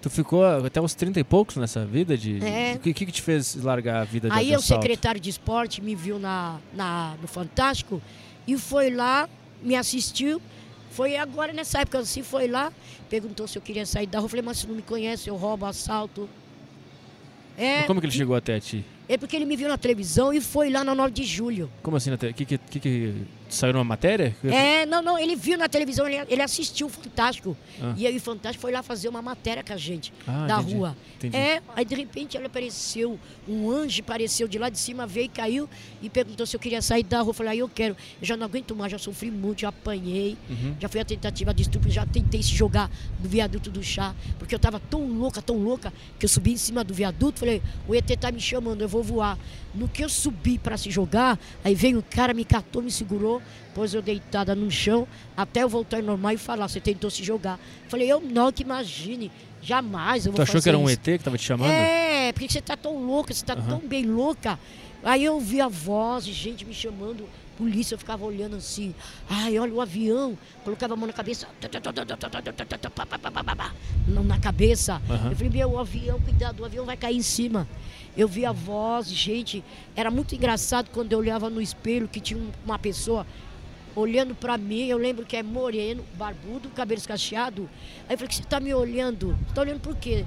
Tu 0.00 0.08
ficou 0.08 0.44
até 0.44 0.80
os 0.80 0.94
30 0.94 1.18
e 1.18 1.24
poucos 1.24 1.56
nessa 1.56 1.84
vida 1.84 2.16
de. 2.16 2.44
É. 2.44 2.74
O 2.76 2.78
que, 2.78 2.94
que 2.94 3.06
te 3.06 3.20
fez 3.20 3.56
largar 3.56 4.02
a 4.02 4.04
vida 4.04 4.28
de 4.28 4.34
Aí 4.34 4.54
o 4.54 4.60
secretário 4.60 5.20
de 5.20 5.28
esporte 5.28 5.82
me 5.82 5.94
viu 5.94 6.18
na, 6.18 6.58
na, 6.72 7.16
no 7.20 7.26
Fantástico 7.26 8.00
e 8.46 8.56
foi 8.56 8.90
lá, 8.90 9.28
me 9.62 9.74
assistiu. 9.74 10.40
Foi 10.92 11.16
agora 11.16 11.52
nessa 11.52 11.80
época 11.80 11.98
assim, 11.98 12.22
foi 12.22 12.48
lá, 12.48 12.72
perguntou 13.10 13.46
se 13.46 13.58
eu 13.58 13.62
queria 13.62 13.84
sair 13.84 14.06
da 14.06 14.18
rua. 14.18 14.26
Eu 14.26 14.30
falei, 14.30 14.44
mas 14.44 14.58
você 14.58 14.66
não 14.68 14.74
me 14.74 14.82
conhece, 14.82 15.28
eu 15.28 15.36
roubo, 15.36 15.66
assalto. 15.66 16.28
É, 17.56 17.78
Mas 17.78 17.86
Como 17.88 18.00
que 18.00 18.06
ele 18.06 18.14
chegou 18.14 18.36
até 18.36 18.60
ti? 18.60 18.84
é 19.08 19.16
porque 19.16 19.34
ele 19.34 19.46
me 19.46 19.56
viu 19.56 19.68
na 19.68 19.78
televisão 19.78 20.32
e 20.32 20.40
foi 20.40 20.70
lá 20.70 20.84
na 20.84 20.94
9 20.94 21.10
de 21.12 21.24
julho. 21.24 21.70
Como 21.82 21.96
assim? 21.96 22.12
O 22.12 22.18
que, 22.18 22.32
que, 22.44 22.58
que, 22.58 22.80
que 22.80 23.14
saiu 23.48 23.72
numa 23.72 23.84
matéria? 23.84 24.36
É, 24.44 24.84
não, 24.86 25.02
não, 25.02 25.18
ele 25.18 25.34
viu 25.36 25.56
na 25.58 25.68
televisão, 25.68 26.06
ele, 26.06 26.24
ele 26.28 26.42
assistiu 26.42 26.86
o 26.86 26.90
Fantástico. 26.90 27.56
Ah. 27.82 27.94
E 27.96 28.06
aí 28.06 28.16
o 28.16 28.20
Fantástico 28.20 28.62
foi 28.62 28.72
lá 28.72 28.82
fazer 28.82 29.08
uma 29.08 29.22
matéria 29.22 29.62
com 29.62 29.72
a 29.72 29.76
gente, 29.76 30.12
Ah, 30.26 30.46
da 30.46 30.56
entendi, 30.60 30.74
rua. 30.74 30.96
entendi. 31.16 31.36
É, 31.36 31.62
aí 31.74 31.84
de 31.84 31.94
repente 31.94 32.36
ele 32.36 32.46
apareceu, 32.46 33.18
um 33.48 33.70
anjo 33.70 34.00
apareceu 34.00 34.46
de 34.48 34.58
lá 34.58 34.68
de 34.68 34.78
cima, 34.78 35.06
veio 35.06 35.26
e 35.26 35.28
caiu 35.28 35.68
e 36.02 36.08
perguntou 36.10 36.46
se 36.46 36.54
eu 36.56 36.60
queria 36.60 36.82
sair 36.82 37.02
da 37.02 37.20
rua. 37.20 37.30
Eu 37.30 37.34
falei, 37.34 37.52
aí 37.52 37.58
eu 37.60 37.68
quero, 37.68 37.96
eu 38.20 38.26
já 38.26 38.36
não 38.36 38.44
aguento 38.46 38.74
mais, 38.76 38.92
já 38.92 38.98
sofri 38.98 39.30
muito, 39.30 39.60
já 39.62 39.68
apanhei, 39.68 40.36
Uhum. 40.48 40.74
já 40.80 40.88
fui 40.88 41.00
a 41.00 41.04
tentativa 41.04 41.52
de 41.54 41.62
estupro, 41.62 41.90
já 41.90 42.04
tentei 42.06 42.42
se 42.42 42.50
jogar 42.54 42.90
do 43.18 43.28
viaduto 43.28 43.70
do 43.70 43.82
chá, 43.82 44.14
porque 44.38 44.54
eu 44.54 44.58
tava 44.58 44.80
tão 44.80 45.06
louca, 45.06 45.40
tão 45.42 45.56
louca, 45.56 45.92
que 46.18 46.24
eu 46.24 46.28
subi 46.28 46.52
em 46.52 46.56
cima 46.56 46.82
do 46.84 46.92
viaduto, 46.94 47.40
falei, 47.40 47.62
o 47.86 47.94
ET 47.94 48.06
tá 48.18 48.30
me 48.30 48.40
chamando, 48.40 48.82
eu 48.82 48.88
vou 48.88 49.02
voar. 49.02 49.38
No 49.74 49.86
que 49.86 50.02
eu 50.02 50.08
subi 50.08 50.58
para 50.58 50.76
se 50.76 50.90
jogar, 50.90 51.38
aí 51.62 51.74
veio 51.74 51.98
o 51.98 52.02
cara, 52.02 52.32
me 52.32 52.44
catou, 52.44 52.82
me 52.82 52.90
segurou, 52.90 53.37
pôs 53.74 53.94
eu 53.94 54.02
deitada 54.02 54.54
no 54.54 54.70
chão, 54.70 55.06
até 55.36 55.62
eu 55.62 55.68
voltar 55.68 56.02
normal 56.02 56.32
e 56.32 56.36
falar, 56.36 56.68
você 56.68 56.80
tentou 56.80 57.10
se 57.10 57.22
jogar. 57.24 57.58
Falei, 57.88 58.10
eu 58.10 58.20
não, 58.20 58.50
que 58.52 58.62
imagine, 58.62 59.30
jamais 59.62 60.26
eu 60.26 60.32
vou 60.32 60.36
Tu 60.36 60.42
achou 60.42 60.60
que 60.62 60.68
era 60.68 60.78
um 60.78 60.84
isso. 60.88 60.94
ET 60.94 61.18
que 61.18 61.24
tava 61.24 61.38
te 61.38 61.44
chamando? 61.44 61.70
É, 61.70 62.32
porque 62.32 62.48
você 62.48 62.60
tá 62.60 62.76
tão 62.76 63.02
louca, 63.04 63.32
você 63.32 63.44
tá 63.44 63.54
Aham. 63.54 63.68
tão 63.68 63.78
bem 63.80 64.04
louca. 64.04 64.58
Aí 65.02 65.24
eu 65.24 65.38
vi 65.40 65.60
a 65.60 65.68
voz 65.68 66.24
de 66.24 66.32
gente 66.32 66.64
me 66.64 66.74
chamando, 66.74 67.28
polícia, 67.56 67.94
eu 67.94 67.98
ficava 67.98 68.24
olhando 68.24 68.56
assim. 68.56 68.94
Ai, 69.28 69.58
olha 69.58 69.72
o 69.72 69.80
avião. 69.80 70.36
Colocava 70.64 70.94
a 70.94 70.96
mão 70.96 71.06
na 71.06 71.12
cabeça. 71.12 71.46
Não, 74.06 74.24
na 74.24 74.38
cabeça. 74.38 75.00
Aham. 75.08 75.30
Eu 75.30 75.36
falei, 75.36 75.50
meu, 75.50 75.70
o 75.72 75.78
avião, 75.78 76.20
cuidado, 76.20 76.60
o 76.60 76.64
avião 76.64 76.84
vai 76.84 76.96
cair 76.96 77.16
em 77.16 77.22
cima. 77.22 77.68
Eu 78.18 78.26
vi 78.26 78.44
a 78.44 78.50
voz, 78.50 79.08
gente. 79.08 79.62
Era 79.94 80.10
muito 80.10 80.34
engraçado 80.34 80.90
quando 80.92 81.12
eu 81.12 81.18
olhava 81.20 81.48
no 81.48 81.62
espelho 81.62 82.08
que 82.08 82.20
tinha 82.20 82.38
um- 82.40 82.50
uma 82.66 82.76
pessoa 82.76 83.24
olhando 83.94 84.34
pra 84.34 84.58
mim. 84.58 84.86
Eu 84.88 84.98
lembro 84.98 85.24
que 85.24 85.36
é 85.36 85.42
moreno, 85.42 86.04
barbudo, 86.14 86.68
cabelo 86.70 86.98
escacheado. 86.98 87.70
Aí 88.08 88.14
eu 88.14 88.18
falei, 88.18 88.32
você 88.34 88.42
tá 88.42 88.58
me 88.58 88.74
olhando? 88.74 89.38
Você 89.46 89.54
tá 89.54 89.60
olhando 89.60 89.78
por 89.80 89.94
quê? 89.94 90.24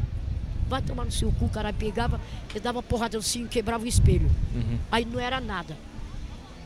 Vai 0.70 0.82
tomar 0.82 1.04
no 1.04 1.12
seu 1.12 1.30
cu, 1.34 1.46
o 1.46 1.50
cara 1.50 1.74
pegava, 1.74 2.20
eu 2.56 2.62
dava 2.62 2.82
porrada 2.82 3.18
assim, 3.18 3.46
quebrava 3.46 3.84
o 3.84 3.88
espelho. 3.88 4.32
Uhum. 4.56 4.78
Aí 4.90 5.04
não 5.04 5.20
era 5.20 5.42
nada. 5.42 5.76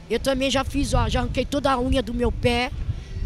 Eu 0.07 0.19
também 0.19 0.51
já 0.51 0.63
fiz, 0.63 0.93
ó, 0.93 1.09
já 1.09 1.21
arranquei 1.21 1.43
toda 1.43 1.71
a 1.71 1.79
unha 1.79 2.03
do 2.03 2.13
meu 2.13 2.31
pé, 2.31 2.71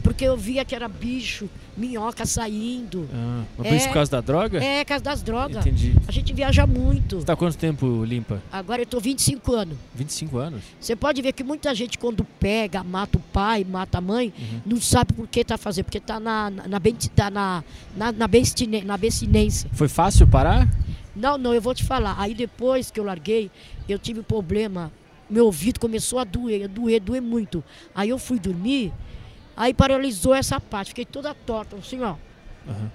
porque 0.10 0.26
eu 0.26 0.36
via 0.36 0.66
que 0.66 0.74
era 0.74 0.88
bicho, 0.88 1.48
minhoca 1.78 2.26
saindo. 2.26 3.08
Ah, 3.14 3.44
mas 3.58 3.68
por 3.68 3.76
isso 3.76 3.86
É. 3.86 3.88
por 3.90 3.94
causa 3.94 4.12
da 4.12 4.22
droga? 4.22 4.64
É, 4.64 4.84
por 4.84 4.88
causa 4.90 5.04
das 5.04 5.22
drogas. 5.22 5.64
Entendi. 5.66 5.94
A 6.08 6.12
gente 6.12 6.34
viaja 6.34 6.66
muito. 6.66 7.18
Você 7.20 7.26
tá 7.28 7.36
quanto 7.36 7.56
tempo 7.58 8.04
limpa? 8.04 8.42
Agora 8.52 8.82
eu 8.82 8.88
tô 8.88 9.00
25 9.00 9.54
anos. 9.54 9.78
25 9.94 10.38
anos? 10.40 10.64
Você 10.80 10.96
pode 10.96 11.22
ver 11.22 11.32
que 11.32 11.44
muita 11.44 11.76
gente, 11.76 12.00
quando 12.00 12.24
pega, 12.40 12.84
mata 12.84 13.20
o 13.20 13.22
pai, 13.22 13.64
mata 13.64 14.00
a 14.00 14.02
mãe, 14.02 14.34
Uhum. 14.38 14.62
não 14.66 14.82
sabe 14.82 15.14
por 15.14 15.28
que 15.28 15.46
tá 15.46 15.60
fazendo, 15.60 15.86
porque 15.86 16.00
tá 16.00 16.20
na, 16.20 16.50
na, 16.50 16.68
na, 16.68 16.80
tá 17.16 17.30
na, 17.30 17.64
na, 17.96 18.12
na, 18.12 18.28
na. 18.28 18.98
Foi 19.74 19.88
fácil 19.88 20.26
parar? 20.28 20.68
Não, 21.16 21.38
não, 21.38 21.54
eu 21.54 21.62
vou 21.62 21.76
te 21.76 21.84
falar. 21.84 22.16
Aí 22.18 22.34
depois 22.34 22.90
que 22.90 23.00
eu 23.00 23.04
larguei, 23.04 23.52
eu 23.88 24.00
tive 24.00 24.24
problema. 24.24 24.92
Meu 25.30 25.46
ouvido 25.46 25.80
começou 25.80 26.18
a 26.18 26.24
doer, 26.24 26.64
a 26.64 26.68
doer, 26.68 27.00
doer 27.00 27.22
muito. 27.22 27.64
Aí 27.94 28.10
eu 28.10 28.18
fui 28.18 28.40
dormir, 28.40 28.92
aí 29.60 29.76
paralisou 29.76 30.34
essa 30.34 30.60
parte, 30.60 30.88
fiquei 30.88 31.06
toda 31.06 31.36
torta, 31.36 31.76
assim, 31.76 32.02
ó. 32.02 32.16
Aham. 32.68 32.92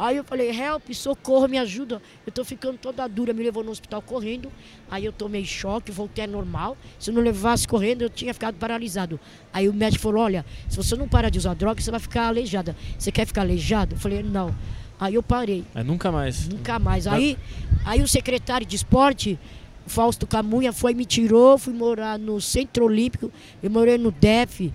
Aí 0.00 0.16
eu 0.16 0.24
falei, 0.24 0.48
help, 0.48 0.90
socorro, 0.94 1.46
me 1.46 1.58
ajuda. 1.58 2.00
Eu 2.24 2.32
tô 2.32 2.42
ficando 2.42 2.78
toda 2.78 3.06
dura, 3.06 3.34
me 3.34 3.42
levou 3.42 3.62
no 3.62 3.70
hospital 3.70 4.00
correndo. 4.00 4.50
Aí 4.90 5.04
eu 5.04 5.12
tomei 5.12 5.44
choque, 5.44 5.92
voltei 5.92 6.24
ao 6.24 6.30
normal. 6.30 6.74
Se 6.98 7.10
eu 7.10 7.14
não 7.14 7.20
levasse 7.20 7.68
correndo, 7.68 8.00
eu 8.00 8.08
tinha 8.08 8.32
ficado 8.32 8.54
paralisado. 8.54 9.20
Aí 9.52 9.68
o 9.68 9.74
médico 9.74 10.02
falou, 10.02 10.22
olha, 10.22 10.42
se 10.70 10.76
você 10.78 10.96
não 10.96 11.06
parar 11.06 11.28
de 11.28 11.36
usar 11.36 11.52
droga, 11.52 11.82
você 11.82 11.90
vai 11.90 12.00
ficar 12.00 12.28
aleijada. 12.28 12.74
Você 12.98 13.12
quer 13.12 13.26
ficar 13.26 13.42
aleijado? 13.42 13.94
Eu 13.94 13.98
falei, 13.98 14.22
não. 14.22 14.54
Aí 14.98 15.16
eu 15.16 15.22
parei. 15.22 15.66
Mas 15.74 15.84
nunca 15.84 16.10
mais. 16.10 16.48
Nunca 16.48 16.78
mais. 16.78 17.06
Aí, 17.06 17.36
aí 17.84 18.00
o 18.00 18.08
secretário 18.08 18.66
de 18.66 18.76
esporte, 18.76 19.38
Fausto 19.86 20.26
Camunha, 20.26 20.72
foi 20.72 20.94
me 20.94 21.04
tirou, 21.04 21.58
fui 21.58 21.74
morar 21.74 22.18
no 22.18 22.40
Centro 22.40 22.86
Olímpico, 22.86 23.30
eu 23.62 23.70
morei 23.70 23.98
no 23.98 24.10
DEF, 24.10 24.72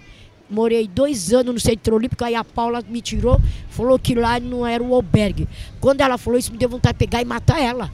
morei 0.50 0.88
dois 0.88 1.34
anos 1.34 1.54
no 1.54 1.60
Centro 1.60 1.96
Olímpico, 1.96 2.24
aí 2.24 2.36
a 2.36 2.44
Paula 2.44 2.84
me 2.88 3.02
tirou, 3.02 3.40
falou 3.70 3.98
que 3.98 4.16
lá 4.16 4.40
não 4.40 4.66
era 4.66 4.84
o 4.84 4.94
albergue. 4.94 5.48
Quando 5.80 6.02
ela 6.02 6.18
falou 6.18 6.40
isso, 6.40 6.52
me 6.52 6.58
deu 6.58 6.70
vontade 6.70 6.94
de 6.94 7.00
pegar 7.00 7.22
e 7.22 7.26
matar 7.26 7.62
ela. 7.62 7.92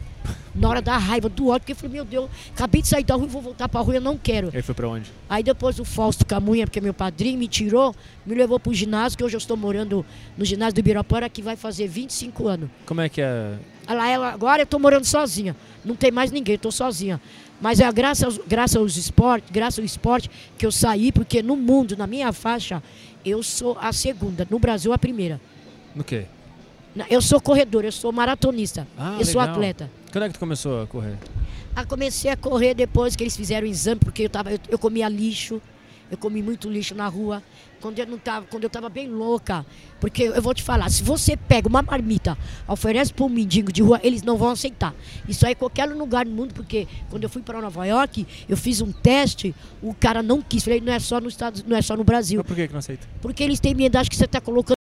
Na 0.54 0.68
hora 0.68 0.82
da 0.82 0.98
raiva, 0.98 1.30
do 1.30 1.48
ódio, 1.48 1.62
porque 1.62 1.72
eu 1.72 1.76
falei, 1.76 1.94
meu 1.94 2.06
Deus, 2.06 2.30
acabei 2.54 2.82
de 2.82 2.88
sair 2.88 3.06
da 3.06 3.16
rua 3.16 3.26
e 3.26 3.30
vou 3.30 3.42
voltar 3.42 3.70
pra 3.70 3.80
rua, 3.80 3.96
eu 3.96 4.02
não 4.02 4.18
quero. 4.18 4.52
Aí 4.54 4.62
foi 4.62 4.76
pra 4.76 4.88
onde? 4.88 5.10
Aí 5.30 5.42
depois 5.42 5.80
o 5.80 5.86
Fausto 5.86 6.26
Camunha, 6.26 6.68
porque 6.68 6.80
é 6.80 6.82
meu 6.82 6.94
padrinho, 6.94 7.40
me 7.40 7.48
tirou, 7.48 7.96
me 8.26 8.36
levou 8.36 8.60
pro 8.60 8.74
ginásio, 8.74 9.18
que 9.18 9.24
hoje 9.24 9.36
eu 9.36 9.40
estou 9.40 9.56
morando 9.56 10.06
no 10.38 10.44
ginásio 10.44 10.74
do 10.74 10.80
Ibirapuera, 10.80 11.30
que 11.30 11.42
vai 11.42 11.56
fazer 11.56 11.88
25 11.88 12.48
anos. 12.48 12.70
Como 12.86 13.00
é 13.00 13.08
que 13.08 13.22
é? 13.22 13.56
Ela, 13.88 14.08
ela, 14.10 14.34
agora 14.34 14.62
eu 14.62 14.66
tô 14.66 14.78
morando 14.78 15.06
sozinha. 15.06 15.56
Não 15.84 15.96
tem 15.96 16.12
mais 16.12 16.32
ninguém, 16.32 16.58
tô 16.58 16.70
sozinha. 16.70 17.20
Mas 17.62 17.80
é 17.80 17.90
graças, 17.92 18.40
graças 18.48 18.76
aos 18.76 18.98
esportes, 18.98 19.50
graças 19.52 19.80
ao 19.80 19.86
esporte 19.86 20.30
que 20.58 20.66
eu 20.66 20.72
saí, 20.72 21.12
porque 21.12 21.44
no 21.44 21.56
mundo, 21.56 21.96
na 21.96 22.08
minha 22.08 22.34
faixa, 22.34 22.82
eu 23.24 23.44
sou 23.44 23.78
a 23.80 23.94
segunda, 23.94 24.48
no 24.50 24.58
Brasil 24.58 24.92
a 24.92 24.98
primeira. 24.98 25.40
No 25.96 26.04
quê? 26.04 26.26
Eu 27.10 27.22
sou 27.22 27.40
corredora, 27.40 27.88
eu 27.88 27.92
sou 27.92 28.12
maratonista, 28.12 28.88
Ah, 28.98 29.18
eu 29.20 29.26
sou 29.26 29.40
legal. 29.40 29.56
atleta. 29.56 29.92
Quando 30.12 30.24
é 30.26 30.28
que 30.28 30.34
tu 30.34 30.40
começou 30.40 30.82
a 30.82 30.88
correr? 30.88 31.16
Ah, 31.76 31.86
comecei 31.86 32.30
a 32.32 32.36
correr 32.36 32.74
depois 32.74 33.16
que 33.16 33.24
eles 33.24 33.38
fizeram 33.38 33.66
o 33.66 33.70
exame, 33.70 34.00
porque 34.04 34.24
eu, 34.24 34.30
tava, 34.30 34.52
eu, 34.52 34.60
eu 34.68 34.78
comia 34.80 35.08
lixo, 35.08 35.62
eu 36.10 36.18
comi 36.18 36.42
muito 36.44 36.70
lixo 36.70 36.94
na 36.96 37.08
rua. 37.08 37.42
Quando 37.82 37.98
eu, 38.00 38.06
não 38.06 38.18
tava, 38.18 38.46
quando 38.46 38.64
eu 38.64 38.70
tava 38.70 38.90
bem 38.90 39.10
louca, 39.10 39.66
porque 40.00 40.24
eu 40.24 40.42
vou 40.42 40.54
te 40.54 40.62
falar, 40.62 40.90
se 40.90 41.04
você 41.04 41.36
pega 41.36 41.68
uma 41.68 41.82
marmita, 41.82 42.38
oferece 42.68 43.12
para 43.14 43.26
um 43.26 43.30
mendigo 43.30 43.72
de 43.72 43.82
rua, 43.82 44.00
eles 44.04 44.22
não 44.22 44.38
vão 44.38 44.50
aceitar. 44.50 44.94
Isso 45.28 45.46
aí 45.46 45.54
é 45.54 45.56
qualquer 45.56 45.86
lugar 45.90 46.26
no 46.26 46.32
mundo, 46.32 46.54
porque 46.54 46.88
quando 47.10 47.24
eu 47.24 47.30
fui 47.30 47.42
para 47.42 47.60
Nova 47.60 47.86
York, 47.86 48.26
eu 48.48 48.56
fiz 48.56 48.82
um 48.82 48.92
teste, 48.92 49.54
o 49.82 49.94
cara 49.94 50.22
não 50.22 50.42
quis. 50.42 50.64
Falei, 50.64 50.80
não 50.80 50.94
é 50.94 51.00
só 51.00 51.20
no 51.20 51.28
Estados, 51.28 51.64
não 51.64 51.76
é 51.76 51.82
só 51.82 51.98
no 51.98 52.04
Brasil. 52.04 52.40
Mas 52.40 52.48
por 52.48 52.56
que 52.56 52.68
que 52.68 52.74
não 52.74 52.80
aceita? 52.80 53.08
Porque 53.22 53.44
eles 53.44 53.60
têm 53.60 53.74
medo, 53.74 53.96
acho 53.98 54.10
que 54.10 54.16
você 54.16 54.26
está 54.26 54.40
colocando 54.40 54.81